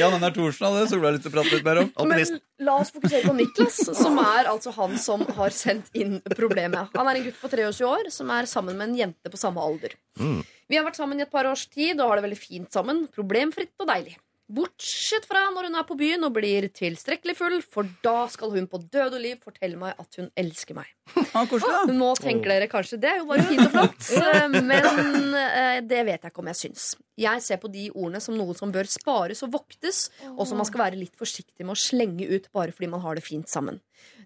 Jan 0.00 0.16
Einar 0.16 0.32
Thorsen 0.34 0.66
hadde 0.66 0.88
Solveig 0.90 1.14
lyst 1.16 1.26
til 1.28 1.32
å 1.32 1.36
prate 1.36 1.54
litt 1.54 1.66
mer 1.66 1.80
om. 1.84 1.90
Men 2.10 2.40
la 2.66 2.76
oss 2.82 2.90
fokusere 2.94 3.22
på 3.28 3.36
Niklas, 3.38 3.78
som 3.96 4.18
er 4.22 4.50
altså 4.50 4.72
han 4.76 4.96
som 5.00 5.22
har 5.38 5.54
sendt 5.54 5.92
inn 5.96 6.18
problemet. 6.34 6.90
Han 6.96 7.06
er 7.12 7.20
en 7.20 7.26
gutt 7.28 7.38
på 7.40 7.50
23 7.52 7.86
år 7.86 8.10
som 8.12 8.32
er 8.34 8.48
sammen 8.50 8.76
med 8.80 8.90
en 8.90 9.00
jente 9.04 9.32
på 9.32 9.40
samme 9.40 9.62
alder. 9.62 9.94
Mm. 10.18 10.40
Vi 10.66 10.78
har 10.78 10.86
vært 10.86 10.98
sammen 10.98 11.18
i 11.20 11.26
et 11.26 11.32
par 11.32 11.46
års 11.48 11.66
tid 11.70 12.00
og 12.00 12.10
har 12.10 12.18
det 12.20 12.28
veldig 12.28 12.40
fint 12.40 12.72
sammen. 12.74 13.04
Problemfritt 13.14 13.74
og 13.82 13.90
deilig. 13.90 14.16
Bortsett 14.46 15.24
fra 15.26 15.40
når 15.50 15.66
hun 15.66 15.74
er 15.74 15.86
på 15.88 15.96
byen 15.98 16.22
og 16.22 16.36
blir 16.36 16.68
tilstrekkelig 16.70 17.34
full, 17.34 17.56
for 17.66 17.88
da 18.04 18.28
skal 18.30 18.52
hun 18.54 18.68
på 18.70 18.78
død 18.78 19.16
og 19.16 19.22
liv 19.24 19.40
fortelle 19.42 19.78
meg 19.80 19.98
at 19.98 20.18
hun 20.20 20.30
elsker 20.38 20.78
meg. 20.78 20.92
Ja. 21.36 21.82
Nå 21.90 22.08
tenker 22.16 22.48
dere 22.48 22.68
kanskje 22.70 22.96
det 23.00 23.10
er 23.10 23.18
jo 23.20 23.26
bare 23.28 23.44
fint 23.44 23.64
og 23.66 23.72
flott, 23.74 24.06
eh, 24.22 24.46
men 24.54 25.34
eh, 25.36 25.80
det 25.84 25.98
vet 26.06 26.22
jeg 26.24 26.30
ikke 26.32 26.40
om 26.40 26.48
jeg 26.48 26.58
syns. 26.60 26.86
Jeg 27.20 27.42
ser 27.44 27.60
på 27.60 27.68
de 27.72 27.88
ordene 27.90 28.22
som 28.24 28.36
noe 28.38 28.54
som 28.56 28.72
bør 28.72 28.88
spares 28.88 29.42
og 29.44 29.52
voktes, 29.52 30.06
og 30.32 30.46
som 30.48 30.60
man 30.60 30.68
skal 30.68 30.86
være 30.86 31.00
litt 31.00 31.16
forsiktig 31.18 31.66
med 31.66 31.74
å 31.74 31.80
slenge 31.80 32.28
ut 32.30 32.48
bare 32.56 32.72
fordi 32.72 32.88
man 32.94 33.04
har 33.04 33.18
det 33.18 33.26
fint 33.26 33.50
sammen. 33.52 33.82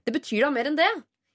Det 0.06 0.14
betyr 0.14 0.46
da 0.46 0.52
mer 0.54 0.70
enn 0.70 0.78
det. 0.78 0.88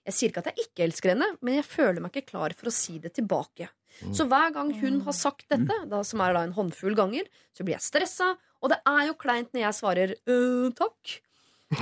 Jeg 0.05 0.15
sier 0.15 0.31
ikke 0.31 0.45
at 0.45 0.51
jeg 0.53 0.67
ikke 0.67 0.85
elsker 0.85 1.13
henne, 1.15 1.31
men 1.41 1.57
jeg 1.57 1.67
føler 1.67 2.03
meg 2.03 2.13
ikke 2.13 2.35
klar 2.35 2.55
for 2.57 2.69
å 2.69 2.75
si 2.75 2.99
det 3.01 3.15
tilbake. 3.17 3.71
Så 4.15 4.27
hver 4.29 4.51
gang 4.55 4.71
hun 4.81 5.01
har 5.05 5.15
sagt 5.15 5.47
dette, 5.51 5.77
da, 5.91 6.01
som 6.03 6.23
er 6.23 6.35
da 6.35 6.43
en 6.45 6.55
håndfull 6.55 6.97
ganger, 6.97 7.27
så 7.55 7.63
blir 7.63 7.77
jeg 7.77 7.85
stressa, 7.85 8.33
og 8.61 8.71
det 8.73 8.79
er 8.89 9.03
jo 9.09 9.17
kleint 9.19 9.53
når 9.53 9.61
jeg 9.67 9.77
svarer 9.79 10.15
«Øh, 10.27 10.71
takk. 10.75 11.19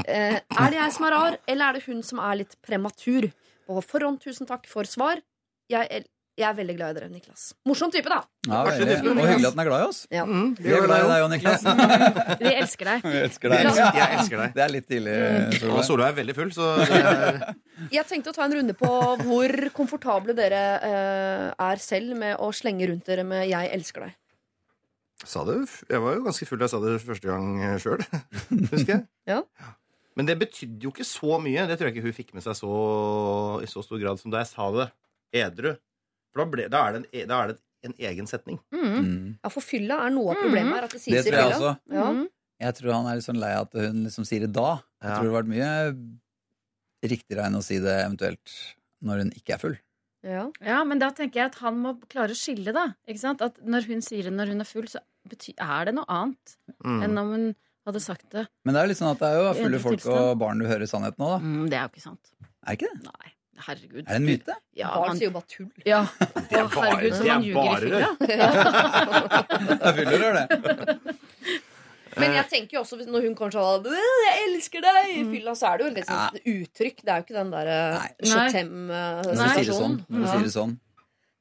Eh, 0.07 0.39
er 0.39 0.71
det 0.71 0.79
jeg 0.79 0.95
som 0.95 1.07
er 1.07 1.15
rar, 1.15 1.37
eller 1.47 1.65
er 1.65 1.77
det 1.77 1.85
hun 1.87 2.03
som 2.05 2.21
er 2.23 2.39
litt 2.43 2.57
prematur? 2.65 3.29
På 3.67 3.79
forhånd, 3.83 4.19
tusen 4.23 4.49
takk 4.49 4.67
for 4.67 4.87
svar. 4.89 5.21
Jeg, 5.71 6.05
jeg 6.33 6.45
er 6.49 6.55
veldig 6.57 6.73
glad 6.79 6.93
i 6.95 6.97
dere, 6.97 7.07
Niklas. 7.13 7.41
Morsom 7.69 7.91
type, 7.93 8.09
da. 8.09 8.23
Ja, 8.49 8.61
veldig. 8.65 8.95
Og 9.11 9.19
hyggelig 9.21 9.49
at 9.51 9.53
den 9.53 9.61
er 9.61 9.67
glad 9.67 9.83
i 9.83 9.87
oss. 9.89 9.99
Ja. 10.09 10.23
Mm, 10.25 10.47
Vi 10.57 10.71
er 10.73 10.87
glad 10.87 11.03
i 11.03 11.09
deg 11.11 11.25
òg, 11.25 11.29
Niklas. 11.35 11.65
Vi 12.41 12.53
elsker 12.53 12.89
deg. 12.89 13.05
Vi 13.05 13.19
elsker 13.27 13.53
deg. 13.53 13.67
elsker, 13.69 13.99
jeg 13.99 14.17
elsker 14.17 14.41
deg. 14.41 14.55
Det 14.57 14.63
er 14.65 14.73
litt 14.73 14.87
tidlig. 14.89 15.13
Og 15.69 15.83
Solveig. 15.85 16.09
Er 16.09 16.17
veldig 16.23 16.35
full, 16.39 16.49
så 16.55 16.71
er 16.87 17.37
Jeg 17.99 18.07
tenkte 18.09 18.33
å 18.33 18.37
ta 18.39 18.47
en 18.47 18.57
runde 18.57 18.75
på 18.79 18.89
hvor 19.21 19.55
komfortable 19.77 20.33
dere 20.37 20.63
eh, 20.89 21.45
er 21.69 21.85
selv 21.85 22.17
med 22.17 22.41
å 22.41 22.49
slenge 22.55 22.89
rundt 22.89 23.05
dere 23.09 23.27
med 23.27 23.45
'jeg 23.51 23.69
elsker 23.77 24.07
deg'. 24.07 24.17
Sa 25.23 25.45
det, 25.47 25.55
jeg 25.87 26.01
var 26.03 26.17
jo 26.17 26.25
ganske 26.25 26.45
full 26.49 26.59
da 26.59 26.65
jeg 26.67 26.73
sa 26.73 26.81
det 26.83 26.97
første 26.99 27.29
gang 27.29 27.45
sjøl, 27.79 28.01
husker 28.73 28.91
jeg. 28.97 29.05
Ja. 29.29 29.39
Men 30.17 30.27
det 30.27 30.35
betydde 30.41 30.83
jo 30.83 30.91
ikke 30.91 31.05
så 31.07 31.37
mye. 31.41 31.63
Det 31.69 31.77
tror 31.77 31.89
jeg 31.89 31.95
ikke 31.95 32.09
hun 32.09 32.17
fikk 32.17 32.33
med 32.37 32.43
seg 32.45 32.57
så, 32.59 32.73
i 33.63 33.69
så 33.69 33.81
stor 33.85 34.01
grad 34.01 34.19
som 34.19 34.33
da 34.33 34.41
jeg 34.43 34.49
sa 34.51 34.67
det 34.75 34.89
edru. 35.33 35.75
For 36.33 36.43
da, 36.43 36.49
ble, 36.51 36.67
da, 36.69 36.81
er, 36.87 36.91
det 36.97 37.01
en, 37.03 37.07
e- 37.13 37.25
da 37.29 37.41
er 37.43 37.47
det 37.53 37.59
en 37.85 37.93
egen 38.09 38.27
setning. 38.27 38.59
Mm. 38.73 39.37
Ja, 39.43 39.49
for 39.53 39.61
fylla 39.61 39.99
er 40.07 40.09
noe 40.15 40.31
av 40.33 40.39
problemet 40.41 40.73
her. 40.79 40.83
At 40.87 40.91
det 40.95 40.99
Det 40.99 41.05
sies 41.05 41.27
i 41.27 41.29
tror 41.29 41.39
jeg 41.39 41.53
fylla. 41.53 41.59
også. 41.59 41.79
Ja. 41.93 42.05
Mhm. 42.11 42.27
Jeg 42.63 42.75
tror 42.75 42.93
han 42.93 43.05
er 43.11 43.15
litt 43.19 43.25
sånn 43.25 43.39
lei 43.39 43.53
av 43.53 43.65
at 43.67 43.73
hun 43.73 44.03
liksom 44.05 44.25
sier 44.25 44.39
det 44.45 44.51
da. 44.53 44.69
Jeg 45.01 45.09
Ja. 45.09 45.15
tror 45.17 45.23
det 45.23 45.33
hadde 45.33 45.39
vært 45.43 45.53
mye 45.53 47.09
riktigere 47.13 47.45
enn 47.49 47.57
å 47.59 47.63
si 47.63 47.79
det 47.83 47.95
eventuelt 48.05 48.53
når 49.03 49.17
hun 49.23 49.31
ikke 49.35 49.53
er 49.57 49.59
full. 49.59 49.75
Ja. 50.23 50.45
Ja, 50.63 50.83
men 50.87 50.99
da 50.99 51.09
tenker 51.11 51.41
jeg 51.41 51.45
at 51.51 51.55
han 51.59 51.81
må 51.83 51.97
klare 52.07 52.31
å 52.31 52.39
skille, 52.39 52.71
da. 52.73 52.93
Ikke 53.09 53.19
sant? 53.19 53.41
At 53.43 53.57
når 53.65 53.83
hun 53.89 53.99
sier 54.05 54.23
det 54.23 54.31
når 54.31 54.53
hun 54.53 54.61
er 54.63 54.69
full, 54.69 54.87
så 54.87 55.01
er 55.59 55.85
det 55.85 55.93
noe 55.97 56.05
annet 56.07 56.57
Mm. 56.85 57.03
enn 57.03 57.17
om 57.19 57.31
hun 57.33 57.55
hadde 57.85 57.99
sagt 58.01 58.29
det. 58.31 58.47
Men 58.63 58.73
det 58.73 58.79
er 58.79 58.85
jo 58.85 58.89
litt 58.93 58.97
sånn 58.97 59.11
at 59.11 59.19
det 59.19 59.27
er 59.27 59.35
jo 59.41 59.53
fulle 59.63 59.79
folk 59.83 59.99
tilstand. 59.99 60.17
og 60.31 60.39
barn 60.39 60.57
du 60.59 60.65
hører 60.65 60.87
sannheten 60.87 61.19
nå, 61.19 61.27
da. 61.27 61.39
Mm, 61.39 61.69
det 61.69 61.73
er 61.77 61.83
jo 61.83 61.89
ikke 61.91 62.01
sant. 62.07 62.31
Er 62.65 62.75
ikke 62.77 62.87
det? 62.93 63.03
Nei. 63.03 63.31
Herregud. 63.55 63.99
Er 64.01 64.09
det 64.09 64.15
en 64.17 64.25
myte? 64.25 64.53
Ja, 64.75 64.87
Barn 64.95 65.07
han, 65.09 65.17
sier 65.17 65.29
jo 65.29 65.33
bare 65.35 65.47
tull. 65.47 65.69
ja. 65.85 66.01
Det 66.49 66.57
er 66.57 66.63
Å, 66.63 66.69
herregud, 66.73 67.11
bare- 67.11 67.15
som 67.15 67.23
det 67.23 67.29
er 67.29 67.33
han 67.33 67.43
ljuger 67.43 67.59
i 67.59 67.63
bare 67.67 67.79
fylla. 67.79 68.09
Jeg 69.83 69.93
fyller 69.99 70.17
gjør 70.23 70.33
det. 70.39 70.47
Men 72.17 72.35
jeg 72.37 72.45
tenker 72.51 72.77
jo 72.77 72.81
også 72.83 72.97
når 73.09 73.21
hun 73.25 73.35
kanskje 73.35 73.57
har 73.63 73.79
«Øh, 73.89 73.93
'Jeg 73.97 74.41
elsker 74.47 74.81
deg' 74.85 75.13
i 75.17 75.23
fylla, 75.31 75.51
så 75.57 75.65
er 75.71 75.77
det 75.77 75.83
jo 75.85 75.89
et 75.91 75.97
litt 75.97 76.09
Ja. 76.13 76.29
uttrykk. 76.53 76.97
Det 77.01 77.09
er 77.09 77.17
jo 77.17 77.23
ikke 77.25 77.37
den 77.39 77.49
derre 77.53 77.77
Nei. 77.97 78.09
Når 78.21 78.35
Nei. 78.35 78.45
du 78.45 78.51
sier 78.53 78.63
det 78.63 78.65
Chatem-situasjonen. 79.33 79.73
sånn. 79.73 79.95
Når 80.09 80.19
du 80.19 80.27
sier 80.33 80.43
det 80.43 80.53
sånn. 80.57 80.73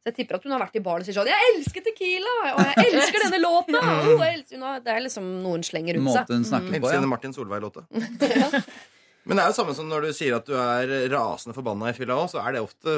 Så 0.02 0.06
jeg 0.10 0.14
tipper 0.16 0.34
at 0.34 0.42
hun 0.44 0.52
har 0.52 0.60
vært 0.64 0.74
i 0.76 0.80
baren 0.82 1.00
og 1.00 1.06
sier 1.06 1.14
sånn 1.14 1.28
'Jeg 1.28 1.40
elsker 1.56 1.80
Tequila!' 1.88 2.38
Og 2.56 2.60
'Jeg 2.64 2.76
elsker 2.92 3.18
denne 3.26 3.40
låta!' 3.44 3.82
Oh, 3.84 4.24
elsker. 4.24 4.56
Det 4.84 4.90
er 4.96 5.00
liksom 5.04 5.24
noe 5.42 5.52
hun 5.52 5.62
slenger 5.62 5.94
rundt 6.00 6.08
seg. 6.12 6.24
Måten 6.24 6.36
hun 6.40 6.44
snakker 6.48 6.68
på, 6.80 6.88
Hilsen 6.88 7.04
ja. 7.04 7.06
Martin 7.06 7.32
Solveig-låta. 7.36 7.84
Men 9.24 9.38
det 9.38 9.44
er 9.44 9.52
jo 9.52 9.58
samme 9.60 9.74
som 9.78 9.90
når 9.90 10.08
du 10.08 10.14
sier 10.16 10.34
at 10.38 10.48
du 10.48 10.56
er 10.58 10.94
rasende 11.12 11.54
forbanna 11.56 11.92
i 11.92 11.96
fylla 11.96 12.16
òg, 12.18 12.30
så 12.32 12.42
er 12.42 12.56
det 12.56 12.64
ofte 12.64 12.96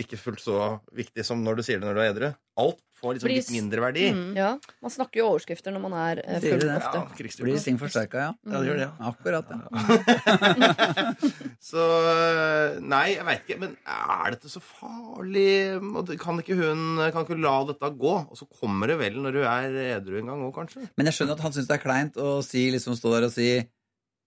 ikke 0.00 0.18
fullt 0.20 0.40
så 0.42 0.60
viktig 0.96 1.24
som 1.26 1.42
når 1.44 1.58
du 1.60 1.66
sier 1.66 1.80
det 1.80 1.88
når 1.88 1.98
du 1.98 2.02
er 2.02 2.12
edru. 2.14 2.28
Alt 2.60 2.80
får 3.00 3.16
liksom 3.16 3.30
litt 3.32 3.50
mindre 3.54 3.82
verdi. 3.82 4.06
Mm. 4.12 4.32
Ja, 4.36 4.50
Man 4.84 4.92
snakker 4.92 5.22
jo 5.22 5.26
overskrifter 5.30 5.72
når 5.72 5.82
man 5.86 5.94
er 5.96 6.20
eh, 6.24 6.40
full. 6.44 6.64
Ja, 6.68 7.02
Blir 7.40 7.62
ting 7.64 7.78
forsterka, 7.80 8.26
ja. 8.26 8.30
Ja, 8.44 8.60
det 8.60 8.68
gjør 8.68 8.80
det, 8.80 8.86
ja. 8.86 9.10
Akkurat, 9.10 9.46
ja. 9.50 9.58
Så 11.70 11.80
øh, 11.80 12.78
Nei, 12.84 13.06
jeg 13.16 13.26
veit 13.28 13.44
ikke. 13.46 13.58
Men 13.64 13.74
er 13.88 14.36
dette 14.36 14.52
så 14.52 14.62
farlig? 14.64 15.48
Kan 16.20 16.40
ikke 16.42 16.56
hun 16.60 17.00
Kan 17.08 17.24
ikke 17.24 17.40
la 17.40 17.56
dette 17.72 17.92
gå? 18.00 18.14
Og 18.28 18.36
så 18.38 18.48
kommer 18.60 18.92
det 18.92 19.00
vel 19.00 19.20
når 19.24 19.36
du 19.36 19.42
er 19.44 19.80
edru 19.96 20.20
en 20.20 20.32
gang 20.32 20.46
òg, 20.46 20.54
kanskje? 20.60 20.86
Men 21.00 21.08
jeg 21.10 21.18
skjønner 21.18 21.38
at 21.38 21.44
han 21.48 21.56
syns 21.56 21.68
det 21.70 21.76
er 21.78 21.84
kleint 21.84 22.20
å 22.20 22.38
si, 22.44 22.68
liksom 22.74 22.96
stå 22.98 23.16
der 23.16 23.28
og 23.30 23.34
si 23.34 23.50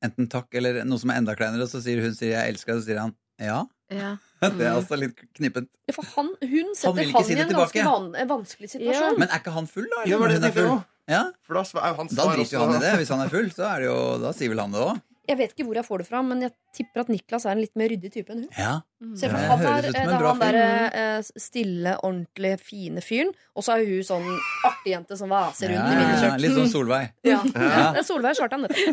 enten 0.04 0.30
takk 0.32 0.54
eller 0.60 0.84
noe 0.88 1.01
som 1.01 1.14
er 1.14 1.22
enda 1.22 1.36
kleinere, 1.38 1.66
og 1.66 1.72
så 1.72 1.82
sier 1.84 2.01
hun 2.04 2.16
sier 2.16 2.36
'jeg 2.36 2.54
elsker 2.54 2.74
deg', 2.74 2.78
og 2.78 2.84
så 2.84 2.89
sier 2.91 3.01
han 3.04 3.16
ja. 3.41 3.64
Ja. 3.93 4.16
Det 4.58 4.66
er 4.66 4.74
altså 4.74 4.97
litt 4.99 5.20
knippent. 5.38 5.70
Ja, 5.88 5.93
For 5.95 6.08
han, 6.16 6.34
hun 6.41 6.74
setter 6.76 6.99
han, 6.99 7.14
han, 7.16 7.24
si 7.24 7.34
i 7.34 7.38
det 7.38 7.45
en 7.47 7.56
ganske 7.56 7.86
van, 7.88 8.10
vanskelig 8.30 8.70
situasjon. 8.76 9.18
Men 9.22 9.30
er 9.30 9.39
ikke 9.41 9.54
han 9.56 9.70
full, 9.70 9.88
da? 9.91 10.04
Ja, 10.10 10.20
var 10.20 10.34
det 10.34 10.41
er 10.43 10.56
full? 10.56 10.74
Ja, 11.08 11.24
For 11.43 11.58
da 11.58 11.64
er 11.64 11.97
driter 12.38 12.58
jo 12.58 12.64
han 12.64 12.76
i 12.78 12.84
det. 12.84 12.93
Hvis 13.01 13.12
han 13.12 13.24
er 13.24 13.32
full, 13.32 13.49
så 13.56 13.68
er 13.70 13.84
det 13.84 13.89
jo, 13.89 13.97
da 14.24 14.32
sier 14.36 14.51
vel 14.54 14.64
han 14.64 14.76
det 14.76 14.84
òg. 14.84 15.01
Jeg 15.24 15.38
vet 15.39 15.53
ikke 15.53 15.63
hvor 15.63 15.78
jeg 15.80 15.86
får 15.88 16.01
det 16.01 16.05
fra, 16.09 16.19
men 16.28 16.41
jeg 16.43 16.51
tipper 16.76 16.99
at 17.05 17.09
Niklas 17.13 17.45
er 17.47 17.53
en 17.55 17.61
litt 17.63 17.78
mer 17.80 17.88
ryddig 17.93 18.09
type 18.11 18.34
enn 18.34 18.41
hun. 18.43 18.49
Ja. 18.59 18.74
Se 19.15 19.30
for 19.32 19.38
Det 19.39 19.47
han 19.47 19.61
høres 19.61 19.86
er, 19.86 19.88
eh, 19.88 19.93
det 19.93 20.01
er 20.03 20.26
han 20.28 20.41
der 20.41 20.57
eh, 20.59 21.30
stille, 21.39 21.93
ordentlig, 22.03 22.51
fine 22.59 23.03
fyren. 23.03 23.32
Og 23.55 23.63
så 23.63 23.78
er 23.78 23.86
hun 23.88 24.03
sånn 24.03 24.28
artig 24.67 24.91
jente 24.91 25.15
som 25.19 25.32
vaser 25.32 25.71
rundt 25.71 25.80
i 25.80 25.95
Ja, 25.95 26.01
miniskjørt. 26.01 26.43
litt 26.43 26.57
sånn 26.57 26.71
Solveig. 26.74 27.13
Ja. 27.32 27.39
Det 27.45 28.03
er 28.03 28.07
Solveig 28.07 28.36
Kjartan, 28.36 28.67
dette. 28.67 28.84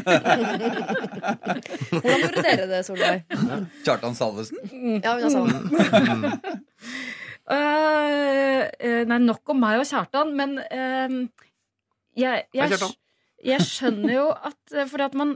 Hvordan 1.91 2.23
gjorde 2.23 2.47
dere 2.47 2.71
det, 2.77 2.81
Solveig? 2.87 3.27
Kjartan 3.83 4.15
Salvesen? 4.23 4.63
Ja, 5.03 5.17
hun 5.19 5.27
er 5.27 5.35
sammen. 5.35 5.61
Øh, 7.51 8.63
øh, 8.87 9.05
nei, 9.11 9.19
nok 9.27 9.51
om 9.51 9.59
meg 9.59 9.81
og 9.83 9.87
Kjartan, 9.89 10.31
men 10.39 10.59
uh, 10.63 11.15
jeg, 12.15 12.45
jeg, 12.55 12.79
jeg 13.43 13.65
skjønner 13.67 14.13
jo 14.15 14.27
at 14.31 14.59
Fordi 14.71 14.91
For 14.93 15.03
at 15.09 15.17
man 15.19 15.33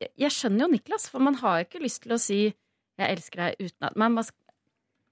jeg- 0.00 0.12
Jeg 0.16 0.30
skjønner 0.30 0.60
jo 0.60 0.68
Niklas, 0.68 1.08
for 1.08 1.18
man 1.20 1.34
har 1.34 1.58
jo 1.60 1.64
ikke 1.68 1.82
lyst 1.82 2.02
til 2.02 2.12
å 2.12 2.18
si 2.20 2.54
'jeg 2.98 3.08
elsker 3.16 3.36
deg' 3.36 3.56
uten 3.60 3.82
at 3.86 3.96
Men 3.96 4.12
man, 4.14 4.24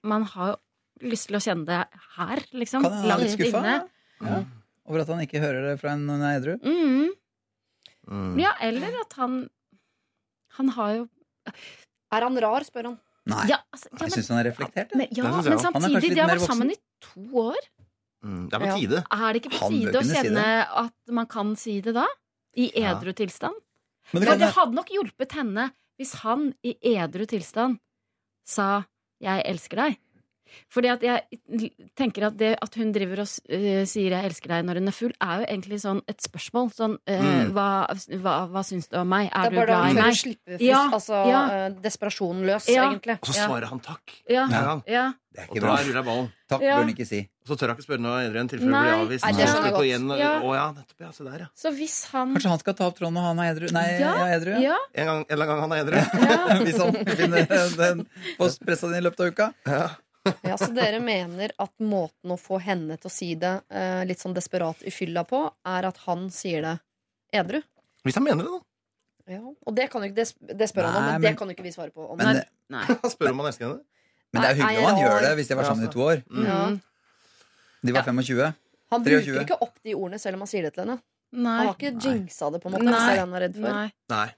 man 0.02 0.22
har 0.24 0.56
jo 1.00 1.08
lyst 1.08 1.28
til 1.28 1.36
å 1.36 1.40
kjenne 1.40 1.66
det 1.66 1.86
her, 2.16 2.36
liksom. 2.52 2.82
Kan 2.82 2.92
han 2.92 3.04
være 3.08 3.20
litt 3.20 3.38
skuffa? 3.38 3.88
Ja. 4.22 4.44
Over 4.86 5.00
at 5.00 5.06
han 5.08 5.18
ikke 5.20 5.40
hører 5.40 5.70
det 5.70 5.80
fra 5.80 5.90
en 5.90 6.06
når 6.06 6.18
han 6.18 6.22
er 6.22 6.40
edru? 6.40 6.58
Mm. 6.64 7.08
Mm. 8.08 8.40
Ja, 8.40 8.52
eller 8.60 9.00
at 9.00 9.12
han 9.14 9.50
Han 10.56 10.68
har 10.70 10.94
jo 10.96 11.08
Er 12.10 12.20
han 12.22 12.36
rar, 12.40 12.60
spør 12.64 12.84
han. 12.84 13.00
Nei. 13.26 13.46
Ja, 13.48 13.58
altså, 13.72 13.88
ja, 13.92 13.98
Jeg 13.98 14.00
men, 14.00 14.10
syns 14.10 14.28
han 14.28 14.38
er 14.46 14.50
reflektert. 14.50 14.94
men, 14.94 15.06
ja, 15.12 15.22
Det 15.24 15.44
jeg 15.44 15.44
men 15.44 15.52
er 15.52 15.58
samtidig, 15.58 16.14
de 16.14 16.20
har 16.20 16.28
vært 16.30 16.46
sammen 16.48 16.70
i 16.70 16.76
to 17.02 17.20
år. 17.36 17.56
Mm. 18.24 18.48
Det 18.48 18.54
er 18.54 18.58
på 18.58 18.66
Ja. 18.66 18.76
tide. 18.76 19.04
Er 19.12 19.32
det 19.34 19.42
ikke 19.42 19.52
på 19.52 19.68
tide 19.68 19.92
å 19.92 20.02
kjenne 20.02 20.64
si 20.64 20.68
at 20.86 20.92
man 21.12 21.26
kan 21.26 21.54
si 21.56 21.80
det 21.82 21.94
da? 21.94 22.06
I 22.56 22.72
Ja. 22.74 22.94
edru 22.98 23.12
tilstand? 23.12 23.54
Men 24.12 24.24
det 24.24 24.38
det 24.40 24.52
hadde 24.56 24.76
nok 24.76 24.90
hjulpet 24.92 25.36
henne 25.36 25.68
hvis 25.98 26.14
han 26.22 26.52
i 26.64 26.76
edru 26.94 27.26
tilstand 27.28 27.78
sa 28.46 28.86
'jeg 29.20 29.42
elsker 29.44 29.76
deg'. 29.76 29.98
Fordi 30.72 30.88
at 30.92 31.00
jeg 31.02 31.72
tenker 31.96 32.26
at 32.26 32.36
det 32.36 32.56
at 32.62 32.74
hun 32.74 32.92
driver 32.92 33.20
og 33.20 33.28
eh, 33.50 33.84
sier 33.84 34.10
'jeg 34.10 34.24
elsker 34.30 34.48
deg' 34.48 34.64
når 34.64 34.74
hun 34.80 34.88
er 34.88 34.92
full, 34.92 35.12
er 35.20 35.40
jo 35.40 35.46
egentlig 35.46 35.80
sånn 35.80 36.00
et 36.08 36.18
spørsmål. 36.22 36.72
Sånn 36.74 36.98
eh, 37.06 37.20
Mm. 37.20 37.52
hva, 37.52 37.86
hva, 38.22 38.48
hva 38.50 38.62
syns 38.64 38.88
du 38.88 38.96
om 38.98 39.08
meg? 39.08 39.30
Er 39.34 39.50
du 39.50 39.56
da 39.56 39.64
glad 39.66 39.84
i 39.84 39.88
hun 39.88 39.96
tør 39.96 40.02
å 40.02 40.06
meg? 40.06 40.14
slippe 40.14 40.60
Ja, 40.60 40.90
altså 40.90 41.28
ja. 41.28 41.42
eh, 41.50 41.70
desperasjonen 41.82 42.44
løs, 42.46 42.68
Ja. 42.68 42.90
egentlig. 42.90 43.18
Og 43.22 43.28
så 43.28 43.46
svarer 43.48 43.66
han 43.68 43.80
takk. 43.80 44.22
Ja. 44.28 44.46
ja. 44.86 45.12
Det 45.30 45.44
er 45.44 45.50
Og 45.50 45.56
ikke 45.56 45.60
da 45.60 45.66
bra. 45.68 45.76
ruller 45.84 46.02
ballen. 46.02 46.32
Takk 46.48 46.62
Ja. 46.62 46.74
bør 46.76 46.82
han 46.84 46.94
ikke 46.94 47.06
si. 47.06 47.28
Og 47.44 47.46
så 47.46 47.56
tør 47.56 47.68
han 47.68 47.76
ikke 47.76 47.84
spørre 47.86 48.00
noe 48.00 48.26
Adrian 48.26 48.46
i 48.46 48.48
tilfelle 48.48 48.80
blir 48.82 48.96
avvist. 48.98 49.24
Nei, 49.24 49.32
det 49.32 49.44
er 49.48 49.70
godt. 49.70 49.84
igjen, 49.84 50.10
og- 50.10 50.18
Ja. 50.18 50.40
Å 50.40 50.54
ja, 50.54 50.72
nettopp. 50.72 50.98
Ja, 51.00 51.10
se 51.12 51.24
der, 51.24 51.38
ja. 51.38 51.46
Så 51.54 51.70
hvis 51.70 52.04
han 52.10 52.34
Kanskje 52.34 52.48
han 52.48 52.58
skal 52.58 52.74
ta 52.74 52.84
opp 52.86 52.98
tråden 52.98 53.12
når 53.14 53.22
han 53.22 53.38
er 53.38 53.54
edru? 53.54 53.70
Nei, 53.72 53.98
Ja. 54.00 54.14
jeg 54.14 54.28
er 54.32 54.40
edru. 54.40 54.60
Ja. 54.62 54.68
Ja. 54.72 54.76
En, 54.94 55.06
gang, 55.06 55.18
en 55.20 55.26
eller 55.30 55.44
annen 55.46 55.60
gang 55.60 55.60
han 55.60 55.72
er 55.72 55.84
edru. 55.84 55.98
Hvis 56.64 56.78
han 56.78 56.92
finner 57.16 57.76
den 57.76 58.06
postpressa 58.38 58.88
di 58.90 58.96
i 58.96 59.00
løpet 59.00 59.20
av 59.20 59.26
uka. 59.32 59.54
Ja, 59.66 59.88
Så 60.60 60.68
dere 60.76 61.00
mener 61.04 61.52
at 61.58 61.72
måten 61.82 62.32
å 62.34 62.38
få 62.40 62.58
henne 62.62 62.96
til 63.00 63.08
å 63.10 63.12
si 63.12 63.32
det 63.40 63.52
eh, 63.70 64.02
litt 64.08 64.20
sånn 64.22 64.34
desperat 64.36 64.82
i 64.86 64.92
fylla 64.94 65.24
på, 65.28 65.42
er 65.66 65.88
at 65.90 66.00
han 66.06 66.28
sier 66.34 66.62
det 66.66 66.76
edru? 67.42 67.60
Hvis 68.06 68.16
han 68.18 68.24
mener 68.26 68.44
det, 68.46 68.52
da. 68.56 68.64
Ja. 69.28 69.42
Og 69.44 69.74
det, 69.76 69.90
kan 69.92 70.00
jo 70.04 70.08
ikke, 70.08 70.16
det, 70.22 70.56
det 70.56 70.68
spør 70.70 70.86
han 70.88 70.94
om, 70.96 71.02
Nei, 71.04 71.12
men, 71.12 71.20
men- 71.20 71.32
det 71.34 71.38
kan 71.40 71.50
jo 71.50 71.56
ikke 71.58 71.66
vi 71.66 71.72
svare 71.74 71.92
på. 71.92 72.06
Om. 72.12 72.16
Men, 72.20 72.38
det- 72.40 72.46
Nei. 72.72 72.84
Han 73.02 73.12
spør 73.12 73.30
om 73.34 73.38
han 73.42 73.48
elsker 73.50 73.64
henne. 73.66 73.82
men 74.32 74.42
det 74.42 74.48
er 74.48 74.54
Nei, 74.54 74.62
hyggelig 74.62 74.80
om 74.80 74.88
han 74.88 75.02
gjør 75.02 75.22
det 75.24 75.34
hvis 75.38 75.48
de 75.52 75.56
var 75.56 75.66
sammen 75.68 75.84
i 75.88 75.92
to 75.92 76.00
år. 76.04 76.22
ja. 76.48 76.58
De 77.86 77.92
var 77.94 78.02
25. 78.08 78.40
Han 78.90 79.04
23. 79.04 79.20
bruker 79.22 79.44
ikke 79.44 79.56
opp 79.68 79.76
de 79.84 79.92
ordene 79.94 80.18
selv 80.20 80.38
om 80.38 80.42
han 80.44 80.50
sier 80.50 80.64
det 80.66 80.72
til 80.74 80.82
henne. 80.84 80.96
Nei. 81.36 81.54
Han 81.60 81.66
har 81.68 81.74
ikke 81.76 81.92
jinxa 82.02 82.48
det, 82.54 82.60
på 82.64 82.70
en 82.70 82.74
måte. 82.74 82.84
Nei. 82.88 82.92
Hvis 82.94 83.04
det 83.04 83.12
er 83.12 83.18
det 83.20 83.24
han 83.26 83.34
er 83.38 83.44
redd 83.44 83.56
for. 83.60 83.68
Nei. 83.76 83.88
Nei, 84.14 84.28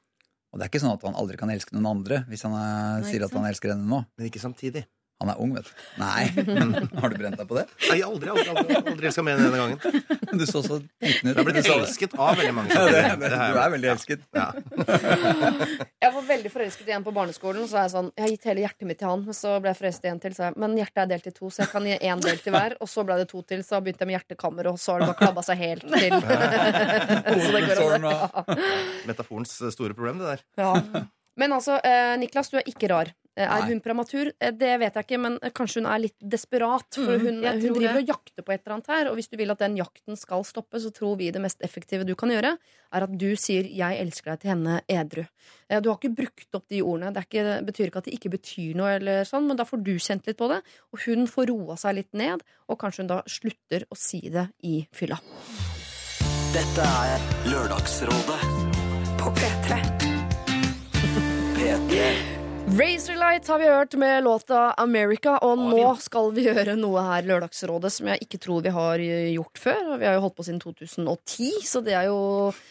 Og 0.51 0.59
det 0.59 0.66
er 0.66 0.70
ikke 0.72 0.82
sånn 0.82 0.93
at 0.97 1.07
han 1.07 1.18
aldri 1.22 1.38
kan 1.41 1.53
elske 1.55 1.76
noen 1.76 1.86
andre 1.93 2.18
hvis 2.28 2.43
han 2.47 2.57
eh, 2.59 2.64
Nei, 3.01 3.07
sier 3.12 3.24
at 3.28 3.36
han 3.38 3.47
elsker 3.51 3.72
henne 3.72 3.86
nå. 3.86 4.01
men 4.18 4.26
ikke 4.28 4.43
samtidig. 4.43 4.82
Han 5.21 5.29
er 5.29 5.41
ung, 5.43 5.51
vet 5.53 5.66
du. 5.68 5.73
Nei. 6.01 6.31
Har 6.97 7.12
du 7.12 7.16
brent 7.21 7.37
deg 7.37 7.49
på 7.49 7.57
det? 7.59 7.66
Nei, 7.91 7.99
aldri, 8.07 8.31
aldri, 8.33 8.47
aldri, 8.55 8.77
aldri 8.81 9.11
skal 9.12 9.27
mene 9.27 9.43
enn 9.43 9.51
denne 9.53 9.61
gangen. 9.61 10.14
Men 10.31 10.41
Du 10.41 10.47
så 10.49 10.62
så 10.64 10.79
liten 10.81 11.29
ut. 11.29 11.35
Jeg 11.35 11.37
har 11.37 11.49
blitt 11.51 11.68
elsket 11.75 12.14
av 12.16 12.39
veldig 12.41 12.55
mange. 12.57 12.73
Ja, 12.73 12.87
det, 12.89 13.03
det, 13.21 13.29
Det 13.35 13.51
du 13.53 13.59
er 13.61 13.75
veldig 13.75 13.91
elsket. 13.93 14.25
Ja. 14.39 14.47
Jeg 16.01 16.14
var 16.14 16.25
veldig 16.31 16.53
forelsket 16.55 16.89
igjen 16.89 17.05
på 17.05 17.12
barneskolen. 17.12 17.66
Så 17.68 17.77
er 17.77 17.85
jeg 17.85 17.93
sånn, 17.93 18.09
jeg 18.16 18.25
har 18.25 18.31
gitt 18.33 18.47
hele 18.49 18.62
hjertet 18.64 18.89
mitt 18.89 18.99
til 19.03 19.11
han. 19.11 19.27
Men 19.29 19.37
så 19.37 19.53
ble 19.61 19.71
jeg 19.75 19.79
forelsket 19.83 20.09
igjen 20.09 20.23
til. 20.25 20.35
Så 20.39 20.47
jeg, 20.47 20.57
men 20.64 20.79
hjertet 20.81 21.03
er 21.05 21.11
delt 21.12 21.29
i 21.29 21.33
to, 21.37 21.51
så 21.53 21.62
jeg 21.66 21.71
kan 21.75 21.89
gi 21.91 21.99
én 22.01 22.25
del 22.25 22.41
til 22.41 22.57
hver. 22.57 22.77
Og 22.81 22.91
så 22.91 23.05
ble 23.07 23.18
det 23.21 23.29
to 23.31 23.43
til, 23.53 23.62
så 23.66 23.83
begynte 23.85 24.07
jeg 24.07 24.11
med 24.11 24.16
hjertekammer, 24.16 24.71
og 24.73 24.81
så 24.81 24.97
har 24.97 25.05
det 25.05 25.11
bare 25.12 25.21
klabba 25.21 25.45
seg 25.45 25.61
helt 25.61 25.85
til. 25.85 26.16
så 27.45 27.53
det 27.53 27.64
går 27.68 27.85
over. 27.85 28.09
Ja. 28.09 28.59
Metaforens 29.12 29.57
store 29.77 29.97
problem, 29.99 30.25
det 30.25 30.33
der. 30.33 30.47
Ja. 30.64 31.05
Men 31.41 31.55
altså, 31.57 31.77
eh, 31.85 32.16
Niklas, 32.21 32.51
du 32.53 32.59
er 32.61 32.66
ikke 32.68 32.89
rar. 32.91 33.12
Eh, 33.37 33.47
Er 33.47 33.62
hun 33.68 33.81
prematur? 33.81 34.33
Eh, 34.41 34.51
Det 34.51 34.78
vet 34.81 34.95
jeg 34.95 35.05
ikke, 35.07 35.18
men 35.20 35.39
eh, 35.43 35.51
kanskje 35.55 35.81
hun 35.81 35.87
er 35.93 35.99
litt 36.03 36.18
desperat. 36.20 36.89
For 36.95 37.16
Mm, 37.16 37.20
hun, 37.24 37.37
mm, 37.41 37.61
hun 37.62 37.74
driver 37.74 37.95
det. 37.95 37.97
og 38.03 38.07
jakter 38.16 38.43
på 38.43 38.53
et 38.53 38.61
eller 38.66 38.74
annet 38.74 38.87
her. 38.89 39.09
Og 39.11 39.14
hvis 39.16 39.28
du 39.31 39.37
vil 39.37 39.51
at 39.51 39.59
den 39.59 39.76
jakten 39.76 40.16
skal 40.18 40.43
stoppe, 40.45 40.81
så 40.83 40.91
tror 40.93 41.16
vi 41.16 41.31
det 41.31 41.41
mest 41.41 41.61
effektive 41.62 42.05
du 42.05 42.14
kan 42.16 42.28
gjøre, 42.28 42.57
er 42.93 43.03
at 43.03 43.16
du 43.16 43.37
sier 43.37 43.62
'jeg 43.64 44.01
elsker 44.01 44.33
deg' 44.33 44.41
til 44.41 44.51
henne 44.51 44.81
edru. 44.89 45.26
Du 45.81 45.89
har 45.91 45.99
ikke 45.99 46.14
brukt 46.14 46.55
opp 46.55 46.68
de 46.68 46.83
ordene. 46.83 47.12
Det, 47.14 47.16
er 47.16 47.26
ikke, 47.31 47.64
det 47.64 47.66
betyr 47.66 47.87
ikke 47.87 47.97
at 47.99 48.05
de 48.05 48.11
ikke 48.18 48.31
betyr 48.31 48.74
noe, 48.74 48.97
eller 48.97 49.22
sånn, 49.24 49.47
men 49.47 49.57
da 49.57 49.64
får 49.64 49.83
du 49.85 49.95
kjent 49.97 50.26
litt 50.26 50.37
på 50.37 50.49
det. 50.49 50.62
Og 50.93 51.01
hun 51.07 51.26
får 51.26 51.47
roa 51.49 51.76
seg 51.76 51.95
litt 51.95 52.12
ned, 52.12 52.43
og 52.68 52.78
kanskje 52.78 52.99
hun 52.99 53.07
da 53.07 53.22
slutter 53.26 53.85
å 53.91 53.97
si 53.97 54.20
det 54.28 54.51
i 54.64 54.87
fylla. 54.93 55.18
Dette 56.53 56.83
er 56.83 57.20
Lørdagsrådet 57.47 58.41
På 59.18 59.31
P3. 59.31 59.78
P3 61.57 62.39
Razorlight 62.79 63.49
har 63.49 63.59
vi 63.59 63.68
hørt 63.68 63.95
med 63.95 64.25
låta 64.25 64.59
America, 64.73 65.33
og 65.43 65.59
nå 65.59 65.83
skal 65.99 66.29
vi 66.37 66.45
gjøre 66.47 66.77
noe 66.79 67.03
her 67.03 67.25
i 67.25 67.29
Lørdagsrådet 67.29 67.91
som 67.91 68.09
jeg 68.12 68.23
ikke 68.23 68.39
tror 68.45 68.62
vi 68.62 68.73
har 68.75 69.03
gjort 69.03 69.59
før. 69.59 69.81
Vi 69.99 70.07
har 70.07 70.14
jo 70.14 70.23
holdt 70.23 70.37
på 70.39 70.47
siden 70.47 70.61
2010, 70.62 71.49
så 71.66 71.83
det 71.85 71.97
er 71.99 72.07
jo 72.09 72.21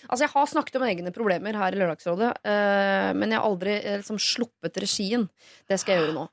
Altså, 0.09 0.23
jeg 0.23 0.31
har 0.33 0.47
snakket 0.49 0.77
om 0.79 0.85
egne 0.87 1.11
problemer 1.13 1.57
her 1.59 1.75
i 1.75 1.79
Lørdagsrådet, 1.81 2.29
eh, 2.47 3.09
men 3.13 3.33
jeg 3.33 3.41
har 3.41 3.45
aldri 3.49 3.75
eh, 3.77 3.97
liksom 3.99 4.17
sluppet 4.23 4.79
regien. 4.81 5.27
Det 5.69 5.77
skal 5.81 5.95
jeg 5.95 6.05
gjøre 6.05 6.15
nå. 6.15 6.23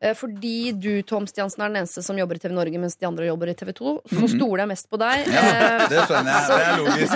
Eh, 0.00 0.14
fordi 0.18 0.72
du, 0.72 0.90
Tom 1.06 1.28
Stiansen, 1.30 1.62
er 1.62 1.70
den 1.70 1.82
eneste 1.84 2.02
som 2.02 2.18
jobber 2.18 2.40
i 2.40 2.42
TV 2.42 2.56
Norge, 2.56 2.80
mens 2.80 2.96
de 2.96 3.06
andre 3.06 3.28
jobber 3.28 3.52
i 3.52 3.56
TV 3.58 3.74
2, 3.76 3.94
så 4.10 4.30
stoler 4.32 4.64
jeg 4.64 4.72
mest 4.72 4.88
på 4.90 5.02
deg. 5.02 5.28
Ja, 5.28 5.44
det 5.92 6.06
skjønner 6.08 6.32
jeg. 6.32 6.46
Det 6.48 6.64
er 6.64 6.80
logisk. 6.80 7.12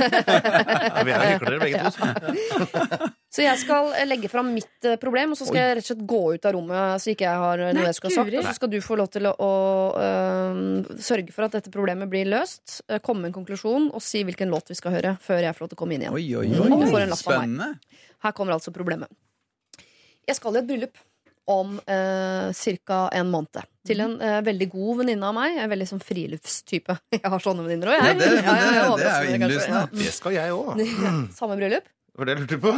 Ja, 0.89 1.07
vi 1.09 1.17
er 1.17 1.25
jo 1.25 1.33
hyklere 1.33 1.65
begge 1.65 1.97
to. 1.97 3.15
Så 3.29 3.43
jeg 3.45 3.61
skal 3.61 3.91
eh, 3.93 4.07
legge 4.09 4.31
fram 4.33 4.49
mitt 4.57 4.87
eh, 4.89 4.97
problem, 5.01 5.35
og 5.35 5.39
så 5.41 5.45
skal 5.49 5.59
jeg 5.61 5.73
rett 5.77 5.85
og 5.85 5.89
slett 5.91 6.05
gå 6.09 6.21
ut 6.33 6.47
av 6.49 6.55
rommet 6.57 7.03
så 7.03 7.11
ikke 7.13 7.27
jeg 7.27 7.43
har 7.43 7.61
noe 7.61 7.75
noe 7.77 7.89
jeg 7.91 7.99
skal 7.99 8.09
ha 8.11 8.17
sagt. 8.17 8.37
Og 8.41 8.47
så 8.47 8.55
skal 8.57 8.71
du 8.73 8.79
få 8.85 8.97
lov 8.97 9.11
til 9.13 9.29
å, 9.29 9.51
øh, 10.01 10.97
sørge 11.05 11.35
for 11.37 11.45
at 11.45 11.59
dette 11.59 11.73
problemet 11.75 12.09
blir 12.09 12.31
løst, 12.33 12.79
eh, 12.89 13.03
komme 13.05 13.27
med 13.27 13.33
en 13.35 13.37
konklusjon 13.43 13.91
og 13.93 14.05
si 14.05 14.25
hvilken 14.25 14.49
låt 14.53 14.73
vi 14.73 14.79
skal 14.81 14.97
høre, 14.97 15.17
før 15.25 15.45
jeg 15.45 15.59
får 15.59 15.67
lov 15.67 15.75
til 15.75 15.81
å 15.81 15.83
komme 15.83 15.99
inn 15.99 16.07
igjen. 16.07 16.17
Oi, 16.17 16.25
oi, 16.41 16.47
Du 16.49 16.89
får 16.89 16.97
oi. 17.03 17.03
en 17.05 17.13
lapp 17.13 17.27
av 17.29 17.35
meg. 17.35 17.45
Spennende. 17.45 18.01
Her 18.25 18.35
kommer 18.39 18.57
altså 18.57 18.73
problemet. 18.73 19.13
Jeg 20.29 20.37
skal 20.41 20.57
i 20.57 20.63
et 20.63 20.69
bryllup 20.69 21.05
om 21.49 21.77
eh, 21.89 22.49
ca. 22.85 22.99
en 23.13 23.31
måned. 23.33 23.61
Til 23.89 24.03
en 24.05 24.17
eh, 24.21 24.41
veldig 24.45 24.71
god 24.73 24.99
venninne 25.03 25.29
av 25.29 25.37
meg. 25.37 25.61
En 25.61 25.71
veldig 25.73 25.87
sånn 25.93 26.03
friluftstype. 26.05 26.97
Jeg 27.17 27.25
har 27.25 27.45
sånne 27.45 27.65
venninner 27.65 27.93
òg, 27.93 28.01
Ja, 28.01 28.11
det, 28.13 28.19
det, 28.25 28.41
det, 28.41 28.57
det 29.05 29.13
er 29.13 29.29
jo 29.29 29.37
innlysende. 29.37 29.85
Det 29.97 30.13
skal 30.17 30.37
jeg 30.37 30.57
òg. 30.57 30.83
Samme 31.39 31.57
bryllup? 31.61 31.89
Var 32.19 32.27
det 32.29 32.35
jeg 32.35 32.43
lurte 32.45 32.59
på? 32.65 32.73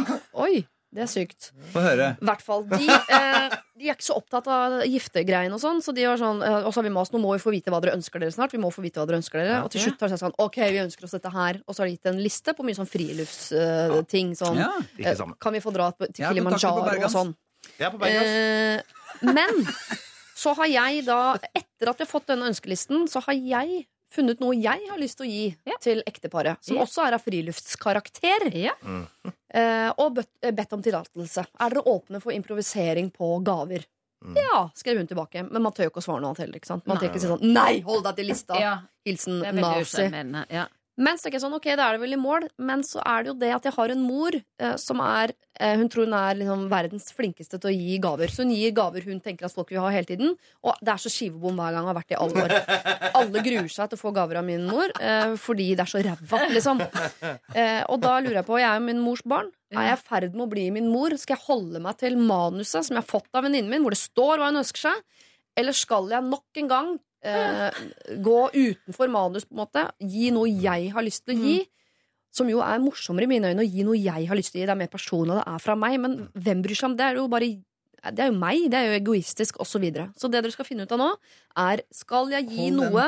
Oi, 0.45 0.61
det 0.93 1.01
er 1.01 1.09
sykt. 1.09 1.47
Få 1.73 1.81
høre. 1.81 2.11
I 2.21 2.25
hvert 2.29 2.41
fall. 2.45 2.65
De, 2.69 2.77
eh, 2.85 3.53
de 3.79 3.87
er 3.89 3.95
ikke 3.95 4.05
så 4.05 4.17
opptatt 4.19 4.45
av 4.51 4.75
giftegreiene 4.85 5.55
og 5.55 5.61
sånn. 5.63 5.79
Så 5.81 5.93
de 5.97 6.03
var 6.05 6.19
sånn 6.21 6.43
eh, 6.45 6.57
Og 6.67 6.73
så 6.75 6.81
har 6.81 6.85
vi 6.85 6.91
mast, 6.93 7.13
nå 7.15 7.21
må 7.23 7.31
vi 7.33 7.41
få 7.41 7.53
vite 7.55 7.71
hva 7.73 7.79
dere 7.81 7.95
ønsker 7.97 8.21
dere 8.21 8.31
snart. 8.35 8.51
Vi 8.53 8.59
må 8.61 8.69
få 8.75 8.83
vite 8.85 8.99
hva 9.01 9.07
dere 9.09 9.17
ønsker 9.21 9.39
dere 9.41 9.61
Og 9.65 9.71
til 9.73 9.81
slutt 9.87 10.03
har 10.03 10.11
de 10.11 10.17
sagt 10.17 10.25
sånn 10.27 10.35
OK, 10.45 10.57
vi 10.69 10.81
ønsker 10.83 11.07
oss 11.07 11.15
dette 11.17 11.31
her. 11.33 11.61
Og 11.65 11.73
så 11.73 11.81
har 11.83 11.89
de 11.89 11.95
gitt 11.97 12.11
en 12.11 12.21
liste 12.21 12.53
på 12.53 12.67
mye 12.67 12.77
sånn 12.77 12.89
friluftsting. 12.91 14.35
sånn 14.37 14.59
Ja. 14.61 14.69
Ikke 14.97 15.15
eh. 15.15 15.33
Kan 15.41 15.53
vi 15.57 15.59
få 15.63 15.73
dra 15.73 15.91
på- 15.91 16.11
til 16.13 16.23
Ja, 16.25 16.29
kontakter 16.29 16.43
på 16.43 16.59
Kilimanjaro 16.59 16.81
og 16.83 16.91
Bergans. 16.91 17.13
sånn. 17.17 17.35
Jeg 17.79 17.87
er 17.87 17.91
på 17.91 17.99
Bergas. 17.99 18.27
Eh, 18.27 19.33
men 19.33 19.65
så 20.35 20.55
har 20.57 20.65
jeg 20.67 21.05
da, 21.05 21.37
etter 21.55 21.89
at 21.89 21.97
vi 21.97 22.03
har 22.05 22.11
fått 22.11 22.25
denne 22.27 22.49
ønskelisten, 22.49 23.07
så 23.07 23.21
har 23.25 23.33
jeg 23.33 23.85
funnet 24.11 24.39
noe 24.43 24.55
jeg 24.59 24.87
har 24.89 24.99
lyst 24.99 25.17
til 25.21 25.27
å 25.27 25.29
gi 25.31 25.55
Ja. 25.65 25.77
til 25.81 26.03
ekteparet. 26.07 26.57
Som 26.61 26.77
Ja. 26.77 26.83
også 26.83 27.07
er 27.07 27.13
av 27.13 27.21
friluftskarakter. 27.23 28.51
Ja. 28.53 28.73
Eh, 29.53 29.91
og 29.97 30.15
bedt, 30.15 30.29
eh, 30.43 30.51
bedt 30.51 30.73
om 30.73 30.81
tillatelse. 30.83 31.45
Er 31.59 31.69
dere 31.69 31.83
åpne 31.83 32.21
for 32.21 32.31
improvisering 32.31 33.11
på 33.11 33.43
gaver? 33.43 33.85
Ja, 34.35 34.69
skrev 34.75 34.97
hun 34.97 35.07
tilbake. 35.07 35.49
Men 35.51 35.63
man 35.63 35.71
tør 35.73 35.85
jo 35.87 35.89
ikke 35.89 36.01
å 36.03 36.05
svare 36.05 36.21
noe 36.21 36.29
annet 36.29 36.37
heller. 36.45 36.59
ikke 36.59 36.67
sant? 36.67 36.85
Man 36.85 36.97
tør 36.97 37.09
ikke 37.09 37.19
si 37.19 37.27
sånn 37.27 37.41
Nei, 37.41 37.79
hold 37.81 38.03
deg 38.03 38.15
til 38.17 38.25
lista! 38.27 38.59
Ja, 38.59 38.81
Hilsen 39.05 39.39
nazi. 39.55 40.11
Usjarmerende. 40.97 41.17
det 41.17 41.21
tenker 41.21 41.37
jeg 41.37 41.43
sånn, 41.43 41.55
ok, 41.55 41.67
da 41.77 41.87
er 41.87 41.95
det 41.95 42.01
vel 42.01 42.13
i 42.13 42.19
mål. 42.19 42.47
Men 42.57 42.83
så 42.83 43.01
er 43.05 43.23
det 43.23 43.31
jo 43.31 43.37
det 43.39 43.51
at 43.55 43.63
jeg 43.65 43.73
har 43.75 43.89
en 43.89 44.01
mor 44.01 44.35
eh, 44.35 44.75
som 44.77 44.99
er 44.99 45.33
eh, 45.59 45.77
Hun 45.77 45.89
tror 45.89 46.05
hun 46.05 46.13
er 46.13 46.35
liksom 46.35 46.69
verdens 46.69 47.11
flinkeste 47.13 47.59
til 47.59 47.69
å 47.69 47.73
gi 47.73 47.97
gaver. 48.01 48.27
Så 48.27 48.43
hun 48.43 48.51
gir 48.51 48.71
gaver 48.71 49.01
hun 49.05 49.21
tenker 49.21 49.45
at 49.45 49.53
folk 49.53 49.69
vil 49.71 49.81
ha 49.81 49.89
hele 49.89 50.05
tiden. 50.05 50.35
Og 50.63 50.75
det 50.81 50.91
er 50.91 50.97
så 50.97 51.09
skivebom 51.09 51.55
hver 51.55 51.73
gang. 51.73 51.87
Har 51.87 51.95
vært 51.95 52.11
i 52.11 52.19
alle 52.19 52.45
år. 52.45 52.55
Alle 53.21 53.43
gruer 53.43 53.67
seg 53.69 53.89
til 53.91 53.99
å 53.99 54.01
få 54.01 54.13
gaver 54.15 54.39
av 54.39 54.45
min 54.47 54.63
mor 54.67 54.91
eh, 54.99 55.35
fordi 55.39 55.73
det 55.75 55.83
er 55.83 55.91
så 55.91 56.01
ræva, 56.01 56.45
liksom. 56.55 56.79
Og 56.81 57.97
da 58.01 58.13
lurer 58.19 58.39
jeg 58.39 58.47
på, 58.47 58.59
jeg 58.59 58.67
er 58.69 58.79
jo 58.79 58.85
min 58.85 59.01
mors 59.03 59.21
barn. 59.27 59.51
Er 59.71 59.91
jeg 59.91 59.99
i 59.99 60.03
ferd 60.03 60.33
med 60.35 60.45
å 60.45 60.51
bli 60.51 60.65
min 60.73 60.89
mor? 60.91 61.13
Skal 61.19 61.37
jeg 61.37 61.45
holde 61.47 61.81
meg 61.83 61.99
til 61.99 62.17
manuset 62.19 62.87
som 62.87 62.97
jeg 62.97 63.03
har 63.03 63.07
fått 63.07 63.29
av 63.37 63.45
venninnen 63.45 63.71
min, 63.71 63.83
hvor 63.85 63.95
det 63.95 64.01
står 64.01 64.41
hva 64.41 64.49
hun 64.49 64.59
ønsker 64.61 64.89
seg? 64.89 65.27
Eller 65.59 65.75
skal 65.75 66.09
jeg 66.11 66.27
nok 66.27 66.61
en 66.61 66.71
gang 66.71 66.91
eh, 67.23 67.81
gå 68.23 68.39
utenfor 68.53 69.11
manus, 69.11 69.45
på 69.45 69.55
en 69.55 69.61
måte? 69.63 69.85
Gi 69.99 70.31
noe 70.33 70.49
jeg 70.49 70.91
har 70.95 71.05
lyst 71.05 71.25
til 71.25 71.35
å 71.35 71.41
gi? 71.41 71.57
Som 72.31 72.47
jo 72.47 72.61
er 72.63 72.79
morsommere 72.79 73.27
i 73.27 73.31
mine 73.33 73.51
øyne 73.51 73.63
å 73.65 73.67
gi 73.67 73.83
noe 73.83 73.97
jeg 73.99 74.27
har 74.29 74.37
lyst 74.39 74.53
til 74.53 74.61
å 74.61 74.63
gi. 74.63 74.67
Det 74.69 74.75
er 74.75 74.79
mer 74.79 74.91
personlig, 74.93 75.35
det 75.35 75.47
er 75.51 75.59
fra 75.59 75.75
meg. 75.75 75.97
Men 75.99 76.15
hvem 76.33 76.61
bryr 76.63 76.79
seg 76.79 76.89
om 76.91 76.95
det? 76.95 77.09
Er 77.09 77.19
jo 77.19 77.27
bare 77.31 77.49
det 78.01 78.23
er 78.23 78.31
jo 78.31 78.37
meg, 78.39 78.63
det 78.71 78.79
er 78.79 78.87
jo 78.87 78.97
egoistisk, 78.97 79.59
osv. 79.61 79.75
Så, 79.75 79.79
videre. 79.83 80.07
så 80.17 80.25
det 80.31 80.39
dere 80.41 80.51
skal 80.55 80.65
finne 80.65 80.87
ut 80.87 80.91
av 80.95 80.97
nå, 80.97 81.09
er 81.61 81.83
skal 81.93 82.31
jeg 82.33 82.47
gi 82.49 82.69
Hold 82.71 82.79
noe 82.79 83.03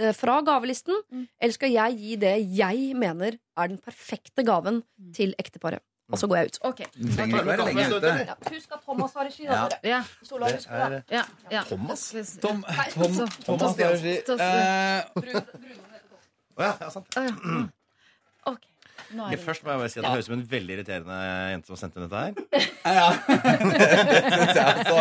eh, 0.00 0.14
fra 0.16 0.38
gavelisten, 0.40 0.94
Mm. 1.12 1.26
eller 1.38 1.52
skal 1.52 1.70
jeg 1.74 1.98
gi 2.00 2.16
det 2.16 2.36
jeg 2.56 2.94
mener 2.96 3.36
er 3.36 3.68
den 3.68 3.76
perfekte 3.76 4.42
gaven 4.42 4.82
til 5.12 5.34
ekteparet? 5.38 5.82
Og 6.12 6.18
så 6.20 6.28
går 6.28 6.36
jeg 6.42 6.46
ut. 6.52 6.58
Okay. 6.70 6.88
Du 6.92 7.06
trenger 7.16 7.38
ikke 7.38 7.46
være 7.48 7.66
lenge 7.70 7.84
ute. 7.96 8.10
Husk 8.52 8.74
at 8.76 8.82
Thomas 8.84 9.14
har 9.16 9.24
regi. 9.28 9.44
Ja. 9.48 9.68
Ja, 9.82 10.00
ja, 11.10 11.22
ja. 11.50 11.62
Thomas. 11.68 12.02
Tom, 12.42 12.64
Tom, 12.94 13.14
så- 13.16 13.28
Thomas 13.46 13.76
har 13.80 13.94
regi. 13.96 14.18
Eh, 14.18 15.00
Å 16.52 16.62
ja, 16.66 16.72
ja, 16.82 16.88
sant. 16.92 17.06
Okay. 17.16 18.68
ja. 19.16 19.38
Først 19.40 19.64
må 19.64 19.72
jeg 19.72 19.80
bare 19.80 19.88
si 19.88 19.98
at 20.00 20.04
Det 20.04 20.10
høres 20.12 20.26
ut 20.26 20.28
som 20.28 20.34
en 20.36 20.44
veldig 20.50 20.74
irriterende 20.76 21.16
jente 21.54 21.66
som 21.72 21.76
sendte 21.80 21.96
inn 21.96 22.04
dette 22.08 22.20
her. 22.20 22.32
ja. 23.00 23.08
også. 24.52 25.00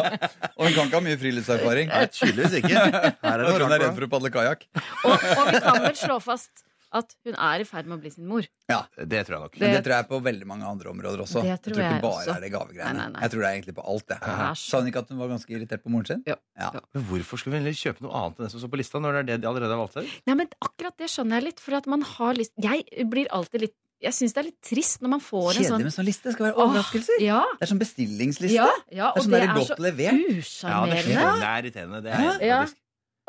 Og 0.55 0.66
hun 0.66 0.74
kan 0.78 0.86
ikke 0.88 0.95
ha 0.95 1.03
mye 1.09 1.20
friluftserfaring. 1.20 1.91
Nei, 1.91 2.05
tydeligvis 2.16 2.55
ikke. 2.62 2.72
Her 2.80 3.36
er 3.36 3.43
det 3.43 3.51
hun 3.51 3.68
er 3.68 3.84
redd 3.84 3.95
for 3.99 4.07
å 4.07 4.12
padle 4.16 4.32
kajakk. 4.34 4.64
og, 4.80 5.12
og 5.12 5.47
vi 5.51 5.59
kan 5.68 5.82
vel 5.89 5.97
slå 5.99 6.20
fast 6.24 6.64
at 6.94 7.14
hun 7.26 7.36
er 7.36 7.62
i 7.64 7.66
ferd 7.68 7.86
med 7.88 7.98
å 7.98 8.02
bli 8.02 8.10
sin 8.12 8.26
mor. 8.28 8.44
Ja, 8.70 8.82
Det 8.98 9.22
tror 9.28 9.36
jeg 9.38 9.42
nok. 9.46 9.58
Men 9.60 9.74
det 9.76 9.84
tror 9.86 9.96
jeg 9.96 10.08
på 10.10 10.20
veldig 10.24 10.48
mange 10.48 10.66
andre 10.68 10.89
områder 10.92 11.22
også. 11.24 11.42
Det 11.42 11.44
tror 11.44 11.52
jeg 11.52 11.62
tror 11.62 11.74
tror 11.74 11.84
ikke 11.84 11.94
jeg 11.96 12.02
bare 12.04 12.20
også. 12.22 12.36
er 12.36 12.42
det 12.46 12.52
gavegreiene. 12.52 12.94
Nei, 12.94 13.06
nei, 13.06 13.12
nei. 13.16 13.22
Jeg 13.22 13.32
tror 13.32 13.39
det 13.42 13.48
er 13.50 13.56
egentlig 13.58 13.76
på 13.80 13.86
alt, 13.94 14.08
det. 14.12 14.18
Sa 14.62 14.80
hun 14.82 14.88
ikke 14.92 15.04
at 15.06 15.10
hun 15.10 15.20
var 15.24 15.28
ganske 15.34 15.50
irritert 15.56 15.84
på 15.84 15.89
moren 15.94 16.06
sin? 16.12 16.24
Ja. 16.28 16.36
Ja. 16.60 16.72
Men 16.94 17.04
hvorfor 17.10 17.39
skulle 17.39 17.56
vi 17.58 17.64
heller 17.64 17.78
kjøpe 17.80 18.02
noe 18.06 18.12
annet 18.22 18.39
enn 18.39 18.46
det 18.46 18.52
som 18.52 18.60
står 18.66 18.74
på 18.76 18.82
lista, 18.84 19.00
når 19.00 19.12
det 19.12 19.22
er 19.22 19.30
det 19.32 19.42
de 19.42 19.48
allerede 19.48 19.72
har 19.72 19.82
valgt 19.86 19.94
seg? 20.02 20.10
Nei, 20.28 20.36
men 20.36 20.48
akkurat 20.62 20.98
det 21.00 21.08
skjønner 21.12 21.39
jeg 21.39 21.48
litt, 21.52 21.60
for 21.64 21.80
at 21.80 21.88
man 21.88 22.02
har 22.16 22.34
lyst 22.36 22.52
Jeg 22.62 23.08
blir 23.10 23.28
alltid 23.32 23.62
litt 23.68 23.78
Jeg 24.02 24.14
syns 24.18 24.34
det 24.34 24.39
er 24.42 24.48
litt 24.50 24.62
trist 24.66 25.00
når 25.06 25.10
man 25.14 25.20
får 25.22 25.48
en 25.52 25.56
Kjedelig 25.62 25.70
sånn 25.70 25.84
med 25.86 25.94
sånn 25.94 26.06
liste. 26.08 26.24
Det 26.26 26.34
skal 26.34 26.46
være 26.48 26.58
overraskelser. 26.64 27.20
Ja, 27.22 27.42
Det 27.60 27.68
er 27.68 27.70
sånn 27.70 27.82
bestillingsliste. 27.84 28.56
ja, 28.58 28.70
ja, 28.92 29.12
Det 29.14 29.22
er 29.22 29.26
sånn 29.28 29.32
det 29.32 29.42
der 29.42 29.48
er 29.48 29.58
godt 29.60 29.68
så 29.70 29.78
levert. 29.78 30.12
Ja, 30.12 30.30
det 30.32 30.38
usjarmerende. 30.42 31.04
skjer. 31.06 31.39
Det 31.42 31.50
er 31.52 31.62
irriterende. 31.62 32.00
Det 32.02 32.12
er 32.18 32.48
Ja. 32.48 32.62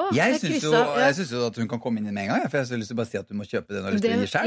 Åh, 0.00 0.08
Jeg 0.16 0.38
syns 0.40 0.62
jo, 0.64 0.72
ja. 0.72 1.10
jo 1.12 1.40
at 1.46 1.56
hun 1.60 1.68
kan 1.68 1.80
komme 1.80 2.00
inn 2.00 2.08
med 2.08 2.24
en 2.24 2.30
gang. 2.30 2.46
For 2.50 2.58
jeg 2.58 2.68
har 2.70 2.80
lyst 2.80 2.88
til 2.92 2.96
å 2.96 3.00
bare 3.02 3.10
si 3.10 3.18
at 3.20 3.28
du 3.28 3.34
må 3.36 3.44
kjøpe 3.44 3.76
hun 3.76 3.84
har 3.84 3.92
lyst 3.92 4.02
til 4.04 4.14
å 4.14 4.44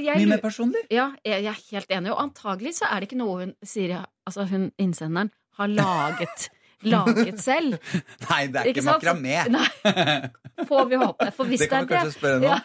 ja, 0.00 0.14
Mye 0.16 0.30
mer 0.30 0.40
personlig. 0.40 0.82
Ja, 0.90 1.10
jeg 1.24 1.44
jeg 1.44 1.52
er 1.52 1.60
helt 1.76 1.90
enig. 1.98 2.10
Og 2.14 2.22
antagelig 2.24 2.74
så 2.80 2.88
er 2.90 3.00
det 3.00 3.10
ikke 3.10 3.20
noe 3.20 3.44
hun 3.44 3.54
sier 3.64 4.06
Altså 4.26 4.48
hun 4.48 4.72
innsenderen 4.78 5.30
har 5.58 5.68
laget 5.80 6.48
Laget 6.82 7.40
selv. 7.40 7.76
Nei, 8.30 8.46
det 8.48 8.56
er 8.56 8.64
ikke, 8.70 8.80
ikke 8.80 8.88
makramé. 8.88 9.34
Får 10.70 10.86
vi 10.88 10.96
håpe. 10.96 11.26
For 11.36 11.44
hvis 11.44 11.60
Det 11.60 11.68
det, 11.68 11.70
kan 11.74 11.86
vi 11.88 11.94
kanskje 11.94 12.14
spørre 12.16 12.38
henne 12.38 12.46
ja, 12.48 12.54
om. 12.54 12.60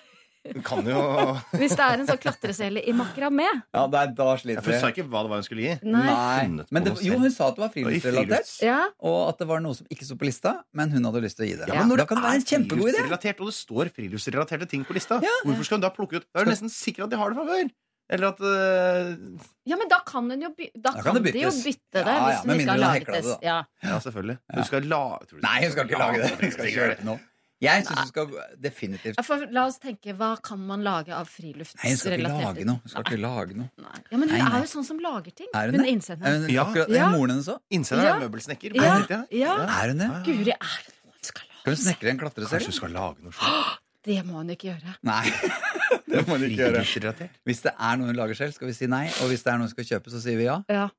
Du 0.53 0.61
kan 0.65 0.85
jo 0.85 0.99
Hvis 1.61 1.73
det 1.77 1.85
er 1.85 2.01
en 2.01 2.09
sånn 2.09 2.19
klatresele 2.21 2.83
i 2.85 2.93
makramé 2.95 3.47
Ja, 3.47 3.85
det 3.91 4.03
da 4.17 4.27
sliter 4.39 4.61
vi. 4.65 4.75
Hun 4.75 4.83
sa 4.83 4.91
ikke 4.93 5.05
hva 5.09 5.23
det 5.25 5.31
var 5.31 5.41
hun 5.41 5.47
skulle 5.47 5.65
gi. 5.65 5.75
Nei. 5.83 6.03
Nei. 6.05 6.65
Men 6.75 6.85
det, 6.85 6.95
jo, 7.05 7.17
hun 7.21 7.33
sa 7.33 7.49
at 7.49 7.57
det 7.57 7.65
var 7.65 7.71
friluftsrelatert. 7.73 8.51
Ja. 8.65 8.81
Og 9.05 9.17
at 9.31 9.41
det 9.41 9.49
var 9.49 9.63
noe 9.65 9.77
som 9.77 9.89
ikke 9.91 10.07
sto 10.07 10.17
på 10.19 10.27
lista, 10.29 10.57
men 10.77 10.93
hun 10.93 11.09
hadde 11.09 11.23
lyst 11.25 11.39
til 11.39 11.47
å 11.47 11.49
gi 11.49 11.55
det. 11.61 11.69
Ja, 11.71 11.79
men 11.81 11.93
når 11.93 12.03
da 12.03 12.09
kan 12.11 12.21
det 12.21 12.27
være 12.27 12.41
en 12.41 12.45
kjempegod 12.51 12.91
idé. 12.93 13.07
og 13.09 13.47
det 13.49 13.57
står 13.57 13.91
friluftsrelaterte 13.95 14.69
ting 14.69 14.85
på 14.85 14.97
lista, 14.97 15.19
Ja. 15.25 15.33
hvorfor 15.47 15.67
skal 15.67 15.79
hun 15.81 15.87
da 15.87 15.93
plukke 15.95 16.21
ut 16.21 16.29
Da 16.29 16.41
er 16.43 16.47
du 16.47 16.53
nesten 16.53 16.71
sikker 16.71 17.07
at 17.07 17.13
de 17.13 17.19
har 17.19 17.33
det 17.33 17.39
fra 17.41 17.49
før. 17.49 17.73
Eller 18.05 18.27
at 18.29 18.41
uh... 18.41 19.39
ja, 19.65 19.77
men 19.79 19.89
da 19.89 19.97
kan 20.05 20.27
hun 20.29 20.43
jo 20.45 20.51
by 20.53 20.67
Da, 20.75 20.91
Da 20.91 21.01
kan, 21.01 21.15
kan 21.15 21.23
det 21.25 21.31
de 21.33 21.41
jo 21.41 21.49
bytte 21.49 22.03
det. 22.03 22.03
Ja, 22.05 22.13
ja, 22.13 22.25
hvis 22.27 22.43
hun 22.45 22.59
ikke 22.59 22.69
har 22.69 22.81
laget 22.83 23.07
det. 23.09 23.21
det. 23.25 23.37
Ja. 23.41 23.55
Ja, 23.81 23.95
selvfølgelig. 24.03 24.35
Hun 24.53 24.67
skal 24.69 24.89
la 24.91 24.99
tror 25.25 25.39
du 25.39 25.47
Nei, 25.47 25.55
hun 25.63 25.71
skal 25.73 25.89
ikke 25.89 26.01
lage 26.03 26.19
det. 26.21 26.29
Hun 26.43 26.53
skal 26.53 26.69
kjøpe 26.75 26.91
det 26.99 27.07
nå. 27.07 27.15
Jeg 27.63 27.85
syns 27.87 28.01
du 28.01 28.07
skal 28.11 28.27
definitivt 28.59 29.19
For 29.25 29.45
la 29.55 29.63
oss 29.69 29.77
tenke, 29.79 30.11
hva 30.17 30.33
kan 30.43 30.59
man 30.59 30.83
lage 30.83 31.13
av 31.15 31.29
Nei, 31.39 31.53
hun 31.55 31.95
skal 31.97 32.17
ikke 32.17 32.27
lage 32.27 32.65
noe. 32.67 32.81
Skal 32.85 33.03
ikke 33.07 33.19
lage 33.21 33.55
noe. 33.55 33.69
Nei. 33.79 34.01
Ja, 34.11 34.17
men 34.17 34.27
hun 34.29 34.37
Nei, 34.37 34.41
nei. 34.43 34.57
er 34.59 34.65
jo 34.65 34.71
sånn 34.73 34.85
som 34.85 34.99
lager 34.99 35.31
ting. 35.35 35.47
Er 35.53 35.71
hun 35.71 35.75
Hun 35.79 35.83
det? 35.85 35.93
innsenderen. 35.95 36.27
Er 36.35 36.39
hun, 36.41 36.49
Ja. 36.49 36.65
akkurat, 36.65 36.89
Ja. 36.89 37.05
er 37.07 37.17
moren 37.17 37.29
hennes 37.31 37.47
òg? 37.47 37.59
Innsenderen 37.71 38.05
Ja. 38.05 38.15
er 38.19 38.29
møbelsnekker. 38.29 38.75
Ja. 38.75 39.05
Ja. 39.09 39.23
Ja. 39.31 39.53
Er 39.83 39.87
hun 39.87 39.97
det? 39.97 40.09
Guri, 40.25 40.51
er 40.51 40.75
det 40.83 40.93
noe 40.99 41.13
hun 41.15 41.23
skal 41.23 41.47
lage? 41.47 41.59
Skal 41.61 41.73
hun 41.73 41.81
snekre 41.85 42.09
en 42.09 42.17
Kanskje 42.19 42.35
klatresele? 42.35 42.63
hun 42.65 42.71
skal 42.71 42.89
lage 42.91 43.23
noe 43.23 43.31
selv? 43.31 43.77
Det 44.03 44.25
må 44.25 44.33
hun 44.33 44.49
ikke 44.49 44.67
gjøre. 44.75 44.95
Nei. 45.01 45.23
Det 46.15 46.21
må 46.27 46.37
hun 46.37 46.43
ikke 46.49 46.61
gjøre. 46.61 47.29
Hvis 47.45 47.61
det 47.63 47.73
er 47.79 47.97
noe 47.97 48.07
hun 48.07 48.15
lager 48.15 48.35
selv, 48.35 48.53
skal 48.53 48.67
vi 48.67 48.73
si 48.73 48.85
nei. 48.87 49.07
Og 49.21 49.29
hvis 49.31 49.41
det 49.43 49.51
er 49.53 49.57
noe 49.57 49.65
hun 49.67 49.69
skal 49.73 49.83
kjøpe, 49.85 50.11
så 50.13 50.21
sier 50.21 50.37
vi 50.37 50.43
ja. 50.45 50.61
Ja. 50.69 50.89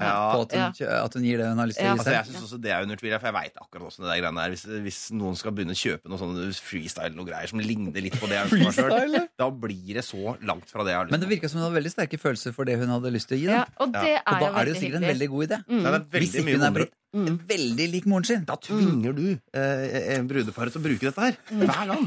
Ja. 0.00 0.32
På 0.34 0.42
at 0.46 0.52
hun, 0.56 0.74
Ja. 0.80 1.04
at 1.04 1.14
hun 1.14 1.22
gir 1.28 1.38
det 1.42 1.46
hun 1.50 1.58
har 1.60 1.66
lyst 1.70 1.78
til 1.78 1.86
å 1.86 1.92
gi 1.92 1.98
Altså, 2.00 2.14
jeg 2.16 2.26
synes 2.30 2.44
også 2.48 2.60
det 2.64 2.70
er 2.72 2.82
under 2.86 2.96
tvil, 2.96 3.14
for 3.20 3.28
jeg 3.30 3.36
veit 3.36 3.56
akkurat 3.60 3.86
åssen 3.90 4.04
det 4.04 4.10
der 4.10 4.20
greiene 4.22 4.44
er. 4.46 4.50
Hvis, 4.54 4.64
hvis 4.86 5.00
noen 5.12 5.36
skal 5.36 5.52
begynne 5.52 5.76
å 5.76 5.80
kjøpe 5.80 6.08
noe 6.08 6.18
sånn 6.22 6.38
freestyle 6.70 7.14
noe 7.14 7.28
greier 7.28 7.48
som 7.52 7.60
ligner 7.60 8.00
litt 8.00 8.16
på 8.20 8.26
det 8.30 8.38
jeg 8.38 8.48
ønsker 8.48 8.64
meg 8.64 8.74
sjøl, 8.80 9.28
da 9.38 9.50
blir 9.50 9.94
det 10.00 10.04
så 10.06 10.36
langt 10.42 10.70
fra 10.72 10.84
det 10.86 10.94
jeg 10.94 10.98
har 11.00 11.04
lyst 11.04 11.12
til. 11.12 11.18
Men 11.18 11.26
det 11.26 11.32
virka 11.36 11.48
som 11.52 11.60
hun 11.60 11.66
hadde 11.68 11.78
veldig 11.80 11.92
sterke 11.94 12.18
følelser 12.22 12.56
for 12.56 12.64
det 12.64 12.78
hun 12.80 12.88
hadde 12.96 13.12
lyst 13.12 13.28
til 13.28 13.38
å 13.38 13.40
gi. 13.42 13.50
ja, 13.52 13.64
og 13.78 13.92
det 13.92 14.00
Og 14.00 14.32
er 14.34 14.40
da 14.40 14.50
er 14.60 14.64
det 14.64 14.74
jo 14.74 14.80
sikkert 14.80 15.02
en 15.02 15.10
veldig 15.12 15.28
god 15.36 15.46
idé. 15.50 15.60
Mm. 15.68 15.84
det 15.84 16.20
Hvis 16.20 16.34
ikke 16.34 16.56
hun 16.56 16.62
er 16.62 16.70
vondere. 16.70 16.88
Blitt 17.12 17.46
veldig 17.50 17.86
lik 17.92 18.04
moren 18.10 18.24
sin. 18.28 18.44
Da 18.46 18.54
tvinger 18.62 19.14
du 19.16 19.24
eh, 19.56 20.18
brudeparet 20.30 20.74
til 20.74 20.80
å 20.80 20.84
bruke 20.84 21.08
dette 21.08 21.24
her 21.24 21.38
hver 21.50 21.90
gang. 21.90 22.04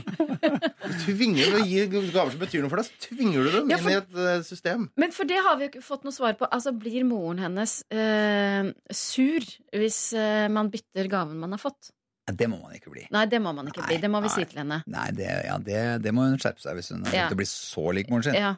Du 0.83 0.93
tvinger 1.05 1.51
du 1.51 1.57
å 1.59 1.65
gi 1.67 1.83
gaver 1.91 2.31
som 2.33 2.39
betyr 2.41 2.63
noe 2.63 2.71
for 2.71 2.79
deg, 2.81 2.87
så 2.91 3.07
tvinger 3.09 3.43
du 3.43 3.49
dem 3.57 3.73
Ja, 3.73 3.79
for- 3.81 3.91
inn 3.91 3.97
i 3.97 4.01
et 4.01 4.21
eh, 4.37 4.45
system. 4.47 4.85
Men 4.99 5.11
for 5.15 5.27
det 5.29 5.41
har 5.43 5.57
vi 5.59 5.67
jo 5.67 5.71
ikke 5.73 5.83
fått 5.85 6.07
noe 6.07 6.15
svar 6.15 6.37
på. 6.39 6.47
Altså, 6.49 6.71
Blir 6.77 7.03
moren 7.07 7.41
hennes 7.43 7.75
eh, 7.91 8.71
sur 8.95 9.43
hvis 9.75 9.99
eh, 10.17 10.47
man 10.51 10.71
bytter 10.73 11.11
gaven 11.11 11.39
man 11.43 11.55
har 11.57 11.61
fått? 11.61 11.91
Det 12.31 12.47
må 12.47 12.55
man 12.61 12.71
ikke 12.77 12.91
bli. 12.93 13.01
Nei, 13.11 13.25
det 13.27 13.41
må 13.43 13.51
man 13.51 13.67
ikke 13.67 13.83
bli. 13.83 13.97
Det 13.99 14.07
må 14.07 14.21
vi 14.23 14.29
nei. 14.31 14.35
si 14.37 14.45
til 14.47 14.61
henne. 14.61 14.77
Nei, 14.87 15.09
det, 15.11 15.27
ja, 15.43 15.57
det, 15.59 15.79
det 16.05 16.13
må 16.15 16.23
hun 16.29 16.39
skjerpe 16.39 16.63
seg 16.63 16.77
hvis 16.79 16.93
hun 16.95 17.03
har 17.09 17.17
Ja. 17.17 17.25
å 17.27 17.35
bli 17.35 17.47
så 17.49 17.83
lik 17.91 18.07
moren 18.13 18.23
sin. 18.29 18.37
Ja. 18.39 18.53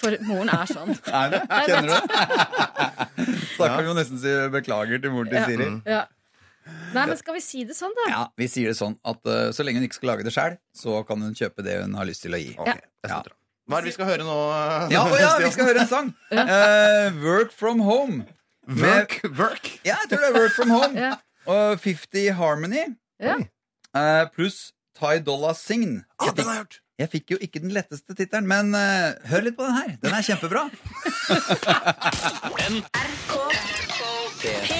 For 0.00 0.16
moren 0.26 0.48
er 0.50 0.66
sånn. 0.66 0.90
Er 1.22 1.30
det? 1.34 1.40
Kjenner 1.68 1.88
du 1.88 1.94
det? 1.94 2.00
Da 3.58 3.68
kan 3.70 3.78
vi 3.80 3.86
jo 3.88 3.94
nesten 3.96 4.18
si 4.20 4.32
beklager 4.52 5.00
til 5.04 5.12
moren 5.14 5.30
til 5.30 5.38
Ja. 5.38 5.46
Siri. 5.46 5.68
Ja. 5.86 6.02
Nei, 6.94 7.04
men 7.10 7.16
skal 7.20 7.34
vi 7.36 7.42
si 7.44 7.62
det 7.68 7.74
sånn, 7.76 7.92
da? 7.98 8.04
Ja, 8.10 8.20
Vi 8.40 8.46
sier 8.48 8.70
det 8.72 8.76
sånn 8.78 8.94
at 9.04 9.20
uh, 9.28 9.50
så 9.52 9.64
lenge 9.66 9.80
hun 9.82 9.86
ikke 9.88 9.98
skal 10.00 10.10
lage 10.14 10.24
det 10.26 10.32
sjøl, 10.34 10.54
så 10.74 11.02
kan 11.06 11.20
hun 11.20 11.34
kjøpe 11.36 11.64
det 11.66 11.74
hun 11.82 11.94
har 11.98 12.06
lyst 12.08 12.22
til 12.24 12.32
å 12.36 12.40
gi. 12.40 12.54
Ok, 12.56 12.70
Ja. 12.70 12.76
jeg 12.78 13.10
støtter 13.10 13.34
deg. 13.34 13.38
Hva 13.68 13.76
er 13.78 13.84
det 13.84 13.88
vi 13.88 13.94
skal 13.96 14.08
høre 14.10 14.24
nå? 14.28 14.36
Ja, 14.92 15.02
og 15.08 15.14
ja, 15.20 15.28
vi 15.40 15.50
skal 15.54 15.68
høre 15.70 15.84
en 15.84 15.88
sang! 15.90 16.08
Eh, 16.44 17.18
work 17.24 17.52
from 17.52 17.80
home. 17.84 18.24
Work, 18.80 19.18
work. 19.38 19.68
ja, 19.84 19.96
jeg 20.02 20.10
tror 20.10 20.20
det 20.24 20.28
er 20.30 20.38
Work 20.40 20.54
from 20.56 20.70
home. 20.72 20.96
Ja. 21.00 21.14
Og 21.48 21.80
50 21.84 22.30
Harmony. 22.38 22.84
Ja. 23.20 23.36
Eh, 23.96 24.24
pluss 24.34 24.72
Ty 24.96 25.18
Dolla 25.24 25.52
Sign. 25.56 26.04
Ah, 26.18 26.30
den 26.32 26.44
har 26.48 26.54
jeg 26.54 26.62
hørt. 26.64 26.80
Jeg 26.98 27.10
fikk 27.10 27.30
jo 27.34 27.38
ikke 27.42 27.60
den 27.62 27.72
letteste 27.74 28.14
tittelen, 28.14 28.46
men 28.46 28.74
eh, 28.78 29.14
hør 29.30 29.42
litt 29.48 29.56
på 29.58 29.66
den 29.66 29.74
her. 29.80 29.96
Den 30.02 30.14
er 30.14 30.22
kjempebra. 30.22 30.66
P3. 34.44 34.74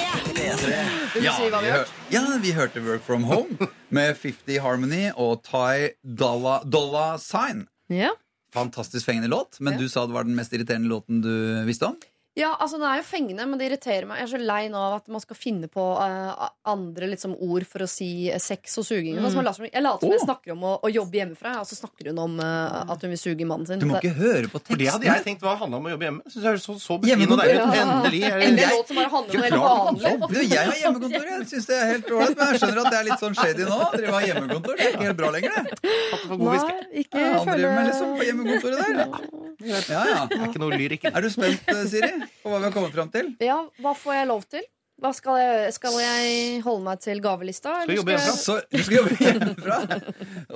Vil 1.15 1.25
du 1.25 1.31
si 1.33 1.49
hva 1.51 1.61
vi 1.63 1.71
har 1.71 1.79
hør- 1.85 1.93
ja, 2.13 2.23
vi 2.43 2.53
hørte 2.53 2.83
Work 2.85 3.03
from 3.07 3.25
Home 3.25 3.69
med 3.91 4.17
50 4.19 4.59
Harmony 4.61 5.11
og 5.17 5.43
Ty 5.47 5.95
Dolla, 6.05 6.61
Dolla 6.65 7.17
Sign. 7.19 7.67
Ja. 7.89 8.11
Fantastisk 8.55 9.07
fengende 9.07 9.29
låt, 9.29 9.59
men 9.61 9.75
Ja. 9.75 9.79
du 9.79 9.89
sa 9.89 10.07
det 10.07 10.15
var 10.15 10.25
den 10.25 10.35
mest 10.37 10.53
irriterende 10.53 10.89
låten 10.89 11.21
du 11.23 11.65
visste 11.67 11.87
om? 11.87 11.97
Ja, 12.35 12.57
altså 12.59 12.81
Den 12.81 12.89
er 12.89 12.99
jo 12.99 13.05
fengende, 13.07 13.45
men 13.47 13.61
det 13.61 13.69
irriterer 13.69 14.09
meg. 14.11 14.19
Jeg 14.19 14.27
er 14.27 14.31
så 14.33 14.39
lei 14.43 14.63
nå 14.73 14.79
av 14.81 14.97
at 14.97 15.11
man 15.13 15.23
skal 15.23 15.39
finne 15.39 15.69
på 15.71 15.83
uh, 15.95 16.49
andre 16.67 17.07
liksom, 17.13 17.37
ord 17.47 17.63
for 17.71 17.85
å 17.85 17.89
si 17.91 18.27
eh, 18.27 18.41
sex 18.43 18.75
og 18.83 18.87
suging. 18.89 19.15
Mm. 19.15 19.29
jeg 19.29 19.45
later 19.45 19.55
som 19.55 19.67
jeg, 19.69 19.85
oh. 19.85 20.15
jeg 20.17 20.23
snakker 20.25 20.55
om 20.57 20.65
å, 20.67 20.73
å 20.83 20.91
jobbe 20.91 21.21
hjemmefra, 21.21 21.53
og 21.63 21.69
så 21.71 21.79
snakker 21.79 22.11
hun 22.11 22.19
om 22.25 22.35
uh, 22.43 22.91
at 22.91 23.07
hun 23.07 23.15
vil 23.15 23.21
suge 23.23 23.47
mannen 23.47 23.69
sin. 23.69 23.79
Du 23.79 23.87
må 23.87 24.01
ikke 24.01 24.17
høre 24.19 24.51
på 24.51 24.59
For 24.59 24.75
det 24.81 24.91
hadde 24.91 25.07
teksten. 25.07 25.21
jeg 25.21 25.27
tenkt 25.29 25.47
hva 25.47 25.55
handla 25.61 25.79
om 25.79 25.87
å 25.87 25.93
jobbe 25.95 26.09
hjemme. 26.09 26.27
Synes 26.27 26.49
jeg 26.49 26.59
er 26.59 26.65
så, 26.65 26.75
så 26.83 26.99
befriende 27.05 27.39
og 27.39 27.45
Hjemmekontor. 27.45 27.45
deilig. 27.45 27.79
Ja. 27.79 27.85
Endelig. 27.85 28.25
er 28.25 28.35
det- 28.35 28.49
Endelig 28.49 28.67
en 28.67 28.75
låt 28.75 28.91
som 28.91 28.99
bare 28.99 29.13
handler 29.15 29.39
om 29.39 29.47
helt 29.47 29.61
vanlig. 29.63 30.35
Du, 30.35 30.41
jeg 30.43 30.67
har 30.73 30.83
hjemmekontor. 30.83 31.31
Jeg 31.31 31.49
syns 31.55 31.71
det 31.71 31.79
er 31.79 31.87
helt 31.93 32.13
ålreit, 32.19 32.37
men 32.43 32.51
jeg 32.51 32.63
skjønner 32.65 32.83
at 32.83 32.91
det 32.91 32.99
er 32.99 33.09
litt 33.13 33.23
sånn 33.23 33.39
shady 33.39 33.71
nå. 33.71 33.81
Dere 33.95 34.19
har 34.19 34.29
hjemmekontor. 34.33 34.75
Det 34.75 34.91
er 34.91 34.99
ikke 34.99 35.07
helt 35.07 35.23
bra 35.23 35.33
lenger, 35.39 35.55
det. 35.55 35.95
Nei, 36.35 36.59
ikke 37.05 37.23
Ja, 37.23 37.33
han 37.39 37.55
driver 37.55 37.79
med 37.79 37.91
liksom 37.93 38.15
på 38.19 38.27
hjemmekontoret 38.27 38.83
der. 38.83 39.43
Ja, 39.65 40.03
ja. 40.11 40.21
Er 40.27 40.49
ikke 40.49 40.61
noe 40.61 40.77
lyrikk. 40.77 41.07
Er 41.09 41.25
du 41.25 41.31
spent, 41.33 41.63
Siri, 41.89 42.11
på 42.43 42.51
hva 42.53 42.59
vi 42.61 42.69
har 42.69 42.73
kommet 42.77 42.95
fram 42.97 43.11
til? 43.15 43.33
Ja, 43.45 43.59
hva 43.83 43.93
får 43.99 44.15
jeg 44.21 44.29
lov 44.31 44.43
til? 44.55 44.65
Hva 45.03 45.11
skal, 45.11 45.37
jeg, 45.43 45.73
skal 45.75 45.97
jeg 45.99 46.61
holde 46.63 46.85
meg 46.87 47.01
til 47.03 47.19
gavelista? 47.21 47.73
Skal 47.83 47.97
jobbe 47.99 48.13
hjemmefra. 48.15 48.37
Så 48.39 48.55
du 48.71 48.79
skal 48.79 48.97
jobbe 49.01 49.17
hjemmefra. 49.19 49.79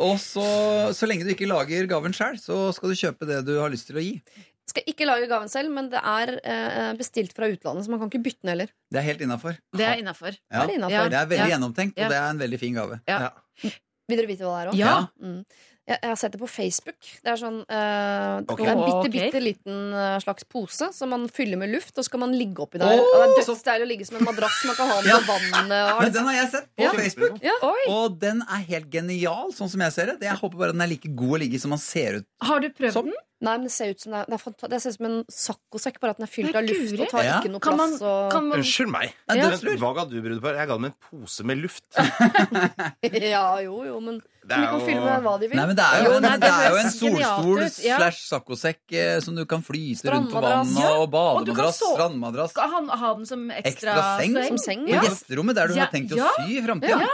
Og 0.07 0.15
så, 0.23 0.45
så 0.95 1.09
lenge 1.11 1.27
du 1.27 1.33
ikke 1.35 1.49
lager 1.51 1.89
gaven 1.91 2.15
sjøl, 2.15 2.39
så 2.39 2.61
skal 2.77 2.95
du 2.95 3.01
kjøpe 3.01 3.27
det 3.29 3.41
du 3.49 3.57
har 3.59 3.73
lyst 3.75 3.91
til 3.91 3.99
å 3.99 4.05
gi. 4.05 4.13
skal 4.71 4.87
ikke 4.93 5.09
lage 5.11 5.27
gaven 5.31 5.51
selv, 5.51 5.73
men 5.75 5.89
det 5.91 5.99
er 6.07 6.33
eh, 6.39 6.93
bestilt 7.01 7.35
fra 7.35 7.49
utlandet, 7.51 7.87
så 7.87 7.91
man 7.91 7.99
kan 8.05 8.13
ikke 8.13 8.23
bytte 8.29 8.45
den 8.47 8.53
heller. 8.55 8.71
Det 8.95 9.01
er 9.03 9.07
helt 9.11 9.27
innafor. 9.27 9.59
Det 9.75 9.87
er 9.91 10.03
innafor. 10.05 10.39
Ja. 10.53 10.63
Er 10.63 10.71
det? 10.71 10.79
Ja. 10.87 11.03
Det 11.09 11.19
er 11.19 11.31
veldig 11.35 11.43
Ja. 11.43 11.51
gjennomtenkt, 11.57 11.99
Ja. 11.99 12.05
og 12.07 12.15
det 12.15 12.19
er 12.23 12.31
en 12.31 12.43
veldig 12.47 12.61
fin 12.63 12.79
gave. 12.79 13.01
Ja. 13.11 13.31
Vil 14.09 14.17
dere 14.23 14.29
vite 14.31 14.47
hva 14.47 14.55
det 14.55 14.63
er 14.63 14.71
òg? 14.71 14.79
Ja. 14.79 14.95
Mm. 15.19 15.43
Jeg, 15.89 15.97
jeg 16.05 16.11
har 16.13 16.19
sett 16.21 16.35
det 16.35 16.39
på 16.43 16.49
Facebook. 16.53 16.99
Det 17.25 17.31
er 17.33 17.39
sånn 17.41 17.63
uh, 17.65 18.43
okay. 18.45 18.61
det 18.61 18.69
er 18.69 18.75
En 18.75 18.83
bitte, 18.85 19.11
bitte 19.15 19.41
liten 19.41 19.79
uh, 19.97 20.19
slags 20.21 20.45
pose 20.45 20.91
som 20.93 21.09
man 21.15 21.25
fyller 21.33 21.57
med 21.57 21.73
luft, 21.73 21.95
og 21.97 22.03
så 22.03 22.11
skal 22.11 22.21
man 22.27 22.35
ligge 22.37 22.61
oppi 22.61 22.77
der. 22.83 22.93
Oh, 23.01 23.09
og 23.23 23.33
det 23.33 23.39
er 23.41 23.47
så- 23.47 23.55
dødsdeilig 23.55 23.87
å 23.87 23.91
ligge 23.95 24.09
som 24.11 24.19
en 24.21 24.27
madrass. 24.29 24.59
Man 24.69 24.77
kan 24.77 24.91
ha 24.93 24.99
den 25.01 25.09
Ja. 25.15 25.19
på 25.25 25.33
vannet. 25.33 25.73
Og 25.95 26.03
Men 26.03 26.13
den 26.19 26.29
har 26.29 26.37
jeg 26.43 26.51
sett 26.53 26.67
på 26.77 26.85
Ja. 26.85 26.93
Facebook, 26.93 27.41
ja. 27.43 27.57
og 27.89 28.19
den 28.21 28.43
er 28.45 28.67
helt 28.69 28.91
genial, 28.93 29.49
sånn 29.57 29.71
som 29.73 29.81
jeg 29.81 29.93
ser 29.97 30.13
det. 30.13 30.19
Jeg 30.29 30.37
håper 30.37 30.59
bare 30.59 30.73
den 30.77 30.85
er 30.85 30.93
like 30.93 31.09
god 31.09 31.39
å 31.39 31.41
ligge 31.41 31.55
i 31.57 31.63
som 31.65 31.71
man 31.73 31.81
ser 31.81 32.21
ut. 32.21 32.27
Har 32.43 32.61
du 32.61 32.69
prøvd 32.69 32.93
Som- 32.93 33.07
den? 33.09 33.15
Nei, 33.41 33.53
men 33.55 33.69
Det 33.69 33.71
ser 33.71 33.93
ut 33.95 34.01
som 34.03 34.11
det 34.13 34.19
er, 34.19 34.27
det 34.33 34.35
er, 34.35 34.69
det 34.73 34.79
ser 34.83 34.91
ut 34.91 34.97
som 34.99 35.07
en 35.07 35.19
saccosekk, 35.31 36.01
bare 36.03 36.11
at 36.11 36.19
den 36.19 36.27
er 36.27 36.31
fylt 36.33 36.57
av 36.59 36.65
luft 36.67 37.01
og 37.05 37.11
tar 37.13 37.23
Ja. 37.23 37.37
ikke 37.39 37.51
noe 37.53 37.61
Kan 37.63 37.77
man, 37.79 37.93
plass. 37.95 38.03
Og... 38.03 38.33
kan 38.33 38.49
man 38.49 38.59
Unnskyld 38.59 38.91
meg. 38.91 39.13
Nei, 39.31 39.37
Ja. 39.39 39.51
Hva 39.79 39.93
ga 39.95 40.05
du 40.11 40.17
brudepar? 40.25 40.57
Jeg 40.59 40.67
ga 40.67 40.75
dem 40.81 40.89
en 40.91 40.97
pose 41.11 41.45
med 41.47 41.59
luft. 41.63 41.85
Ja, 43.29 43.45
jo, 43.63 43.85
jo, 43.87 44.01
men 44.03 44.19
Det 44.19 44.49
de 44.49 44.55
er 44.59 44.67
kan 44.73 44.81
jo- 44.81 44.87
fylle 44.89 45.05
med 45.05 45.23
hva 45.23 45.35
de 45.39 45.49
vil. 45.53 45.57
Nei, 45.61 45.67
men 45.71 45.77
Det 45.79 45.85
er 45.87 46.03
jo, 46.05 46.11
Jo, 46.13 46.19
nei, 46.25 46.33
det 46.35 46.41
det 46.41 46.51
er 46.51 46.71
jo 46.75 46.77
en 46.83 46.91
solstol 46.91 47.63
ja. 47.87 47.97
slash 48.01 48.21
saccosekk 48.27 48.93
eh, 48.93 49.21
som 49.21 49.37
du 49.39 49.45
kan 49.47 49.63
flyte 49.63 50.11
rundt 50.11 50.33
på 50.33 50.43
vannet, 50.43 50.75
Ja, 50.81 50.93
og 50.99 51.07
kan 51.07 51.15
bademadrass, 51.15 51.79
sove- 51.79 51.95
strandmadrass. 51.95 52.51
Skal 52.57 52.71
han 52.75 52.89
ha 52.89 53.15
den 53.15 53.27
som 53.27 53.47
ekstra, 53.51 53.95
Ekstra 53.95 54.19
seng? 54.19 54.39
Som 54.49 54.59
seng, 54.67 54.87
ja. 54.91 55.03
gjesterommet 55.07 55.55
der 55.55 55.69
du 55.69 55.75
Ja, 55.79 55.85
har 55.87 55.93
tenkt 55.95 56.11
å 56.17 56.31
sy 56.41 56.59
i 56.59 56.63
framtida. 56.67 57.07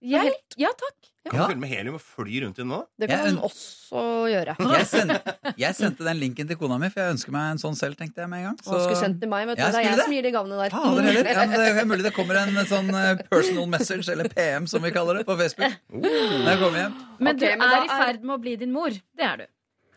Jeg, 0.00 0.32
ja 0.56 0.68
takk. 0.72 0.96
Kan 1.28 1.36
Ja. 1.36 1.42
du 1.46 1.50
fylle 1.52 1.60
med 1.60 1.68
helium 1.68 1.94
og 1.98 2.00
fly 2.00 2.38
rundt 2.40 2.56
i 2.58 2.62
den 2.62 2.68
nå? 2.72 2.78
Det 2.98 3.08
kan 3.10 3.18
Jeg- 3.20 3.34
hun 3.34 3.42
også 3.44 4.00
gjøre. 4.32 4.54
Jeg 4.80 4.86
sendte, 4.88 5.34
jeg 5.60 5.74
sendte 5.76 6.04
den 6.06 6.16
linken 6.22 6.48
til 6.48 6.56
kona 6.56 6.78
mi, 6.80 6.88
for 6.88 7.00
jeg 7.02 7.12
ønsker 7.12 7.30
meg 7.34 7.50
en 7.52 7.58
sånn 7.60 7.76
selv, 7.76 7.98
tenkte 8.00 8.22
jeg 8.24 8.30
med 8.32 8.38
en 8.40 8.44
gang. 8.48 8.56
Og 8.64 8.80
skulle 8.80 8.96
sendt 8.96 9.20
til 9.20 9.28
meg, 9.28 9.46
vet 9.50 9.56
du. 9.58 9.62
Ja, 9.62 9.68
det 9.68 9.74
er 9.74 9.76
skulle 9.76 9.90
jeg 9.90 9.98
det? 10.00 10.04
som 10.08 10.12
gir 10.16 10.22
de 10.22 10.32
gavene 10.32 10.56
der. 10.62 10.70
Fader 10.72 11.02
heller. 11.02 11.28
Ja, 11.28 11.44
men 11.44 11.60
det 11.60 11.82
er 11.84 11.88
mulig 11.92 12.02
det 12.08 12.14
kommer 12.16 12.40
en 12.40 12.56
sånn 12.72 12.88
eh, 12.96 13.14
personal 13.28 13.66
message, 13.76 14.08
eller 14.08 14.28
PM 14.32 14.66
som 14.66 14.80
vi 14.82 14.90
kaller 14.96 15.20
det, 15.20 15.26
på 15.28 15.36
Facebook. 15.36 15.76
Når 15.92 16.48
jeg 16.48 16.58
kommer 16.64 16.78
hjem. 16.86 16.94
Men 17.20 17.34
Ok, 17.36 17.40
du 17.40 17.46
men 17.46 17.68
er 17.68 17.82
i 17.84 17.88
er- 17.90 18.00
ferd 18.06 18.22
med 18.24 18.38
å 18.38 18.40
bli 18.40 18.56
din 18.56 18.72
mor. 18.72 18.88
Det 18.90 19.26
er 19.28 19.36
du. 19.36 19.46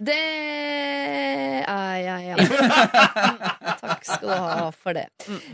Det 0.02 0.16
er 1.70 1.98
jeg, 2.02 2.22
ja. 2.32 2.36
Takk 3.84 4.06
skal 4.08 4.26
du 4.26 4.34
ha 4.34 4.72
for 4.74 4.98
det. 4.98 5.06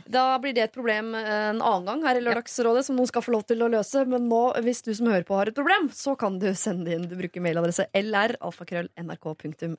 Da 0.09 0.37
blir 0.41 0.53
det 0.55 0.63
et 0.67 0.75
problem 0.75 1.11
en 1.17 1.59
annen 1.59 1.85
gang 1.89 2.05
her 2.07 2.15
i 2.19 2.23
Lørdagsrådet 2.23 2.85
som 2.87 2.95
noen 2.97 3.09
skal 3.09 3.23
få 3.25 3.33
lov 3.35 3.43
til 3.49 3.59
å 3.65 3.69
løse. 3.71 4.05
Men 4.09 4.29
nå, 4.31 4.43
hvis 4.65 4.81
du 4.85 4.91
som 4.95 5.09
hører 5.11 5.27
på 5.27 5.37
har 5.39 5.51
et 5.51 5.57
problem, 5.57 5.89
så 5.93 6.15
kan 6.19 6.39
du 6.41 6.49
sende 6.57 6.85
det 6.87 6.93
inn. 6.97 7.09
Du 7.11 7.15
bruker 7.19 7.43
mailadresse 7.43 7.83
lr.alfakrøll.nrk.no. 7.93 9.75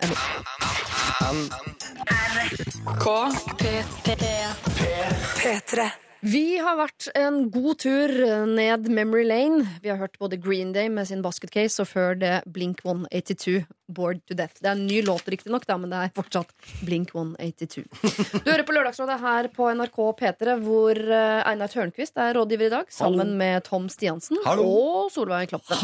P3. 5.41 6.10
Vi 6.21 6.59
har 6.61 6.77
vært 6.77 7.07
en 7.17 7.47
god 7.53 7.79
tur 7.81 8.13
ned 8.51 8.89
memory 8.93 9.25
lane. 9.25 9.65
Vi 9.81 9.89
har 9.89 9.97
hørt 9.97 10.19
både 10.21 10.37
Green 10.37 10.75
Day 10.77 10.91
med 10.93 11.09
sin 11.09 11.23
Basket 11.25 11.53
Case 11.55 11.81
og 11.81 11.89
før 11.89 12.19
det 12.21 12.33
Blink 12.45 12.83
182, 12.85 13.63
Bored 13.91 14.21
to 14.29 14.37
Death. 14.37 14.61
Det 14.61 14.69
er 14.69 14.77
en 14.77 14.85
ny 14.87 15.01
låt, 15.07 15.25
riktignok, 15.33 15.65
men 15.81 15.89
det 15.91 16.03
er 16.05 16.13
fortsatt 16.15 16.53
Blink 16.85 17.15
182. 17.15 17.87
Du 18.45 18.51
hører 18.51 18.67
på 18.69 18.77
Lørdagsrådet 18.77 19.17
her 19.23 19.49
på 19.55 19.71
NRK 19.79 20.01
P3, 20.21 20.59
hvor 20.61 21.01
eh, 21.01 21.41
Einar 21.49 21.73
Tørnquist 21.73 22.21
er 22.21 22.37
rådgiver 22.37 22.69
i 22.69 22.75
dag, 22.75 22.93
sammen 22.93 23.33
med 23.41 23.65
Tom 23.67 23.89
Stiansen 23.93 24.43
Hallo. 24.45 24.69
og 24.69 25.09
Solveig 25.15 25.49
Kloppen. 25.55 25.81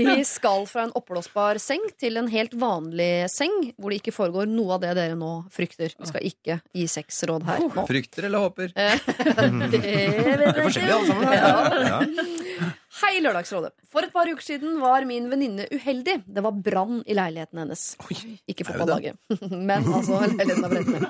Vi 0.00 0.18
skal 0.26 0.66
fra 0.66 0.88
en 0.88 0.94
oppblåsbar 0.98 1.62
seng 1.62 1.86
til 2.00 2.18
en 2.18 2.28
helt 2.32 2.58
vanlig 2.58 3.30
seng, 3.30 3.54
hvor 3.78 3.94
det 3.94 4.00
ikke 4.02 4.16
foregår 4.18 4.50
noe 4.50 4.76
av 4.76 4.82
det 4.82 4.96
dere 4.98 5.14
nå 5.18 5.32
frykter. 5.54 5.94
Vi 5.94 6.10
skal 6.10 6.26
ikke 6.26 6.58
gi 6.74 6.86
sexråd 6.90 7.46
her 7.46 7.64
nå. 7.68 7.86
Frykter 7.88 8.26
eller 8.26 8.48
håper? 8.48 8.74
Det 9.70 9.80
vet 9.80 9.84
er 9.84 10.44
jeg 10.44 10.66
forskjellig, 10.66 10.92
alle 10.94 11.06
sammen. 11.10 11.32
Ja. 11.34 11.54
Ja. 11.86 12.70
Hei, 13.00 13.20
Lørdagsrådet. 13.24 13.70
For 13.88 14.04
et 14.04 14.12
par 14.12 14.28
uker 14.28 14.44
siden 14.44 14.74
var 14.82 15.06
min 15.08 15.28
venninne 15.30 15.64
uheldig. 15.72 16.18
Det 16.26 16.42
var 16.44 16.56
brann 16.66 16.98
i 17.08 17.14
leiligheten 17.16 17.62
hennes. 17.62 17.84
Ikke 18.50 18.66
fotballaget, 18.68 19.16
men 19.70 19.86
altså 19.88 20.18
leiligheten 20.26 20.66
av 20.66 20.74
brent 20.74 20.90
ned. 20.92 21.06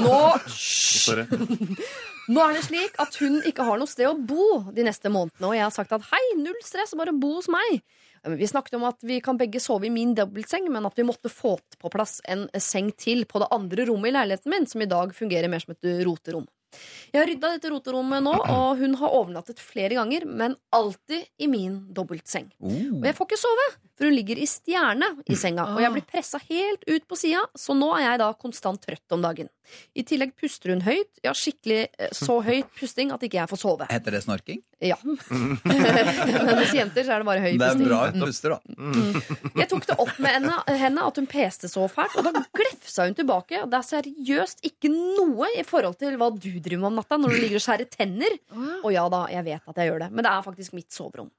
Nå 0.00 0.20
Sorry. 0.50 1.26
Nå 2.26 2.42
er 2.42 2.56
det 2.56 2.64
slik 2.66 2.96
at 3.02 3.14
hun 3.22 3.38
ikke 3.46 3.68
har 3.68 3.78
noe 3.78 3.90
sted 3.90 4.08
å 4.08 4.16
bo 4.18 4.64
de 4.74 4.86
neste 4.88 5.12
månedene, 5.12 5.46
og 5.46 5.54
jeg 5.54 5.62
har 5.62 5.74
sagt 5.76 5.94
at 5.94 6.08
hei, 6.10 6.24
null 6.40 6.58
stress, 6.66 6.96
bare 6.98 7.14
bo 7.14 7.36
hos 7.36 7.46
meg. 7.52 7.78
Vi 8.26 8.48
snakket 8.50 8.74
om 8.80 8.88
at 8.88 8.98
vi 9.06 9.20
kan 9.22 9.38
begge 9.38 9.60
sove 9.62 9.86
i 9.86 9.92
min 9.94 10.16
dobbeltseng, 10.16 10.66
men 10.74 10.88
at 10.88 10.98
vi 10.98 11.06
måtte 11.06 11.30
få 11.30 11.54
på 11.78 11.92
plass 11.92 12.18
en 12.26 12.48
seng 12.58 12.90
til 12.98 13.22
på 13.30 13.38
det 13.44 13.52
andre 13.54 13.86
rommet 13.86 14.10
i 14.10 14.16
leiligheten 14.16 14.50
min, 14.50 14.66
som 14.66 14.82
i 14.82 14.90
dag 14.90 15.14
fungerer 15.14 15.52
mer 15.52 15.62
som 15.62 15.76
et 15.76 15.92
roterom. 16.08 16.48
Jeg 17.12 17.20
har 17.20 17.28
rydda 17.30 17.52
dette 17.56 17.72
roterommet 17.72 18.24
nå, 18.26 18.34
og 18.56 18.82
hun 18.82 18.96
har 19.00 19.16
overnattet 19.16 19.62
flere 19.62 19.98
ganger, 19.98 20.26
men 20.28 20.56
alltid 20.76 21.26
i 21.42 21.50
min 21.50 21.80
dobbeltseng. 21.96 22.50
Oh. 22.60 22.78
Og 23.00 23.08
jeg 23.08 23.18
får 23.18 23.30
ikke 23.30 23.40
sove, 23.40 23.68
for 23.96 24.08
hun 24.08 24.16
ligger 24.16 24.38
i 24.38 24.46
stjerne 24.48 25.08
i 25.26 25.36
senga. 25.38 25.70
Og 25.74 25.82
jeg 25.82 25.94
blir 25.94 26.06
pressa 26.08 26.40
helt 26.48 26.84
ut 26.86 27.06
på 27.08 27.18
sida, 27.18 27.46
så 27.56 27.76
nå 27.76 27.92
er 27.96 28.10
jeg 28.10 28.22
da 28.22 28.30
konstant 28.36 28.82
trøtt 28.84 29.16
om 29.16 29.24
dagen. 29.24 29.48
I 29.98 30.04
tillegg 30.06 30.34
puster 30.38 30.70
hun 30.70 30.82
høyt. 30.86 31.10
Ja, 31.24 31.32
skikkelig 31.34 31.78
eh, 31.98 32.12
så 32.14 32.38
høyt 32.44 32.68
pusting 32.78 33.10
at 33.14 33.24
ikke 33.26 33.40
jeg 33.40 33.50
får 33.50 33.60
sove. 33.60 33.88
Heter 33.90 34.14
det 34.14 34.20
snorking? 34.22 34.60
Ja. 34.84 34.98
Men 35.66 36.60
hos 36.60 36.74
jenter 36.76 37.06
så 37.06 37.16
er 37.16 37.24
det 37.24 37.28
bare 37.28 37.42
høy 37.42 37.56
Det 37.58 37.70
er 37.72 37.80
bra 37.80 38.00
hun 38.10 38.26
puster, 38.26 38.54
da. 38.54 38.60
Jeg 39.56 39.68
tok 39.72 39.88
det 39.88 39.96
opp 40.04 40.20
med 40.22 40.36
henne, 40.36 40.58
henne 40.84 41.06
at 41.08 41.18
hun 41.20 41.28
peste 41.30 41.70
så 41.72 41.86
fælt, 41.90 42.18
og 42.20 42.28
da 42.28 42.44
glefsa 42.60 43.08
hun 43.08 43.16
tilbake. 43.18 43.62
Og 43.64 43.72
det 43.72 43.80
er 43.80 43.88
seriøst 43.90 44.62
ikke 44.70 44.92
noe 44.92 45.50
i 45.56 45.64
forhold 45.66 45.98
til 46.02 46.18
hva 46.20 46.30
du 46.36 46.50
driver 46.60 46.84
med 46.84 46.92
om 46.92 47.00
natta 47.00 47.18
når 47.20 47.34
du 47.34 47.40
ligger 47.40 47.60
og 47.62 47.66
skjærer 47.66 47.90
tenner. 47.90 48.38
Og 48.84 48.92
ja 48.94 49.08
da, 49.12 49.24
jeg 49.32 49.48
vet 49.48 49.72
at 49.72 49.82
jeg 49.82 49.90
gjør 49.90 50.06
det, 50.06 50.12
men 50.12 50.28
det 50.28 50.34
er 50.36 50.46
faktisk 50.46 50.76
mitt 50.76 50.92
soverom. 50.94 51.32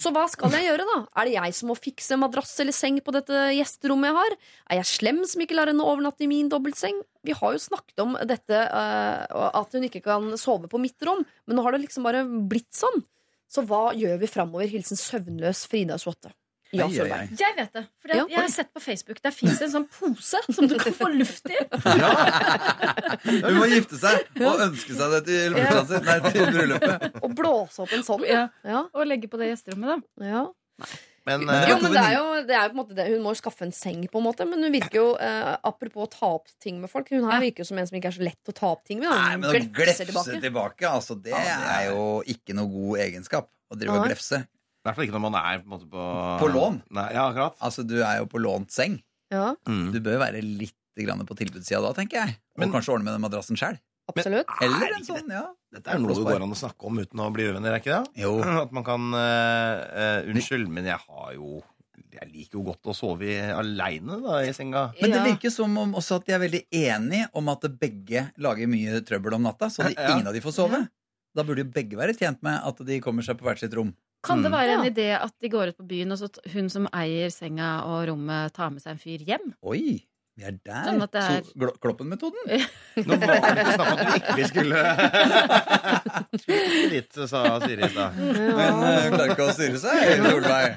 Så 0.00 0.10
hva 0.12 0.24
skal 0.30 0.52
jeg 0.56 0.66
gjøre, 0.66 0.84
da? 0.88 0.98
Er 1.20 1.28
det 1.28 1.34
jeg 1.36 1.56
som 1.56 1.70
må 1.70 1.76
fikse 1.78 2.18
madrass 2.20 2.52
eller 2.62 2.74
seng 2.76 2.98
på 3.04 3.14
dette 3.14 3.46
gjesterommet 3.56 4.10
jeg 4.10 4.18
har? 4.18 4.36
Er 4.68 4.80
jeg 4.80 4.90
slem 4.90 5.22
som 5.30 5.44
ikke 5.44 5.56
lar 5.56 5.70
henne 5.70 5.86
overnatte 5.86 6.26
i 6.26 6.30
min 6.30 6.50
dobbeltseng? 6.52 6.98
Vi 7.24 7.36
har 7.38 7.54
jo 7.54 7.62
snakket 7.62 8.04
om 8.04 8.16
dette, 8.28 8.58
uh, 8.68 9.50
at 9.54 9.76
hun 9.76 9.86
ikke 9.88 10.02
kan 10.04 10.32
sove 10.40 10.68
på 10.70 10.80
mitt 10.82 11.00
rom, 11.06 11.24
men 11.46 11.56
nå 11.56 11.64
har 11.64 11.76
det 11.76 11.84
liksom 11.86 12.06
bare 12.06 12.24
blitt 12.26 12.72
sånn. 12.76 13.04
Så 13.48 13.62
hva 13.68 13.92
gjør 13.96 14.18
vi 14.20 14.30
framover? 14.30 14.68
Hilsen 14.68 14.98
søvnløs 14.98 15.64
Frida 15.70 15.96
28. 16.00 16.34
Ja, 16.78 16.88
Solveig. 16.90 17.30
Jeg 17.40 17.56
vet 17.58 17.72
det. 17.78 17.84
For 18.02 18.08
det, 18.12 18.16
Ja. 18.18 18.24
jeg 18.34 18.40
har 18.42 18.50
sett 18.54 18.70
på 18.74 18.80
Facebook 18.84 19.20
Der 19.22 19.30
fins 19.34 19.58
det 19.60 19.68
en 19.68 19.74
sånn 19.76 19.86
pose 19.88 20.40
som 20.54 20.68
du 20.70 20.76
kan 20.80 20.92
få 20.96 21.08
luft 21.14 21.46
i. 21.50 21.58
Hun 23.44 23.56
må 23.58 23.66
gifte 23.70 23.98
seg 24.00 24.28
og 24.42 24.62
ønske 24.68 24.96
seg 24.98 25.16
det 25.16 25.22
til 25.30 25.56
bursdagen 25.56 25.88
sin. 25.90 26.04
Nei, 26.10 26.18
til 26.34 26.46
bryllupet. 26.52 27.18
Og 27.24 27.34
blåse 27.38 27.82
opp 27.84 27.94
en 27.96 28.06
sånn. 28.06 28.26
Ja. 28.28 28.46
Ja, 28.66 28.84
Og 28.94 29.06
legge 29.08 29.30
på 29.32 29.40
det 29.40 29.52
gjesterommet, 29.54 30.04
da. 30.20 30.30
ja. 30.30 30.44
Men, 31.24 31.46
Men 31.48 31.54
eh, 31.56 31.70
Jo, 31.70 31.76
men 31.80 31.94
det 31.94 32.00
er 32.02 32.14
jo, 32.18 32.24
det 32.44 32.52
er 32.52 32.66
jo 32.66 32.68
på 32.68 32.74
en 32.74 32.80
måte 32.82 32.96
det. 32.98 33.04
Hun 33.14 33.22
må 33.24 33.32
jo 33.32 33.38
skaffe 33.40 33.64
en 33.64 33.72
seng, 33.72 34.02
på 34.12 34.20
en 34.20 34.26
måte. 34.26 34.44
Men 34.48 34.60
hun 34.66 34.74
virker 34.74 34.98
jo, 34.98 35.04
uh, 35.16 35.54
apropos 35.64 36.04
å 36.04 36.10
ta 36.12 36.28
opp 36.36 36.50
ting 36.60 36.82
med 36.82 36.92
folk, 36.92 37.08
hun 37.14 37.24
her 37.30 37.40
virker 37.40 37.64
jo 37.64 37.68
som 37.70 37.80
en 37.80 37.88
som 37.88 37.96
ikke 37.96 38.10
er 38.12 38.16
så 38.18 38.26
lett 38.26 38.50
å 38.52 38.54
ta 38.58 38.72
opp 38.74 38.82
ting 38.84 39.00
med. 39.00 39.08
da. 39.08 39.16
Nei, 39.30 39.38
men 39.40 39.48
å 39.48 39.62
glefse 39.78 40.36
tilbake, 40.42 40.84
altså, 40.90 41.16
det 41.24 41.32
er 41.32 41.86
jo 41.88 42.02
ikke 42.34 42.56
noe 42.58 42.68
god 42.74 43.00
egenskap. 43.06 43.48
Å 43.72 43.78
drive 43.80 43.96
og 43.96 44.04
glefse. 44.10 44.42
I 44.84 44.88
hvert 44.90 44.98
fall 44.98 45.06
ikke 45.06 45.16
når 45.16 45.22
man 45.24 45.36
er 45.40 45.60
på, 45.62 45.64
en 45.64 45.72
måte, 45.72 45.86
på 45.88 46.04
På 46.42 46.48
lån? 46.52 46.74
Nei, 46.92 47.06
ja, 47.16 47.22
akkurat. 47.30 47.54
Altså, 47.64 47.86
du 47.88 47.94
er 48.04 48.18
jo 48.20 48.26
på 48.28 48.40
lånt 48.44 48.70
seng. 48.74 48.98
Ja, 49.32 49.54
Mm. 49.64 49.86
Du 49.94 50.00
bør 50.04 50.18
være 50.20 50.42
litt 50.44 50.76
grann 51.00 51.24
på 51.26 51.34
tilbudssida 51.34 51.80
da, 51.82 51.92
tenker 51.96 52.20
jeg. 52.20 52.36
Og 52.54 52.60
Men- 52.60 52.70
kanskje 52.74 52.92
ordne 52.92 53.04
med 53.08 53.14
den 53.16 53.24
madrassen 53.24 53.56
sjøl. 53.56 53.78
absolutt. 54.06 54.44
Eller 54.60 54.84
er 54.84 54.94
en 54.98 55.04
sånn, 55.08 55.30
ja. 55.32 55.46
Dette 55.72 55.88
er 55.90 55.98
noe 55.98 56.12
det 56.12 56.22
går 56.22 56.42
an 56.44 56.52
å 56.52 56.58
snakke 56.60 56.84
om 56.84 56.98
uten 57.00 57.18
å 57.24 57.32
bli 57.32 57.44
uvenner, 57.48 57.72
er 57.72 57.80
ikke 57.80 58.04
det? 58.04 58.20
Jo. 58.20 58.34
At 58.64 58.70
man 58.76 58.84
kan 58.84 59.08
uh, 59.16 60.20
eh, 60.20 60.28
Unnskyld, 60.28 60.68
men 60.68 60.84
jeg 60.84 61.00
har 61.00 61.32
jo 61.34 61.62
Jeg 62.12 62.28
liker 62.30 62.58
jo 62.60 62.62
godt 62.68 62.84
å 62.92 62.94
sove 62.94 63.32
aleine 63.56 64.20
i 64.46 64.52
senga. 64.52 64.92
Men 65.00 65.10
det 65.10 65.22
virker 65.24 65.50
som 65.50 65.72
om 65.78 65.94
også 65.98 66.20
at 66.20 66.26
de 66.28 66.32
er 66.36 66.38
veldig 66.44 66.60
enige 66.70 67.26
om 67.34 67.48
at 67.48 67.64
begge 67.80 68.28
lager 68.38 68.68
mye 68.70 69.00
trøbbel 69.02 69.34
om 69.34 69.42
natta, 69.48 69.66
så 69.66 69.88
de, 69.88 69.94
Ja. 69.98 70.12
ingen 70.14 70.28
av 70.28 70.34
de 70.36 70.40
får 70.44 70.52
sove. 70.54 70.78
Da 71.34 71.42
burde 71.42 71.64
jo 71.64 71.72
begge 71.74 71.96
være 71.98 72.14
tjent 72.14 72.38
med 72.46 72.60
at 72.62 72.78
de 72.86 73.00
kommer 73.02 73.24
seg 73.26 73.40
på 73.40 73.48
hvert 73.48 73.58
sitt 73.58 73.74
rom. 73.74 73.90
Kan 74.24 74.42
det 74.42 74.50
Mm. 74.50 74.56
være 74.56 74.70
en 74.78 74.84
Ja. 74.84 74.90
idé 74.90 75.08
at 75.22 75.32
de 75.40 75.48
går 75.52 75.68
ut 75.68 75.76
på 75.78 75.86
byen, 75.86 76.12
og 76.12 76.18
så 76.18 76.28
hun 76.52 76.68
som 76.72 76.88
eier 76.94 77.30
senga 77.30 77.82
og 77.84 78.08
rommet, 78.08 78.52
tar 78.54 78.70
med 78.70 78.80
seg 78.82 78.92
en 78.92 78.98
fyr 78.98 79.18
hjem? 79.26 79.52
Oi, 79.62 80.00
vi 80.36 80.42
er 80.44 80.56
der. 80.64 80.84
Sånn 80.88 81.02
er- 81.02 81.42
Så 81.42 81.78
Kloppen-metoden? 81.80 82.42
Nå 82.96 83.18
var 83.20 83.54
det 83.54 83.66
ikke 83.66 83.74
snakk 83.76 83.92
om 83.92 83.98
at 83.98 84.06
vi 84.06 84.20
ikke 84.20 84.48
skulle 84.48 84.80
Skulle 86.40 86.90
dit, 86.90 87.12
sa 87.28 87.60
Siri 87.60 87.82
i 87.84 87.88
stad. 87.92 88.16
Men 88.18 88.80
uh, 88.82 89.10
klarer 89.14 89.30
ikke 89.34 89.46
å 89.48 89.54
styre 89.54 89.78
seg, 89.78 89.96
Solveig. 90.24 90.70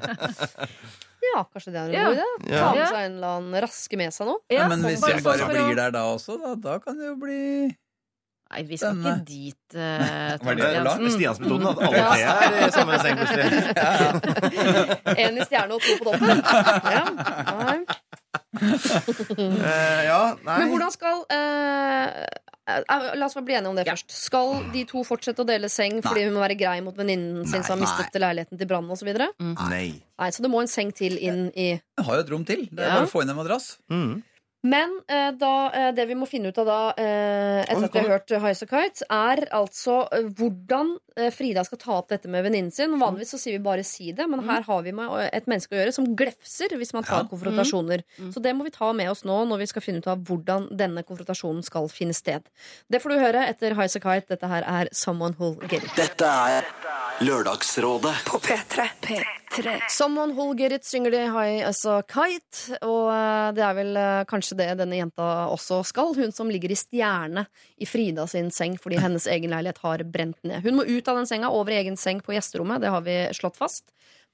Ja, 1.28 1.42
kanskje 1.52 1.72
det 1.74 1.80
er 1.82 1.88
en 1.88 1.94
Ja. 1.94 2.06
god 2.06 2.18
idé. 2.18 2.28
Ta 2.54 2.70
med 2.76 2.88
seg 2.88 3.00
en 3.08 3.16
eller 3.18 3.32
annen 3.40 3.62
raske 3.66 3.98
med 4.00 4.14
seg 4.16 4.28
nå. 4.30 4.36
Ja, 4.54 4.68
Men 4.70 4.84
hvis 4.86 5.02
hun 5.04 5.24
bare 5.26 5.50
blir 5.50 5.76
der 5.76 5.92
da 5.92 6.04
også, 6.14 6.38
da, 6.44 6.56
da 6.56 6.78
kan 6.80 6.98
det 7.00 7.08
jo 7.10 7.16
bli 7.20 7.42
Nei, 8.48 8.62
vi 8.64 8.78
skal 8.80 8.96
Denne. 8.96 9.12
ikke 9.18 9.26
dit, 9.28 9.76
uh, 9.76 9.80
Var 10.46 10.56
det 10.56 10.68
Stiansen. 10.72 11.10
Stians-metoden? 11.18 11.68
At 11.68 11.78
alle 11.84 12.00
tre 12.08 12.22
er 12.24 12.68
i 12.68 12.72
samme 12.72 13.00
seng 13.04 13.16
plutselig? 13.20 13.48
En 15.26 15.38
i 15.38 15.48
stjerne 15.50 15.76
og 15.76 15.82
to 15.84 15.98
på 16.00 16.04
toppen. 16.08 16.38
Ja. 16.96 17.04
Nei. 17.60 17.80
Eh, 18.58 20.02
ja, 20.08 20.22
nei. 20.46 20.58
Men 20.62 20.72
hvordan 20.72 20.94
skal 20.94 21.20
uh, 21.28 22.08
eh, 22.72 22.88
La 22.88 23.28
oss 23.28 23.36
bare 23.38 23.46
bli 23.48 23.58
enige 23.58 23.72
om 23.72 23.78
det 23.78 23.86
først. 23.88 24.12
Skal 24.16 24.54
de 24.74 24.84
to 24.90 25.04
fortsette 25.08 25.44
å 25.44 25.48
dele 25.48 25.70
seng 25.72 26.00
fordi 26.06 26.26
hun 26.28 26.36
må 26.38 26.44
være 26.44 26.58
grei 26.60 26.78
mot 26.86 26.96
venninnen 26.98 27.46
sin 27.48 27.64
som 27.64 27.76
har 27.76 27.82
Nei. 27.82 27.86
mistet 27.88 28.22
leiligheten 28.24 28.62
til 28.62 28.70
brannen 28.70 28.92
osv.? 28.96 29.12
Nei. 29.12 29.86
Nei, 30.00 30.32
så 30.34 30.44
det 30.46 30.52
må 30.54 30.64
en 30.64 30.72
seng 30.72 30.92
til 30.96 31.20
inn 31.20 31.48
i 31.56 31.70
Jeg 31.76 32.08
har 32.08 32.20
jo 32.20 32.26
et 32.26 32.34
rom 32.34 32.48
til. 32.48 32.66
Det 32.72 32.84
er 32.84 32.88
Ja. 32.88 32.98
bare 33.02 33.10
å 33.10 33.14
få 33.14 33.24
inn 33.24 33.36
en 33.36 33.40
madrass. 33.40 33.78
Mm. 33.92 34.24
Men 34.68 34.94
eh, 35.08 35.30
da, 35.40 35.52
eh, 35.72 35.90
det 35.96 36.06
vi 36.10 36.16
må 36.18 36.28
finne 36.28 36.50
ut 36.52 36.58
av 36.62 36.68
da, 36.68 36.78
eh, 37.00 37.62
etter 37.64 37.86
at 37.88 37.94
vi 37.94 38.02
har 38.04 38.10
hørt 38.18 38.34
Highasakite, 38.34 39.06
er 39.14 39.44
altså 39.56 40.00
hvordan 40.38 40.96
Frida 41.34 41.64
skal 41.66 41.80
ta 41.82 41.94
opp 41.98 42.12
dette 42.12 42.30
med 42.30 42.44
venninnen 42.46 42.70
sin. 42.74 42.92
Vanligvis 43.02 43.32
så 43.34 43.40
sier 43.42 43.56
vi 43.56 43.64
bare 43.66 43.82
si 43.88 44.12
det, 44.14 44.28
men 44.30 44.44
her 44.46 44.62
har 44.68 44.84
vi 44.86 44.92
med 44.94 45.16
et 45.34 45.48
menneske 45.50 45.74
å 45.74 45.80
gjøre 45.80 45.94
som 45.96 46.10
glefser 46.20 46.76
hvis 46.78 46.94
man 46.94 47.08
tar 47.08 47.24
Ja. 47.24 47.30
konfrontasjoner. 47.32 48.04
Så 48.36 48.42
det 48.44 48.54
må 48.54 48.68
vi 48.68 48.74
ta 48.76 48.92
med 48.94 49.10
oss 49.10 49.24
nå 49.26 49.40
når 49.50 49.64
vi 49.64 49.70
skal 49.72 49.82
finne 49.82 50.04
ut 50.04 50.12
av 50.12 50.22
hvordan 50.28 50.68
denne 50.78 51.02
konfrontasjonen 51.08 51.64
skal 51.66 51.90
finne 51.90 52.14
sted. 52.14 52.44
Det 52.92 53.02
får 53.02 53.10
du 53.16 53.18
høre 53.24 53.48
etter 53.50 53.74
Highasakite. 53.74 54.28
Dette 54.36 54.48
her 54.52 54.62
er 54.68 54.90
Someone 54.94 55.34
Who'll 55.40 55.58
Get 55.68 55.84
It. 55.90 55.96
Dette 55.98 56.30
er 56.30 56.70
Lørdagsrådet 57.26 58.14
På 58.30 58.38
P3. 58.46 58.90
P3. 59.02 59.24
P3. 59.52 59.80
Someone 59.90 60.34
Hold 60.34 60.58
get 60.60 60.86
synger 60.86 61.12
de 61.12 61.22
High 61.32 61.68
as 61.68 61.86
a 61.86 62.02
Kite. 62.08 62.78
Og 62.86 63.10
eh, 63.14 63.50
det 63.58 63.64
er 63.66 63.78
vel 63.78 64.00
eh, 64.00 64.26
kanskje 64.30 64.58
det 64.60 64.70
denne 64.80 65.00
jenta 65.00 65.48
også 65.54 65.82
skal. 65.88 66.14
Hun 66.18 66.34
som 66.36 66.52
ligger 66.52 66.74
i 66.74 66.80
stjerne 66.80 67.48
i 67.78 67.88
Frida 67.90 68.28
sin 68.28 68.52
seng 68.54 68.78
fordi 68.82 69.00
hennes 69.02 69.28
egen 69.32 69.54
leilighet 69.54 69.82
har 69.84 70.04
brent 70.04 70.40
ned. 70.44 70.62
Hun 70.66 70.80
må 70.80 70.88
ut 70.88 71.08
av 71.08 71.22
den 71.22 71.30
senga, 71.30 71.52
over 71.52 71.74
i 71.74 71.82
egen 71.82 71.98
seng 72.00 72.22
på 72.24 72.36
gjesterommet. 72.36 72.84
Det 72.84 72.94
har 72.94 73.04
vi 73.08 73.20
slått 73.38 73.60
fast. 73.60 73.88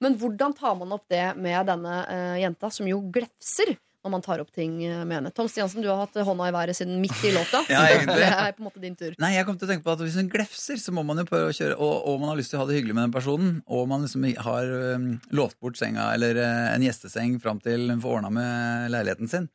Men 0.03 0.17
hvordan 0.19 0.55
tar 0.57 0.75
man 0.79 0.95
opp 0.95 1.05
det 1.11 1.25
med 1.39 1.69
denne 1.69 1.97
eh, 2.09 2.37
jenta, 2.43 2.71
som 2.73 2.89
jo 2.89 2.99
glefser 3.13 3.75
når 4.03 4.11
man 4.11 4.23
tar 4.25 4.41
opp 4.43 4.51
ting 4.51 4.75
eh, 4.83 5.01
med 5.07 5.17
henne? 5.17 5.31
Tom 5.35 5.47
Stiansen, 5.51 5.83
du 5.83 5.87
har 5.87 6.01
hatt 6.01 6.17
hånda 6.27 6.49
i 6.49 6.53
været 6.55 6.77
siden 6.77 6.99
midt 7.01 7.23
i 7.23 7.31
låta. 7.35 7.63
Ja, 7.71 7.85
det 8.03 8.27
er 8.27 8.51
på 8.55 8.63
en 8.63 8.67
måte 8.67 8.83
din 8.83 8.97
tur. 8.99 9.15
Nei, 9.21 9.33
jeg 9.37 9.47
kom 9.47 9.57
til 9.59 9.69
å 9.69 9.71
tenke 9.71 9.85
på 9.85 9.93
at 9.95 10.03
Hvis 10.03 10.17
hun 10.19 10.29
glefser, 10.31 10.79
så 10.81 10.93
må 10.95 11.05
man 11.07 11.21
jo 11.21 11.27
prøve 11.29 11.51
å 11.51 11.55
kjøre 11.55 11.77
Og, 11.79 11.93
og 12.11 12.19
man 12.21 12.33
har 12.33 12.39
lyst 12.39 12.51
til 12.53 12.59
å 12.59 12.63
ha 12.63 12.69
det 12.69 12.77
hyggelig 12.77 12.97
med 12.97 13.07
den 13.07 13.15
personen, 13.15 13.55
og 13.71 13.87
man 13.91 14.03
liksom 14.05 14.27
har 14.45 14.71
um, 14.97 15.09
lovt 15.35 15.59
bort 15.63 15.79
senga 15.79 16.11
eller 16.17 16.39
uh, 16.41 16.73
en 16.73 16.83
gjesteseng 16.83 17.39
fram 17.43 17.61
til 17.63 17.87
hun 17.93 18.03
får 18.03 18.19
ordna 18.19 18.31
med 18.33 18.93
leiligheten 18.93 19.31
sin, 19.31 19.47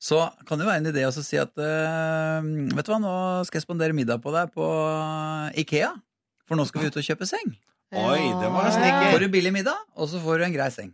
så 0.00 0.26
kan 0.48 0.60
det 0.60 0.68
være 0.68 0.82
en 0.82 0.90
idé 0.92 1.06
å 1.08 1.12
si 1.14 1.38
at 1.40 1.52
uh, 1.60 2.40
Vet 2.76 2.88
du 2.88 2.92
hva, 2.92 3.00
nå 3.02 3.14
skal 3.48 3.60
jeg 3.60 3.66
spandere 3.66 3.96
middag 3.96 4.24
på 4.24 4.32
deg 4.34 4.52
på 4.56 4.66
Ikea. 5.62 5.94
For 6.46 6.58
nå 6.58 6.66
skal 6.68 6.84
vi 6.84 6.92
ut 6.92 7.00
og 7.00 7.06
kjøpe 7.06 7.26
seng. 7.28 7.56
Oi, 7.96 8.22
det 8.40 8.48
var 8.50 8.70
Får 9.12 9.22
du 9.22 9.28
billig 9.30 9.52
middag, 9.54 9.78
og 9.94 10.08
så 10.10 10.20
får 10.22 10.40
du 10.40 10.46
en 10.46 10.54
grei 10.54 10.70
seng. 10.74 10.92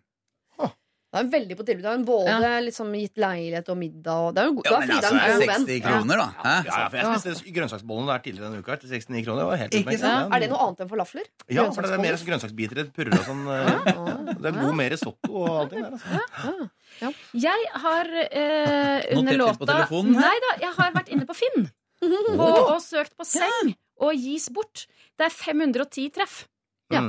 Det 1.12 1.20
er 1.20 1.26
veldig 1.28 1.56
på 1.58 1.64
tilbud. 1.68 1.84
Det 1.84 2.06
både 2.08 2.36
liksom 2.64 2.92
gitt 2.96 3.18
leilighet 3.20 3.66
og 3.68 3.76
middag. 3.76 4.20
Og 4.24 4.30
det 4.32 4.40
er 4.40 4.46
jo, 4.48 4.62
Ja, 4.64 4.78
er 4.78 4.86
men 4.86 4.92
altså, 4.96 5.10
en 5.12 5.18
god 5.20 5.42
venn. 5.50 5.66
60 5.68 5.82
kroner, 5.84 6.20
da. 6.22 6.28
Ja, 6.32 6.52
Ja, 6.52 6.62
ja, 6.64 6.86
for 6.88 6.96
jeg 6.96 7.20
spiste 7.20 7.52
grønnsaksbollen 7.56 8.08
der 8.08 8.22
tidligere 8.24 8.48
denne 8.48 8.62
uka 8.64 8.76
til 8.80 8.88
69 8.88 9.26
kroner. 9.26 9.42
Det 9.42 9.48
var 9.50 9.60
helt 9.60 9.76
Ikke 9.76 9.98
sant? 10.00 10.32
Er 10.32 10.40
det 10.40 10.48
noe 10.54 10.62
annet 10.64 10.80
enn 10.80 10.90
falafler? 10.94 11.26
Ja, 11.52 11.66
for 11.68 11.84
det 11.84 11.92
er 11.92 12.02
mer 12.06 12.16
grønnsaksbiter, 12.30 12.88
purre 12.96 13.18
og 13.18 13.28
sånn. 13.28 13.44
eh, 13.52 14.32
Det 14.42 14.48
er 14.48 14.56
god 14.56 14.74
mer 14.80 14.90
risotto 14.96 15.36
og 15.42 15.52
allting 15.60 15.84
der. 15.84 15.92
Altså. 15.92 17.12
Jeg 17.44 17.68
har 17.84 18.10
eh, 18.24 19.12
under 19.18 19.38
låta. 19.42 19.78
Nei 20.08 20.34
da, 20.48 20.56
jeg 20.64 20.72
har 20.80 20.96
vært 20.96 21.12
inne 21.12 21.28
på 21.28 21.36
Finn 21.36 21.68
og, 22.40 22.40
og 22.40 22.80
søkt 22.82 23.12
på 23.20 23.28
seng 23.28 23.74
og 24.02 24.16
gis 24.16 24.48
bort. 24.50 24.86
Det 25.20 25.28
er 25.28 25.36
510 25.36 26.08
treff. 26.16 26.40
Ja. 26.92 27.04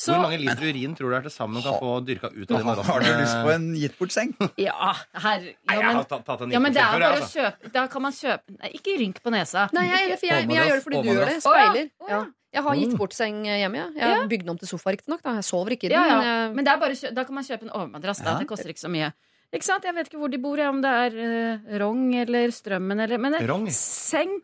Mm. 0.00 0.04
Så 0.04 0.14
Hvor 0.16 0.22
mange 0.24 0.38
liter 0.40 0.62
urin 0.64 0.94
tror 0.96 1.10
du 1.12 1.14
er 1.18 1.24
til 1.26 1.32
sammen 1.34 1.60
kan 1.62 1.74
få 1.76 1.90
dyrka 2.08 2.30
ut 2.32 2.50
av 2.50 2.56
de 2.56 2.64
madrassene? 2.64 2.92
Har 2.94 3.00
du 3.04 3.20
lyst 3.20 3.36
på 3.44 3.50
en 3.52 3.66
gitt 3.76 3.98
bort 3.98 4.12
seng? 4.14 4.30
Ja, 4.56 4.94
her 5.12 5.40
Nei, 5.44 5.52
ja, 5.68 5.74
jeg 5.76 5.84
men, 5.84 5.96
har 5.98 6.06
tatt, 6.08 6.24
tatt 6.24 6.40
en 6.46 6.54
ja, 6.54 6.60
men 6.64 6.72
det 6.72 6.80
er 6.80 6.94
før, 6.94 7.04
bare 7.04 7.18
å 7.18 7.20
altså. 7.20 7.44
kjøpe 7.44 7.72
Da 7.74 7.82
kan 7.92 8.02
man 8.06 8.12
kjøpe 8.16 8.54
Nei, 8.56 8.70
Ikke 8.80 8.94
rynk 8.96 9.20
på 9.20 9.32
nesa. 9.34 9.66
Nei, 9.76 9.84
jeg, 9.90 10.08
jeg, 10.14 10.20
jeg, 10.24 10.48
jeg 10.48 10.68
gjør 10.70 10.78
det 10.80 10.84
fordi 10.86 11.02
du 11.04 11.10
gjør 11.12 11.26
det. 11.28 11.36
Speiler. 11.44 11.90
Oh, 12.00 12.08
ja. 12.08 12.14
Ja. 12.16 12.22
Jeg 12.50 12.64
har 12.66 12.78
gitt 12.80 12.94
bort 12.98 13.12
seng 13.14 13.42
hjemme. 13.46 13.78
Jeg, 13.78 13.92
jeg 14.00 14.10
Ja. 14.16 14.22
bygde 14.26 14.42
den 14.48 14.50
om 14.50 14.58
til 14.58 14.66
sofa, 14.72 14.90
riktignok. 14.96 15.20
Jeg 15.22 15.44
sover 15.46 15.76
ikke 15.76 15.86
i 15.86 15.90
den. 15.92 16.00
Ja, 16.00 16.06
ja. 16.08 16.16
Men 16.16 16.26
jeg, 16.26 16.54
Men 16.56 16.64
det 16.66 16.72
er 16.72 16.80
bare, 16.82 17.12
da 17.20 17.24
kan 17.28 17.36
man 17.36 17.44
kjøpe 17.46 17.62
en 17.68 17.74
overmadrass. 17.76 18.22
Ja. 18.24 18.38
Det 18.40 18.48
koster 18.50 18.72
ikke 18.72 18.82
så 18.82 18.90
mye. 18.90 19.12
Ikke 19.54 19.66
sant? 19.68 19.84
Jeg 19.86 19.94
vet 19.94 20.08
ikke 20.10 20.18
hvor 20.22 20.30
de 20.32 20.38
bor, 20.42 20.62
om 20.66 20.80
det 20.82 20.90
er 21.04 21.14
uh, 21.20 21.76
Rong 21.84 22.02
eller 22.24 22.50
Strømmen 22.54 23.04
eller 23.04 23.18
Men 23.22 23.36
det- 23.36 23.44
Rong? 23.50 23.68
seng 23.74 24.34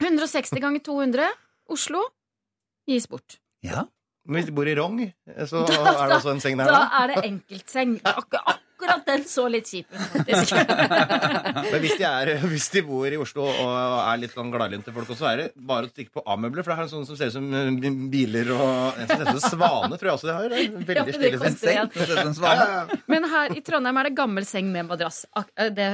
160 0.00 0.60
ganger 0.64 0.80
200 0.84 1.28
Oslo 1.72 2.02
gis 2.88 3.06
bort. 3.10 3.38
Ja. 3.64 3.84
Men 4.26 4.40
hvis 4.40 4.46
de 4.50 4.54
bor 4.58 4.68
i 4.68 4.76
Rong, 4.78 5.00
så 5.48 5.64
er 5.70 6.06
det 6.10 6.20
også 6.20 6.32
en 6.36 6.40
seng 6.44 6.58
der, 6.60 6.70
Da 6.70 6.78
da? 6.84 7.02
er 7.04 7.12
det 7.14 7.26
enkeltseng. 7.30 7.98
Ak 8.06 8.34
akkurat 8.76 9.06
den 9.08 9.22
så 9.24 9.46
litt 9.48 9.70
kjip 9.70 9.86
ut, 9.88 10.02
faktisk. 10.12 10.52
Men 11.72 11.78
hvis 11.80 11.94
de, 11.96 12.04
er, 12.04 12.30
hvis 12.50 12.66
de 12.74 12.82
bor 12.84 13.06
i 13.08 13.16
Oslo 13.22 13.46
og 13.48 13.70
er 14.02 14.20
litt 14.20 14.34
sånn 14.36 14.50
gladlynte 14.52 14.92
folk 14.92 15.08
også, 15.14 15.22
så 15.22 15.28
er 15.30 15.40
det 15.40 15.46
bare 15.56 15.88
å 15.88 15.92
stikke 15.92 16.18
på 16.18 16.24
A-møbler. 16.28 16.66
For 16.66 16.74
det 16.74 16.76
er 16.76 16.84
en 16.84 16.92
sånn 16.92 17.06
som 17.08 17.16
ser 17.18 17.32
ut 17.32 17.36
som 17.38 17.46
eh, 17.56 17.88
biler 18.12 18.50
og 18.52 19.00
En 19.00 19.08
som 19.08 19.16
ser 19.22 19.30
ut 19.30 19.40
som 19.46 19.56
svane, 19.56 19.96
tror 19.96 20.10
jeg 20.10 20.18
også 20.18 20.28
de 20.28 20.36
har. 20.36 20.48
Det 20.52 20.60
er 20.60 20.66
Ja, 20.66 20.84
Veldig 20.92 21.16
stille. 21.16 21.52
Seng, 21.56 21.76
Ja, 22.46 22.54
ja, 22.60 22.66
ja. 22.82 23.00
Men 23.10 23.30
her 23.32 23.56
i 23.56 23.62
Trondheim 23.64 24.02
er 24.02 24.10
det 24.10 24.16
gammel 24.18 24.44
seng 24.48 24.68
med 24.74 24.90
madrass. 24.92 25.22
Eh, 25.56 25.70
det, 25.72 25.88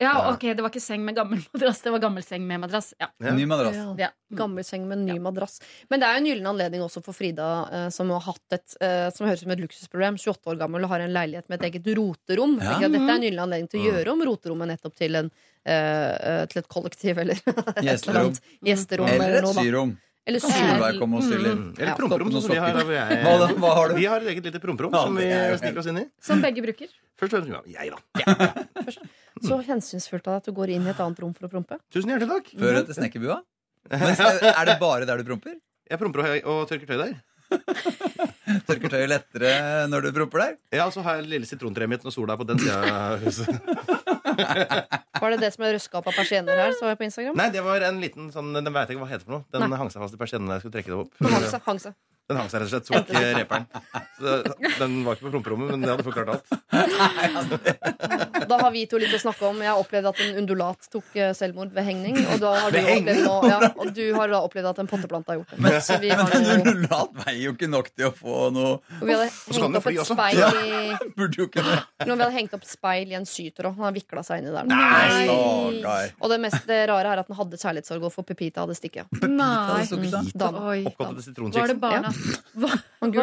ja, 0.00 0.12
ok, 0.32 0.44
det 0.54 0.62
var 0.62 0.70
ikke 0.70 0.80
seng 0.82 1.02
med 1.04 1.16
gammel 1.16 1.40
madrass, 1.54 1.80
det 1.82 1.90
var 1.90 1.98
gammel 2.02 2.22
seng 2.22 2.44
med 2.46 2.60
madrass. 2.62 2.92
Ja. 3.00 3.08
Ja. 3.18 3.32
Ny 3.34 3.46
madrass. 3.50 3.76
Ja. 3.98 4.08
Gammel 4.38 4.64
seng 4.64 4.86
med 4.88 4.98
ny 5.02 5.18
madrass. 5.18 5.58
Men 5.90 6.00
det 6.00 6.06
er 6.08 6.14
jo 6.14 6.22
en 6.22 6.28
gyllen 6.30 6.46
anledning 6.52 6.82
også 6.84 7.02
for 7.04 7.16
Frida, 7.16 7.48
eh, 7.72 7.88
som 7.94 8.10
har 8.14 8.20
hatt 8.28 8.56
et 8.58 8.76
eh, 8.80 9.08
Som 9.16 9.26
høres 9.26 9.42
ut 9.42 9.46
som 9.48 9.54
et 9.56 9.62
luksusproblem, 9.64 10.18
28 10.20 10.52
år 10.54 10.58
gammel 10.62 10.84
og 10.86 10.90
har 10.94 11.00
en 11.06 11.12
leilighet 11.16 11.48
med 11.48 11.58
et 11.62 11.68
eget 11.72 11.90
roterom. 11.98 12.58
Ja. 12.62 12.76
Ikke 12.78 12.92
Dette 12.94 13.04
er 13.08 13.14
en 13.18 13.26
gyllen 13.28 13.44
anledning 13.46 13.70
til 13.74 13.80
å 13.80 13.88
gjøre 13.92 14.12
om 14.14 14.22
roterommet 14.30 14.70
nettopp 14.74 14.94
til, 15.02 15.16
en, 15.22 15.30
eh, 15.66 16.44
til 16.52 16.62
et 16.62 16.68
kollektiv 16.68 17.18
eller 17.24 17.40
et 17.40 17.82
Gjesterom. 17.88 18.28
annet. 18.30 18.42
Gjesterom 18.70 19.08
Eller 19.10 19.24
eller 19.32 19.40
et 19.42 19.48
noe, 19.50 19.64
syrom. 19.64 19.96
Eller 20.28 20.42
Solveig 20.44 20.98
og? 21.00 21.08
Mm. 21.08 21.22
Eller 21.80 21.88
Ja. 21.88 21.94
promperom, 21.96 22.28
sånn 22.34 22.42
som 22.44 22.52
vi 22.52 22.58
har. 22.60 22.76
jeg- 22.76 23.22
Hva. 23.24 23.46
Hva 23.56 23.70
har 23.78 23.88
du? 23.88 23.94
Vi 23.96 24.04
har 24.04 24.20
et 24.20 24.28
eget 24.34 24.44
lite 24.44 24.60
promperom 24.60 24.92
Ja, 24.92 25.04
som 25.06 25.16
vi 25.16 25.24
er 25.24 25.56
sniker 25.56 25.78
oss 25.80 25.86
inn 25.88 26.02
i. 26.02 26.04
Som 26.20 26.42
begge 26.44 26.60
bruker. 26.60 26.90
Først 27.18 27.32
og 27.34 27.46
fremst 27.48 27.72
ja, 27.72 27.80
jeg, 27.80 27.94
da. 27.96 28.92
Så 29.46 29.60
hensynsfullt 29.68 30.26
av 30.26 30.36
deg 30.38 30.42
at 30.42 30.50
du 30.50 30.56
går 30.56 30.74
inn 30.74 30.86
i 30.88 30.92
et 30.92 31.00
annet 31.04 31.22
rom 31.22 31.32
for 31.36 31.48
å 31.48 31.52
prompe. 31.52 31.78
Tusen 31.94 32.10
hjertelig 32.12 32.30
takk. 32.32 32.52
Før 32.58 32.80
etter 32.82 32.98
snekkerbua? 32.98 33.40
Men 33.92 34.22
er 34.52 34.68
det 34.68 34.78
bare 34.82 35.08
der 35.08 35.22
du 35.22 35.28
promper? 35.28 35.58
Jeg 35.88 36.00
promper 36.00 36.24
og, 36.24 36.48
og 36.52 36.62
tørker 36.70 36.90
tøy 36.90 36.98
der. 37.00 37.18
Tørker 38.68 38.92
tøyet 38.92 39.08
lettere 39.08 39.52
når 39.88 40.08
du 40.08 40.10
promper 40.16 40.42
der? 40.42 40.56
Ja, 40.80 40.88
og 40.88 40.92
så 40.92 41.04
har 41.04 41.20
jeg 41.20 41.30
lille 41.30 41.48
sitrontreet 41.48 41.88
mitt 41.90 42.04
når 42.04 42.12
sola 42.12 42.34
er 42.34 42.40
på 42.40 42.46
den 42.48 42.60
sida 42.60 42.80
av 42.92 43.24
huset. 43.24 43.48
Var 45.18 45.32
det 45.34 45.38
det 45.42 45.50
som 45.54 45.64
jeg 45.64 45.74
røska 45.74 45.98
opp 45.98 46.10
av 46.12 46.18
persienner 46.18 46.60
her? 46.60 46.74
Så 46.78 46.90
jeg 46.90 46.98
på 47.00 47.06
Instagram? 47.08 47.38
Nei, 47.40 47.48
det 47.54 47.62
var 47.64 47.82
en 47.88 47.98
liten 48.02 48.28
sånn 48.34 48.52
Den 48.54 48.68
vet 48.70 48.90
jeg 48.90 48.98
ikke 48.98 49.02
hva 49.02 49.10
heter 49.10 49.24
for 49.24 49.38
noe. 49.38 49.46
Den 49.54 49.64
Nei. 49.64 49.78
hang 49.80 49.90
seg 49.90 50.04
fast 50.04 50.14
i 50.14 50.20
persiennene 50.20 50.58
jeg 50.58 50.64
skulle 50.64 50.76
trekke 50.76 50.92
det 50.92 50.98
opp. 51.00 51.10
Den 51.18 51.34
hang 51.34 51.48
seg. 51.48 51.64
Hang 51.66 51.80
seg. 51.82 51.96
Den 52.28 52.36
hang 52.36 52.48
seg 52.52 52.60
rett 52.60 52.68
og 52.68 52.72
slett. 52.74 52.88
Så 52.88 52.92
var 52.92 53.00
ikke 53.08 53.38
reperen. 53.38 53.64
Så 54.18 54.32
den 54.82 54.96
var 55.06 55.16
ikke 55.16 55.26
på 55.28 55.30
promperommet, 55.32 55.70
men 55.72 55.80
det 55.86 55.92
hadde 55.94 56.04
forklart 56.04 56.28
alt. 56.34 56.44
Da 58.48 58.58
har 58.60 58.72
vi 58.74 58.82
to 58.90 58.98
litt 59.00 59.14
å 59.16 59.20
snakke 59.22 59.48
om. 59.48 59.62
Jeg 59.64 59.70
har 59.72 59.80
opplevd 59.80 60.10
at 60.10 60.20
en 60.24 60.40
undulat 60.42 60.88
tok 60.92 61.16
eh, 61.16 61.30
selvmord 61.36 61.72
ved 61.72 61.86
hengning. 61.88 62.18
Og, 62.20 62.36
da 62.42 62.52
har 62.66 62.74
du 62.74 62.78
opplevd 62.82 63.22
nå, 63.24 63.36
ja, 63.48 63.60
og 63.80 63.92
du 63.96 64.04
har 64.16 64.28
da 64.32 64.42
opplevd 64.44 64.68
at 64.74 64.82
en 64.84 64.90
potteplante 64.90 65.32
har 65.32 65.40
gjort 65.40 65.54
det. 65.56 65.72
Så 65.86 65.96
vi 66.02 66.10
har 66.12 66.28
Men 66.28 66.44
en 66.50 66.60
undulat 66.66 67.16
veier 67.24 67.40
jo 67.46 67.54
ikke 67.56 67.70
nok 67.72 67.88
til 67.94 68.10
å 68.10 68.12
få 68.18 68.36
noe 68.52 68.76
og 68.76 69.06
vi 69.08 69.14
hadde 69.14 69.28
hengt 69.48 69.78
opp 69.80 69.88
et 69.88 70.12
speil 70.12 70.38
Ja. 70.38 70.50
i 70.52 71.10
Burde 71.16 71.40
jo 71.40 71.48
ikke 71.48 71.64
det. 71.64 71.78
Når 72.04 72.12
vi 72.12 72.18
hadde 72.26 72.36
hengt 72.36 72.56
opp 72.58 72.68
speil 72.68 73.12
i 73.12 73.16
en 73.18 73.28
sytråd. 73.28 73.72
Han 73.78 73.88
har 73.88 73.96
vikla 73.96 74.24
seg 74.26 74.42
inn 74.42 74.50
i 74.52 74.66
Nei. 74.68 75.80
Nei. 75.80 76.04
Og 76.20 76.32
det 76.32 76.40
mest 76.44 76.68
rare 76.68 77.14
er 77.14 77.22
at 77.24 77.30
den 77.30 77.38
hadde 77.38 77.60
kjærlighetssorg, 77.60 78.04
og 78.04 78.12
for 78.14 78.28
Pepita 78.28 78.66
hadde. 78.66 78.76
Nei. 79.32 79.82
Ikke 79.88 80.12
da. 80.12 80.22
Dame. 80.44 80.64
Oi. 80.74 80.78
Oppkalt 80.92 81.56
Var 81.56 81.72
det 81.72 81.78
barna 81.80 82.12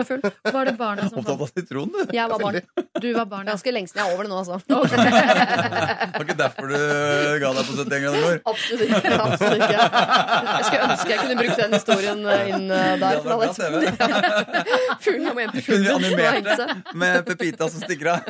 Full. 0.08 0.22
var 0.54 0.66
det 0.66 0.72
barna 0.80 1.10
som 1.10 1.18
Opptatt 1.20 1.42
av 1.42 1.48
sitron, 1.52 1.90
du. 1.92 2.06
Jeg 2.16 2.30
var 2.32 2.40
barn. 2.40 2.62
Du 3.02 3.10
var 3.14 3.26
barna. 3.28 3.52
Ganske 3.52 3.72
lenge 3.76 3.88
siden 3.92 4.02
jeg 4.02 4.08
er 4.08 4.12
over 4.16 4.24
det 4.24 4.30
nå, 4.32 4.38
altså. 4.40 4.56
Det 4.66 4.74
var 6.16 6.24
ikke 6.24 6.38
derfor 6.40 6.64
du 6.72 6.78
ga 7.42 7.50
deg 7.58 7.64
på 7.68 7.72
71 7.76 8.02
grader 8.06 8.22
nord. 8.24 8.40
Absolutt 8.52 8.82
ikke. 8.88 9.12
Absolutt 9.26 9.62
ikke. 9.66 9.76
Jeg 9.76 10.64
skulle 10.70 10.86
ønske 10.88 11.10
jeg 11.12 11.20
kunne 11.26 11.36
brukt 11.42 11.60
den 11.62 11.72
historien 11.76 12.20
eh, 12.26 12.32
inn 12.56 12.66
eh, 12.72 12.96
der. 13.04 13.16
For 13.20 13.28
da 13.30 13.36
hadde 13.42 13.64
jeg- 13.66 13.74
Fuglen 15.06 15.32
må 15.36 15.40
hjem 15.44 15.52
til 15.58 15.64
Kunne 15.68 15.84
vi 15.84 15.90
animert 15.96 16.44
det 16.48 16.58
med 17.04 17.14
Pepita 17.28 17.64
som 17.74 17.80
stikker 17.84 18.08
av? 18.16 18.20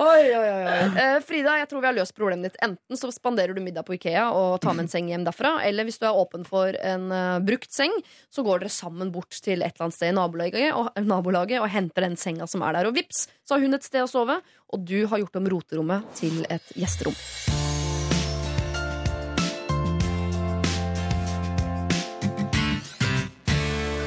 Oi, 0.00 0.24
oi, 0.32 0.48
oi. 0.48 0.76
Eh, 1.02 1.18
Frida, 1.26 1.56
jeg 1.60 1.68
tror 1.68 1.82
vi 1.82 1.88
har 1.90 1.96
løst 1.96 2.14
problemet 2.16 2.48
ditt. 2.48 2.58
Enten 2.64 2.98
så 2.98 3.10
spanderer 3.12 3.52
du 3.56 3.60
middag 3.64 3.84
på 3.88 3.96
Ikea 3.98 4.28
og 4.32 4.60
tar 4.62 4.76
med 4.76 4.86
en 4.86 4.92
seng 4.92 5.10
hjem 5.12 5.26
derfra, 5.26 5.58
eller 5.66 5.86
hvis 5.88 6.00
du 6.00 6.06
er 6.08 6.18
åpen 6.18 6.46
for 6.48 6.76
en 6.80 7.08
uh, 7.12 7.42
brukt 7.44 7.72
seng, 7.74 7.92
så 8.32 8.44
går 8.46 8.64
dere 8.64 8.72
sammen 8.72 9.12
bort 9.12 9.36
til 9.44 9.60
et 9.60 9.74
eller 9.74 9.88
annet 9.88 9.98
sted 9.98 10.12
i 10.12 10.16
nabolaget 10.16 10.68
og, 10.78 10.92
nabolaget 11.04 11.60
og 11.60 11.68
henter 11.72 12.08
den 12.08 12.16
senga 12.20 12.48
som 12.48 12.64
er 12.64 12.78
der. 12.78 12.88
Og 12.88 12.96
vips, 12.96 13.26
så 13.44 13.56
har 13.56 13.64
hun 13.64 13.76
et 13.76 13.86
sted 13.86 14.04
å 14.04 14.10
sove, 14.10 14.38
og 14.72 14.86
du 14.88 15.02
har 15.10 15.20
gjort 15.20 15.42
om 15.42 15.50
roterommet 15.52 16.08
til 16.18 16.44
et 16.48 16.72
gjesterom. 16.78 17.16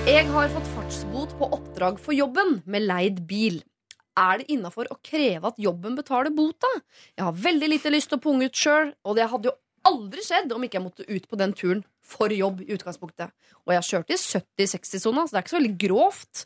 Jeg 0.06 0.28
har 0.30 0.52
fått 0.54 0.68
fartsbot 0.76 1.32
på 1.40 1.48
oppdrag 1.56 1.98
for 2.02 2.14
jobben 2.14 2.60
med 2.70 2.86
leid 2.86 3.24
bil. 3.26 3.64
Er 4.16 4.40
det 4.40 4.48
innafor 4.54 4.88
å 4.92 4.98
kreve 5.04 5.52
at 5.52 5.60
jobben 5.60 5.98
betaler 5.98 6.32
bota? 6.36 6.70
Jeg 7.18 7.26
har 7.28 7.40
veldig 7.46 7.70
lite 7.74 7.92
lyst 7.92 8.12
til 8.12 8.20
å 8.20 8.24
punge 8.24 8.48
ut 8.48 8.60
sjøl, 8.60 8.94
og 9.04 9.18
det 9.18 9.28
hadde 9.32 9.52
jo 9.52 9.58
aldri 9.86 10.24
skjedd 10.26 10.54
om 10.56 10.64
ikke 10.66 10.80
jeg 10.80 10.86
måtte 10.86 11.08
ut 11.08 11.26
på 11.30 11.40
den 11.40 11.54
turen 11.58 11.82
for 12.06 12.34
jobb 12.34 12.64
i 12.64 12.70
utgangspunktet. 12.76 13.34
Og 13.66 13.74
jeg 13.74 13.82
har 13.82 13.90
kjørt 13.90 14.14
i 14.14 14.20
70-60-sona, 14.22 15.26
så 15.26 15.36
det 15.36 15.42
er 15.42 15.46
ikke 15.46 15.56
så 15.56 15.60
veldig 15.60 15.76
grovt. 15.84 16.46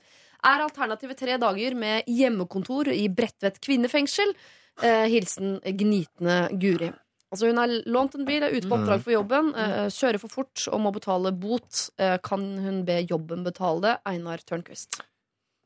Er 0.50 0.64
alternativet 0.64 1.20
tre 1.20 1.36
dager 1.42 1.76
med 1.76 2.08
hjemmekontor 2.08 2.90
i 2.94 3.06
Bredtvet 3.12 3.60
kvinnefengsel? 3.64 4.34
Eh, 4.82 5.06
hilsen 5.12 5.60
gnitende 5.60 6.48
Guri. 6.60 6.92
Altså 7.30 7.50
Hun 7.52 7.60
har 7.62 7.74
lånt 7.86 8.16
en 8.18 8.26
bil, 8.26 8.42
er 8.42 8.56
ute 8.56 8.66
på 8.66 8.78
oppdrag 8.80 9.04
for 9.04 9.14
jobben, 9.14 9.52
eh, 9.54 9.90
kjører 9.94 10.18
for 10.18 10.34
fort 10.34 10.64
og 10.72 10.82
må 10.82 10.94
betale 10.96 11.32
bot. 11.32 11.90
Eh, 12.00 12.18
kan 12.24 12.42
hun 12.58 12.86
be 12.86 13.04
jobben 13.06 13.44
betale 13.44 13.82
det? 13.82 13.98
Einar 14.06 14.38
Tørnquist. 14.38 15.02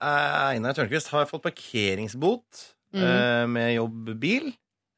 Eh, 0.04 0.48
Einar 0.58 0.76
Tørnquist 0.76 1.08
har 1.14 1.26
fått 1.30 1.46
parkeringsbot 1.48 2.70
Mm. 2.94 3.02
eh, 3.02 3.46
med 3.50 3.72
jobbbil, 3.74 4.52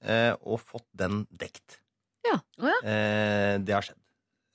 eh, 0.04 0.34
og 0.44 0.60
fått 0.60 0.84
den 0.94 1.22
dekt. 1.32 1.78
Ja. 2.28 2.40
Oh, 2.60 2.68
ja. 2.68 2.76
Eh, 2.84 3.58
det 3.64 3.72
har 3.72 3.86
skjedd. 3.86 4.02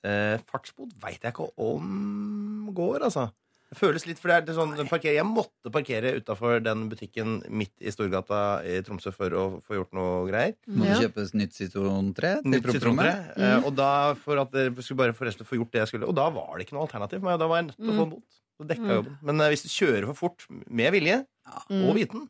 Eh, 0.05 0.37
fartsbot 0.45 0.91
veit 1.01 1.21
jeg 1.23 1.33
ikke 1.33 1.47
om 1.57 2.69
går, 2.75 2.99
altså. 3.07 3.31
Det 3.71 3.79
føles 3.79 4.05
litt, 4.05 4.19
for 4.19 4.27
det 4.27 4.35
er 4.35 4.41
det 4.45 4.55
sånn, 4.57 4.75
Jeg 5.01 5.23
måtte 5.25 5.71
parkere 5.71 6.11
utafor 6.21 6.61
den 6.61 6.89
butikken 6.89 7.41
midt 7.49 7.71
i 7.79 7.89
Storgata 7.89 8.61
i 8.67 8.81
Tromsø 8.83 9.13
for 9.13 9.29
å 9.31 9.61
få 9.63 9.77
gjort 9.79 9.93
noe 9.93 10.27
greier. 10.29 10.53
Må 10.67 10.85
Ja. 10.85 10.99
du 10.99 11.07
kjøpe 11.07 11.33
nytt 11.33 11.53
sitrontre? 11.55 12.43
3 12.43 12.45
Nytt 12.45 12.63
sitrontre. 12.65 13.33
Eh, 13.37 13.63
Og 13.65 13.73
da, 13.73 14.13
for 14.13 14.37
at 14.37 14.51
dere 14.51 14.69
skulle 14.83 14.97
bare 14.97 15.13
få, 15.13 15.25
få 15.45 15.55
gjort 15.57 15.71
det 15.71 15.79
jeg 15.81 15.87
skulle 15.87 16.07
Og 16.09 16.13
da 16.15 16.29
var 16.29 16.57
det 16.57 16.67
ikke 16.67 16.73
noe 16.73 16.85
alternativ. 16.85 17.21
Men 17.23 17.39
da 17.39 17.47
var 17.47 17.57
jeg 17.63 17.67
nødt 17.67 17.77
til 17.77 17.89
å 17.89 17.97
få 17.97 18.03
en 18.03 18.09
bot. 18.11 18.23
Så 18.61 18.67
dekka 18.69 18.85
Mm. 18.85 18.93
jobben. 18.99 19.17
Men 19.25 19.41
eh, 19.41 19.49
hvis 19.55 19.63
du 19.65 19.69
kjører 19.73 20.05
for 20.11 20.19
fort 20.21 20.45
med 20.69 20.93
vilje, 20.93 21.25
og 21.71 21.95
viten, 21.97 22.27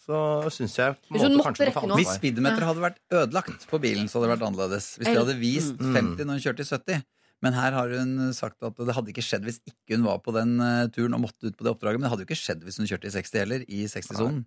så 0.00 0.16
syns 0.54 0.74
jeg 0.78 0.94
på 0.96 1.12
en 1.12 1.18
Hvis 1.18 1.36
måte 1.36 1.68
kanskje 1.76 2.16
speedometeret 2.16 2.64
hadde 2.70 2.80
vært 2.86 2.98
ødelagt 3.12 3.66
på 3.68 3.80
bilen, 3.82 4.08
så 4.08 4.16
hadde 4.18 4.30
det 4.30 4.38
vært 4.38 4.46
annerledes. 4.48 4.86
Hvis 4.96 5.10
de 5.12 5.18
hadde 5.20 5.36
vist 5.38 5.76
Mm. 5.78 5.94
50 5.94 6.24
når 6.24 6.32
hun 6.38 6.44
kjørte 6.46 6.64
i 6.64 6.70
70. 6.72 7.04
Men 7.42 7.52
her 7.54 7.70
har 7.76 7.88
hun 7.92 8.32
sagt 8.34 8.56
at 8.66 8.74
det 8.74 8.94
hadde 8.96 9.12
ikke 9.12 9.22
skjedd 9.22 9.44
hvis 9.46 9.60
ikke 9.68 9.94
hun 9.98 10.04
var 10.08 10.18
på 10.24 10.32
den 10.34 10.58
eh, 10.60 10.88
turen 10.88 11.14
og 11.14 11.20
måtte 11.22 11.44
ut 11.46 11.56
på 11.56 11.62
det 11.62 11.70
oppdraget. 11.76 12.00
Men 12.00 12.08
det 12.08 12.10
hadde 12.10 12.24
jo 12.24 12.30
ikke 12.32 12.40
skjedd 12.40 12.64
hvis 12.64 12.78
hun 12.80 12.86
kjørte 12.88 13.06
i 13.06 13.14
60 13.14 13.38
heller, 13.38 13.60
i 13.68 13.84
60-sonen. 13.86 14.44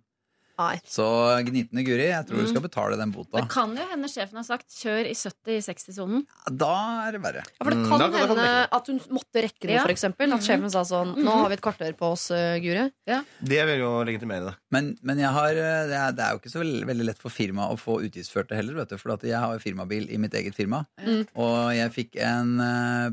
Nei. 0.62 0.78
Så 0.86 1.04
gnitende 1.48 1.82
Guri, 1.86 2.06
jeg 2.12 2.26
tror 2.28 2.42
du 2.44 2.46
skal 2.50 2.62
betale 2.64 2.96
den 3.00 3.10
bota. 3.14 3.40
Det 3.40 3.48
kan 3.50 3.72
jo 3.76 3.86
hende 3.90 4.08
sjefen 4.10 4.38
har 4.38 4.46
sagt 4.46 4.68
'kjør 4.70 5.08
i 5.10 5.14
70 5.18 5.56
i 5.58 5.62
60-sonen'. 5.66 6.22
Da 6.62 6.72
er 7.08 7.12
det 7.16 7.22
verre. 7.24 7.42
Ja, 7.42 7.64
for 7.64 7.70
det 7.74 7.78
Mm, 7.82 7.88
kan 7.90 7.98
da- 7.98 8.08
da 8.08 8.18
kan 8.18 8.28
hende 8.28 8.44
det 8.46 8.68
at 8.78 8.86
hun 8.86 8.98
måtte 9.10 9.42
rekke 9.42 9.66
det, 9.66 9.74
Ja. 9.76 9.82
for 9.82 9.92
eksempel. 9.94 10.32
At 10.32 10.40
sjefen 10.46 10.70
sa 10.70 10.82
sånn 10.82 11.16
Nå 11.22 11.30
har 11.30 11.48
vi 11.48 11.54
et 11.54 11.60
kvarter 11.60 11.92
på 11.98 12.12
oss, 12.12 12.28
Guri'. 12.30 12.62
Guri. 12.62 13.24
Det 13.42 13.66
vil 13.66 13.78
jo 13.80 14.04
legitimere 14.04 14.44
det. 14.50 14.54
Men, 14.70 14.96
men 15.02 15.18
jeg 15.18 15.30
har, 15.30 15.50
eh, 15.50 15.86
det, 15.88 15.98
er, 15.98 16.12
det 16.12 16.20
er 16.24 16.30
jo 16.32 16.38
ikke 16.38 16.52
så 16.52 16.60
veldig, 16.62 16.86
veldig 16.86 17.06
lett 17.06 17.18
for 17.18 17.28
firmaet 17.30 17.72
å 17.72 17.78
få 17.78 18.00
utgiftsført 18.02 18.48
det 18.48 18.56
heller. 18.56 18.74
Vet 18.74 18.88
du, 18.90 18.96
for 18.98 19.12
at 19.12 19.22
jeg 19.22 19.38
har 19.38 19.58
firmabil 19.58 20.10
i 20.12 20.16
mitt 20.18 20.32
eget 20.32 20.54
firma. 20.54 20.86
Mm. 21.04 21.26
Og 21.36 21.74
jeg 21.74 21.90
fikk 21.92 22.16
en 22.22 22.60
eh, 22.60 23.10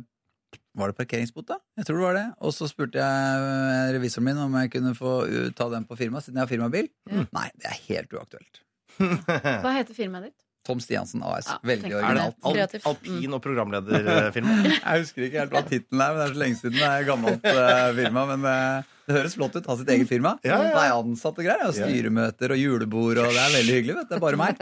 Var 0.77 0.91
det 0.91 0.97
parkeringsbot, 0.99 1.47
da? 1.49 1.57
Jeg 1.79 1.87
tror 1.87 1.97
det 1.97 2.05
var 2.05 2.17
det. 2.19 2.25
Og 2.45 2.53
så 2.53 2.67
spurte 2.69 3.01
jeg 3.01 3.95
revisoren 3.95 4.27
min 4.29 4.41
om 4.43 4.59
jeg 4.61 4.69
kunne 4.75 4.93
få 4.97 5.15
uh, 5.25 5.39
ta 5.57 5.69
den 5.73 5.87
på 5.89 5.97
firma, 5.97 6.21
siden 6.21 6.37
jeg 6.37 6.45
har 6.45 6.51
firmabil. 6.51 6.91
Mm. 7.09 7.25
Nei, 7.35 7.47
det 7.57 7.71
er 7.71 7.79
helt 7.87 8.13
uaktuelt. 8.13 8.61
Hva 9.63 9.73
heter 9.79 9.97
firmaet 9.97 10.29
ditt? 10.29 10.37
Tom 10.67 10.81
Stiansen 10.83 11.23
AS. 11.25 11.47
Ja, 11.47 11.55
Veldig 11.65 11.87
Er 11.87 11.89
det 11.89 11.99
originalt. 12.03 12.35
al 12.43 12.57
alpin- 12.91 13.33
og 13.33 13.41
programlederfirma? 13.41 14.55
Jeg 14.75 15.03
husker 15.05 15.25
ikke 15.25 15.39
helt 15.39 15.55
hva 15.55 15.61
tittelen 15.65 16.03
er, 16.03 16.11
men 16.13 16.19
det 16.19 16.25
er 16.27 16.33
så 16.35 16.41
lenge 16.43 16.59
siden. 16.59 16.75
Det 16.77 16.89
er 16.89 17.07
gammelt 17.07 17.47
uh, 17.47 17.85
firma, 17.97 18.25
men 18.33 18.45
eh, 18.51 18.91
det 19.07 19.15
høres 19.15 19.37
flott 19.39 19.55
ut. 19.55 19.71
Ha 19.71 19.77
sitt 19.79 19.89
eget 19.95 20.11
firma. 20.11 20.35
Ja, 20.45 20.59
ja. 20.59 20.75
Det 20.75 20.83
er 20.83 20.99
ansatte 20.99 21.47
greier. 21.47 21.65
Og 21.71 21.73
styremøter 21.79 22.53
og 22.53 22.61
julebord, 22.61 23.23
og 23.23 23.33
det 23.33 23.41
er 23.47 23.55
veldig 23.55 23.79
hyggelig. 23.79 23.97
vet 24.01 24.05
du. 24.05 24.13
Det 24.13 24.19
er 24.19 24.25
bare 24.27 24.41
meg. 24.43 24.61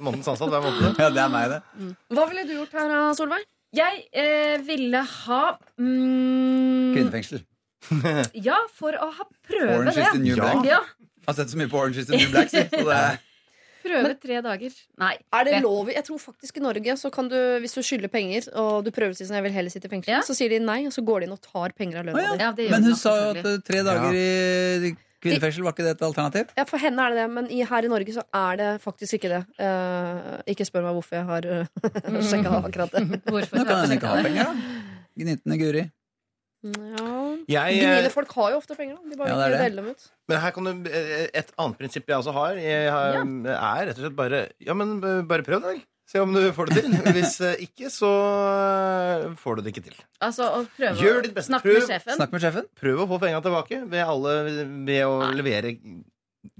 Månedens 0.00 0.32
ansatt 0.32 0.54
hver 0.54 0.64
måned. 0.70 0.88
Ja, 0.94 1.10
det 1.12 1.24
er 1.26 1.34
meg, 1.36 1.56
det. 1.58 1.92
Hva 2.16 2.28
ville 2.30 2.48
du 2.48 2.56
gjort 2.62 2.78
her, 2.78 2.98
Solveig? 3.18 3.44
Jeg 3.76 4.04
eh, 4.16 4.56
ville 4.64 5.00
ha 5.04 5.42
mm, 5.76 6.94
Kvinnefengsel. 6.96 7.42
Ja, 8.48 8.56
for 8.74 8.96
å 8.96 9.10
ha 9.14 9.26
prøve 9.48 9.76
Orange 9.76 9.96
is 10.00 10.12
the 10.12 10.20
new 10.22 10.36
Ja. 10.36 10.42
black. 10.42 10.66
Ja, 10.66 10.80
Jeg 10.80 11.26
har 11.28 11.36
sett 11.42 11.52
så 11.52 11.58
mye 11.60 11.70
på 11.70 11.80
Orange 11.80 12.00
is 12.00 12.06
the 12.08 12.16
new 12.16 12.30
black. 12.32 12.48
Så 12.52 12.64
det, 12.72 13.18
prøve 13.88 14.14
tre 14.20 14.40
dager. 14.44 14.78
Nei. 15.00 15.12
Er 15.32 15.44
det 15.48 15.60
lov 15.64 15.88
Jeg 15.92 16.04
tror 16.04 16.18
faktisk 16.20 16.58
i 16.60 16.64
Norge 16.64 16.96
så 17.00 17.10
kan 17.12 17.28
du, 17.30 17.36
hvis 17.62 17.76
du 17.76 17.82
skylder 17.84 18.10
penger, 18.12 18.48
og 18.60 18.84
du 18.84 18.90
prøver 18.92 19.14
å 19.14 19.16
si 19.18 19.24
sånn, 19.28 19.38
jeg 19.40 19.46
vil 19.48 19.56
heller 19.60 19.72
sitte 19.72 19.88
i 19.88 19.92
fengsel, 19.92 20.16
Ja. 20.16 20.22
så 20.24 20.36
sier 20.36 20.52
de 20.52 20.58
nei, 20.64 20.80
og 20.88 20.92
så 20.96 21.04
går 21.04 21.20
de 21.24 21.28
inn 21.28 21.36
og 21.36 21.44
tar 21.44 21.76
penger 21.76 22.00
av 22.00 22.08
lønna 22.08 22.24
ah, 22.24 22.40
ja. 22.40 22.50
di. 22.56 22.68
Ja, 22.68 22.76
men 22.76 22.88
hun 22.88 22.96
sa 22.98 23.14
jo 23.20 23.30
at 23.36 23.44
eh, 23.44 23.60
tre 23.68 23.84
dager 23.86 24.16
i 24.16 24.94
kvinnefengsel 25.22 25.64
var 25.66 25.74
ikke 25.74 25.84
det 25.86 25.94
et 25.96 26.02
alternativ? 26.06 26.52
Ja, 26.58 26.64
for 26.68 26.78
henne 26.82 27.04
er 27.06 27.14
det 27.14 27.20
det, 27.24 27.28
men 27.34 27.50
i, 27.50 27.60
her 27.66 27.86
i 27.86 27.90
Norge 27.90 28.14
så 28.14 28.22
er 28.34 28.58
det 28.60 28.70
faktisk 28.84 29.18
ikke 29.18 29.30
det. 29.34 29.42
Uh, 29.58 30.38
ikke 30.50 30.66
spør 30.68 30.86
meg 30.86 30.96
hvorfor 30.98 31.18
jeg 31.18 31.26
har 31.28 31.48
uh, 31.52 32.18
sjekka 32.30 32.58
akkurat 32.62 32.94
det. 32.96 33.22
Hvorfor 33.26 33.60
Da 33.62 33.64
kan 33.68 33.84
hun 33.86 33.96
ikke 33.98 34.12
ha 34.14 34.22
penger, 34.26 34.50
da. 34.52 34.74
Gnitende 35.18 35.58
Guri. 35.58 35.84
Ja. 36.68 37.10
Jeg, 37.46 37.76
Gnide 37.78 38.06
eh, 38.08 38.10
folk 38.10 38.32
har 38.34 38.48
jo 38.50 38.56
ofte 38.58 38.74
penger, 38.74 38.96
da. 38.98 39.10
De 39.12 39.18
bare 39.18 39.28
Ja, 39.30 39.36
det 39.38 39.44
ikke 39.46 39.58
det. 39.58 39.66
deler 39.70 39.82
dem 39.84 39.90
ut. 39.94 40.08
men 40.28 40.40
her 40.42 40.50
kan 40.56 40.66
du 40.66 40.88
eh, 40.90 41.28
Et 41.38 41.52
annet 41.54 41.78
prinsipp 41.78 42.08
jeg 42.10 42.18
også 42.18 42.34
har, 42.34 42.58
jeg 42.58 42.88
har 42.90 43.18
er 43.20 43.86
rett 43.86 43.94
og 43.94 44.02
slett 44.02 44.16
bare 44.18 44.40
Ja, 44.66 44.74
men 44.74 44.96
bare 45.00 45.46
prøv 45.46 45.62
det, 45.62 45.68
vel. 45.76 45.78
Se 46.08 46.20
om 46.24 46.30
du 46.32 46.40
får 46.56 46.70
det 46.70 46.82
til. 46.82 46.94
Hvis 47.18 47.34
eh, 47.44 47.64
ikke, 47.66 47.90
så 47.92 48.08
eh, 48.08 49.24
får 49.36 49.58
du 49.58 49.66
det 49.66 49.74
ikke 49.74 49.86
til. 49.90 49.96
Altså, 50.24 50.46
å 50.56 50.62
prøve 50.76 50.94
Gjør 51.04 51.18
ditt 51.26 51.34
beste. 51.36 51.50
snakke 51.52 51.74
med 51.74 51.84
sjefen. 51.90 52.14
Snakk 52.16 52.32
med 52.32 52.44
sjefen. 52.46 52.68
Prøv 52.80 53.02
å 53.04 53.08
få 53.10 53.18
penga 53.26 53.42
tilbake 53.44 53.82
ved, 53.92 54.04
alle, 54.08 54.38
ved 54.88 55.02
å 55.04 55.18
levere 55.36 55.74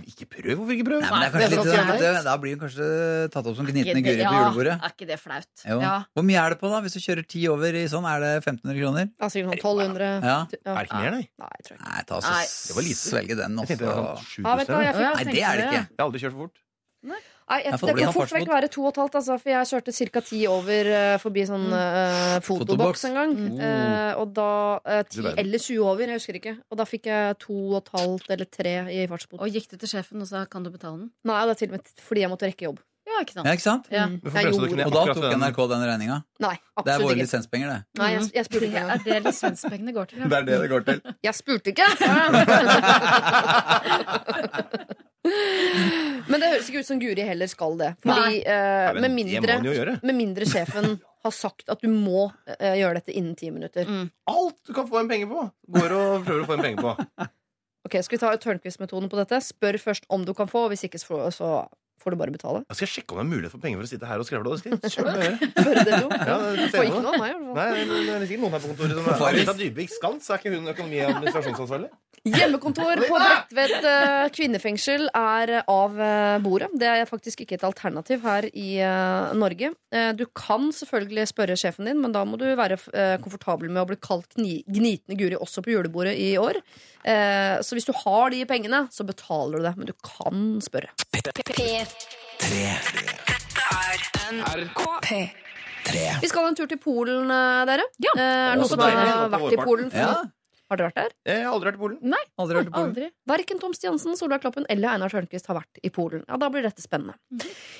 Ikke 0.05 0.27
prøv, 0.29 0.51
hvorfor 0.59 0.75
ikke 0.75 0.85
prøv? 0.91 1.01
Nei, 1.01 1.09
men 1.15 1.23
det 1.23 1.29
er 1.29 1.33
Det 1.33 1.59
kanskje 1.62 1.73
er 1.73 1.79
litt, 1.79 1.79
sånn 1.79 2.03
det, 2.03 2.11
det, 2.19 2.23
da 2.27 2.35
blir 2.43 2.53
hun 2.57 2.61
kanskje 2.66 2.89
tatt 3.33 3.49
opp 3.49 3.57
som 3.57 3.69
gnitne 3.70 4.03
Guri 4.05 4.19
på 4.19 4.27
ja, 4.27 4.33
julebordet. 4.37 4.75
Er 4.85 4.93
ikke 4.93 5.09
det 5.09 5.19
flaut? 5.23 5.49
Ja. 5.65 5.95
Hvor 6.12 6.27
mye 6.29 6.43
er 6.45 6.53
det 6.53 6.59
på, 6.61 6.69
da? 6.75 6.83
Hvis 6.85 6.99
du 6.99 7.01
kjører 7.07 7.25
ti 7.33 7.45
over 7.49 7.79
i 7.79 7.87
sånn, 7.89 8.05
er 8.11 8.20
det 8.27 8.33
1500 8.43 8.79
kroner? 8.83 9.09
Ja, 9.16 9.31
sikkert 9.33 9.65
sånn 9.65 9.81
1200. 9.87 10.11
Ja. 10.12 10.20
Ja. 10.29 10.75
Er 10.75 10.77
det 10.83 10.85
ikke 10.91 11.01
mer, 11.07 11.16
nei? 11.16 11.25
Nei, 11.41 11.51
jeg 11.57 11.69
tror 11.70 11.79
ikke. 11.79 11.89
Nei, 11.89 12.05
ta 12.12 12.20
så 12.20 12.35
Nei. 12.37 12.45
Det 12.69 12.77
var 12.77 12.89
lite. 12.91 13.01
svelge 13.01 13.39
den 13.41 13.59
Jeg 13.62 13.70
tenkte 13.73 13.87
det 13.87 13.95
var 13.97 14.12
også. 14.12 14.29
sånn 14.35 14.45
Ja, 14.51 14.57
vet 14.61 14.69
du 14.69 14.75
7000. 14.75 14.77
hva, 14.77 14.85
jeg 14.85 14.93
eller? 14.93 14.99
fikk 14.99 15.09
Ja, 15.09 15.15
Nei, 15.16 15.33
det 15.33 15.43
er 15.49 15.62
det 15.62 15.66
ikke. 15.70 15.83
Jeg 15.89 16.03
har 16.03 16.07
aldri 16.11 16.25
kjørt 16.27 16.37
for 16.37 16.45
fort. 16.45 16.65
Nei, 17.09 17.20
jeg, 17.49 17.65
Jeg 17.65 17.73
det 17.81 17.95
kan 17.99 18.12
fort 18.12 18.33
vekk 18.37 18.49
være 18.53 18.69
to 18.73 18.81
og 18.85 18.91
et 18.93 18.99
halvt, 19.03 19.15
altså, 19.20 19.35
for 19.41 19.49
jeg 19.53 19.66
kjørte 19.70 19.93
ca. 19.99 20.20
ti 20.20 20.47
over 20.51 20.83
uh, 20.93 21.16
forbi 21.23 21.43
sånn 21.49 21.66
eh, 21.73 22.41
fotoboks 22.45 22.69
Fotoboks. 22.69 23.05
en 23.09 23.15
gang. 23.16 23.31
Mm. 23.39 23.45
Uh, 23.62 24.12
og 24.23 24.27
da 24.37 24.51
ti 25.09 25.19
eller 25.25 25.59
20 25.59 25.79
over, 25.85 26.03
jeg 26.05 26.16
husker 26.20 26.35
ikke. 26.41 26.55
Og 26.70 26.75
da 26.81 26.85
fikk 26.89 27.05
jeg 27.09 27.23
to 27.45 27.57
og 27.70 27.77
et 27.81 27.91
halvt 27.97 28.29
eller 28.37 28.47
tre 28.59 28.75
i 28.93 28.95
fartsbot. 29.11 29.41
Og 29.45 29.49
gikk 29.57 29.66
du 29.73 29.77
til 29.81 29.89
sjefen 29.95 30.19
og 30.20 30.27
sa 30.29 30.39
'kan 30.45 30.62
du 30.65 30.70
betale 30.70 30.97
den'? 30.99 31.11
Nei, 31.25 31.41
det 31.47 31.53
er 31.57 31.61
til 31.65 31.69
og 31.69 31.73
med 31.79 31.83
fordi 32.09 32.20
jeg 32.20 32.31
måtte 32.31 32.47
rekke 32.47 32.65
jobb. 32.69 32.79
Ja, 33.09 33.16
ikke 33.25 33.33
sant? 33.33 33.47
Ja, 33.47 33.53
ikke 33.57 33.65
sant? 33.65 33.85
Ja. 33.91 34.07
Mm. 34.07 34.20
Og 34.85 34.93
da 34.93 35.05
tok? 35.16 35.33
NRK 35.41 35.59
den 35.70 35.81
regninga. 35.89 36.16
Nei, 36.45 36.57
Det 36.85 36.93
er 36.93 36.99
våre 37.01 37.15
ikke. 37.16 37.25
lisenspenger, 37.25 37.69
det. 37.73 37.81
Nei, 37.97 38.09
jeg, 38.12 38.20
jeg 38.35 38.45
spurte 38.45 38.66
ikke. 38.69 38.83
er 38.85 38.99
det 39.05 39.23
lisenspengene 39.25 39.93
går 39.97 40.05
til. 40.12 40.19
Ja. 40.19 40.25
Det 40.29 40.37
er 40.37 40.43
det 40.45 40.61
det 40.61 40.69
går 40.69 40.81
til. 40.85 41.01
Jeg 41.25 41.35
spurte 41.35 41.69
ikke! 41.73 41.89
Men 46.29 46.43
det 46.43 46.51
høres 46.53 46.69
ikke 46.71 46.83
ut 46.85 46.89
som 46.89 47.01
Guri 47.03 47.25
heller 47.27 47.49
skal 47.51 47.79
det. 47.81 47.91
Fordi 48.05 48.43
eh, 48.43 48.93
men 48.95 49.01
med, 49.01 49.09
det 49.09 49.11
må 49.11 49.19
mindre, 49.23 49.57
han 49.59 49.69
jo 49.69 49.75
gjøre. 49.77 49.97
med 50.03 50.19
mindre 50.19 50.49
sjefen 50.49 50.99
har 51.25 51.35
sagt 51.35 51.69
at 51.73 51.81
du 51.83 51.89
må 51.91 52.29
eh, 52.59 52.77
gjøre 52.79 53.01
dette 53.01 53.17
innen 53.17 53.35
ti 53.39 53.51
minutter. 53.55 53.89
Mm. 53.89 54.07
Alt 54.31 54.59
du 54.69 54.73
kan 54.77 54.89
få 54.91 55.01
en 55.03 55.11
penge 55.11 55.29
på, 55.31 55.49
går 55.79 55.97
og 55.97 56.25
prøver 56.29 56.45
å 56.45 56.49
få 56.49 56.59
en 56.59 56.65
penge 56.69 56.85
på. 56.85 56.95
Ok, 57.89 57.95
Skal 58.05 58.19
vi 58.19 58.21
ta 58.21 58.31
Tørnquist-metoden 58.37 59.09
på 59.09 59.17
dette? 59.17 59.39
Spør 59.41 59.79
først 59.81 60.05
om 60.13 60.25
du 60.27 60.35
kan 60.37 60.49
få, 60.51 60.67
og 60.67 60.73
hvis 60.75 60.83
ikke 60.85 60.99
så 61.01 61.23
så 61.33 61.49
får 62.03 62.15
du 62.15 62.19
bare 62.20 62.35
betale. 62.35 62.65
Jeg 62.70 62.79
skal 62.81 62.91
sjekke 62.95 63.15
om 63.15 63.20
det 63.20 63.25
er 63.27 63.31
mulighet 63.35 63.55
for 63.55 63.62
penger 63.65 63.81
for 63.81 63.89
å 63.89 63.93
sitte 63.93 64.09
her 64.11 64.23
og 64.23 64.29
skrive 64.29 64.45
Det 64.49 64.59
skal 64.61 64.77
jeg 64.79 64.95
kjøpe 64.97 65.15
gjøre. 65.23 65.53
Det 65.89 66.03
jo. 66.03 66.11
Ja, 66.15 66.37
får 66.75 66.89
ikke 66.91 67.05
noe 67.05 67.15
av 67.15 67.23
meg. 67.23 67.31
i 67.31 67.39
hvert 67.39 67.47
fall. 67.47 67.57
Nei, 67.59 67.69
det 67.89 68.12
er 68.19 68.27
sikkert 68.29 68.45
noen 68.45 68.55
her 68.59 68.62
på 68.66 68.73
kontoret 68.75 69.01
som 69.09 69.27
er 69.29 69.39
Rita 69.41 69.57
Dybvik 69.62 69.95
Skans. 69.95 70.29
Er 70.31 70.43
ikke 70.43 70.55
hun 70.57 70.73
økonomi- 70.75 71.03
og 71.05 71.11
administrasjonsansvarlig? 71.16 71.91
Hjemmekontor 72.29 72.99
på 73.07 73.19
Bredtvet 73.55 73.85
eh, 73.89 74.25
kvinnefengsel 74.35 75.05
er 75.16 75.53
av 75.70 76.01
eh, 76.03 76.39
bordet. 76.43 76.69
Det 76.77 76.89
er 76.91 77.07
faktisk 77.09 77.45
ikke 77.45 77.55
et 77.61 77.65
alternativ 77.69 78.25
her 78.27 78.49
i 78.51 78.73
eh, 78.83 79.31
Norge. 79.39 79.70
Eh, 79.95 80.11
Du 80.19 80.25
kan 80.37 80.66
selvfølgelig 80.75 81.29
spørre 81.31 81.57
sjefen 81.57 81.87
din, 81.89 82.01
men 82.03 82.12
da 82.12 82.25
må 82.27 82.37
du 82.41 82.45
være 82.59 82.77
komfortabel 83.23 83.70
med 83.70 83.85
å 83.85 83.89
bli 83.93 84.01
kalt 84.03 84.35
gni 84.37 84.59
gnitende 84.66 85.16
Guri 85.20 85.39
også 85.39 85.62
på 85.65 85.73
julebordet 85.77 86.16
i 86.19 86.33
år. 86.43 86.59
Eh, 87.09 87.59
Så 87.64 87.76
hvis 87.78 87.86
du 87.89 87.93
har 88.05 88.30
de 88.35 88.43
pengene, 88.44 88.85
så 88.93 89.06
betaler 89.09 89.59
du 89.59 89.64
det. 89.64 89.74
Men 89.78 89.86
du 89.86 89.94
kan 90.05 90.59
spørre. 90.64 90.90
Vi 96.20 96.28
skal 96.28 96.43
ha 96.43 96.48
en 96.51 96.56
tur 96.59 96.66
til 96.68 96.78
Polen, 96.82 97.30
eh, 97.32 97.64
dere. 97.68 97.85
Ja. 98.02 98.12
Eh, 98.16 98.22
Er 98.22 98.56
det 98.56 98.60
noen 98.60 98.68
som 98.68 98.80
har 98.82 99.28
vært 99.32 99.52
i 99.55 99.60
Polen? 99.64 99.90
Ja, 99.94 100.22
Har 100.69 100.77
dere 100.77 100.90
vært 100.90 100.99
der? 101.01 101.12
Jeg 101.32 101.45
har 101.47 101.55
aldri 101.55 101.70
vært 101.70 101.78
i 101.78 101.81
Polen. 101.81 102.15
aldri 102.39 102.57
vært 102.59 102.69
i 102.69 102.73
Polen. 102.74 102.90
Aldri. 102.90 103.07
Verken 103.31 103.61
Tom 103.62 103.73
Stiansen, 103.73 104.16
Solveig 104.20 104.43
Kloppen 104.43 104.66
eller 104.69 104.90
Einar 104.93 105.09
Tørnquist 105.12 105.49
har 105.49 105.57
vært 105.57 105.81
i 105.82 105.89
Polen. 105.89 106.24
Ja, 106.28 106.36
Da 106.36 106.51
blir 106.53 106.62
dette 106.66 106.85
spennende. 106.85 107.15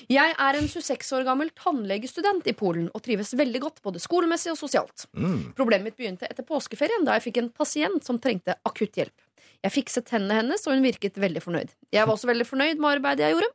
Jeg 0.09 0.33
er 0.33 0.57
en 0.57 0.67
26 0.67 1.11
år 1.19 1.25
gammel 1.27 1.51
tannlegestudent 1.53 2.47
i 2.49 2.53
Polen 2.57 2.89
og 2.95 3.03
trives 3.05 3.35
veldig 3.37 3.61
godt 3.61 3.81
både 3.85 4.01
skolemessig 4.01 4.51
og 4.55 4.57
sosialt. 4.57 5.05
Mm. 5.13 5.53
Problemet 5.57 5.91
mitt 5.91 5.97
begynte 5.97 6.25
etter 6.29 6.43
påskeferien, 6.43 7.05
da 7.05 7.17
jeg 7.17 7.29
fikk 7.29 7.37
en 7.43 7.49
pasient 7.53 8.03
som 8.03 8.17
trengte 8.17 8.57
akutt 8.65 8.97
hjelp. 8.97 9.13
Jeg 9.61 9.75
fikset 9.75 10.05
tennene 10.07 10.39
hennes, 10.39 10.61
og 10.65 10.73
hun 10.73 10.85
virket 10.85 11.17
veldig 11.19 11.41
fornøyd. 11.43 11.73
Jeg 11.91 12.07
var 12.07 12.15
også 12.15 12.29
veldig 12.31 12.47
fornøyd 12.47 12.79
med 12.79 12.93
arbeidet 12.95 13.25
jeg 13.27 13.35
gjorde. 13.35 13.53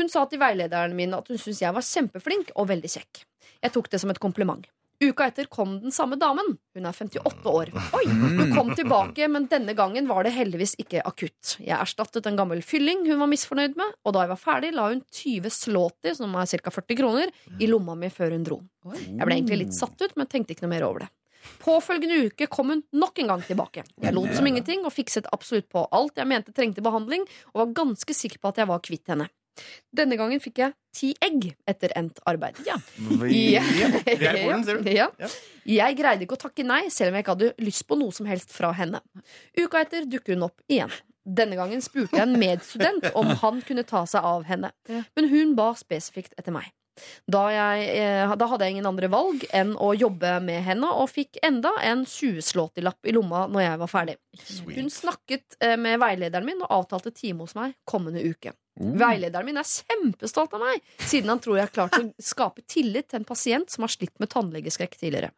Hun 0.00 0.08
sa 0.10 0.24
til 0.26 0.40
veilederen 0.40 0.96
min 0.96 1.14
at 1.14 1.28
hun 1.28 1.38
syntes 1.38 1.60
jeg 1.62 1.74
var 1.76 1.84
kjempeflink 1.84 2.50
og 2.56 2.70
veldig 2.72 2.90
kjekk. 2.90 3.24
Jeg 3.62 3.74
tok 3.76 3.90
det 3.92 4.00
som 4.00 4.10
et 4.10 4.18
kompliment. 4.22 4.64
Uka 5.10 5.26
etter 5.30 5.48
kom 5.52 5.76
den 5.82 5.94
samme 5.94 6.16
damen. 6.20 6.54
Hun 6.74 6.88
er 6.88 6.96
58 6.96 7.50
år. 7.50 7.72
Oi, 7.98 8.04
Hun 8.08 8.52
kom 8.54 8.72
tilbake, 8.76 9.28
men 9.30 9.48
denne 9.50 9.74
gangen 9.76 10.08
var 10.10 10.24
det 10.26 10.34
heldigvis 10.36 10.76
ikke 10.80 11.02
akutt. 11.06 11.56
Jeg 11.60 11.76
erstattet 11.76 12.26
en 12.30 12.38
gammel 12.38 12.62
fylling 12.64 13.04
hun 13.08 13.20
var 13.22 13.30
misfornøyd 13.30 13.76
med, 13.80 13.96
og 14.04 14.16
da 14.16 14.24
jeg 14.24 14.32
var 14.34 14.40
ferdig, 14.40 14.72
la 14.76 14.88
hun 14.92 15.02
20 15.12 15.52
slåti, 15.54 16.14
som 16.16 16.34
er 16.40 16.48
ca. 16.54 16.72
40 16.78 17.00
kroner, 17.00 17.34
i 17.60 17.68
lomma 17.70 17.96
mi 17.98 18.10
før 18.12 18.34
hun 18.36 18.46
dro. 18.46 18.62
Jeg 18.94 19.20
ble 19.20 19.36
egentlig 19.36 19.60
litt 19.66 19.76
satt 19.76 20.00
ut, 20.00 20.16
men 20.16 20.30
tenkte 20.30 20.56
ikke 20.56 20.66
noe 20.66 20.74
mer 20.76 20.88
over 20.88 21.06
det. 21.06 21.12
Påfølgende 21.60 22.22
uke 22.30 22.48
kom 22.48 22.72
hun 22.72 22.82
nok 22.96 23.18
en 23.20 23.30
gang 23.34 23.42
tilbake. 23.44 23.84
Jeg 24.00 24.16
lot 24.16 24.32
som 24.36 24.46
ingenting 24.48 24.84
og 24.84 24.94
fikset 24.94 25.28
absolutt 25.32 25.68
på 25.72 25.84
alt 25.92 26.16
jeg 26.20 26.28
mente 26.30 26.54
trengte 26.56 26.84
behandling, 26.84 27.26
og 27.52 27.60
var 27.66 27.74
ganske 27.84 28.16
sikker 28.16 28.40
på 28.40 28.52
at 28.52 28.62
jeg 28.62 28.70
var 28.70 28.80
kvitt 28.84 29.12
henne. 29.12 29.28
Denne 29.94 30.18
gangen 30.18 30.42
fikk 30.42 30.60
jeg 30.62 30.74
ti 30.94 31.10
egg 31.24 31.48
etter 31.70 31.94
endt 31.98 32.20
arbeid. 32.28 32.58
Ja. 32.66 32.76
Ja, 33.30 33.64
er. 33.64 35.40
Jeg 35.64 35.96
greide 35.96 36.26
ikke 36.26 36.36
å 36.36 36.42
takke 36.44 36.66
nei, 36.66 36.82
selv 36.92 37.08
om 37.08 37.16
jeg 37.16 37.24
ikke 37.24 37.34
hadde 37.38 37.64
lyst 37.64 37.86
på 37.88 37.96
noe 37.96 38.12
som 38.12 38.26
helst 38.28 38.50
fra 38.52 38.68
henne. 38.76 39.00
Uka 39.56 39.80
etter 39.80 40.04
dukker 40.04 40.36
hun 40.36 40.44
opp 40.50 40.60
igjen. 40.68 40.92
Denne 41.24 41.56
gangen 41.56 41.80
spurte 41.80 42.18
jeg 42.18 42.26
en 42.26 42.36
medstudent 42.36 43.06
om 43.16 43.30
han 43.40 43.62
kunne 43.64 43.86
ta 43.88 44.02
seg 44.04 44.26
av 44.28 44.44
henne, 44.44 44.74
men 45.16 45.30
hun 45.30 45.54
ba 45.56 45.70
spesifikt 45.78 46.36
etter 46.36 46.52
meg. 46.52 46.68
Da, 47.26 47.40
jeg, 47.50 47.86
eh, 47.96 48.34
da 48.38 48.46
hadde 48.50 48.66
jeg 48.66 48.76
ingen 48.76 48.86
andre 48.86 49.08
valg 49.10 49.42
enn 49.56 49.72
å 49.82 49.90
jobbe 49.96 50.36
med 50.44 50.60
henne, 50.66 50.90
og 50.94 51.08
fikk 51.10 51.40
enda 51.42 51.72
en 51.82 52.04
20-slåtilapp 52.06 53.08
i 53.08 53.14
lomma 53.16 53.46
når 53.50 53.64
jeg 53.64 53.80
var 53.80 53.90
ferdig. 53.90 54.16
Hun 54.68 54.92
snakket 54.92 55.56
eh, 55.64 55.74
med 55.80 55.98
veilederen 56.02 56.46
min 56.46 56.62
og 56.62 56.76
avtalte 56.82 57.14
time 57.16 57.46
hos 57.46 57.56
meg 57.58 57.74
kommende 57.88 58.22
uke. 58.22 58.54
Veilederen 58.74 59.46
min 59.46 59.60
er 59.60 59.68
kjempestolt 59.68 60.54
av 60.56 60.62
meg, 60.64 60.80
siden 60.98 61.30
han 61.30 61.40
tror 61.42 61.60
jeg 61.60 61.68
har 61.68 61.74
klart 61.74 61.98
å 62.00 62.08
skape 62.32 62.64
tillit 62.66 63.12
til 63.12 63.20
en 63.20 63.28
pasient 63.28 63.70
som 63.70 63.86
har 63.86 63.92
slitt 63.92 64.14
med 64.22 64.32
tannlegeskrekk 64.34 64.96
tidligere. 64.98 65.30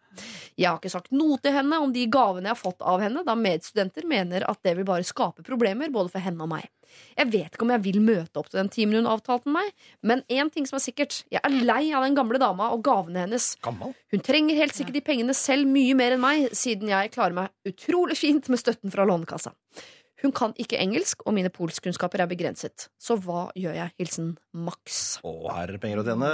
Jeg 0.57 0.71
har 0.71 0.79
ikke 0.81 0.95
sagt 0.95 1.13
noe 1.13 1.37
til 1.45 1.53
henne 1.53 1.77
om 1.85 1.93
de 1.93 2.07
gavene 2.09 2.49
jeg 2.49 2.57
har 2.57 2.63
fått 2.63 2.81
av 2.81 3.03
henne, 3.05 3.25
da 3.27 3.35
medstudenter 3.37 4.09
mener 4.09 4.47
at 4.49 4.63
det 4.65 4.73
vil 4.79 4.89
bare 4.89 5.05
skape 5.05 5.45
problemer 5.45 5.93
både 5.93 6.15
for 6.15 6.25
henne 6.25 6.47
og 6.47 6.55
meg. 6.55 6.71
Jeg 7.19 7.29
vet 7.33 7.53
ikke 7.53 7.67
om 7.67 7.73
jeg 7.75 7.83
vil 7.85 7.99
møte 8.01 8.41
opp 8.41 8.49
til 8.49 8.61
den 8.61 8.71
timen 8.73 9.01
hun 9.01 9.11
avtalte 9.11 9.51
med 9.51 9.59
meg, 9.59 9.89
men 10.07 10.23
én 10.33 10.49
ting 10.55 10.69
som 10.69 10.79
er 10.79 10.85
sikkert, 10.87 11.19
jeg 11.33 11.43
er 11.43 11.59
lei 11.69 11.91
av 11.93 12.07
den 12.07 12.17
gamle 12.17 12.41
dama 12.41 12.71
og 12.73 12.85
gavene 12.87 13.27
hennes. 13.27 13.51
Gammel? 13.65 13.93
Hun 14.15 14.25
trenger 14.25 14.57
helt 14.63 14.77
sikkert 14.77 14.97
de 14.97 15.05
pengene 15.05 15.37
selv 15.37 15.69
mye 15.69 15.97
mer 15.99 16.17
enn 16.17 16.23
meg, 16.23 16.49
siden 16.57 16.93
jeg 16.93 17.13
klarer 17.17 17.37
meg 17.37 17.69
utrolig 17.69 18.17
fint 18.21 18.49
med 18.53 18.63
støtten 18.63 18.95
fra 18.95 19.05
Lånekassa. 19.09 19.53
Hun 20.23 20.33
kan 20.33 20.55
ikke 20.57 20.79
engelsk, 20.81 21.21
og 21.27 21.35
mine 21.37 21.51
polskkunnskaper 21.53 22.23
er 22.25 22.29
begrenset. 22.31 22.89
Så 22.99 23.19
hva 23.21 23.51
gjør 23.57 23.75
jeg? 23.77 23.93
Hilsen 24.01 24.31
Max. 24.57 25.19
Å, 25.23 25.33
her 25.53 25.69
er 25.69 25.77
det 25.77 25.81
penger 25.83 26.01
å 26.01 26.07
tjene. 26.07 26.31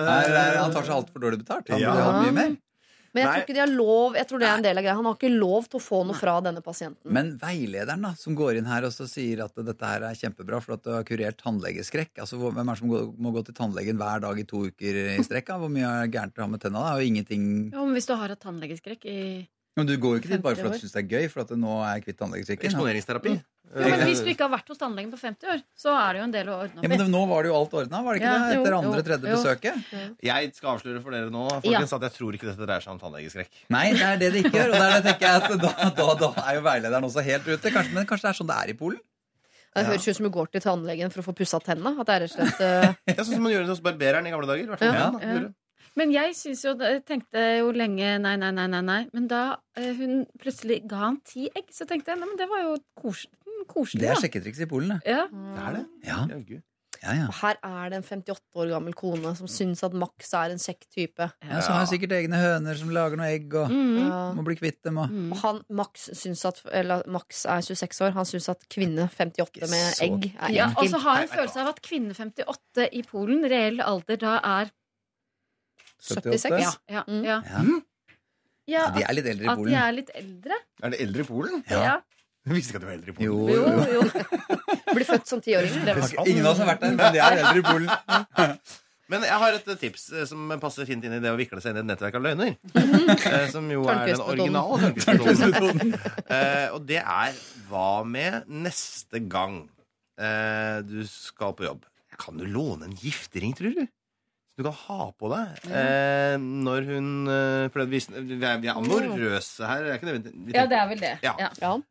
Han 0.60 0.74
tar 0.76 0.86
seg 0.86 0.94
altfor 1.00 1.24
dårlig 1.24 1.40
betalt. 1.42 1.68
Han 1.74 1.80
Ja. 1.82 1.94
vil 1.96 2.02
ha 2.06 2.20
mye 2.22 2.32
mer. 2.36 2.56
Men 3.12 3.20
jeg 3.20 3.28
Nei. 3.28 3.32
tror 3.34 3.44
ikke 3.44 3.54
de 3.54 3.60
har 3.60 3.72
lov 3.76 4.14
Jeg 4.16 4.26
tror 4.28 4.38
det 4.40 4.46
er 4.48 4.54
en 4.56 4.62
del 4.64 4.78
av 4.78 4.84
greia. 4.84 4.94
Han 4.96 5.04
har 5.04 5.16
ikke 5.18 5.38
lov 5.38 5.66
til 5.68 5.80
å 5.80 5.82
få 5.84 5.98
noe 6.06 6.16
fra 6.16 6.40
denne 6.40 6.62
pasienten. 6.64 7.12
Men 7.12 7.36
veilederen 7.36 8.00
da, 8.00 8.14
som 8.16 8.34
går 8.34 8.56
inn 8.56 8.64
her 8.64 8.86
og 8.88 8.92
så 8.94 9.04
sier 9.04 9.42
at 9.44 9.52
dette 9.54 9.84
her 9.84 10.06
er 10.08 10.14
kjempebra 10.16 10.62
for 10.64 10.78
at 10.78 10.82
du 10.86 10.90
har 10.94 11.04
kurert 11.04 11.36
tannlegeskrekk 11.42 12.22
altså 12.24 12.38
Hvem 12.40 12.62
er 12.62 12.72
det 12.72 12.78
som 12.78 12.88
må 12.88 13.32
gå 13.36 13.44
til 13.44 13.54
tannlegen 13.58 13.98
hver 14.00 14.22
dag 14.24 14.38
i 14.40 14.44
to 14.48 14.64
uker 14.64 14.96
i 15.18 15.18
strekk? 15.28 15.44
da? 15.52 15.58
Hvor 15.60 15.68
mye 15.68 15.84
er 15.84 16.08
gærent 16.08 16.40
å 16.40 16.46
ha 16.46 16.46
med 16.54 16.62
tenna? 16.64 16.86
Og 16.96 17.02
ingenting 17.04 17.70
Ja, 17.74 17.84
men 17.84 17.92
hvis 17.92 18.06
du 18.08 18.14
har 18.16 18.28
hatt 18.32 18.40
tannlegeskrekk 18.40 19.04
i 19.04 19.48
Men 19.76 19.86
Du 19.86 19.96
går 19.98 20.16
jo 20.16 20.20
ikke 20.22 20.32
dit 20.32 20.42
bare 20.42 20.56
for 20.56 20.72
at 20.72 20.80
du 20.80 20.86
syns 20.86 20.92
det 20.96 21.04
er 21.04 21.12
gøy, 21.20 21.28
for 21.28 21.40
at 21.44 21.50
nå 21.52 21.84
er 21.84 22.00
jeg 22.00 22.04
kvitt 22.08 22.18
tannlegeskrekken. 22.24 22.64
Eksponeringsterapi. 22.72 23.42
Ja, 23.72 23.88
men 23.88 24.02
Hvis 24.04 24.20
du 24.20 24.28
ikke 24.28 24.44
har 24.44 24.52
vært 24.52 24.68
hos 24.68 24.80
tannlegen 24.80 25.12
på 25.14 25.16
50 25.20 25.48
år, 25.48 25.60
så 25.78 25.92
er 25.96 26.12
det 26.12 26.18
jo 26.20 26.24
en 26.26 26.34
del 26.34 26.48
å 26.52 26.56
ordne 26.64 26.74
Ja, 26.76 26.82
opp 26.82 26.88
men 26.90 26.92
i. 26.92 26.98
det, 27.00 27.06
Nå 27.14 27.20
var 27.30 27.42
det 27.46 27.48
jo 27.52 27.54
alt 27.56 27.76
ordna, 27.80 28.00
var 28.04 28.12
det 28.12 28.20
ikke 28.20 28.32
Ja, 28.32 28.40
det? 28.42 28.56
Etter 28.58 28.74
jo, 28.74 28.80
andre-tredje 28.82 29.30
jo. 29.30 29.36
besøket. 29.38 29.94
Jeg 30.28 30.50
skal 30.58 30.70
avsløre 30.74 31.00
for 31.04 31.16
dere 31.16 31.30
nå 31.32 31.44
folkens, 31.54 31.94
at 31.96 32.02
jeg 32.08 32.14
tror 32.18 32.36
ikke 32.36 32.50
dette 32.50 32.66
dreier 32.66 32.84
seg 32.84 32.92
om 32.92 33.00
tannlegeskrekk. 33.00 33.62
Nei, 33.72 33.86
det 33.96 34.02
er 34.10 34.20
det 34.20 34.32
det 34.34 34.42
ikke 34.44 34.58
gjør. 34.58 34.74
Og 34.74 34.82
det 34.82 34.90
er 34.98 35.06
tenker 35.06 35.26
jeg 35.28 35.40
at 35.40 35.64
da, 35.64 35.72
da, 36.02 36.08
da 36.26 36.30
er 36.44 36.58
jo 36.58 36.66
veilederen 36.68 37.08
også 37.08 37.24
helt 37.30 37.48
ute. 37.48 37.72
Kanskje, 37.78 37.94
men 37.96 38.06
kanskje 38.10 38.28
det 38.28 38.34
er 38.34 38.40
sånn 38.42 38.50
det 38.52 38.58
er 38.60 38.74
i 38.74 38.76
Polen? 38.82 39.00
Det 39.72 39.86
høres 39.88 40.04
ut 40.04 40.16
som 40.18 40.26
du 40.28 40.32
går 40.34 40.52
til 40.52 40.60
tannlegen 40.66 41.08
for 41.14 41.22
å 41.22 41.26
få 41.30 41.32
pussa 41.38 41.56
tennene. 41.64 41.94
At 42.02 42.10
det 42.10 42.14
er 42.18 42.24
rett 42.26 42.36
og 42.36 42.44
slett 42.44 42.60
uh... 42.60 42.92
Ja, 43.16 43.22
sånn 43.24 43.38
som 43.38 43.46
man 43.46 43.54
gjorde 43.56 43.72
hos 43.72 43.80
barbereren 43.80 44.28
i 44.28 44.32
gamle 44.34 44.50
dager. 44.50 44.68
Hvertfall. 44.68 44.92
hvert 44.92 45.16
fall 45.16 45.24
Ja. 45.24 45.34
gjorde. 45.38 45.54
Men 45.96 46.12
jeg 46.14 46.32
synes 46.36 46.60
jo, 46.64 46.70
jeg 46.80 47.02
tenkte 47.04 47.40
jo 47.58 47.72
lenge 47.76 48.14
nei, 48.24 48.36
nei, 48.40 48.48
nei, 48.56 48.64
nei, 48.72 48.80
nei. 48.84 49.00
Men 49.12 49.26
da 49.28 49.40
eh, 49.76 49.90
hun 49.98 50.22
plutselig 50.40 50.78
ga 50.88 51.00
han 51.02 51.18
ti 51.28 51.50
egg, 51.52 51.66
så 51.72 51.84
tenkte 51.88 52.12
jeg 52.14 52.20
nei, 52.20 52.28
men 52.30 52.38
det 52.40 52.46
var 52.48 52.62
jo 52.64 52.76
kos 52.96 53.26
mm, 53.28 53.41
koselig. 53.68 54.00
Det 54.00 54.10
er 54.10 54.20
sjekketriks 54.22 54.60
i 54.60 54.66
Polen, 54.66 54.88
det. 54.98 55.00
Ja. 55.06 55.26
Det 55.30 55.64
er 55.68 55.72
det. 55.80 55.86
Ja, 56.06 56.20
ja, 57.02 57.14
ja. 57.18 57.24
Og 57.26 57.34
Her 57.34 57.56
er 57.66 57.88
det 57.90 57.96
en 57.98 58.04
58 58.06 58.38
år 58.62 58.68
gammel 58.70 58.94
kone 58.94 59.32
som 59.34 59.48
syns 59.50 59.80
at 59.82 59.92
Max 59.98 60.28
er 60.38 60.52
en 60.54 60.60
kjekk 60.62 60.84
type. 60.94 61.26
ja 61.42 61.58
så 61.60 61.72
har 61.72 61.80
hun 61.82 61.88
sikkert 61.90 62.12
egne 62.14 62.38
høner 62.38 62.76
som 62.78 62.90
lager 62.94 63.16
noe 63.18 63.26
egg, 63.26 63.54
og 63.58 63.70
Mm. 63.70 64.36
Må 64.36 64.44
bli 64.46 64.54
kvitt 64.54 64.78
dem. 64.84 64.98
Og. 64.98 65.10
Og 65.32 65.36
han, 65.42 65.58
Max, 65.68 66.08
syns 66.14 66.44
at, 66.46 66.60
eller, 66.70 67.02
Max 67.08 67.44
er 67.44 67.60
26 67.60 68.00
år. 68.06 68.12
Han 68.12 68.24
syns 68.24 68.48
at 68.48 68.62
kvinne 68.70 69.08
58 69.10 69.66
med 69.68 69.94
Så- 69.96 70.04
egg 70.04 70.32
er 70.38 70.50
Ja, 70.54 70.68
og 70.76 70.84
så 70.88 70.98
har 71.00 71.20
jeg 71.20 71.28
en 71.30 71.36
følelse 71.38 71.56
av 71.60 71.68
at 71.74 71.82
kvinne 71.82 72.14
58 72.14 72.88
i 72.92 73.02
Polen, 73.02 73.42
reell 73.50 73.80
alder 73.80 74.16
da 74.16 74.38
er 74.44 74.70
76. 76.02 76.50
Ja. 76.60 76.70
ja, 76.88 77.02
Mm. 77.08 77.24
ja. 77.24 77.40
Ja. 77.52 77.62
ja 78.66 78.90
De 78.94 79.02
er 79.02 79.12
litt 79.14 79.26
eldre 79.26 79.44
i 79.44 79.48
at 79.48 79.56
de 79.56 79.62
Polen. 79.62 79.74
er 79.74 79.92
litt 79.92 80.10
eldre. 80.14 80.56
Er 80.82 80.90
det 80.90 81.00
eldre 81.00 81.20
i 81.20 81.24
Polen? 81.28 81.64
Ja. 81.70 82.00
Jeg 82.42 82.54
visste 82.58 82.72
ikke 82.72 82.78
at 82.80 82.82
du 82.82 82.88
var 82.88 82.96
eldre 82.98 83.12
i 83.12 83.16
Polen. 83.16 83.26
Jo, 83.26 83.34
Jo, 83.48 83.64
jo. 83.96 84.02
Blir 84.92 85.06
født 85.08 85.28
som 85.30 85.40
tiåring. 85.44 85.76
Det 85.86 85.92
Ingen 86.26 86.46
av 86.46 86.52
oss 86.52 86.62
har 86.62 86.68
vært 86.72 86.82
der, 86.82 86.96
men 86.98 87.14
jeg 87.14 87.22
er 87.22 87.42
eldre 87.42 87.60
i 87.60 87.66
Polen. 87.68 88.56
Men 89.12 89.26
jeg 89.26 89.36
har 89.42 89.52
et 89.58 89.66
eh, 89.68 89.76
tips 89.76 90.04
eh, 90.16 90.22
som 90.24 90.46
passer 90.62 90.86
fint 90.88 91.02
inn 91.04 91.12
i 91.12 91.18
det 91.20 91.28
å 91.28 91.36
vikle 91.36 91.60
seg 91.60 91.74
inn 91.74 91.80
i 91.80 91.82
et 91.82 91.88
nettverk 91.90 92.14
av 92.16 92.22
løgner. 92.24 92.54
Eh, 92.80 93.42
Som 93.52 93.66
jo 93.68 93.82
er 93.92 94.06
den 94.08 94.22
originale 94.24 94.88
tørnquist-metoden. 94.96 95.90
Eh, 96.32 96.68
Og 96.72 96.86
det 96.88 97.02
er 97.02 97.36
hva 97.68 97.90
med 98.08 98.46
neste 98.48 99.20
gang 99.28 99.58
eh, 100.16 100.78
du 100.86 101.02
skal 101.10 101.52
på 101.58 101.66
jobb? 101.66 101.84
Kan 102.22 102.40
du 102.40 102.46
låne 102.48 102.88
en 102.88 102.96
giftering, 102.96 103.52
tror 103.58 103.74
du? 103.76 103.84
Så 104.62 104.68
du 104.68 104.76
ha 104.78 104.98
på 105.18 105.28
deg 105.32 105.64
eh, 105.74 106.36
når 106.38 106.84
hun 106.86 107.06
eh, 107.26 107.64
For 107.74 107.82
vi, 107.90 107.98
vi 107.98 108.36
er, 108.38 108.60
vi 108.62 108.68
er 108.70 108.78
amorøse 108.78 109.66
her. 109.66 109.88
Er 109.90 109.96
ikke 109.98 110.06
det? 110.12 110.14
vi- 110.30 110.44
vi 110.46 110.54
Ja, 110.54 110.66
det 110.70 110.78
er 110.78 110.86
vel 110.92 111.00
det. 111.02 111.12
Ja. 111.24 111.32
Ja. 111.40 111.48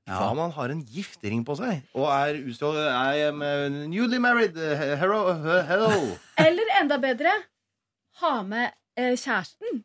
Ja. 0.07 0.33
man 0.37 0.51
har 0.55 0.69
en 0.71 0.83
giftering 0.87 1.43
på 1.43 1.57
seg 1.59 1.81
og 1.93 2.07
er 2.07 2.39
utstått 2.47 2.79
I 2.79 3.25
am 3.27 3.41
eh, 3.43 3.67
newly 3.91 4.19
married. 4.23 4.55
eh, 4.57 4.95
Hello. 5.01 5.19
hello. 5.67 5.91
Eller 6.39 6.71
enda 6.79 6.97
bedre, 7.03 7.33
ha 8.23 8.33
med 8.43 8.71
eh, 8.95 9.13
kjæresten. 9.19 9.83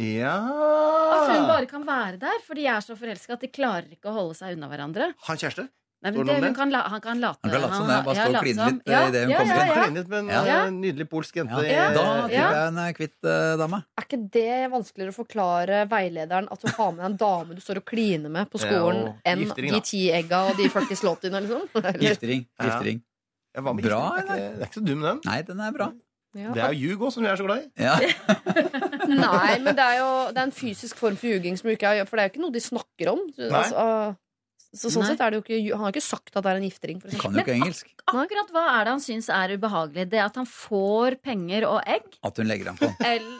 Ja 0.00 0.36
At 0.38 1.28
hun 1.34 1.48
bare 1.50 1.66
kan 1.68 1.82
være 1.84 2.16
der, 2.22 2.38
for 2.46 2.54
de 2.56 2.64
er 2.70 2.80
så 2.84 2.94
forelska 2.96 3.34
at 3.36 3.42
de 3.44 3.50
klarer 3.52 3.90
ikke 3.92 4.08
å 4.08 4.14
holde 4.16 4.38
seg 4.38 4.54
unna 4.56 4.70
hverandre. 4.70 5.10
Ha 5.26 5.32
han 5.34 5.40
kjæreste? 5.42 5.66
Nei, 6.00 6.10
men 6.16 6.24
det 6.24 6.34
hun 6.40 6.54
kan 6.56 6.70
la, 6.72 6.80
han 6.88 7.00
kan 7.04 7.18
late 7.20 7.44
Han 7.44 7.50
kan 7.52 7.60
late 7.60 7.76
som 7.76 7.88
det, 7.90 7.96
bare 8.06 8.14
står 8.16 8.30
stå 8.30 8.38
og 8.38 8.44
kline 8.46 8.66
litt, 8.70 8.86
ja, 8.88 9.00
idet 9.10 9.20
hun 9.26 9.32
ja, 9.34 9.38
kommer 9.42 9.52
ja, 9.52 9.60
inn. 9.60 9.68
ja. 9.68 9.82
Klinet 9.84 10.08
med 10.08 10.18
en 10.22 10.30
Ja. 10.32 10.40
eh, 10.64 10.70
nydelig 10.72 11.06
polsk 11.10 11.36
jente. 11.36 11.60
Ja. 11.66 11.74
Ja. 11.76 11.88
Da 11.92 12.04
tror 12.06 12.32
jeg 12.36 12.70
hun 12.70 12.78
er 12.84 12.94
kvitt 12.96 13.28
uh, 13.28 13.56
dama. 13.60 13.82
Er 14.00 14.06
ikke 14.06 14.20
det 14.38 14.70
vanskeligere 14.72 15.12
å 15.12 15.18
forklare 15.18 15.82
veilederen 15.92 16.48
at 16.50 16.64
du 16.64 16.68
har 16.72 16.92
med 16.96 17.04
en 17.10 17.16
dame 17.20 17.54
du 17.54 17.60
står 17.60 17.82
og 17.82 17.84
kliner 17.92 18.32
med 18.32 18.48
på 18.50 18.62
skolen, 18.64 19.02
Ja, 19.12 19.34
enn 19.34 19.44
de 19.44 19.80
ti 19.84 20.06
egga 20.10 20.46
og 20.48 20.56
de 20.56 20.70
40 20.72 20.96
slåttene, 21.02 21.42
liksom? 21.44 21.68
Eller? 21.84 22.00
Giftering. 22.00 22.46
Giftering. 22.64 23.02
Ja, 23.52 23.60
Bra, 23.60 24.02
eller? 24.16 24.24
Det 24.24 24.30
er 24.30 24.48
ikke- 24.48 24.58
Det 24.58 24.66
ikke 24.70 24.80
så 24.80 24.86
dum, 24.86 25.00
den. 25.02 25.20
Nei, 25.26 25.42
den 25.42 25.60
er 25.60 25.72
bra. 25.72 25.92
Ja. 26.32 26.52
Det 26.54 26.62
er 26.62 26.72
jo 26.72 26.78
ljug 26.94 27.00
òg, 27.08 27.12
som 27.12 27.24
vi 27.24 27.28
er 27.28 27.36
så 27.36 27.44
glad 27.44 27.64
i. 27.64 27.70
Ja. 27.82 27.96
Nei, 29.10 29.58
men 29.58 29.74
det 29.74 29.84
er 29.84 29.96
jo 29.98 30.10
det 30.30 30.38
er 30.38 30.46
en 30.46 30.52
fysisk 30.54 30.96
form 30.96 31.16
for 31.18 31.26
ljuging 31.26 31.58
som 31.58 31.68
vi 31.68 31.74
ikke 31.76 32.06
For 32.06 32.16
det 32.16 32.22
er 32.22 32.28
jo 32.28 32.32
ikke 32.34 32.42
noe 32.44 32.54
de 32.54 32.62
snakker 32.62 33.10
om. 33.12 33.24
Så, 33.34 33.48
Nei. 33.50 33.58
altså, 33.64 34.16
så 34.74 34.86
sånn 34.92 35.02
Nei. 35.02 35.10
sett 35.10 35.20
er 35.24 35.30
det 35.30 35.38
jo 35.40 35.42
ikke 35.42 35.74
Han 35.76 35.82
har 35.84 35.92
ikke 35.92 36.02
sagt 36.06 36.36
at 36.36 36.44
det 36.44 36.50
er 36.52 36.56
en 36.60 36.66
giftering. 36.68 37.00
For 37.02 37.10
Du 37.10 37.18
kan 37.18 37.32
jo 37.34 37.42
ikke 37.42 37.56
engelsk. 37.58 37.88
Akkurat 38.06 38.50
hva 38.54 38.64
er 38.78 38.84
det 38.86 38.92
han 38.94 39.00
syns 39.02 39.28
er 39.34 39.54
ubehagelig? 39.58 40.04
Det 40.12 40.20
at 40.22 40.36
han 40.38 40.46
får 40.46 41.16
penger 41.22 41.66
og 41.66 41.80
egg? 41.86 42.06
At 42.22 42.36
hun 42.38 42.46
legger 42.46 42.70
ham 42.70 42.78
på. 42.78 42.90
Eller 43.00 43.38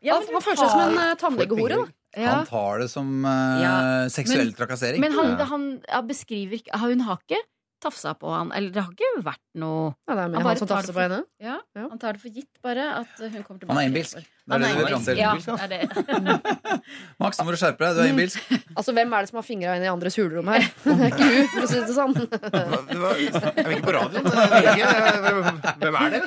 Han, 0.00 0.24
han 0.32 0.40
føler 0.40 0.56
seg 0.62 0.70
som 0.72 0.80
en 0.86 0.96
uh, 0.96 1.14
tannlegehore. 1.20 1.80
Ja. 2.16 2.38
Han 2.40 2.46
tar 2.48 2.78
det 2.80 2.88
som 2.90 3.10
uh, 3.24 3.60
Ja. 3.60 3.74
seksuell 4.08 4.46
Men- 4.48 4.56
trakassering. 4.56 5.00
Men 5.04 5.12
han, 5.12 5.36
Ja. 5.38 5.44
han 5.52 5.66
ja, 5.86 6.00
beskriver 6.02 6.56
ikke 6.56 6.78
Hun 6.80 7.00
har 7.00 7.18
ikke 7.20 7.42
tafsa 7.80 8.14
på 8.18 8.28
han. 8.32 8.50
Eller 8.52 8.70
det 8.72 8.82
har 8.82 8.92
ikke 8.92 9.22
vært 9.24 9.40
noe 9.60 9.94
Ja, 10.08 10.14
det 10.14 10.18
er 10.18 10.22
Han 10.24 10.32
bare 10.32 10.48
han 10.48 10.56
som 10.56 10.68
tafser 10.68 10.92
på 10.96 11.00
henne. 11.04 11.20
Ja, 11.40 11.60
Ja. 11.76 11.86
Han 11.88 11.98
tar 11.98 12.12
det 12.16 12.20
for 12.24 12.28
gitt, 12.32 12.50
bare, 12.62 12.88
at 13.04 13.12
hun 13.20 13.42
kommer 13.44 13.60
tilbake. 13.60 13.72
Han 13.76 13.78
er 13.84 13.88
innbilsk. 13.88 14.26
Det 14.50 14.56
er 14.56 14.60
det 14.60 14.66
er 14.66 14.74
du 14.74 14.80
vil 14.80 14.90
framstille. 14.90 15.20
Ja, 15.20 15.30
Innbilsk, 15.30 15.48
det 15.70 15.78
er. 15.78 16.80
Max, 17.22 17.38
nå 17.38 17.44
må 17.46 17.54
du 17.54 17.58
skjerpe 17.60 17.84
deg. 17.86 17.90
Du 17.94 18.00
er 18.02 18.10
innbilsk. 18.10 18.38
Altså, 18.80 18.94
Hvem 18.96 19.12
er 19.14 19.20
det 19.24 19.30
som 19.30 19.38
har 19.40 19.44
fingra 19.46 19.76
inn 19.78 19.84
i 19.86 19.90
andres 19.90 20.16
hulrom 20.18 20.48
her? 20.50 20.66
Det 20.84 20.96
er 20.96 21.10
ikke 21.10 21.28
hun, 21.30 21.46
for 21.54 21.62
å 21.62 21.70
si 21.70 21.78
det 21.80 21.94
sånn. 21.96 22.14
Det 22.16 22.98
var- 23.04 23.20
Er 23.20 23.68
vi 23.68 23.76
ikke 23.76 23.86
på 23.86 23.94
radioen? 23.96 24.24
Jeg. 24.66 25.70
Hvem 25.84 25.98
er 26.00 26.16
det? 26.16 26.22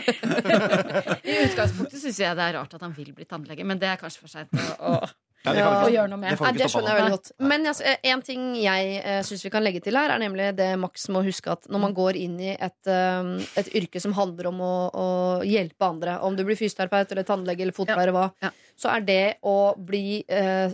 I 1.34 1.38
utgangspunktet 1.48 2.00
syns 2.04 2.20
jeg 2.24 2.38
det 2.40 2.46
er 2.50 2.58
rart 2.60 2.74
at 2.78 2.84
han 2.88 2.94
vil 2.96 3.12
bli 3.16 3.26
tannlege, 3.30 3.66
men 3.68 3.80
det 3.82 3.90
er 3.92 4.00
kanskje 4.02 4.24
for 4.24 4.32
seint 4.32 4.50
å, 4.80 4.96
Ja, 5.44 5.52
det 5.52 5.62
kan 5.64 5.74
å 5.74 5.80
vi 5.80 5.92
ikke- 5.92 5.96
gjøre 5.98 6.10
noe 6.10 6.20
med. 6.22 6.38
Det 6.40 6.54
det 6.58 6.70
skjønner 6.72 6.90
jeg 6.90 7.02
veldig 7.02 7.16
godt. 7.18 7.32
Men 7.40 7.66
altså, 7.66 7.96
en 8.04 8.22
ting 8.22 8.56
jeg 8.56 9.04
uh, 9.04 9.22
syns 9.28 9.44
vi 9.44 9.50
kan 9.50 9.64
legge 9.64 9.82
til 9.84 9.98
her, 10.00 10.10
er 10.10 10.20
nemlig 10.20 10.56
det 10.56 10.70
Max 10.80 11.08
må 11.10 11.24
huske 11.26 11.52
at 11.52 11.68
når 11.68 11.80
man 11.80 11.94
går 11.94 12.16
inn 12.16 12.40
i 12.40 12.54
et, 12.56 12.88
eh, 12.88 13.32
et 13.60 13.74
yrke 13.76 14.00
som 14.02 14.14
handler 14.14 14.48
om 14.48 14.62
å, 14.64 14.74
å 14.94 15.08
hjelpe 15.44 15.84
andre, 15.84 16.20
om 16.24 16.36
du 16.36 16.46
blir 16.48 16.56
fysioterapeut 16.56 17.12
eller 17.12 17.24
tannlege 17.28 17.62
eller 17.62 17.76
fotpleier, 17.76 18.14
hva, 18.16 18.32
Ja. 18.42 18.52
så 18.80 18.96
er 18.96 19.02
det 19.02 19.38
å 19.44 19.76
bli 19.78 20.24
uh, 20.32 20.72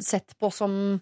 sett 0.00 0.36
på 0.38 0.52
som 0.52 1.00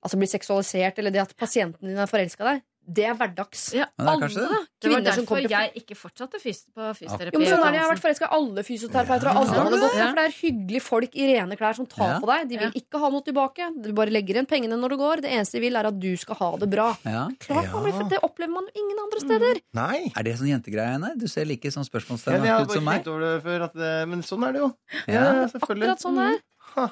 Altså 0.00 0.16
bli 0.16 0.24
seksualisert, 0.24 0.96
eller 0.98 1.12
det 1.12 1.20
at 1.20 1.36
pasienten 1.36 1.84
din 1.86 1.98
er 2.00 2.06
forelska 2.08 2.40
i 2.40 2.46
deg, 2.54 2.62
Det 2.90 3.04
er 3.06 3.14
hverdags. 3.14 3.60
Ja, 3.76 3.84
det 3.94 4.02
er 4.02 4.08
Alle 4.10 4.28
det. 4.34 4.60
Det 4.82 4.90
var 4.90 5.02
derfor 5.06 5.44
jeg 5.46 5.72
ikke 5.78 5.94
fortsatte 5.94 6.40
fys 6.42 6.64
på 6.74 6.88
fysioterapi. 6.98 7.36
Jo, 7.36 7.38
men 7.38 7.46
sånn 7.52 7.60
er 7.62 7.70
det. 7.70 7.78
Jeg 7.78 7.84
har 7.84 7.90
vært 7.92 8.02
forelska 8.02 8.26
i 8.26 8.34
alle 8.38 8.64
fysioterapeuter. 8.66 9.28
og 9.30 9.36
Alle 9.36 9.78
Ja. 9.94 10.06
for 10.08 10.18
det 10.18 10.24
er 10.26 10.34
hyggelige 10.40 10.82
folk 10.82 11.14
i 11.14 11.28
rene 11.30 11.56
klær 11.60 11.76
som 11.76 11.86
tar 11.86 12.08
Ja. 12.14 12.18
på 12.18 12.26
deg. 12.26 12.48
De 12.48 12.56
vil 12.58 12.72
ikke 12.80 12.98
ha 12.98 13.10
noe 13.10 13.22
tilbake. 13.22 13.82
Du 13.82 13.92
bare 13.92 14.10
legger 14.10 14.34
igjen 14.34 14.48
pengene 14.48 14.74
når 14.80 14.88
du 14.90 14.96
går. 14.96 15.20
Det 15.22 15.30
eneste 15.30 15.52
de 15.52 15.60
vil, 15.60 15.76
er 15.76 15.86
at 15.86 16.00
du 16.00 16.16
skal 16.16 16.34
ha 16.34 16.56
det 16.56 16.70
bra. 16.70 16.96
Ja. 17.04 17.28
Klart 17.38 17.64
ja. 17.70 17.78
blir. 17.80 18.08
Det 18.10 18.18
opplever 18.26 18.50
man 18.52 18.66
ingen 18.74 18.98
andre 18.98 19.20
steder. 19.20 19.60
Nei. 19.72 20.12
Er 20.16 20.22
det 20.24 20.34
sånn 20.40 20.50
jentegreie? 20.50 20.98
Nei, 20.98 21.14
du 21.16 21.28
ser 21.28 21.44
like 21.44 21.62
sånn 21.70 21.86
spørsmålstegn 21.86 22.42
ut 22.42 22.72
som 22.72 22.84
meg. 22.84 23.06
over 23.06 23.20
det 23.20 23.44
før. 23.44 23.62
At 23.64 23.74
det, 23.74 24.08
men 24.08 24.22
sånn 24.22 24.48
er 24.48 24.52
det 24.52 24.60
jo. 24.60 24.74
Ja. 25.06 25.46
selvfølgelig. 25.46 25.94
Akkurat 25.94 26.00
sånn 26.02 26.16
det 26.16 26.26
er. 26.34 26.40
Ha. 26.74 26.90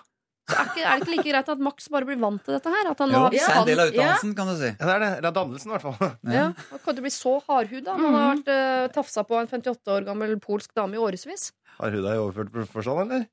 Så 0.49 0.57
er, 0.57 0.65
ikke, 0.71 0.83
er 0.83 0.89
det 0.97 1.03
ikke 1.05 1.13
like 1.13 1.27
greit 1.29 1.49
at 1.53 1.61
Max 1.61 1.89
bare 1.93 2.07
blir 2.09 2.17
vant 2.23 2.41
til 2.47 2.55
dette 2.57 2.71
her? 2.73 2.85
At 2.95 2.99
han 3.05 3.11
Jo, 3.13 3.19
det 3.35 3.43
er 3.45 3.53
en 3.61 3.67
del 3.69 3.83
av 3.85 3.89
utdannelsen, 3.93 4.31
kan 4.39 4.47
du 4.49 4.55
si. 4.57 4.71
Ja, 4.73 4.85
det 4.89 4.95
er 4.95 5.03
det. 5.05 5.11
Eller 5.19 5.33
dannelsen, 5.37 5.69
i 5.69 5.73
hvert 5.77 5.85
fall. 5.85 5.97
Ja, 6.33 6.47
Han 6.71 6.81
kan 6.87 6.97
du 6.97 7.01
bli 7.05 7.13
så 7.13 7.35
hardhuda. 7.49 7.93
Man 8.01 8.17
har 8.17 8.25
vært 8.39 8.49
uh, 8.55 8.89
tafsa 8.97 9.21
på 9.29 9.37
en 9.43 9.51
58 9.53 9.93
år 9.99 10.03
gammel 10.09 10.33
polsk 10.41 10.73
dame 10.79 10.97
i 10.97 11.03
årevis. 11.05 11.51
Har 11.79 11.93
hun 11.93 12.01
deg 12.07 12.17
i 12.17 12.23
overført 12.25 12.49
forstand, 12.73 13.05
eller? 13.13 13.29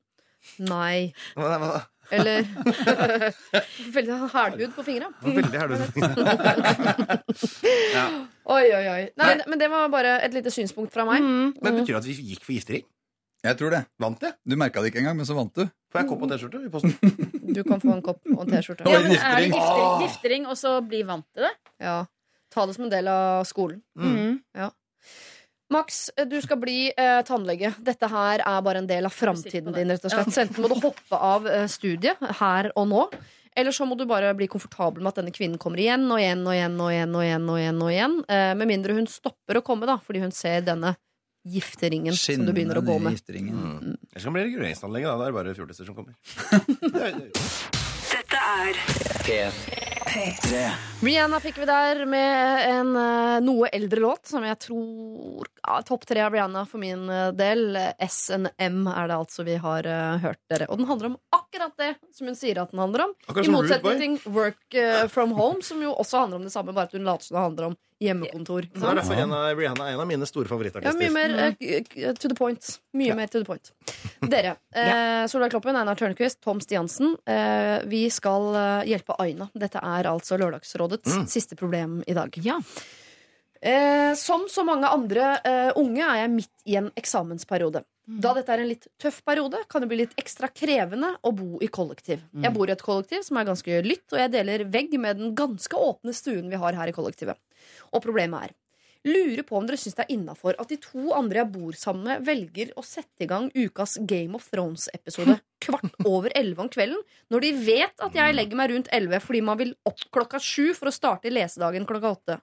Nei. 0.61 1.09
Hva- 1.33 1.55
nei, 1.55 1.59
hva- 1.63 1.87
Eller 2.13 2.45
Veldig 3.95 4.13
hardhud 4.35 4.75
på 4.75 4.83
fingra. 4.85 5.07
Veldig 5.23 5.57
herlig. 5.57 5.79
ja. 7.95 8.05
Oi, 8.45 8.65
oi, 8.69 8.85
oi. 8.91 9.03
Nei, 9.17 9.31
men 9.49 9.57
det 9.61 9.69
var 9.71 9.87
bare 9.93 10.17
et 10.25 10.33
lite 10.35 10.51
synspunkt 10.53 10.93
fra 10.93 11.05
meg. 11.07 11.23
Men 11.25 11.79
betyr 11.79 11.95
det 11.95 12.01
at 12.03 12.09
vi 12.11 12.17
gikk 12.33 12.43
for 12.45 12.53
giftering? 12.57 12.85
Jeg 13.45 13.57
tror 13.59 13.69
det. 13.75 13.83
Vant 14.01 14.19
det? 14.21 14.31
Du 14.45 14.55
merka 14.57 14.81
det 14.81 14.89
ikke 14.91 15.01
engang, 15.03 15.17
men 15.19 15.27
så 15.27 15.35
vant 15.37 15.53
du. 15.57 15.65
Får 15.95 16.01
jeg 16.01 16.09
kopp 16.11 16.23
og 16.26 16.31
T-skjorte 16.34 16.59
i 16.59 16.72
posten? 16.73 16.95
Du 17.55 17.61
kan 17.63 17.80
få 17.80 17.93
en 17.93 18.01
kopp 18.03 18.19
og 18.34 18.41
en 18.43 18.49
T-skjorte. 18.51 18.84
Ja, 18.84 18.99
men 18.99 19.13
er 19.13 19.13
det 19.15 19.15
giftering. 19.15 19.53
giftering, 19.53 20.01
giftering 20.03 20.47
og 20.51 20.57
så 20.59 20.73
bli 20.84 20.99
vant 21.07 21.27
til 21.31 21.45
det? 21.47 21.53
Ja. 21.85 22.01
Ta 22.51 22.65
det 22.67 22.76
som 22.76 22.88
en 22.88 22.91
del 22.91 23.07
av 23.07 23.45
skolen. 23.47 23.80
Mm. 23.95 24.41
Max, 25.72 26.09
du 26.27 26.35
skal 26.43 26.59
bli 26.61 26.77
eh, 26.91 27.22
tannlege. 27.26 27.72
Dette 27.84 28.09
her 28.11 28.43
er 28.43 28.65
bare 28.65 28.84
en 28.84 28.89
del 28.89 29.07
av 29.07 29.15
framtiden 29.15 29.73
din. 29.73 29.93
rett 29.93 30.03
og 30.05 30.13
slett 30.13 30.35
Så 30.35 30.43
enten 30.43 30.61
må 30.61 30.69
du 30.69 30.76
hoppe 30.84 31.17
av 31.17 31.47
eh, 31.49 31.65
studiet 31.72 32.22
her 32.41 32.69
og 32.76 32.89
nå, 32.91 33.05
eller 33.55 33.72
så 33.72 33.88
må 33.88 33.95
du 33.95 34.03
bare 34.09 34.34
bli 34.38 34.49
komfortabel 34.51 35.01
med 35.01 35.13
at 35.13 35.23
denne 35.23 35.34
kvinnen 35.34 35.57
kommer 35.61 35.80
igjen 35.80 36.05
og 36.11 36.19
igjen 36.19 36.43
og 36.43 36.53
igjen. 36.53 36.77
og 36.84 36.91
igjen 36.91 37.15
og 37.15 37.23
igjen 37.23 37.49
og 37.49 37.59
igjen, 37.61 37.81
og 37.81 37.93
igjen 37.93 38.17
eh, 38.27 38.51
Med 38.59 38.69
mindre 38.69 38.97
hun 38.99 39.07
stopper 39.09 39.61
å 39.61 39.65
komme, 39.65 39.88
da 39.88 39.95
fordi 40.03 40.22
hun 40.27 40.35
ser 40.35 40.65
denne 40.67 40.97
gifteringen 41.45 42.15
som 42.17 42.45
du 42.45 42.51
begynner 42.53 42.80
å 42.81 42.85
gå 42.85 42.97
med. 42.99 43.13
gifteringen. 43.17 43.55
Mm. 43.55 43.97
Ellers 44.11 44.23
kan 44.23 44.34
det 44.34 44.38
bli 44.39 44.45
reguleringsanlegget. 44.49 45.09
da. 45.09 45.17
Det 45.17 45.27
er 45.27 45.38
bare 45.39 45.55
fjortiser 45.55 45.85
som 45.85 45.95
kommer. 45.95 46.13
Er- 47.05 47.22
Dette 48.15 48.38
er 48.38 48.73
P3. 49.26 49.94
Rihanna 51.06 51.40
fikk 51.44 51.57
vi 51.61 51.65
der 51.69 52.06
med 52.10 52.65
en 52.69 52.95
eh, 52.98 53.38
noe 53.45 53.69
eldre 53.73 54.02
låt, 54.03 54.26
som 54.30 54.45
jeg 54.45 54.57
tror 54.64 55.48
ja, 55.65 55.80
Topp 55.86 56.06
tre 56.07 56.22
av 56.26 56.34
Rihanna 56.34 56.65
for 56.69 56.82
min 56.82 57.10
eh, 57.10 57.32
del. 57.36 57.77
SNM 57.99 58.86
er 58.91 59.10
det 59.10 59.18
altså 59.18 59.45
vi 59.45 59.57
har 59.61 59.88
uh, 59.88 60.18
hørt 60.23 60.41
dere. 60.52 60.69
Og 60.69 60.80
den 60.80 60.90
handler 60.90 61.14
om 61.14 61.18
akkurat 61.36 61.73
det 61.82 61.91
som 62.15 62.30
hun 62.30 62.38
sier 62.38 62.61
at 62.61 62.72
den 62.73 62.82
handler 62.82 63.07
om. 63.07 63.15
Akkurat 63.27 63.49
I 63.49 63.53
motsetning 63.53 64.19
til 64.22 64.36
Work 64.36 64.77
uh, 64.77 65.06
From 65.11 65.36
Home, 65.38 65.64
som 65.65 65.82
jo 65.84 65.94
også 65.94 66.23
handler 66.23 66.41
om 66.41 66.48
det 66.48 66.53
samme, 66.53 66.76
bare 66.76 66.90
at 66.90 66.95
hun 66.98 67.06
later 67.06 67.27
som 67.27 67.38
det 67.38 67.44
handler 67.44 67.69
om 67.72 67.77
hjemmekontor. 68.03 68.68
Det 68.73 68.84
er 68.84 68.98
derfor 68.99 69.19
en 69.23 69.34
av, 69.36 69.45
Rihanna 69.56 69.88
er 69.88 69.95
en 69.95 70.03
av 70.03 70.10
mine 70.10 70.27
store 70.27 70.49
favorittartister. 70.52 70.91
Ja, 70.91 70.99
mye 70.99 71.14
mer 71.15 71.56
uh, 71.56 72.14
to 72.19 72.32
the 72.32 72.38
point. 72.38 72.76
Mye 72.95 73.15
mer 73.18 73.32
to 73.32 73.40
the 73.40 73.48
point. 73.48 73.72
Dere, 74.26 74.56
eh, 74.76 75.26
Solveig 75.32 75.53
Kloppen, 75.53 75.77
Einar 75.80 75.98
Tørnquist, 75.99 76.41
Tom 76.44 76.60
Stiansen. 76.64 77.15
Eh, 77.27 77.86
vi 77.91 78.06
skal 78.11 78.49
hjelpe 78.88 79.15
Aina. 79.22 79.48
Dette 79.56 79.82
er 79.84 80.05
altså 80.10 80.40
Lørdagsrådets 80.41 81.26
siste 81.34 81.57
problem 81.60 82.02
i 82.07 82.15
dag. 82.18 82.38
Ja. 82.45 82.60
Eh, 83.65 84.14
som 84.19 84.45
så 84.52 84.65
mange 84.68 84.90
andre 84.91 85.36
eh, 85.41 85.72
unge 85.80 86.03
er 86.06 86.22
jeg 86.22 86.34
midt 86.36 86.65
i 86.69 86.77
en 86.77 86.91
eksamensperiode. 86.99 87.86
Da 88.06 88.36
dette 88.38 88.53
er 88.53 88.61
en 88.61 88.69
litt 88.69 88.84
tøff 89.02 89.23
periode, 89.26 89.64
kan 89.65 89.82
det 89.82 89.90
bli 89.90 90.03
litt 90.03 90.11
ekstra 90.22 90.52
krevende 90.53 91.15
å 91.26 91.32
bo 91.34 91.57
i 91.65 91.69
kollektiv. 91.73 92.22
Jeg 92.38 92.53
bor 92.53 92.69
i 92.69 92.73
et 92.76 92.84
kollektiv 92.86 93.23
som 93.26 93.40
er 93.41 93.48
ganske 93.48 93.80
lytt, 93.82 94.06
og 94.14 94.19
jeg 94.22 94.34
deler 94.36 94.68
vegg 94.69 94.94
med 95.02 95.18
den 95.18 95.34
ganske 95.38 95.73
åpne 95.73 96.14
stuen 96.14 96.52
vi 96.52 96.60
har 96.61 96.77
her 96.77 96.91
i 96.91 96.94
kollektivet. 96.94 97.40
Og 97.90 98.03
problemet 98.06 98.45
er 98.45 98.53
Lurer 99.06 99.44
på 99.45 99.60
om 99.60 99.68
dere 99.68 99.77
syns 99.77 99.98
det 99.99 100.07
er 100.07 100.15
innafor 100.15 100.57
at 100.61 100.72
de 100.72 100.80
to 100.82 101.11
andre 101.14 101.44
jeg 101.44 101.52
bor 101.53 101.77
sammen 101.77 102.07
med, 102.10 102.23
velger 102.26 102.72
å 102.73 102.84
sette 102.86 103.26
i 103.26 103.30
gang 103.30 103.52
ukas 103.53 103.99
Game 104.10 104.38
of 104.38 104.48
Thrones-episode 104.49 105.38
kvart 105.65 105.99
over 106.10 106.34
elleve 106.38 106.65
om 106.65 106.72
kvelden, 106.73 107.03
når 107.30 107.45
de 107.45 107.52
vet 107.68 108.06
at 108.07 108.18
jeg 108.18 108.36
legger 108.36 108.57
meg 108.57 108.73
rundt 108.73 108.90
elleve 108.95 109.22
fordi 109.22 109.44
man 109.45 109.61
vil 109.61 109.76
opp 109.86 110.02
klokka 110.14 110.41
sju 110.41 110.73
for 110.77 110.90
å 110.90 110.95
starte 110.95 111.34
lesedagen 111.34 111.86
klokka 111.90 112.15
åtte. 112.18 112.40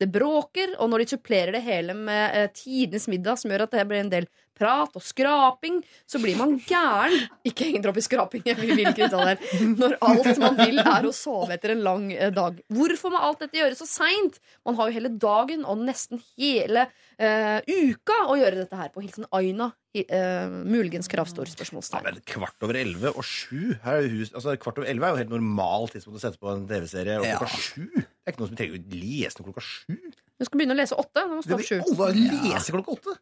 Det 0.00 0.10
bråker, 0.12 0.76
og 0.78 0.90
når 0.92 1.04
de 1.04 1.10
supplerer 1.16 1.52
det 1.56 1.62
hele 1.66 1.94
med 1.94 2.34
eh, 2.36 2.48
tidenes 2.54 3.08
middag, 3.08 3.38
som 3.38 3.50
gjør 3.50 3.66
at 3.68 3.70
det 3.78 3.86
blir 3.90 4.02
en 4.04 4.10
del 4.12 4.26
prat 4.62 4.92
og 4.94 5.02
skraping, 5.02 5.78
så 6.06 6.20
blir 6.22 6.36
man 6.38 6.58
gæren. 6.68 7.24
Ikke 7.48 7.64
heng 7.70 7.80
dere 7.82 7.90
opp 7.94 7.98
i 7.98 8.04
skraping, 8.04 8.42
vi 8.60 8.68
vil 8.76 8.82
ikke 8.92 9.08
det 9.10 9.22
her. 9.26 9.40
Når 9.78 9.96
alt 10.04 10.38
man 10.42 10.58
vil, 10.60 10.78
er 10.82 11.08
å 11.08 11.12
sove 11.16 11.56
etter 11.56 11.72
en 11.74 11.82
lang 11.82 12.08
eh, 12.12 12.30
dag. 12.34 12.60
Hvorfor 12.70 13.14
må 13.14 13.18
alt 13.24 13.40
dette 13.46 13.58
gjøres 13.58 13.80
så 13.82 13.88
seint? 13.88 14.38
Man 14.68 14.76
har 14.78 14.90
jo 14.90 14.96
hele 14.98 15.10
dagen 15.16 15.64
og 15.64 15.80
nesten 15.82 16.20
hele 16.36 16.84
eh, 17.18 17.58
uka 17.66 18.18
å 18.28 18.36
gjøre 18.38 18.60
dette 18.64 18.78
her 18.78 18.92
på. 18.94 19.02
Hilsen 19.06 19.26
Aina. 19.32 19.72
i- 19.94 20.06
eh, 20.08 20.48
muligens 20.64 21.04
kravstor 21.12 21.44
spørsmålstegn. 21.52 22.06
Ja, 22.08 22.20
kvart 22.32 22.64
over 22.64 22.78
elleve 22.80 23.10
og 23.12 23.24
sju 23.28 23.74
altså, 23.84 24.54
Kvart 24.56 24.78
over 24.80 24.88
elleve 24.88 25.04
er 25.04 25.12
jo 25.12 25.20
helt 25.20 25.34
normalt 25.34 25.92
tidspunkt 25.92 26.16
å 26.16 26.22
sette 26.22 26.40
på 26.40 26.48
en 26.52 26.62
TV-serie. 26.70 27.18
Og 27.20 27.26
Ja. 27.28 27.36
klokka 27.36 27.58
sju 27.60 28.04
Det 28.22 28.30
er 28.30 28.34
ikke 28.36 28.42
noe 28.44 28.50
som 28.52 28.58
trenger 28.58 28.78
å 28.78 29.00
lese 29.02 29.38
noe 29.40 29.46
klokka 29.48 29.62
sju. 29.66 29.96
Du 30.38 30.44
skal 30.46 30.60
begynne 30.60 30.74
å 30.76 30.78
lese 30.78 30.94
åtte. 31.02 31.24
Nå 31.26 31.34
må 31.34 31.42
du 31.42 31.46
stå 31.48 31.56
opp 31.58 31.66
sju. 31.66 31.76
alle 31.82 32.38
lese 32.46 32.74
klokka 32.76 32.94
åtte! 32.94 33.16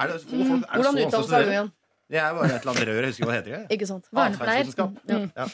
Er 0.00 0.06
det, 0.06 0.20
folk, 0.22 0.30
er 0.30 0.46
det 0.46 0.68
Hvordan 0.70 0.94
så 0.94 1.02
uttales 1.02 1.14
vanskelig 1.18 1.46
det 1.50 1.54
igjen? 1.56 1.70
Det 2.10 2.18
er 2.18 2.32
bare 2.34 2.46
et 2.50 2.64
eller 2.64 2.70
annet 2.72 2.86
rør. 2.88 3.00
Jeg 3.00 3.10
husker 3.10 3.22
ikke 3.22 3.30
hva 3.30 3.34
det 3.34 3.40
heter. 3.40 3.52
jeg. 3.56 3.66
Ikke 3.76 3.86
sant? 3.90 4.06
Vernepleier. 4.14 4.70
Atferdsvitenskap. 4.70 4.90
Ja. 5.10 5.18
Ja. 5.34 5.46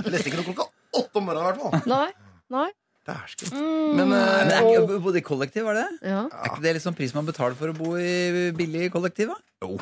Jeg 0.00 0.12
leste 0.14 0.28
ikke 0.30 0.40
noe 0.40 0.48
klokka 0.48 0.66
åtte 1.00 1.20
om 1.20 1.28
morgenen, 1.28 1.44
i 1.44 1.48
hvert 1.50 1.60
fall. 1.60 1.88
Nei. 1.92 2.08
Nei. 2.56 2.66
Dæsken. 3.08 3.52
Mm. 3.56 3.94
Men 3.96 4.12
eh, 4.12 4.26
men 4.40 4.52
er 4.56 4.66
ikke, 4.72 4.98
bodde 5.06 5.20
i 5.20 5.24
kollektiv, 5.24 5.64
var 5.68 5.78
det? 5.78 5.86
Ja. 6.04 6.24
Er 6.28 6.50
ikke 6.50 6.64
det 6.66 6.74
liksom 6.76 6.96
pris 6.98 7.14
man 7.16 7.28
betaler 7.28 7.56
for 7.56 7.72
å 7.72 7.76
bo 7.76 7.94
i 8.00 8.50
billig 8.56 8.90
kollektiv? 8.92 9.32
da? 9.32 9.38
jo. 9.68 9.78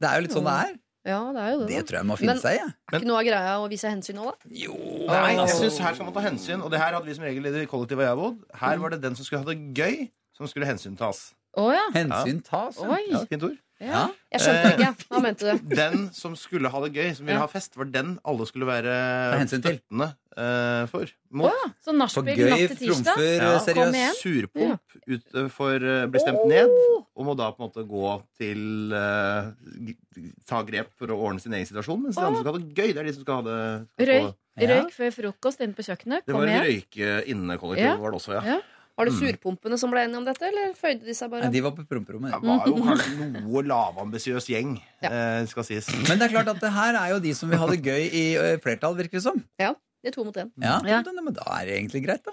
Det 0.00 0.08
er 0.10 0.16
jo 0.20 0.24
litt 0.26 0.36
sånn 0.36 0.48
det 0.48 0.54
er. 0.68 0.72
Ja, 1.04 1.20
det 1.36 1.42
er 1.42 1.50
jo 1.52 1.58
det. 1.60 1.68
Det 1.68 1.82
tror 1.88 1.98
jeg 2.00 2.06
må 2.08 2.16
finne 2.20 2.34
Men- 2.34 2.42
seg 2.42 2.56
i. 2.56 2.60
Ja. 2.62 2.68
Er 2.92 2.98
ikke 3.00 3.08
noe 3.10 3.20
av 3.20 3.26
greia 3.28 3.54
å 3.60 3.68
vise 3.68 3.90
hensyn 3.92 4.16
nå, 4.16 4.24
da? 4.30 4.50
Jo, 4.64 4.74
Nei, 5.08 5.34
jeg 5.36 5.48
synes 5.58 5.78
her 5.84 5.94
skal 5.94 6.06
man 6.08 6.14
ta 6.16 6.20
hensyn. 6.24 6.62
Og 6.64 6.70
det 6.72 6.80
her 6.80 6.92
hadde 6.96 7.06
vi 7.06 7.14
som 7.14 7.24
regel 7.24 7.46
i 7.46 7.54
det 7.58 7.68
kollektivet 7.68 8.06
jeg 8.08 8.16
bodde. 8.16 8.38
Mm. 8.40 8.58
Her 8.64 8.76
var 8.78 8.90
det 8.94 9.00
den 9.02 9.14
som 9.18 9.24
skulle 9.24 9.44
ha 9.44 9.48
det 9.52 9.58
gøy, 9.76 10.08
som 10.36 10.46
skulle 10.48 10.66
hensyntas. 10.66 11.34
Oh, 11.56 11.70
ja. 11.70 11.84
hensyn 11.94 12.40
tas. 12.42 12.80
ja. 12.80 12.88
Oi. 12.90 13.02
Ja, 13.12 13.24
fint 13.30 13.44
ord. 13.46 13.58
Ja. 13.84 14.08
Jeg 14.34 14.40
skjønte 14.40 14.62
det 14.64 14.74
ikke. 14.78 15.06
Hva 15.10 15.20
mente 15.22 15.46
du? 15.52 15.68
Den 15.80 16.10
som 16.16 16.34
skulle 16.38 16.70
ha 16.72 16.80
det 16.84 16.92
gøy, 16.96 17.10
som 17.14 17.26
ville 17.26 17.36
Ja. 17.38 17.44
ha 17.44 17.50
fest, 17.50 17.76
var 17.76 17.84
den 17.94 18.18
alle 18.24 18.46
skulle 18.48 18.66
være 18.66 18.94
hensyn 19.38 19.62
til. 19.62 19.78
støttende 19.78 20.08
eh, 20.36 20.86
for. 20.90 21.04
Å 21.04 21.38
Mot. 21.40 21.50
ja. 21.50 21.70
Så 21.84 21.90
For 21.92 21.98
nachspiel 21.98 22.36
gøy 22.38 22.50
natt 22.50 22.74
til 22.74 22.78
tirsdag? 22.88 23.14
trumfer 23.14 23.42
Ja. 23.44 23.58
seriøst. 23.58 23.74
Kom 23.74 23.94
igjen. 23.94 24.14
Surpomp 24.20 24.80
ut 25.06 25.34
eh, 25.42 25.48
for 25.48 25.74
eh, 25.94 26.06
bli 26.06 26.20
stemt 26.24 26.46
ned, 26.50 26.70
og 27.14 27.26
må 27.28 27.36
da 27.38 27.50
på 27.54 27.62
en 27.62 27.68
måte 27.68 27.84
gå 27.86 28.14
til 28.38 28.92
eh, 28.94 29.52
g- 29.90 29.98
Ta 30.46 30.62
grep 30.62 30.92
for 30.98 31.10
å 31.10 31.16
ordne 31.18 31.40
sin 31.42 31.52
egen 31.54 31.66
situasjon. 31.66 32.02
Mens 32.02 32.14
de 32.16 32.22
andre 32.22 32.38
som 32.38 32.44
skal 32.44 32.54
ha 32.54 32.58
det 32.62 32.74
gøy, 32.78 32.90
det 32.94 32.98
er 33.02 33.06
de 33.08 33.14
som 33.16 33.22
skal 33.26 33.34
ha 33.34 33.42
det 33.48 33.58
skal 33.98 34.06
Røy. 34.10 34.20
få- 34.28 34.34
Ja. 34.54 34.68
Røyk 34.70 34.92
før 34.94 35.10
frokost 35.10 35.60
inne 35.64 35.74
på 35.74 35.82
kjøkkenet. 35.82 36.22
Det 36.22 36.30
Kom 36.30 36.38
var 36.40 36.46
en 36.46 36.52
igjen. 36.54 36.66
røyke 36.70 37.26
innekollektiv, 37.26 37.82
Ja. 37.90 37.96
var 37.98 38.12
det 38.12 38.18
også, 38.20 38.32
ja. 38.38 38.42
Ja. 38.54 38.60
Var 38.96 39.06
det 39.06 39.12
Mm. 39.14 39.20
surpumpene 39.26 39.76
som 39.78 39.90
ble 39.90 40.00
enige 40.06 40.16
om 40.16 40.24
dette, 40.24 40.42
eller 40.46 40.72
føyde 40.78 41.02
de 41.04 41.14
seg 41.14 41.28
bare? 41.30 41.42
Nei, 41.42 41.50
de 41.50 41.60
var 41.60 41.72
på 41.72 41.82
promperommet. 41.88 42.30
Det 42.30 42.42
var 42.46 42.66
jo 42.66 42.74
kanskje 42.74 43.42
noe 43.42 43.62
lavambisiøs 43.66 44.46
gjeng, 44.46 44.80
Ja. 45.02 45.08
eh, 45.10 45.46
skal 45.46 45.64
sies. 45.64 45.88
Men 46.08 46.18
det 46.18 46.30
er 46.30 46.34
klart 46.36 46.48
at 46.54 46.60
det 46.60 46.70
her 46.70 46.94
er 46.94 47.08
jo 47.14 47.18
de 47.18 47.32
som 47.34 47.48
vil 47.50 47.58
ha 47.58 47.66
det 47.66 47.82
gøy 47.82 48.02
i 48.12 48.58
flertall, 48.62 48.94
virker 48.94 49.18
det 49.18 49.22
som. 49.22 49.42
Ja, 49.58 49.74
Det 50.04 50.08
er 50.12 50.14
to 50.14 50.24
mot 50.24 50.34
én. 50.36 50.52
Ja, 50.60 50.80
Ja. 50.84 51.02
Men 51.02 51.32
da 51.34 51.42
er 51.60 51.64
det 51.66 51.74
egentlig 51.80 52.04
greit, 52.06 52.22
da. 52.24 52.32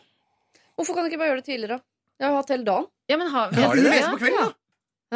Hvorfor 0.78 0.94
kan 0.94 1.04
de 1.04 1.10
ikke 1.10 1.18
bare 1.20 1.30
gjøre 1.34 1.44
det 1.44 1.50
tidligere? 1.50 1.82
Jeg 2.20 2.28
har 2.30 2.36
hatt 2.36 2.50
hele 2.50 2.64
dagen. 2.66 2.86
Ja, 3.10 3.18
men 3.18 3.28
har, 3.32 3.52
Har 3.52 3.76
de 3.76 3.82
Du 3.82 3.90
det? 3.90 3.92
Lese 3.92 4.12
på 4.12 4.20
kvelden, 4.20 4.38
da! 4.38 4.54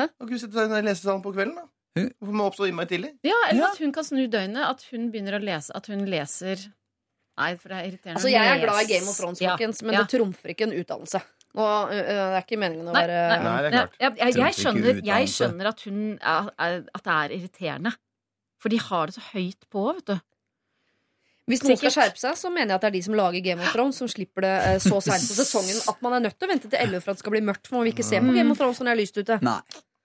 Hæ? 0.02 0.08
Kan 0.18 0.28
ikke 0.28 0.30
du 0.30 0.40
sitte 0.40 0.56
i 0.56 0.82
lesesalen 0.82 1.22
på 1.22 1.34
kvelden, 1.34 1.56
da? 1.56 1.66
Hvorfor 1.96 2.34
må 2.34 2.50
oppstå 2.52 2.68
innmari 2.72 2.88
tidlig? 2.88 3.12
Ja, 3.24 3.36
eller 3.50 3.62
Ja. 3.62 3.68
at 3.72 3.78
hun 3.78 3.92
kan 3.92 4.04
snu 4.04 4.28
døgnet. 4.28 4.58
At 4.70 4.84
hun 4.90 5.12
begynner 5.12 5.38
å 5.40 5.44
lese. 5.44 5.72
At 5.76 5.86
hun 5.88 6.06
leser 6.08 6.58
Nei, 7.38 7.56
for 7.58 7.68
det 7.68 7.76
er 7.78 7.92
irriterende. 7.92 8.16
Altså, 8.16 8.30
jeg 8.32 8.48
er 8.48 8.56
lese. 8.56 8.64
glad 8.64 8.80
i 8.80 8.88
Game 8.94 9.10
of 9.10 9.18
Thrones, 9.18 9.42
Ja. 9.42 9.58
folkens, 9.58 9.84
men 9.84 9.94
Ja. 9.94 10.04
det 10.04 10.10
trumfer 10.20 10.50
ikke 10.56 10.62
en 10.64 10.72
utdannelse. 10.72 11.22
Og, 11.56 11.92
øh, 11.96 12.04
det 12.04 12.16
er 12.36 12.42
ikke 12.44 12.60
meningen 12.60 12.90
å 12.90 12.94
Nei, 12.94 13.02
være 13.06 13.20
nei, 13.30 13.38
Nei, 13.46 13.58
det 13.62 13.68
er 13.68 13.76
klart. 13.76 13.94
jeg, 14.00 14.12
jeg, 14.20 14.34
jeg, 14.36 14.54
ikke 14.54 14.62
skjønner, 14.62 14.86
jeg 14.90 14.98
utdannelse. 15.02 15.36
skjønner 15.40 15.70
at, 15.72 15.84
hun, 15.88 16.00
er- 16.20 16.50
er- 16.68 16.88
at 17.00 17.04
det 17.06 17.14
er 17.16 17.36
irriterende. 17.40 17.94
For 18.60 18.70
de 18.74 18.80
har 18.82 19.06
det 19.12 19.16
så 19.16 19.24
høyt 19.34 19.68
på, 19.72 19.84
vet 19.96 20.06
du. 20.12 20.16
Hvis 21.46 21.62
noen 21.62 21.78
skal 21.78 21.92
Sikkert. 21.92 21.96
skjerpe 22.18 22.18
seg, 22.24 22.38
så 22.42 22.50
mener 22.50 22.74
jeg 22.74 22.76
at 22.80 22.82
det 22.82 22.88
er 22.90 22.96
de 22.98 23.02
som 23.06 23.14
lager 23.20 23.44
Game 23.46 23.62
of 23.62 23.70
Thrones, 23.72 24.00
som 24.02 24.08
slipper 24.10 24.42
det 24.48 24.54
eh, 24.66 24.78
så 24.82 24.98
seint 25.06 25.28
på 25.30 25.36
sesongen 25.42 25.78
at 25.92 26.00
man 26.02 26.16
er 26.18 26.24
nødt 26.26 26.40
til 26.40 26.48
å 26.48 26.52
vente 26.56 26.72
til 26.72 26.80
11 26.82 27.04
for 27.06 27.14
at 27.14 27.20
det 27.20 27.24
skal 27.26 27.36
bli 27.36 27.42
mørkt, 27.46 27.68
for 27.70 27.78
man 27.78 27.86
vil 27.86 27.94
ikke 27.94 28.08
se 28.08 28.18
på 28.24 28.34
Game 28.34 28.50
of 28.56 28.58
Thrones 28.58 28.80
når 28.82 28.90
det 28.90 28.96
er 28.96 29.02
lyst 29.04 29.20
ute. 29.22 29.38
Nei. 29.46 29.60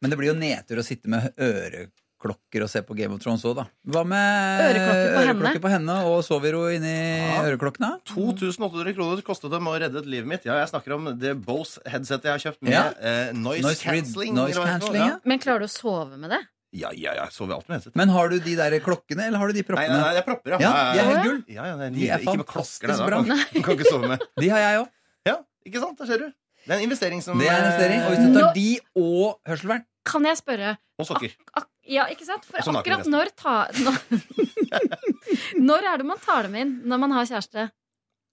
Men 0.05 0.12
det 0.12 0.18
blir 0.20 0.31
jo 0.31 0.36
nedtur 0.36 0.81
å 0.81 0.85
sitte 0.85 1.09
med 1.12 1.32
øre, 1.40 1.86
øreklokker 2.20 2.62
og 2.64 2.68
se 2.70 2.82
på 2.84 2.94
Game 2.97 3.14
of 3.14 3.20
Thrones 3.22 3.42
òg, 3.48 3.56
da. 3.56 3.64
Hva 3.88 4.02
med 4.05 4.60
Øreklokker 4.66 5.14
på 5.14 5.22
øreklokker 5.24 5.62
på 5.64 5.70
henne 5.72 5.97
og 6.06 6.22
Soviro 6.24 6.66
inni 6.68 6.92
Ja. 6.92 7.42
øreklokkene? 7.48 7.90
2800 8.05 8.94
kroner 8.94 9.22
kostet 9.22 9.51
dem 9.51 9.64
å 9.66 9.78
redde 9.80 9.98
et 9.98 10.06
livet 10.06 10.26
mitt. 10.28 10.44
Ja, 10.44 10.59
jeg 10.60 10.68
snakker 10.68 10.94
om 10.97 11.18
det 11.18 11.34
Bose-headsetet 11.44 12.24
jeg 12.24 12.32
har 12.32 12.38
kjøpt 12.38 12.62
med 12.62 12.72
Ja. 12.72 12.90
eh, 13.01 13.32
noise, 13.32 13.62
Noise 13.62 13.82
cancelling. 13.82 14.34
noise 14.34 14.56
cancelling, 14.59 15.06
ja. 15.06 15.18
Men 15.24 15.38
klarer 15.38 15.60
du 15.60 15.64
å 15.66 15.68
sove 15.70 16.18
med 16.18 16.30
det? 16.30 16.40
Ja, 16.72 16.90
ja, 16.94 17.14
ja. 17.14 17.26
Sover 17.30 17.55
alltid 17.55 17.68
med 17.68 17.80
headset. 17.80 17.97
Men 17.97 18.09
har 18.10 18.28
du 18.28 18.38
de 18.38 18.55
der 18.55 18.78
klokkene, 18.80 19.26
eller 19.26 19.38
har 19.38 19.47
du 19.48 19.52
de 19.55 19.59
Nei, 19.60 19.66
proppene? 19.66 19.88
nei, 19.88 20.01
nei, 20.01 20.12
det 20.14 20.18
er 20.18 20.28
propper, 20.28 20.51
ja. 20.51 20.59
Ja, 20.60 20.92
de 20.92 20.98
er 21.01 21.05
helt 21.05 21.24
gull. 21.24 21.44
Ja, 21.48 21.64
ja, 21.66 21.76
De 21.90 22.09
er. 22.10 22.18
Ikke 22.20 22.36
med 22.36 22.47
klokker, 22.47 22.88
nei, 22.88 22.97
da. 22.97 23.22
Kan, 23.24 23.62
kan 23.62 23.74
ikke 23.74 23.90
sove 23.90 24.09
med. 24.09 24.20
De 24.38 24.48
har 24.48 24.59
jeg 24.60 24.80
òg. 24.84 24.88
Ja, 25.26 25.36
ikke 25.66 25.80
sant? 25.80 25.98
Der 25.98 26.06
ser 26.06 26.18
du. 26.18 26.32
Det 26.60 26.70
er 26.70 26.76
en 26.76 26.84
investering 26.90 27.22
som 27.24 27.38
Det 27.40 27.48
er 27.48 27.56
en 27.56 27.64
investering. 27.64 28.01
Og 28.05 28.10
hvis 28.12 28.22
du 28.34 28.38
tar 28.38 28.52
de 28.55 28.78
og 28.94 29.40
hørselvern 29.48 29.84
Kan 30.09 30.24
jeg 30.24 30.39
spørre 30.40 30.77
Og 31.01 31.09
sokker. 31.09 31.35
Ja, 31.90 32.06
ikke 32.12 32.24
sant? 32.28 32.47
For 32.47 32.60
akkurat 32.81 33.09
når 33.10 33.32
ta 33.36 33.56
når, 33.74 34.01
når 35.70 35.86
er 35.93 36.01
det 36.01 36.09
man 36.09 36.20
tar 36.22 36.47
dem 36.48 36.56
inn 36.60 36.74
når 36.89 37.02
man 37.05 37.14
har 37.16 37.28
kjæreste? 37.28 37.68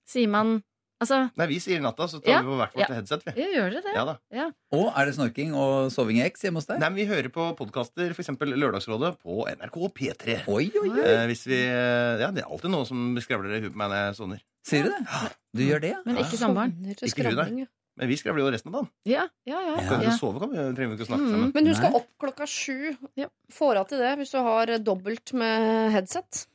Sier 0.07 0.31
man 0.31 0.60
Altså, 0.98 1.18
Nei, 1.38 1.45
vi 1.52 1.60
sier 1.61 1.81
natta, 1.84 2.07
så 2.10 2.18
tar 2.18 2.31
Ja, 2.31 2.38
vi 2.41 2.49
på 2.49 2.56
hvert 2.57 2.73
vårt 2.73 2.81
ja. 2.89 2.95
headset. 2.98 3.22
Vi. 3.27 3.34
ja, 3.38 3.48
gjør 3.53 3.68
dere 3.76 3.81
det? 3.85 3.91
Ja 3.94 4.06
da. 4.07 4.15
Ja. 4.34 4.45
Og 4.73 4.88
er 4.98 5.06
det 5.06 5.14
snorking 5.14 5.52
og 5.53 5.91
soving 5.94 6.18
i 6.18 6.23
X 6.26 6.41
hjemme 6.48 6.57
hos 6.57 6.65
deg? 6.65 6.80
Nei, 6.81 6.89
men 6.89 6.98
Vi 6.98 7.06
hører 7.11 7.30
på 7.34 7.45
podkaster, 7.60 8.15
f.eks. 8.15 8.31
Lørdagsrådet, 8.41 9.11
på 9.22 9.44
NRK 9.45 9.77
P3. 9.94 10.39
Oi, 10.49 10.64
oi, 10.73 10.88
oi. 10.89 11.03
Eh, 11.06 11.26
hvis 11.30 11.45
vi, 11.45 11.60
ja, 11.61 12.31
Det 12.34 12.41
er 12.41 12.49
alltid 12.49 12.73
noe 12.73 12.89
som 12.89 13.11
skravler 13.22 13.60
i 13.60 13.61
huet 13.61 13.76
på 13.76 13.81
meg 13.84 13.94
når 13.94 14.02
jeg 14.07 14.18
sovner. 14.23 14.41
Sier 14.65 14.89
du 14.89 14.95
det? 14.95 15.22
Du 15.53 15.64
gjør 15.68 15.85
det, 15.85 15.91
ja? 15.94 16.02
Men 16.07 16.18
ikke 16.23 16.41
samboeren. 16.41 16.73
Ikke 16.98 17.30
hun, 17.30 17.44
nei. 17.45 17.68
Men 17.98 18.07
vi 18.11 18.18
skravler 18.19 18.44
jo 18.45 18.52
resten 18.53 18.69
av 18.69 18.76
dagen. 18.78 18.90
Ja, 19.10 19.24
ja, 19.49 19.60
ja. 19.72 19.76
Kan 19.90 20.03
ja. 20.03 20.11
ikke 20.11 20.19
sove 20.19 20.40
kan 20.44 20.52
vi, 20.52 20.57
trenger 20.78 20.91
vi 20.91 20.98
ikke 20.99 21.07
å 21.07 21.10
snakke 21.10 21.24
Mm. 21.26 21.32
sammen. 21.34 21.52
Men 21.56 21.65
hun 21.72 21.76
skal 21.80 21.91
Nei. 21.91 21.99
opp 22.02 22.10
klokka 22.22 22.45
sju. 22.48 22.98
Ja. 23.18 23.28
Får 23.57 23.80
av 23.82 23.88
til 23.90 23.98
det 24.03 24.11
hvis 24.19 24.32
du 24.36 24.38
har 24.45 24.65
dobbelt 24.86 25.34
med 25.34 25.91
headset. 25.95 26.45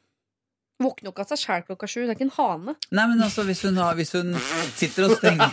Våkner 0.82 1.10
jo 1.10 1.12
ikke 1.12 1.22
av 1.26 1.30
seg 1.30 1.38
sjæl 1.42 1.64
klokka 1.66 1.86
sju. 1.90 2.00
Det 2.06 2.10
er 2.10 2.16
ikke 2.16 2.28
en 2.30 2.36
hane. 2.38 2.76
Nei, 2.90 3.06
men 3.10 3.20
altså, 3.22 3.44
hvis 3.46 3.60
hun, 3.66 3.76
har, 3.78 3.94
hvis 3.98 4.14
hun 4.16 4.32
sitter 4.74 5.06
og 5.06 5.16
stenger 5.20 5.50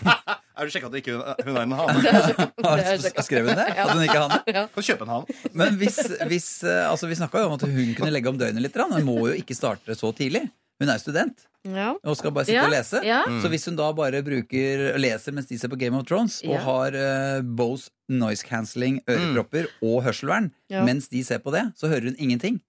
Er 0.60 0.66
du 0.66 0.72
sjekka 0.74 0.90
at 0.90 0.96
ikke 1.02 1.14
hun, 1.18 1.26
ikke 1.38 1.54
er 1.54 1.62
en 1.66 1.76
hane? 1.82 1.98
Det 2.06 2.14
er 2.14 2.22
så- 2.22 2.38
det 2.38 2.66
er 2.66 2.70
Har 2.70 3.04
du 3.18 3.22
skrevet 3.28 3.50
hun 3.50 3.60
det? 3.60 3.68
At 3.78 3.92
hun 3.94 4.06
ikke 4.06 4.22
har 4.24 4.38
Ja. 4.50 4.64
Kan 4.70 4.82
du 4.82 4.88
kjøpe 4.90 5.06
en 5.06 5.14
hane? 5.16 5.38
Men 5.54 5.78
hvis, 5.82 6.00
hvis 6.30 6.50
eh, 6.66 6.86
Altså, 6.90 7.10
vi 7.10 7.18
snakka 7.20 7.42
jo 7.44 7.50
om 7.52 7.58
at 7.60 7.66
hun 7.66 7.94
kunne 7.98 8.14
legge 8.14 8.30
om 8.30 8.38
døgnet 8.42 8.62
litt. 8.66 8.78
Hun 8.78 9.06
må 9.10 9.18
jo 9.30 9.36
ikke 9.38 9.58
starte 9.58 9.96
så 9.98 10.14
tidlig. 10.18 10.46
Hun 10.82 10.90
er 10.94 10.98
student 11.02 11.46
Ja. 11.68 11.94
og 12.04 12.16
skal 12.16 12.32
bare 12.32 12.46
sitte 12.48 12.56
Ja, 12.56 12.66
og 12.66 12.72
lese. 12.72 13.02
ja. 13.04 13.24
Mm. 13.28 13.42
Så 13.44 13.50
hvis 13.52 13.66
hun 13.68 13.76
da 13.76 13.92
bare 13.94 14.22
bruker 14.24 14.98
leser 14.98 15.34
mens 15.36 15.48
de 15.48 15.58
ser 15.60 15.68
på 15.68 15.78
Game 15.78 15.98
of 15.98 16.06
Thrones, 16.08 16.42
og 16.48 16.56
har 16.64 16.96
uh, 16.96 17.42
Bose 17.44 17.90
noise 18.10 18.44
cancelling, 18.48 19.02
ørepropper 19.06 19.68
og 19.84 20.04
hørselvern 20.08 20.52
Ja. 20.70 20.84
mens 20.86 21.10
de 21.10 21.24
ser 21.24 21.40
på 21.40 21.52
det, 21.52 21.66
så 21.76 21.88
hører 21.92 22.10
hun 22.14 22.16
ingenting. 22.18 22.62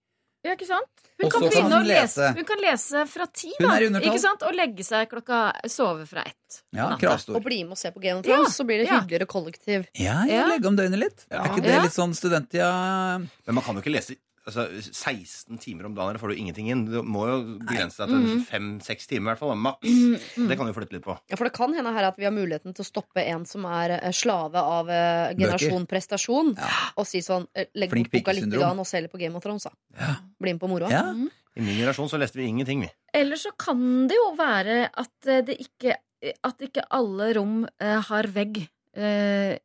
Ja, 0.45 0.55
ikke 0.57 0.67
sant? 0.67 0.89
Hun 1.21 1.29
Også 1.29 1.39
kan, 1.39 1.51
så 1.51 1.53
kan 1.61 1.65
hun 1.69 1.73
å 1.73 1.85
lese. 1.85 2.17
lese. 2.17 2.29
hun 2.39 2.45
kan 2.49 2.61
lese 2.65 3.01
fra 3.13 3.27
ti, 3.27 3.51
Hun 3.59 3.69
da. 3.69 3.75
er 3.77 3.83
i. 3.85 4.07
Ikke 4.09 4.19
sant? 4.23 4.43
Og 4.43 4.55
legge 4.57 4.83
seg 4.83 5.09
klokka 5.11 5.53
Sove 5.69 6.07
fra 6.09 6.23
ett. 6.25 6.63
Ja, 6.73 6.97
kravstor. 6.97 7.37
Og 7.37 7.45
bli 7.45 7.59
med 7.63 7.73
og 7.73 7.79
se 7.79 7.91
på 7.93 8.01
Game 8.01 8.19
of 8.19 8.25
Thrones, 8.25 8.57
så 8.57 8.65
blir 8.65 8.79
det 8.81 8.89
hyggeligere 8.89 9.27
kollektiv. 9.29 9.85
Ja, 9.95 10.25
ja, 10.25 10.33
Ja. 10.41 10.47
legge 10.49 10.67
om 10.67 10.77
døgnet 10.77 10.99
litt. 10.99 11.27
Ja. 11.31 11.45
Er 11.45 11.51
ikke 11.53 11.63
det 11.63 11.83
litt 11.83 11.93
sånn 11.93 12.15
studenttida 12.17 13.19
Men 13.47 13.55
man 13.55 13.63
kan 13.63 13.75
jo 13.77 13.83
ikke 13.83 13.93
lese 13.93 14.17
altså, 14.47 14.67
16 14.81 15.59
timer 15.63 15.89
om 15.89 15.95
dagen, 15.95 16.13
eller 16.13 16.23
får 16.23 16.33
du 16.33 16.41
ingenting 16.41 16.71
inn. 16.73 16.85
Du 16.89 17.01
må 17.03 17.27
jo 17.29 17.39
begrense 17.61 18.03
deg 18.03 18.13
til 18.13 18.43
fem-seks 18.49 19.11
timer, 19.11 19.23
i 19.23 19.33
hvert 19.33 19.43
fall. 19.43 19.55
Maks. 19.59 19.97
Det 20.37 20.59
kan 20.59 20.69
du 20.69 20.75
flytte 20.77 20.97
litt 20.97 21.07
på. 21.07 21.17
Ja, 21.31 21.39
For 21.39 21.49
det 21.49 21.55
kan 21.57 21.75
hende 21.77 21.95
her 21.97 22.11
at 22.11 22.21
vi 22.21 22.29
har 22.29 22.35
muligheten 22.35 22.77
til 22.77 22.85
å 22.85 22.89
stoppe 22.89 23.25
en 23.25 23.47
som 23.49 23.67
er 23.69 23.97
eh, 23.99 24.15
slave 24.17 24.63
av 24.63 24.91
eh, 24.93 25.33
generasjon 25.39 25.87
prestasjon, 25.91 26.55
og 26.97 27.09
si 27.09 27.23
sånn 27.25 27.49
eh, 27.55 27.71
Legg 27.81 27.95
bort 27.95 28.13
boka 28.15 28.37
litt 28.37 28.59
og 28.61 28.87
se 28.89 29.03
litt 29.03 29.13
på 29.13 29.21
Game 29.21 29.37
of 29.39 29.45
Thrones, 29.45 29.69
da. 29.69 29.75
Ja. 30.01 30.17
Bli 30.41 30.55
med 30.57 30.63
på 30.63 30.71
moroa. 30.71 30.91
Ja. 30.93 31.07
I 31.11 31.65
min 31.65 31.77
generasjon 31.77 32.11
så 32.13 32.21
leste 32.21 32.39
vi 32.41 32.49
ingenting, 32.51 32.85
vi. 32.87 32.93
Eller 33.17 33.41
så 33.41 33.53
kan 33.59 34.07
det 34.11 34.19
jo 34.19 34.31
være 34.39 34.85
at 34.89 35.33
det 35.47 35.57
ikke 35.61 35.97
At 36.45 36.61
ikke 36.61 36.83
alle 36.93 37.31
rom 37.33 37.63
har 37.81 38.27
vegg 38.29 38.59
eh, 38.93 39.57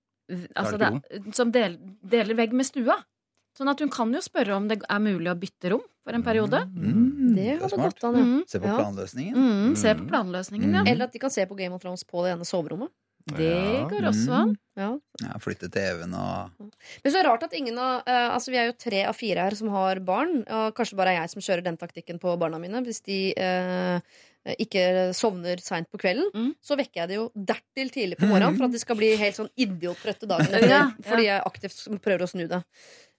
altså 0.56 0.78
det 0.80 0.92
det, 1.10 1.36
som 1.36 1.52
del, 1.54 1.78
deler 2.02 2.38
vegg 2.38 2.56
med 2.56 2.68
stua. 2.68 2.98
Sånn 3.58 3.70
at 3.72 3.80
hun 3.80 3.90
kan 3.90 4.12
jo 4.14 4.20
spørre 4.20 4.56
om 4.58 4.68
det 4.68 4.82
er 4.84 5.00
mulig 5.00 5.32
å 5.32 5.38
bytte 5.40 5.72
rom 5.72 5.82
for 6.04 6.14
en 6.14 6.24
periode. 6.24 6.60
Mm, 6.76 7.36
Det 7.36 7.46
har 7.54 7.62
hadde 7.64 7.70
smart. 7.78 7.96
gått 7.96 8.04
an, 8.04 8.16
ja. 8.20 8.24
Mm. 8.26 8.44
Se 8.52 8.60
på 8.60 8.74
planløsningen. 8.76 9.36
Mm, 9.36 9.76
se 9.78 9.94
på 9.96 10.04
Mm. 10.04 10.10
planløsningen, 10.10 10.74
ja. 10.74 10.82
Mm. 10.84 10.88
Eller 10.92 11.04
at 11.06 11.12
de 11.14 11.20
kan 11.20 11.30
se 11.32 11.46
på 11.46 11.56
Game 11.58 11.74
of 11.74 11.82
Thrones 11.82 12.04
på 12.04 12.24
det 12.26 12.34
ene 12.36 12.44
soverommet. 12.46 12.90
Det 13.28 13.40
Ja. 13.42 13.88
går 13.90 14.04
også 14.12 14.30
an. 14.32 14.58
Ja. 14.78 15.00
Ja, 15.22 15.34
flytte 15.40 15.72
TV-en 15.72 16.14
og 16.14 16.52
Men 16.60 17.12
så 17.12 17.16
er 17.18 17.24
det 17.24 17.26
rart 17.26 17.44
at 17.44 17.54
ingen 17.54 17.76
av 17.80 18.04
uh, 18.06 18.36
Altså 18.36 18.52
Vi 18.52 18.58
er 18.58 18.68
jo 18.68 18.74
tre 18.78 19.04
av 19.06 19.16
fire 19.16 19.40
her 19.42 19.56
som 19.56 19.70
har 19.70 19.96
barn. 20.00 20.44
Og 20.48 20.76
kanskje 20.76 20.96
bare 20.96 21.08
er 21.16 21.22
jeg 21.26 21.30
som 21.32 21.42
kjører 21.42 21.64
den 21.64 21.78
taktikken 21.78 22.20
på 22.20 22.38
barna 22.38 22.60
mine. 22.60 22.84
Hvis 22.86 23.02
de 23.02 23.34
uh, 23.36 24.00
ikke 24.60 25.10
sovner 25.16 25.58
seint 25.60 25.90
på 25.90 25.98
kvelden, 25.98 26.30
Mm. 26.36 26.54
så 26.62 26.78
vekker 26.78 26.94
jeg 27.02 27.08
det 27.08 27.16
jo 27.16 27.32
dertil 27.36 27.90
tidlig 27.90 28.18
på 28.20 28.28
morgenen 28.30 28.56
for 28.58 28.66
at 28.66 28.72
de 28.72 28.78
skal 28.78 28.96
bli 28.96 29.16
helt 29.18 29.36
sånn 29.36 29.50
idiottrøtte 29.58 30.28
dagen 30.28 30.46
etter. 30.54 30.70
Ja, 30.70 30.84
ja. 30.86 30.92
Fordi 31.02 31.24
jeg 31.26 31.42
aktivt 31.44 32.02
prøver 32.04 32.22
å 32.22 32.30
snu 32.30 32.48
det. 32.48 32.64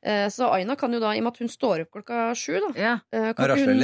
Eh, 0.05 0.27
så 0.31 0.51
Aina 0.53 0.77
kan 0.79 0.93
jo 0.93 1.01
da, 1.01 1.15
i 1.17 1.19
og 1.19 1.25
med 1.25 1.33
at 1.35 1.39
hun 1.43 1.49
står 1.51 1.81
opp 1.87 1.91
klokka 1.97 2.35
sju, 2.37 2.59
da 2.61 2.69
Ja. 2.79 2.93
eh, 3.13 3.33
kan 3.33 3.51
hun 3.57 3.81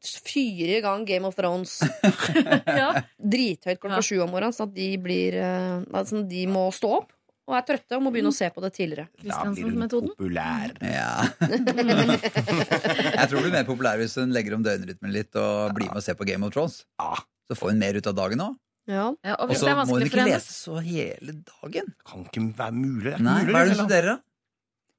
fyre 0.00 0.78
i 0.78 0.80
gang 0.84 1.04
Game 1.04 1.26
of 1.26 1.34
Thrones 1.36 1.80
ja. 2.66 3.02
drithøyt 3.20 3.80
klokka 3.82 3.98
Ja. 3.98 4.06
sju 4.06 4.20
om 4.22 4.30
morgenen, 4.30 4.54
sånn 4.56 4.70
at 4.70 4.74
de 4.78 4.88
blir 5.02 5.34
eh, 5.34 5.82
altså, 5.92 6.22
De 6.28 6.46
må 6.46 6.68
stå 6.72 6.92
opp 7.02 7.12
og 7.46 7.54
er 7.54 7.62
trøtte 7.62 7.94
og 7.98 8.02
må 8.02 8.10
begynne 8.10 8.32
å 8.32 8.34
se 8.34 8.48
på 8.50 8.58
det 8.64 8.72
tidligere. 8.74 9.06
Da 9.22 9.44
blir 9.54 9.70
hun 9.70 9.88
populær. 9.88 10.72
Ja. 10.82 11.30
jeg 11.46 13.26
tror 13.28 13.38
hun 13.38 13.44
blir 13.46 13.54
mer 13.54 13.66
populær 13.68 14.00
hvis 14.00 14.16
hun 14.18 14.32
legger 14.34 14.56
om 14.56 14.64
døgnrytmen 14.66 15.12
litt 15.14 15.36
og 15.38 15.74
blir 15.76 15.86
med 15.90 16.00
og 16.00 16.04
ser 16.06 16.16
på 16.18 16.26
Game 16.26 16.42
of 16.46 16.54
Thrones. 16.56 16.80
Så 17.46 17.54
får 17.58 17.70
hun 17.74 17.78
mer 17.82 17.94
ut 17.98 18.08
av 18.10 18.16
dagen 18.18 18.42
òg. 18.42 18.56
Ja. 18.90 19.08
Og 19.42 19.54
så 19.58 19.72
må 19.78 19.86
hun 19.98 20.06
ikke 20.06 20.26
lese 20.26 20.54
så 20.54 20.80
hele 20.82 21.36
dagen. 21.46 21.92
Kan 22.06 22.26
ikke 22.26 22.42
være 22.58 22.74
mulig. 22.74 23.12
Det 23.12 23.14
er 23.20 23.22
Nei, 23.26 23.38
mulig, 23.44 23.54
Hva 23.54 23.60
er 23.62 23.64
det 23.70 23.74
du 23.76 23.80
studerer, 23.82 24.10
da? 24.10 24.18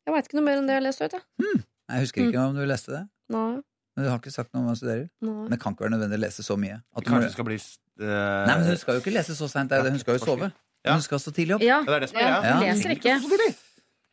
Jeg 0.08 0.16
veit 0.16 0.30
ikke 0.30 0.38
noe 0.40 0.46
mer 0.48 0.60
enn 0.62 0.68
det 0.70 0.76
jeg 0.78 0.80
har 0.82 0.86
lest 0.88 1.02
ut. 1.04 1.16
Jeg. 1.18 1.64
Jeg 1.92 2.04
husker 2.06 2.28
ikke 2.30 2.44
om 2.48 2.56
du 2.56 2.64
leste 2.68 2.94
det. 2.94 3.02
Nei, 3.36 3.60
Men 3.98 4.06
Du 4.06 4.10
har 4.12 4.20
ikke 4.22 4.32
sagt 4.32 4.54
noe 4.54 4.62
om 4.64 4.68
hva 4.70 4.76
du 4.78 4.80
studerer. 4.80 5.10
nei. 5.26 5.34
Men 5.44 5.52
det 5.54 5.60
kan 5.60 5.76
ikke 5.76 5.84
være 5.88 5.94
nødvendig 5.98 6.20
å 6.20 6.24
lese 6.24 6.46
så 6.48 6.56
mye. 6.60 6.78
At 6.96 7.04
du 7.04 7.12
må... 7.12 7.18
Kanskje 7.18 7.28
det 7.28 7.36
skal 7.36 7.48
bli 7.50 7.58
eh, 7.58 8.44
Nei, 8.48 8.56
men 8.56 8.66
Hun 8.70 8.78
skal 8.80 8.98
jo 8.98 9.04
ikke 9.04 9.14
lese 9.16 9.36
så 9.36 9.50
seint. 9.52 9.72
Hun 9.74 10.00
skal 10.00 10.18
jo 10.20 10.24
sove. 10.24 10.52
Ja. 10.86 10.94
Hun 10.96 11.02
skal 11.04 11.20
stå 11.20 11.34
tidlig 11.36 11.58
opp. 11.58 11.66
Ja, 11.66 11.82
det 11.84 11.96
er 11.98 12.06
det 12.06 12.10
som 12.14 12.20
er 12.22 12.28
ja, 12.28 12.36
greia. 12.40 12.54
hun 12.56 12.68
Ja. 12.68 12.74
leser 12.74 12.94
ikke. 12.96 13.56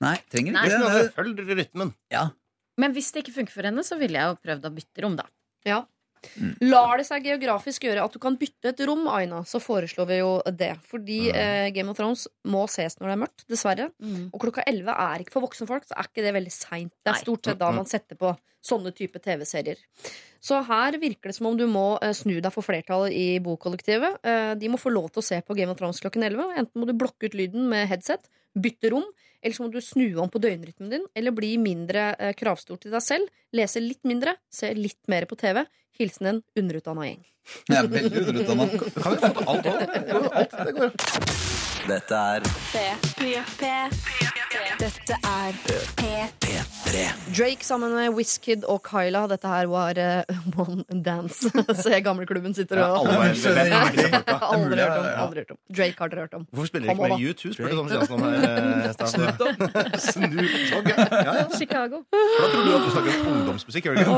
Nei, 0.04 0.16
trenger 0.32 0.56
ikke 0.58 0.78
Nei. 0.82 0.94
det. 0.98 1.12
Følg 1.14 1.42
rytmen. 1.60 1.94
Ja. 2.10 2.24
Men 2.82 2.92
hvis 2.96 3.12
det 3.14 3.22
ikke 3.22 3.36
funker 3.36 3.54
for 3.54 3.68
henne, 3.68 3.84
så 3.86 3.98
ville 4.00 4.18
jeg 4.18 4.32
jo 4.32 4.38
prøvd 4.42 4.64
å 4.66 4.72
bytte 4.74 5.04
rom, 5.04 5.14
da. 5.20 5.28
Ja. 5.68 5.84
Lar 6.64 6.98
det 7.00 7.06
seg 7.08 7.26
geografisk 7.28 7.86
gjøre 7.86 8.06
at 8.06 8.14
du 8.14 8.20
kan 8.22 8.38
bytte 8.40 8.72
et 8.72 8.82
rom, 8.88 9.06
Aina, 9.12 9.42
så 9.48 9.60
foreslår 9.62 10.08
vi 10.10 10.20
jo 10.20 10.32
det. 10.54 10.72
Fordi 10.90 11.20
eh, 11.30 11.68
Game 11.74 11.92
of 11.92 11.98
Thrones 12.00 12.26
må 12.50 12.64
ses 12.70 12.98
når 13.00 13.10
det 13.10 13.14
er 13.14 13.22
mørkt, 13.26 13.46
dessverre. 13.50 13.90
Og 14.30 14.40
klokka 14.42 14.66
11 14.70 14.90
er 14.94 15.24
ikke 15.24 15.36
for 15.36 15.46
voksne 15.46 15.68
folk, 15.70 15.86
så 15.88 15.96
er 15.98 16.10
ikke 16.10 16.26
det 16.26 16.34
veldig 16.36 16.54
seint. 16.54 16.94
Det 17.04 17.14
er 17.14 17.22
stort 17.22 17.50
sett 17.50 17.62
da 17.62 17.70
man 17.74 17.88
setter 17.90 18.18
på 18.20 18.34
sånne 18.64 18.94
type 18.96 19.20
TV-serier. 19.20 19.80
Så 20.44 20.60
her 20.66 20.96
virker 21.00 21.30
det 21.30 21.36
som 21.38 21.48
om 21.50 21.58
du 21.58 21.66
må 21.70 21.94
eh, 22.04 22.14
snu 22.16 22.36
deg 22.36 22.52
for 22.52 22.64
flertallet 22.66 23.14
i 23.16 23.26
bokollektivet. 23.44 24.20
Eh, 24.24 24.52
de 24.60 24.70
må 24.72 24.80
få 24.80 24.92
lov 24.92 25.10
til 25.12 25.22
å 25.22 25.26
se 25.26 25.40
på 25.44 25.56
Game 25.56 25.72
of 25.72 25.80
Thrones 25.80 26.00
klokken 26.04 26.24
11. 26.26 26.56
Enten 26.62 26.80
må 26.80 26.88
du 26.88 26.96
blokke 26.96 27.28
ut 27.28 27.36
lyden 27.38 27.68
med 27.70 27.88
headset, 27.90 28.28
bytte 28.56 28.92
rom, 28.92 29.06
eller 29.44 29.56
så 29.56 29.66
må 29.66 29.70
du 29.72 29.80
snu 29.84 30.06
om 30.22 30.30
på 30.32 30.40
døgnrytmen 30.40 30.90
din, 30.90 31.06
eller 31.14 31.36
bli 31.36 31.54
mindre 31.60 32.14
eh, 32.16 32.32
kravstor 32.36 32.80
til 32.80 32.94
deg 32.94 33.04
selv, 33.04 33.28
lese 33.54 33.82
litt 33.84 34.00
mindre, 34.08 34.38
se 34.52 34.72
litt 34.78 35.02
mer 35.12 35.28
på 35.28 35.38
TV. 35.40 35.62
Hilsen 36.00 36.30
en 36.32 36.42
underutdanna 36.58 37.06
gjeng. 37.06 37.20
Jeg 37.68 37.76
er 37.78 37.90
veldig 37.92 38.22
underutdanna. 38.24 38.68
Kan 38.72 39.14
vi 39.14 39.20
få 39.20 39.32
til 39.36 39.52
alt 39.52 39.68
òg? 39.70 39.84
Alt, 40.40 40.56
det 40.64 40.76
går. 40.80 40.96
Dette 41.84 42.24
er 42.32 43.13
Dette 43.24 45.16
er 45.24 45.54
P3. 45.64 46.52
Drake 47.34 47.64
sammen 47.64 47.94
med 47.96 48.12
Wizkid 48.14 48.66
og 48.68 48.82
Kyla. 48.84 49.22
Dette 49.30 49.48
her 49.48 49.64
var 49.72 49.96
uh, 49.96 50.60
One 50.60 50.84
Dance. 51.06 51.48
Se 51.80 52.00
gamleklubben 52.04 52.52
sitter 52.54 52.82
og 52.84 53.08
er 53.08 53.32
folka? 53.40 54.36
Aldri 54.50 54.76
hørt 54.82 54.98
om. 55.00 55.06
Aldri 55.24 55.40
hørt 55.40 55.54
om. 55.54 55.58
Drake 55.72 55.96
har 56.04 56.12
dere 56.12 56.20
hørt 56.26 56.36
om. 56.36 56.44
Hvorfor 56.52 56.68
spiller 56.68 56.86
dere 56.90 56.96
ikke 57.00 57.08
med 57.14 57.24
U2? 57.32 57.54
spurte 57.56 57.74
Tom 57.78 57.88
Stiansen 57.88 58.14
om 58.14 58.20
her. 58.28 58.34
eh. 58.44 58.52
Snoop 60.04 60.36
Dogg, 60.74 60.92
ja. 60.92 60.96
ja, 61.00 61.32
ja. 61.40 61.46
Chicago. 61.56 61.96
Da 62.12 62.44
tror 62.52 62.60
du 62.60 62.70
at 62.76 62.84
du 62.84 62.90
snakker 62.92 63.10
om 63.14 63.18
ungdomsmusikk, 63.38 63.82
gjør 63.88 63.94
du 63.94 63.98
ikke? 64.04 64.12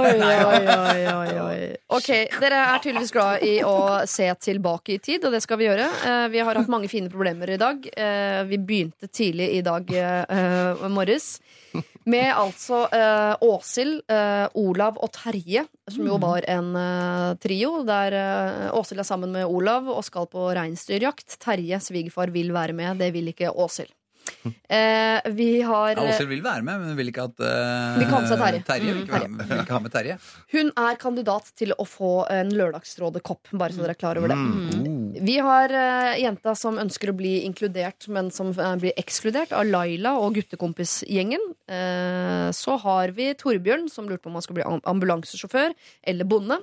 Ok, 2.01 2.11
Dere 2.43 2.59
er 2.75 2.79
tydeligvis 2.83 3.15
glad 3.15 3.47
i 3.47 3.55
å 3.63 3.77
se 4.11 4.27
tilbake 4.51 4.97
i 4.97 5.01
tid, 5.03 5.21
og 5.29 5.31
det 5.39 5.43
skal 5.47 5.57
vi 5.63 5.69
gjøre. 5.71 5.87
Eh, 6.11 6.27
Vi 6.35 6.43
har 6.43 6.59
hatt 6.59 6.69
mange 6.73 6.89
fine 6.91 7.09
problemer 7.13 7.47
i 7.55 7.59
dag. 7.61 7.77
Eh, 7.95 8.43
Vi 8.51 8.59
begynte 8.59 8.95
tidlig 9.13 9.51
i 9.59 9.63
dag 9.67 9.91
uh, 9.93 10.87
morges 10.93 11.37
med 12.07 12.31
altså 12.31 12.85
uh, 12.87 13.35
Åshild, 13.43 13.99
uh, 14.11 14.47
Olav 14.59 15.01
og 15.03 15.11
Terje, 15.15 15.65
som 15.91 16.07
jo 16.07 16.19
var 16.23 16.47
en 16.51 16.71
uh, 16.79 17.35
trio. 17.43 17.81
Der 17.89 18.17
uh, 18.17 18.79
Åshild 18.79 19.03
er 19.03 19.09
sammen 19.09 19.35
med 19.35 19.51
Olav 19.51 19.91
og 19.91 20.05
skal 20.07 20.29
på 20.31 20.49
reinsdyrjakt. 20.57 21.39
Terje, 21.43 21.81
svigerfar, 21.83 22.31
vil 22.35 22.55
være 22.55 22.77
med. 22.79 23.03
Det 23.03 23.11
vil 23.17 23.35
ikke 23.35 23.51
Åshild. 23.51 23.91
Eh, 24.69 25.31
vi 25.37 25.49
har 25.63 25.95
Ja, 25.97 26.05
Åshild 26.07 26.29
vil 26.31 26.43
være 26.45 26.63
med, 26.67 26.81
men 26.81 26.89
hun 26.93 26.97
vil 26.99 27.11
ikke 27.13 27.25
at 27.31 27.41
eh, 27.41 27.97
Vil 27.99 28.07
ikke 28.07 28.21
seg 28.31 28.39
Terje. 28.43 28.63
Terje 28.69 28.85
vil 28.87 28.97
Mm, 28.97 29.03
ikke, 29.07 29.21
være 29.21 29.29
med, 29.33 29.47
vil 29.51 29.63
ikke 29.65 29.77
ha 29.77 29.81
med 29.85 29.93
Terje. 29.95 30.17
Hun 30.53 30.71
er 30.85 30.99
kandidat 31.03 31.51
til 31.59 31.73
å 31.77 31.87
få 31.89 32.13
en 32.33 32.51
Lørdagsrådet-kopp, 32.57 33.53
bare 33.53 33.73
så 33.77 33.83
dere 33.85 33.95
er 33.97 34.01
klar 34.01 34.21
over 34.21 34.33
det. 34.33 34.37
Mm. 34.37 35.25
Vi 35.27 35.37
har 35.43 35.73
eh, 35.73 36.21
jenta 36.23 36.55
som 36.59 36.79
ønsker 36.83 37.11
å 37.13 37.17
bli 37.17 37.35
inkludert, 37.47 38.09
men 38.13 38.31
som 38.31 38.51
eh, 38.55 38.77
blir 38.83 38.97
ekskludert 39.01 39.53
av 39.57 39.67
Laila 39.69 40.17
og 40.21 40.35
guttekompisgjengen. 40.39 41.43
Eh, 41.69 42.49
så 42.57 42.77
har 42.85 43.13
vi 43.17 43.33
Torbjørn, 43.39 43.89
som 43.93 44.09
lurte 44.09 44.23
på 44.27 44.33
om 44.33 44.39
han 44.39 44.45
skal 44.47 44.59
bli 44.61 44.67
ambulansesjåfør 44.85 45.75
eller 46.07 46.25
bonde. 46.29 46.61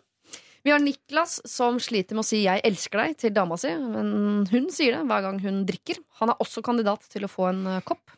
Vi 0.64 0.72
har 0.72 0.80
Niklas, 0.80 1.42
som 1.50 1.80
sliter 1.84 2.16
med 2.16 2.24
å 2.24 2.28
si 2.28 2.44
'jeg 2.46 2.62
elsker 2.64 3.00
deg' 3.02 3.18
til 3.18 3.34
dama 3.36 3.58
si, 3.60 3.68
men 3.76 4.48
hun 4.48 4.70
sier 4.72 4.96
det 4.96 5.08
hver 5.10 5.22
gang 5.26 5.40
hun 5.44 5.66
drikker. 5.68 6.00
Han 6.22 6.30
er 6.30 6.40
også 6.40 6.64
kandidat 6.64 7.04
til 7.12 7.26
å 7.26 7.32
få 7.32 7.50
en 7.50 7.68
eh, 7.68 7.82
kopp. 7.82 8.16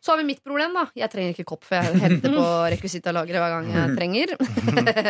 Så 0.00 0.12
har 0.12 0.18
vi 0.20 0.24
mitt 0.28 0.40
problem, 0.46 0.72
da. 0.76 0.84
Jeg 0.96 1.10
trenger 1.10 1.34
ikke 1.34 1.44
kopp, 1.50 1.64
for 1.66 1.76
jeg 1.76 1.98
henter 2.00 2.32
på 2.32 2.44
rekvisittalageret 2.74 3.42
hver 3.42 3.54
gang 3.56 3.66
jeg 3.74 3.96
trenger. 3.98 4.34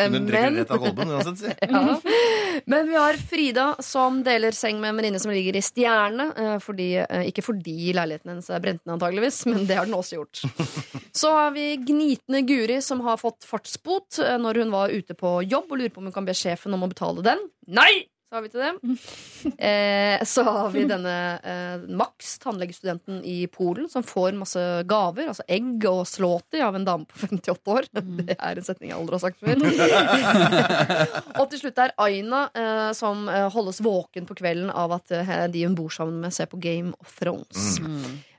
Du 0.09 0.19
drikker 0.27 0.55
Men- 0.55 0.67
kolben 0.67 1.13
ja. 1.13 1.83
Men 2.67 2.89
vi 2.89 2.97
har 2.97 3.19
Frida 3.31 3.67
som 3.85 4.23
deler 4.27 4.57
seng 4.57 4.81
med 4.81 4.91
en 4.91 4.99
venninne 5.01 5.21
som 5.23 5.31
ligger 5.33 5.57
i 5.61 5.63
Stjerne. 5.63 6.29
eh, 6.37 6.57
Fordi, 6.65 6.89
eh, 7.05 7.29
ikke 7.31 7.45
fordi 7.47 7.93
leiligheten 7.97 8.33
hennes 8.33 8.51
er 8.51 8.61
brent 8.65 8.83
ned, 8.85 8.97
antageligvis, 8.97 9.43
men 9.47 9.67
det 9.69 9.77
har 9.79 9.87
den 9.89 9.95
også 9.99 10.19
gjort. 10.19 10.43
Så 11.21 11.31
har 11.37 11.51
vi 11.55 11.77
gnitende 11.85 12.43
Guri 12.49 12.81
som 12.85 13.01
har 13.07 13.21
fått 13.21 13.45
fartsbot 13.47 14.19
eh, 14.25 14.37
når 14.41 14.63
hun 14.65 14.71
var 14.75 14.89
ute 14.95 15.15
på 15.19 15.39
jobb 15.47 15.71
og 15.73 15.79
lurer 15.83 15.95
på 15.95 16.03
om 16.03 16.09
hun 16.11 16.17
kan 16.17 16.27
be 16.29 16.35
sjefen 16.37 16.75
om 16.75 16.87
å 16.87 16.91
betale 16.91 17.23
den. 17.27 17.45
Nei! 17.69 18.07
Sa 18.29 18.43
vi 18.45 18.51
til 18.53 18.61
dem. 18.61 18.79
Eh, 19.59 20.19
så 20.27 20.43
har 20.43 20.71
vi 20.75 20.83
denne 20.89 21.13
eh, 21.47 21.85
Max, 21.95 22.33
tannlegestudenten 22.43 23.21
i 23.27 23.47
Polen, 23.51 23.87
som 23.91 24.03
får 24.03 24.35
masse 24.39 24.63
gaver. 24.91 25.29
Altså 25.31 25.47
egg 25.47 25.85
og 25.89 26.03
slåti 26.11 26.61
av 26.63 26.75
en 26.75 26.87
dame 26.87 27.07
på 27.09 27.21
58 27.23 27.73
år. 27.75 27.89
Det 28.19 28.37
er 28.37 28.59
en 28.59 28.67
setning 28.67 28.91
jeg 28.91 28.99
aldri 28.99 29.19
har 29.19 29.23
sagt 29.23 29.41
før. 29.43 29.63
og 31.41 31.47
til 31.53 31.63
slutt 31.63 31.81
er 31.85 31.95
Aina, 32.03 32.43
eh, 32.51 32.91
som 32.99 33.25
eh, 33.31 33.47
holdes 33.55 33.81
våken 33.87 34.27
på 34.29 34.39
kvelden 34.43 34.75
av 34.75 34.99
at 34.99 35.15
eh, 35.15 35.35
de 35.55 35.65
hun 35.65 35.79
bor 35.79 35.95
sammen 35.95 36.21
med, 36.27 36.35
ser 36.35 36.51
på 36.51 36.61
Game 36.63 36.95
of 36.99 37.15
Thrones. 37.19 37.79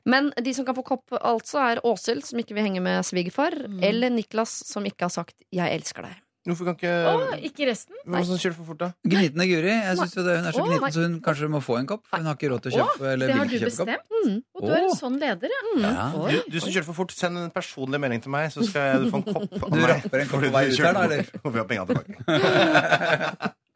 Men 0.10 0.34
de 0.36 0.56
som 0.56 0.68
kan 0.68 0.78
få 0.78 0.86
kopp, 0.86 1.16
altså, 1.20 1.64
er 1.64 1.86
Åshild, 1.88 2.28
som 2.28 2.44
ikke 2.44 2.57
vil 2.57 2.68
henge 2.70 2.84
med 2.84 3.07
svigerfar, 3.07 3.56
eller 3.84 4.14
Niklas, 4.14 4.61
som 4.68 4.88
ikke 4.88 5.07
har 5.07 5.16
sagt 5.22 5.38
'jeg 5.52 5.80
elsker 5.80 6.07
deg'. 6.07 6.20
Hvorfor 6.49 6.67
kan 6.69 6.76
ikke 6.80 6.93
Å, 7.09 7.38
ikke 7.49 7.67
resten? 7.69 7.95
Det 8.03 8.23
som 8.27 8.39
kjører 8.41 8.55
for 8.57 8.65
fort, 8.71 8.80
da? 8.81 8.89
Gnitende 9.05 9.45
Guri. 9.49 9.71
Jeg 9.76 9.97
synes 9.99 10.15
jo 10.17 10.23
det, 10.26 10.35
Hun 10.39 10.47
er 10.49 10.55
så 10.57 10.63
Å, 10.63 10.67
gniten, 10.69 10.93
så 10.95 11.03
hun 11.05 11.15
kanskje 11.30 11.49
må 11.53 11.61
få 11.63 11.77
en 11.80 11.89
kopp. 11.91 12.03
for 12.09 12.17
Hun 12.23 12.30
har 12.31 12.35
ikke 12.39 12.49
råd 12.53 12.63
til 12.65 12.71
å 12.71 12.76
kjøpe 12.80 13.05
eller 13.13 13.26
det 13.26 13.34
vil 13.35 13.39
har 13.39 13.45
du 13.45 13.55
ikke 13.55 13.61
kjøpe 13.69 13.77
kopp. 13.77 13.88
bestemt? 13.93 14.43
Og 14.55 14.65
du 14.65 14.71
er 14.73 14.80
en 14.81 14.89
Å. 14.89 14.97
sånn 14.99 15.19
leder, 15.21 15.55
ja. 15.55 15.61
Ja. 15.85 16.07
Oi. 16.19 16.31
Du, 16.34 16.51
du 16.51 16.59
som 16.59 16.73
kjører 16.73 16.88
for 16.89 16.99
fort, 17.03 17.13
send 17.15 17.38
en 17.38 17.51
personlig 17.55 17.99
melding 18.03 18.21
til 18.26 18.34
meg, 18.34 18.49
så 18.51 18.65
skal 18.67 18.81
jeg 18.89 19.11
få 19.13 19.21
en 19.21 19.27
kopp 19.30 19.63
av 19.63 19.69
Du 19.71 19.80
meg. 19.80 19.89
rapper 19.93 20.19
en 20.26 20.27
kopp 20.34 20.43
på 20.43 20.51
vei 20.57 20.65
ut 20.73 20.80
her, 20.84 20.93
da, 20.93 21.05
eller? 21.07 21.31
Og 21.43 21.53
vi 21.53 21.61
har 21.63 21.69
pengene 21.69 21.88
tilbake. 21.93 23.53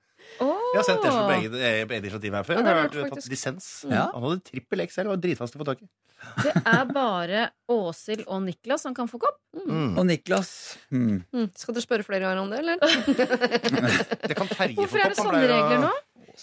Jeg 0.74 0.80
har 0.80 0.88
sendt 0.88 1.04
T-skjorte 1.06 1.26
på 1.30 1.36
eget, 1.38 1.58
eget 1.60 1.92
eget 1.92 2.08
initiativ 2.08 2.34
her 2.38 2.48
før. 2.48 2.56
Ja, 2.58 2.62
det 2.64 2.72
har 2.72 2.80
Jeg 2.80 2.84
har 2.84 2.94
tatt 2.94 3.14
faktisk. 3.14 3.30
dissens. 3.30 3.68
Ja. 3.86 4.08
Han 4.14 4.26
hadde 4.26 4.40
trippel 4.50 4.82
XL 4.88 5.06
og 5.06 5.14
var 5.14 5.22
dritvanskelig 5.28 5.60
å 5.60 5.64
få 5.64 5.68
tak 5.70 5.84
i. 5.86 5.90
Det 6.40 6.54
er 6.72 6.86
bare 6.96 7.42
Åshild 7.70 8.24
og 8.32 8.42
Niklas 8.46 8.86
som 8.88 8.96
kan 8.96 9.10
få 9.12 9.20
kopp. 9.22 9.38
Mm. 9.60 9.98
Og 10.00 10.06
Niklas 10.08 10.50
hmm. 10.90 11.20
Mm. 11.36 11.50
Skal 11.60 11.76
dere 11.76 11.84
spørre 11.86 12.08
flere 12.08 12.24
ganger 12.26 12.42
om 12.42 12.50
det, 12.50 12.64
eller? 12.64 12.80
Det 14.30 14.38
kan 14.40 14.50
Terje 14.50 14.74
få 14.74 14.82
Hvorfor 14.82 15.04
er 15.04 15.12
det 15.12 15.20
han 15.20 15.20
sånne 15.20 15.42
pleier 15.44 15.54
å- 15.54 15.60
regler 15.60 15.86
nå? 15.86 15.94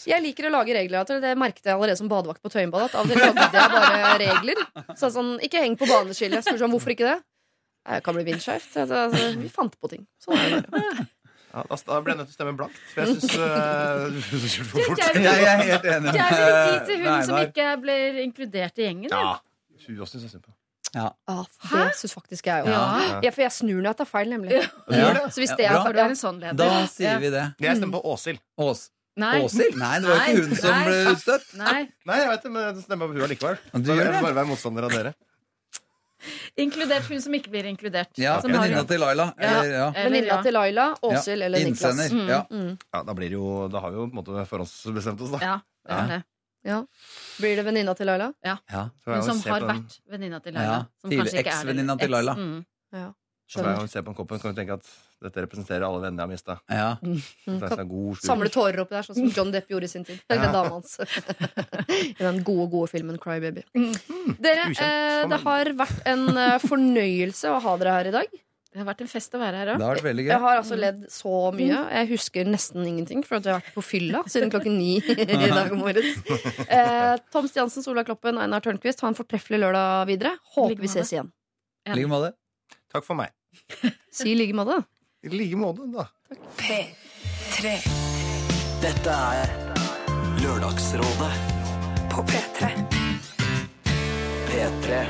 Jeg 0.06 0.22
liker 0.22 0.46
å 0.46 0.52
lage 0.54 0.74
regler. 0.76 1.02
At 1.02 1.10
det 1.24 1.32
merket 1.38 1.66
jeg 1.66 1.74
allerede 1.74 1.98
som 1.98 2.08
badevakt 2.08 2.44
på 2.44 2.52
Tøyenbadet. 2.52 2.92
At 2.92 3.00
av 3.00 3.08
og 3.08 3.10
til 3.10 3.18
lagde 3.18 3.48
jeg 3.58 3.72
bare 3.74 4.12
regler. 4.22 4.60
Så 5.00 5.10
sånn, 5.10 5.32
ikke 5.42 5.64
heng 5.64 5.74
på 5.80 5.88
baneskillet. 5.90 6.44
Spurte 6.46 6.62
sånn, 6.62 6.70
hvorfor 6.76 6.94
ikke 6.94 7.08
det? 7.08 7.16
Jeg 7.90 8.04
kan 8.06 8.14
bli 8.14 8.24
vindskjevt. 8.28 8.76
Altså, 8.84 9.00
altså, 9.08 9.40
vi 9.40 9.50
fant 9.50 9.74
på 9.80 9.90
ting. 9.90 10.04
Sånn 10.22 10.38
er 10.38 10.54
det 10.54 10.60
bare. 10.70 11.08
Ja, 11.50 11.64
da 11.66 11.76
da 11.86 11.98
ble 12.04 12.12
jeg 12.14 12.18
nødt 12.20 12.28
til 12.30 12.36
å 12.36 12.38
stemme 12.38 12.54
blankt, 12.58 12.78
for 12.92 13.02
jeg 13.02 13.16
syns 13.16 13.32
du 13.34 14.48
kjørte 14.54 14.68
for 14.70 14.86
fort. 14.86 15.02
Jeg 15.02 15.24
Jeg 15.24 15.48
er 15.50 15.62
helt 15.72 15.88
enig. 15.96 16.14
Jeg 16.14 16.38
vil 16.38 16.56
gi 16.70 16.78
til 16.86 17.00
hun 17.00 17.08
Nei, 17.10 17.20
som 17.26 17.34
nei. 17.34 17.44
ikke 17.48 17.68
blir 17.82 18.18
inkludert 18.24 18.78
i 18.78 18.86
gjengen. 18.86 19.10
Ja. 19.10 19.36
Hun 19.86 20.02
også 20.04 20.18
synes 20.18 20.28
jeg 20.28 20.34
synd 20.36 20.44
på. 20.46 20.54
Ah, 20.98 21.44
det 21.70 21.82
syns 21.98 22.14
faktisk 22.14 22.46
jeg 22.50 22.64
òg. 22.66 22.70
Ja. 22.70 23.18
Ja, 23.22 23.30
for 23.34 23.44
jeg 23.44 23.52
snur 23.54 23.78
når 23.78 23.92
jeg 23.92 23.98
tar 24.00 24.08
feil, 24.10 24.30
nemlig. 24.32 24.62
Ja. 24.90 25.10
Så 25.30 25.42
hvis 25.42 25.52
det 25.58 25.66
er 25.66 25.76
bra. 25.76 25.82
For 25.86 25.94
du 25.94 26.00
er 26.02 26.14
en 26.14 26.18
sånn 26.18 26.40
leder. 26.42 26.58
Da 26.58 26.86
sier 26.90 27.20
vi 27.22 27.30
det. 27.34 27.44
Jeg 27.62 27.78
stemmer 27.78 27.98
på 28.00 28.14
Åshild. 28.14 28.40
Ås. 28.58 28.88
Nei. 29.20 29.34
Åshild? 29.44 29.76
Nei, 29.78 29.94
det 30.00 30.08
var 30.10 30.22
ikke 30.22 30.34
Nei, 30.34 30.44
hun 30.46 30.60
som 30.62 30.84
ble 30.86 30.98
utstøtt. 31.12 31.48
Nei. 31.58 31.80
Nei, 32.08 32.18
jeg 32.22 32.30
vet 32.30 32.46
det, 32.46 32.52
men 32.54 32.66
jeg 32.68 32.84
stemmer 32.86 33.10
på 33.10 33.18
hun 33.18 33.26
allikevel. 33.26 33.58
Du 33.74 33.90
gjør 33.90 34.06
det? 34.06 34.22
bare 34.22 34.36
være 34.38 34.50
motstander 34.50 34.86
av 34.86 34.94
dere. 34.94 35.12
Inkludert 36.60 37.06
hun 37.08 37.22
som 37.22 37.34
ikke 37.36 37.52
blir 37.52 37.68
inkludert. 37.70 38.10
Ja, 38.20 38.38
Som 38.42 38.52
venninna 38.52 38.82
til 38.88 39.00
Laila. 39.00 39.30
Eller, 39.38 39.70
ja. 39.72 39.86
Venninna 39.96 40.34
ja. 40.34 40.40
til 40.44 40.56
Laila, 40.56 40.88
Åshild 41.02 41.46
eller 41.46 41.64
Niklas. 41.64 41.96
Innsender. 41.96 42.34
Ja. 42.34 42.40
Ja, 42.92 43.02
da, 43.06 43.14
blir 43.16 43.32
det 43.32 43.38
jo, 43.38 43.54
da 43.72 43.82
har 43.84 43.94
vi 43.94 44.00
jo 44.00 44.08
på 44.08 44.12
en 44.12 44.20
måte 44.20 44.44
forhåndsbestemt 44.50 45.24
oss, 45.26 45.32
da. 45.36 45.40
Ja, 45.46 45.56
det 45.88 45.96
er 46.00 46.12
det. 46.14 46.20
Ja. 46.68 46.82
Blir 47.40 47.56
det 47.56 47.64
venninna 47.64 47.94
til 47.96 48.10
Laila? 48.10 48.32
Ja. 48.44 48.58
ja. 48.68 48.82
Hun 49.08 49.22
som 49.24 49.40
har 49.48 49.64
vært 49.70 50.00
venninna 50.12 50.42
til 50.44 50.54
Ja, 50.54 50.60
Laila. 50.60 50.80
Som 51.00 51.08
tidligere 51.08 51.24
kanskje 51.24 51.38
ikke 51.38 51.40
er 51.40 51.52
det. 51.52 51.60
eks-venninna 51.60 51.96
til 52.02 52.12
Laila. 52.12 52.36
Mm. 52.36 52.58
Så 53.50 53.62
får 53.62 53.70
jeg 53.70 53.80
jo 53.80 53.92
se 53.94 54.02
på 54.06 54.12
en 54.12 54.18
koppen 54.18 54.42
kan 54.42 54.52
du 54.52 54.60
tenke 54.60 54.76
at 54.76 54.90
dette 55.20 55.42
representerer 55.44 55.84
alle 55.84 56.00
vennene 56.02 56.22
jeg 56.22 56.26
har 56.26 56.32
mista. 56.32 56.54
Ja. 56.72 56.90
Sånn 57.44 57.88
god. 57.90 58.20
Samle 58.24 58.50
tårer 58.52 58.82
oppi 58.84 58.96
der, 58.96 59.06
sånn 59.08 59.18
som 59.18 59.32
John 59.36 59.50
Depp 59.54 59.72
gjorde 59.72 59.88
i 59.88 59.92
sin 59.92 60.06
tid. 60.08 60.20
Den 60.30 60.46
dama 60.46 60.78
hans. 60.78 60.96
I 62.08 62.20
den 62.20 62.42
gode, 62.46 62.68
gode 62.72 62.88
filmen 62.92 63.18
Cry 63.20 63.40
Baby. 63.42 63.66
Dere, 64.40 64.70
eh, 64.72 65.24
det 65.30 65.40
har 65.44 65.72
vært 65.80 66.06
en 66.08 66.30
eh, 66.32 66.54
fornøyelse 66.64 67.52
å 67.52 67.58
ha 67.66 67.74
dere 67.82 67.98
her 67.98 68.10
i 68.12 68.14
dag. 68.16 68.38
Det 68.70 68.78
har 68.78 68.86
vært 68.86 69.00
en 69.02 69.08
fest 69.10 69.32
å 69.34 69.38
være 69.40 69.60
her 69.64 69.72
òg. 69.74 69.80
Jeg 70.22 70.38
har 70.44 70.60
altså 70.60 70.76
ledd 70.78 71.02
så 71.10 71.50
mye. 71.56 71.80
Jeg 71.90 72.08
husker 72.12 72.46
nesten 72.46 72.84
ingenting, 72.86 73.24
for 73.26 73.40
at 73.40 73.48
jeg 73.48 73.56
har 73.56 73.64
vært 73.64 73.74
på 73.74 73.82
fylla 73.82 74.20
siden 74.30 74.52
klokken 74.52 74.76
ni 74.78 74.92
i 75.02 75.26
dag 75.50 75.74
morges. 75.74 76.20
Eh, 76.68 77.16
Tom 77.34 77.48
Stiansen, 77.50 77.82
Sola 77.82 78.06
Kloppen, 78.06 78.38
Einar 78.38 78.62
Tørnquist, 78.62 79.02
ha 79.02 79.10
en 79.10 79.18
fortreffelig 79.18 79.58
lørdag 79.64 80.06
videre. 80.12 80.36
Håper 80.54 80.78
vi 80.78 80.92
ses 80.92 81.10
igjen. 81.16 81.32
I 81.90 81.98
like 81.98 82.12
måte. 82.12 82.30
Takk 82.94 83.04
for 83.08 83.18
meg. 83.18 83.34
Si 84.14 84.30
i 84.30 84.38
like 84.38 84.54
måte. 84.54 84.78
I 85.22 85.28
like 85.28 85.56
måte, 85.56 85.82
da. 85.92 86.06
P3 86.56 87.72
Dette 88.80 89.10
er 89.12 89.50
Lørdagsrådet 90.40 91.32
på 92.08 92.24
P3. 92.30 92.70
P3 94.48 95.02